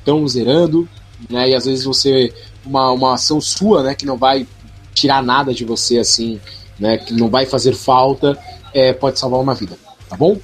tão 0.04 0.28
zerando, 0.28 0.88
né? 1.30 1.50
E 1.50 1.56
às 1.56 1.66
vezes 1.66 1.86
você 1.86 2.34
uma, 2.66 2.92
uma 2.92 3.14
ação 3.14 3.40
sua, 3.40 3.84
né, 3.84 3.96
que 3.96 4.06
não 4.06 4.18
vai 4.18 4.48
tirar 4.94 5.22
nada 5.22 5.54
de 5.54 5.64
você 5.64 6.00
assim 6.00 6.40
né, 6.80 6.98
que 6.98 7.14
não 7.14 7.30
vai 7.30 7.46
fazer 7.46 7.74
falta, 7.74 8.38
é, 8.74 8.94
pode 8.94 9.20
salvar 9.20 9.40
uma 9.40 9.54
vida, 9.54 9.78
tá 10.10 10.16
bom? 10.16 10.38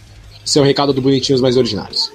Esse 0.45 0.57
é 0.57 0.61
o 0.61 0.65
recado 0.65 0.93
do 0.93 1.01
Bonitinhos 1.01 1.41
Mais 1.41 1.57
Originários. 1.57 2.11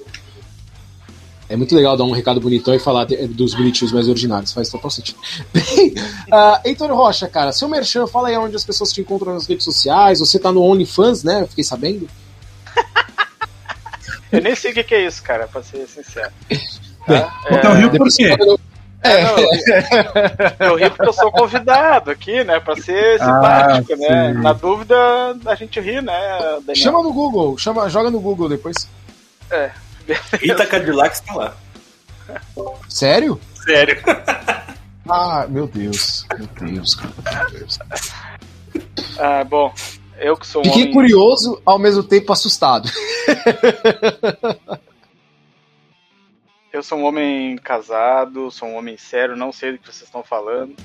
É 1.49 1.57
muito 1.57 1.77
legal 1.77 1.97
dar 1.97 2.05
um 2.05 2.11
recado 2.11 2.41
bonitão 2.41 2.75
e 2.75 2.79
falar 2.79 3.05
de, 3.05 3.29
dos 3.29 3.55
bonitinhos 3.55 3.93
mais 3.93 4.09
originários, 4.09 4.53
faz 4.53 4.69
total 4.69 4.91
sentido. 4.91 5.19
Bem, 5.55 5.95
uh, 6.27 6.61
Heitor 6.65 6.93
Rocha, 6.93 7.29
cara, 7.29 7.53
seu 7.53 7.69
merchan, 7.69 8.07
fala 8.07 8.29
aí 8.29 8.37
onde 8.37 8.57
as 8.57 8.65
pessoas 8.65 8.93
te 8.93 9.01
encontram 9.01 9.35
nas 9.35 9.47
redes 9.47 9.65
sociais, 9.65 10.19
você 10.19 10.39
tá 10.39 10.51
no 10.51 10.63
OnlyFans, 10.63 11.23
né? 11.23 11.43
Eu 11.43 11.47
fiquei 11.47 11.63
sabendo. 11.63 12.09
Eu 14.33 14.43
nem 14.43 14.57
sei 14.57 14.73
o 14.73 14.75
que 14.75 14.95
é 14.95 15.07
isso, 15.07 15.23
cara, 15.23 15.47
pra 15.47 15.63
ser 15.63 15.87
sincero. 15.87 16.33
Tá? 17.07 17.43
Então, 17.49 17.77
é... 17.77 17.79
Rio 17.79 17.91
por 17.93 18.09
quê? 18.09 18.37
É, 19.03 19.23
não, 19.25 20.69
eu 20.69 20.77
ri 20.77 20.91
porque 20.91 21.09
eu 21.09 21.13
sou 21.13 21.31
convidado 21.31 22.11
aqui, 22.11 22.43
né? 22.45 22.59
Pra 22.59 22.75
ser 22.77 23.21
ah, 23.21 23.25
simpático, 23.25 23.93
ah, 23.93 23.97
né? 23.97 24.33
Na 24.33 24.53
dúvida, 24.53 24.97
a 25.45 25.55
gente 25.55 25.79
ri, 25.81 26.01
né, 26.01 26.39
Daniel? 26.65 26.77
Chama 26.77 27.03
no 27.03 27.13
Google, 27.13 27.57
chama, 27.59 27.89
joga 27.89 28.11
no 28.11 28.21
Google 28.21 28.49
depois. 28.49 28.89
É. 29.51 29.71
Rita 30.41 30.67
Cadillac 30.67 31.15
está 31.15 31.35
lá. 31.35 31.57
Sério? 32.89 33.41
Sério. 33.55 34.01
Ah, 35.09 35.47
meu 35.49 35.67
Deus. 35.67 36.27
Meu 36.37 36.49
Deus, 36.69 36.95
cara. 36.95 37.13
Meu 37.51 37.61
Deus. 37.61 37.79
Ah, 39.19 39.45
bom, 39.45 39.73
eu 40.19 40.37
que 40.37 40.47
sou 40.47 40.63
um 40.63 40.65
Fiquei 40.65 40.83
homem... 40.83 40.95
curioso, 40.95 41.61
ao 41.65 41.79
mesmo 41.79 42.03
tempo 42.03 42.33
assustado. 42.33 42.91
Eu 46.77 46.83
sou 46.83 46.99
um 46.99 47.05
homem 47.05 47.57
casado, 47.57 48.51
sou 48.51 48.69
um 48.69 48.77
homem 48.77 48.99
sério, 48.99 49.35
não 49.35 49.51
sei 49.51 49.73
do 49.73 49.79
que 49.79 49.87
vocês 49.87 50.03
estão 50.03 50.23
falando, 50.23 50.77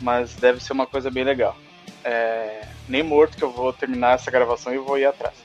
mas 0.00 0.34
deve 0.34 0.60
ser 0.60 0.72
uma 0.72 0.84
coisa 0.84 1.12
bem 1.12 1.22
legal. 1.22 1.56
É, 2.02 2.66
nem 2.88 3.04
morto 3.04 3.36
que 3.36 3.44
eu 3.44 3.52
vou 3.52 3.72
terminar 3.72 4.16
essa 4.16 4.32
gravação 4.32 4.74
e 4.74 4.78
vou 4.78 4.98
ir 4.98 5.04
atrás. 5.04 5.36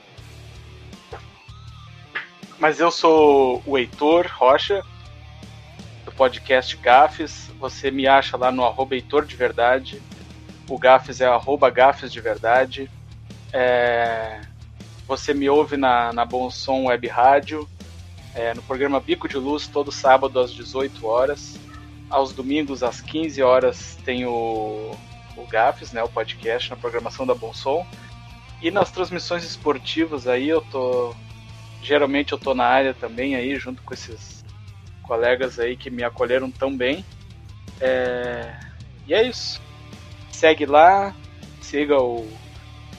Mas 2.57 2.79
eu 2.79 2.89
sou 2.89 3.61
o 3.67 3.77
Heitor 3.77 4.25
Rocha, 4.33 4.81
do 6.05 6.11
podcast 6.11 6.75
Gafes. 6.77 7.51
Você 7.59 7.91
me 7.91 8.07
acha 8.07 8.35
lá 8.35 8.51
no 8.51 8.65
arroba 8.65 8.95
Heitor 8.95 9.25
de 9.25 9.35
Verdade. 9.35 10.01
O 10.67 10.79
Gafes 10.79 11.21
é 11.21 11.27
arroba 11.27 11.69
Gafes 11.69 12.11
de 12.11 12.19
Verdade. 12.19 12.89
É, 13.53 14.41
você 15.07 15.35
me 15.35 15.47
ouve 15.47 15.77
na, 15.77 16.11
na 16.11 16.25
Bom 16.25 16.49
Som 16.49 16.85
Web 16.85 17.07
Rádio 17.09 17.69
é, 18.37 18.53
no 18.53 18.61
programa 18.61 18.99
Bico 18.99 19.27
de 19.27 19.35
Luz, 19.35 19.65
todo 19.67 19.91
sábado 19.91 20.39
às 20.39 20.53
18 20.53 21.07
horas. 21.07 21.59
Aos 22.07 22.31
domingos, 22.31 22.83
às 22.83 23.01
15 23.01 23.41
horas, 23.41 23.97
tem 24.05 24.27
o, 24.27 24.95
o 25.35 25.47
GAFES, 25.47 25.91
né, 25.91 26.03
o 26.03 26.07
podcast 26.07 26.69
na 26.69 26.75
programação 26.75 27.25
da 27.25 27.33
Bom 27.33 27.51
Som. 27.51 27.85
E 28.61 28.69
nas 28.69 28.91
transmissões 28.91 29.43
esportivas 29.43 30.27
aí 30.27 30.47
eu 30.47 30.61
tô. 30.61 31.15
Geralmente 31.81 32.31
eu 32.31 32.37
tô 32.37 32.53
na 32.53 32.65
área 32.65 32.93
também 32.93 33.35
aí, 33.35 33.55
junto 33.55 33.81
com 33.81 33.93
esses 33.93 34.45
colegas 35.01 35.59
aí 35.59 35.75
que 35.75 35.89
me 35.89 36.03
acolheram 36.03 36.51
tão 36.51 36.75
bem. 36.75 37.03
É... 37.81 38.55
E 39.07 39.13
é 39.15 39.23
isso. 39.23 39.59
Segue 40.31 40.65
lá, 40.65 41.15
siga 41.59 41.99
o 41.99 42.27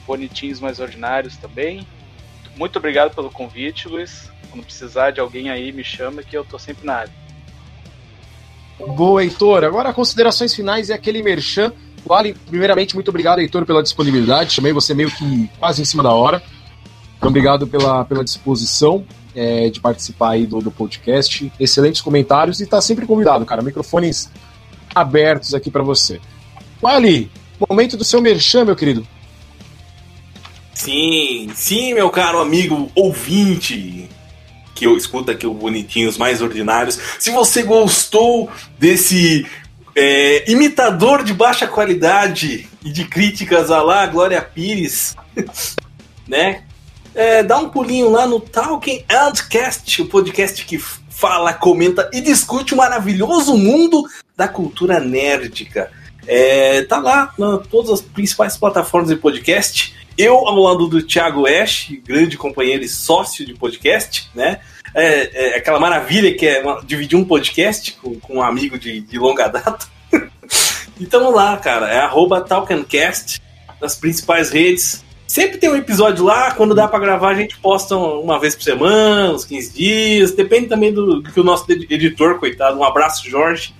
Bonitinhos 0.05 0.59
Mais 0.59 0.81
Ordinários 0.81 1.36
também. 1.36 1.86
Muito 2.56 2.77
obrigado 2.77 3.15
pelo 3.15 3.31
convite, 3.31 3.89
Luiz. 3.89 4.31
Quando 4.50 4.64
precisar 4.64 5.10
de 5.10 5.20
alguém 5.20 5.50
aí, 5.50 5.72
me 5.72 5.84
chama 5.84 6.22
que 6.22 6.36
eu 6.36 6.44
tô 6.44 6.58
sempre 6.58 6.86
na 6.86 6.94
área. 6.94 7.12
Boa, 8.78 9.22
Heitor. 9.22 9.64
Agora, 9.64 9.92
considerações 9.92 10.54
finais 10.54 10.88
e 10.88 10.92
aquele 10.92 11.22
merchan. 11.22 11.72
Vale, 12.06 12.34
primeiramente, 12.46 12.94
muito 12.94 13.08
obrigado, 13.08 13.40
Heitor, 13.40 13.66
pela 13.66 13.82
disponibilidade. 13.82 14.52
Chamei 14.52 14.72
você 14.72 14.94
meio 14.94 15.10
que 15.10 15.50
quase 15.58 15.82
em 15.82 15.84
cima 15.84 16.02
da 16.02 16.12
hora. 16.12 16.42
Então, 17.16 17.28
obrigado 17.28 17.66
pela, 17.66 18.04
pela 18.04 18.22
disposição 18.22 19.04
é, 19.34 19.68
de 19.68 19.80
participar 19.80 20.30
aí 20.30 20.46
do, 20.46 20.60
do 20.60 20.70
podcast. 20.70 21.52
Excelentes 21.58 22.00
comentários 22.00 22.60
e 22.60 22.66
tá 22.66 22.80
sempre 22.80 23.06
convidado, 23.06 23.44
cara. 23.44 23.62
Microfones 23.62 24.30
abertos 24.94 25.54
aqui 25.54 25.70
para 25.70 25.82
você. 25.82 26.20
Wally, 26.80 27.30
momento 27.68 27.96
do 27.96 28.04
seu 28.04 28.22
merchan, 28.22 28.64
meu 28.64 28.76
querido. 28.76 29.06
Sim, 30.72 31.50
sim, 31.54 31.92
meu 31.92 32.08
caro 32.08 32.40
amigo 32.40 32.90
ouvinte 32.94 34.08
que 34.78 34.86
eu 34.86 34.96
escuto 34.96 35.32
aqui 35.32 35.44
o 35.44 35.52
Bonitinhos 35.52 36.16
Mais 36.16 36.40
Ordinários. 36.40 36.96
Se 37.18 37.32
você 37.32 37.64
gostou 37.64 38.48
desse 38.78 39.44
é, 39.94 40.48
imitador 40.48 41.24
de 41.24 41.34
baixa 41.34 41.66
qualidade 41.66 42.68
e 42.84 42.90
de 42.90 43.05
críticas 43.05 43.72
a 43.72 43.82
lá 43.82 44.06
Glória 44.06 44.40
Pires, 44.40 45.16
né? 46.28 46.62
É, 47.12 47.42
dá 47.42 47.59
um 47.59 47.70
pulinho 47.70 48.09
lá 48.09 48.24
no 48.24 48.38
Talking 48.38 49.05
Cast, 49.50 50.02
o 50.02 50.06
podcast 50.06 50.64
que 50.64 50.78
fala, 50.78 51.52
comenta 51.52 52.09
e 52.12 52.20
discute 52.20 52.74
o 52.74 52.76
maravilhoso 52.76 53.56
mundo 53.56 54.05
da 54.36 54.46
cultura 54.46 55.00
nerdica. 55.00 55.90
É, 56.28 56.82
tá 56.82 56.98
lá 56.98 57.32
em 57.38 57.68
todas 57.68 57.90
as 57.90 58.02
principais 58.02 58.56
plataformas 58.56 59.09
de 59.09 59.16
podcast. 59.16 59.96
Eu, 60.16 60.34
ao 60.34 60.56
lado 60.56 60.86
do 60.86 61.02
Thiago 61.02 61.46
Ash, 61.46 61.90
grande 62.05 62.36
companheiro 62.36 62.84
e 62.84 62.88
sócio 62.88 63.46
de 63.46 63.55
podcast, 63.55 64.28
né? 64.34 64.60
É, 64.94 65.55
é 65.55 65.56
aquela 65.56 65.80
maravilha 65.80 66.34
que 66.34 66.46
é 66.46 66.60
uma, 66.60 66.82
dividir 66.84 67.16
um 67.16 67.24
podcast 67.24 67.92
com, 67.92 68.20
com 68.20 68.36
um 68.36 68.42
amigo 68.42 68.78
de, 68.78 69.00
de 69.00 69.18
longa 69.18 69.48
data. 69.48 69.86
então 71.00 71.30
lá, 71.30 71.56
cara. 71.56 71.88
É 71.88 71.98
arroba 71.98 72.42
Talkencast 72.42 73.40
nas 73.80 73.94
principais 73.94 74.50
redes. 74.50 75.05
Sempre 75.26 75.59
tem 75.59 75.70
um 75.70 75.76
episódio 75.76 76.24
lá, 76.24 76.52
quando 76.52 76.74
dá 76.74 76.88
para 76.88 76.98
gravar 76.98 77.30
a 77.30 77.34
gente 77.34 77.59
posta 77.59 77.96
uma 77.96 78.40
vez 78.40 78.55
por 78.55 78.64
semana, 78.64 79.32
uns 79.32 79.44
15 79.44 79.72
dias, 79.74 80.32
depende 80.32 80.68
também 80.68 80.92
do, 80.92 81.20
do 81.20 81.30
que 81.30 81.38
o 81.38 81.44
nosso 81.44 81.70
editor, 81.70 82.38
coitado, 82.38 82.78
um 82.78 82.82
abraço 82.82 83.28
Jorge, 83.28 83.74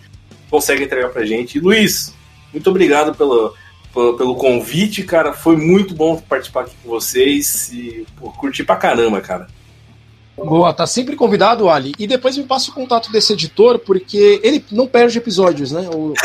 consegue 0.51 0.85
entregar 0.85 1.09
pra 1.09 1.25
gente. 1.25 1.59
Luiz, 1.59 2.15
muito 2.53 2.71
obrigado 2.71 3.15
pelo, 3.15 3.55
pelo 3.93 4.35
convite, 4.35 5.03
cara. 5.03 5.33
Foi 5.33 5.57
muito 5.57 5.95
bom 5.95 6.17
participar 6.17 6.63
aqui 6.63 6.75
com 6.83 6.91
vocês 6.91 7.71
e 7.73 8.07
pô, 8.19 8.31
curti 8.31 8.65
pra 8.65 8.77
caramba, 8.77 9.21
cara. 9.21 9.47
Boa, 10.37 10.73
tá 10.73 10.87
sempre 10.87 11.17
convidado, 11.17 11.69
Ali. 11.69 11.93
E 11.99 12.07
depois 12.07 12.37
me 12.37 12.45
passa 12.45 12.71
o 12.71 12.75
contato 12.75 13.11
desse 13.11 13.33
editor, 13.33 13.79
porque 13.81 14.41
ele 14.43 14.65
não 14.71 14.87
perde 14.87 15.19
episódios, 15.19 15.73
né? 15.73 15.89
O, 15.93 16.15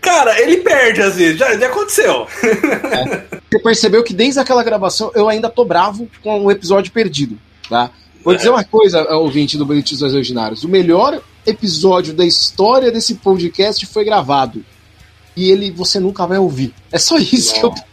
Cara, 0.00 0.40
ele 0.40 0.58
perde 0.58 1.02
às 1.02 1.16
vezes, 1.16 1.38
já, 1.38 1.56
já 1.56 1.66
aconteceu. 1.66 2.26
É. 2.42 3.38
Você 3.50 3.58
percebeu 3.62 4.02
que 4.02 4.14
desde 4.14 4.40
aquela 4.40 4.62
gravação 4.62 5.12
eu 5.14 5.28
ainda 5.28 5.48
tô 5.48 5.64
bravo 5.64 6.08
com 6.22 6.44
o 6.44 6.50
episódio 6.50 6.92
perdido, 6.92 7.38
tá? 7.68 7.90
Vou 8.24 8.34
dizer 8.34 8.50
uma 8.50 8.64
coisa, 8.64 9.02
ouvinte 9.14 9.56
do 9.56 9.64
Bonitinhos 9.64 10.02
Ordinários. 10.02 10.64
O 10.64 10.68
melhor 10.68 11.20
episódio 11.46 12.12
da 12.12 12.24
história 12.24 12.90
desse 12.90 13.14
podcast 13.14 13.86
foi 13.86 14.04
gravado 14.04 14.64
e 15.36 15.50
ele 15.50 15.70
você 15.70 16.00
nunca 16.00 16.26
vai 16.26 16.38
ouvir. 16.38 16.74
É 16.90 16.98
só 16.98 17.18
isso 17.18 17.54
Não. 17.60 17.72
que 17.72 17.80
eu 17.80 17.86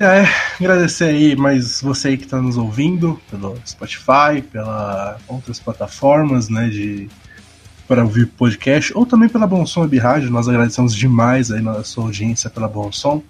É, 0.00 0.28
agradecer 0.60 1.06
aí 1.06 1.34
mais 1.34 1.80
você 1.80 2.08
aí 2.08 2.16
que 2.16 2.22
está 2.22 2.40
nos 2.40 2.56
ouvindo 2.56 3.20
pelo 3.28 3.58
Spotify, 3.66 4.40
pela 4.52 5.18
outras 5.26 5.58
plataformas, 5.58 6.48
né, 6.48 6.68
de 6.68 7.08
para 7.88 8.04
ouvir 8.04 8.26
podcast, 8.26 8.92
ou 8.96 9.04
também 9.04 9.28
pela 9.28 9.46
Bom 9.46 9.66
Som 9.66 9.80
Web 9.80 9.98
Rádio. 9.98 10.30
Nós 10.30 10.48
agradecemos 10.48 10.94
demais 10.94 11.50
aí 11.50 11.60
na 11.60 11.82
sua 11.82 12.04
audiência 12.04 12.48
pela 12.48 12.68
Bom 12.68 12.92
Som. 12.92 13.22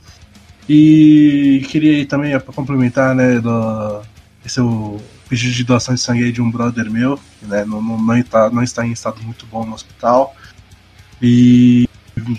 E 0.69 1.65
queria 1.71 1.93
aí 1.93 2.05
também 2.05 2.39
complementar, 2.41 3.15
né, 3.15 3.41
do, 3.41 4.03
esse 4.45 4.59
é 4.59 4.63
o 4.63 5.01
pedido 5.29 5.55
de 5.55 5.65
doação 5.65 5.95
de 5.95 6.01
sangue 6.01 6.33
de 6.33 6.41
um 6.41 6.51
brother 6.51 6.91
meu, 6.91 7.19
né, 7.43 7.65
não, 7.65 7.83
não, 7.83 8.01
não, 8.01 8.17
está, 8.17 8.51
não 8.51 8.63
está 8.63 8.87
em 8.87 8.93
estado 8.93 9.23
muito 9.23 9.47
bom 9.47 9.65
no 9.65 9.75
hospital. 9.75 10.35
E 11.21 11.89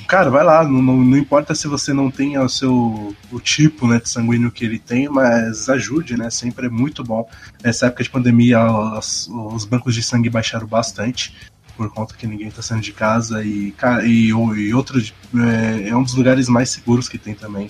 cara, 0.07 0.29
vai 0.29 0.43
lá, 0.43 0.63
não, 0.63 0.81
não, 0.81 0.97
não, 0.97 1.17
importa 1.17 1.55
se 1.55 1.67
você 1.67 1.93
não 1.93 2.11
tem 2.11 2.37
o 2.37 2.49
seu 2.49 3.15
o 3.31 3.39
tipo 3.39 3.87
né, 3.87 3.99
de 3.99 4.09
sanguíneo 4.09 4.51
que 4.51 4.65
ele 4.65 4.79
tem, 4.79 5.07
mas 5.07 5.69
ajude, 5.69 6.17
né? 6.17 6.29
Sempre 6.29 6.67
é 6.67 6.69
muito 6.69 7.03
bom. 7.03 7.27
Nessa 7.63 7.87
época 7.87 8.03
de 8.03 8.09
pandemia, 8.09 8.63
os, 8.65 9.29
os 9.29 9.65
bancos 9.65 9.95
de 9.95 10.03
sangue 10.03 10.29
baixaram 10.29 10.67
bastante, 10.67 11.33
por 11.75 11.89
conta 11.91 12.15
que 12.15 12.27
ninguém 12.27 12.47
está 12.47 12.61
saindo 12.61 12.83
de 12.83 12.91
casa 12.91 13.43
e, 13.43 13.73
e, 14.03 14.27
e 14.27 14.73
outro 14.73 14.99
é, 14.99 15.89
é, 15.89 15.95
um 15.95 16.03
dos 16.03 16.13
lugares 16.13 16.49
mais 16.49 16.69
seguros 16.69 17.07
que 17.07 17.17
tem 17.17 17.33
também. 17.33 17.69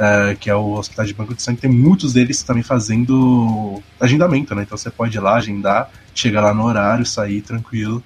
Uh, 0.00 0.34
que 0.38 0.48
é 0.48 0.54
o 0.54 0.78
Hospital 0.78 1.04
de 1.04 1.12
Banco 1.12 1.34
de 1.34 1.42
Sangue, 1.42 1.60
tem 1.60 1.70
muitos 1.70 2.14
deles 2.14 2.42
também 2.42 2.62
fazendo 2.62 3.82
agendamento, 4.00 4.54
né? 4.54 4.62
Então 4.62 4.78
você 4.78 4.90
pode 4.90 5.14
ir 5.14 5.20
lá, 5.20 5.36
agendar, 5.36 5.90
chegar 6.14 6.40
lá 6.40 6.54
no 6.54 6.64
horário, 6.64 7.04
sair 7.04 7.42
tranquilo. 7.42 8.02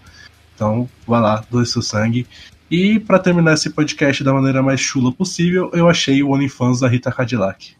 Então, 0.56 0.88
vá 1.06 1.20
lá, 1.20 1.44
doe 1.48 1.64
seu 1.64 1.80
sangue. 1.80 2.26
E 2.68 2.98
para 2.98 3.20
terminar 3.20 3.54
esse 3.54 3.70
podcast 3.70 4.24
da 4.24 4.32
maneira 4.32 4.60
mais 4.60 4.80
chula 4.80 5.12
possível, 5.12 5.70
eu 5.72 5.88
achei 5.88 6.20
o 6.20 6.30
OnlyFans 6.32 6.80
da 6.80 6.88
Rita 6.88 7.12
Cadillac. 7.12 7.76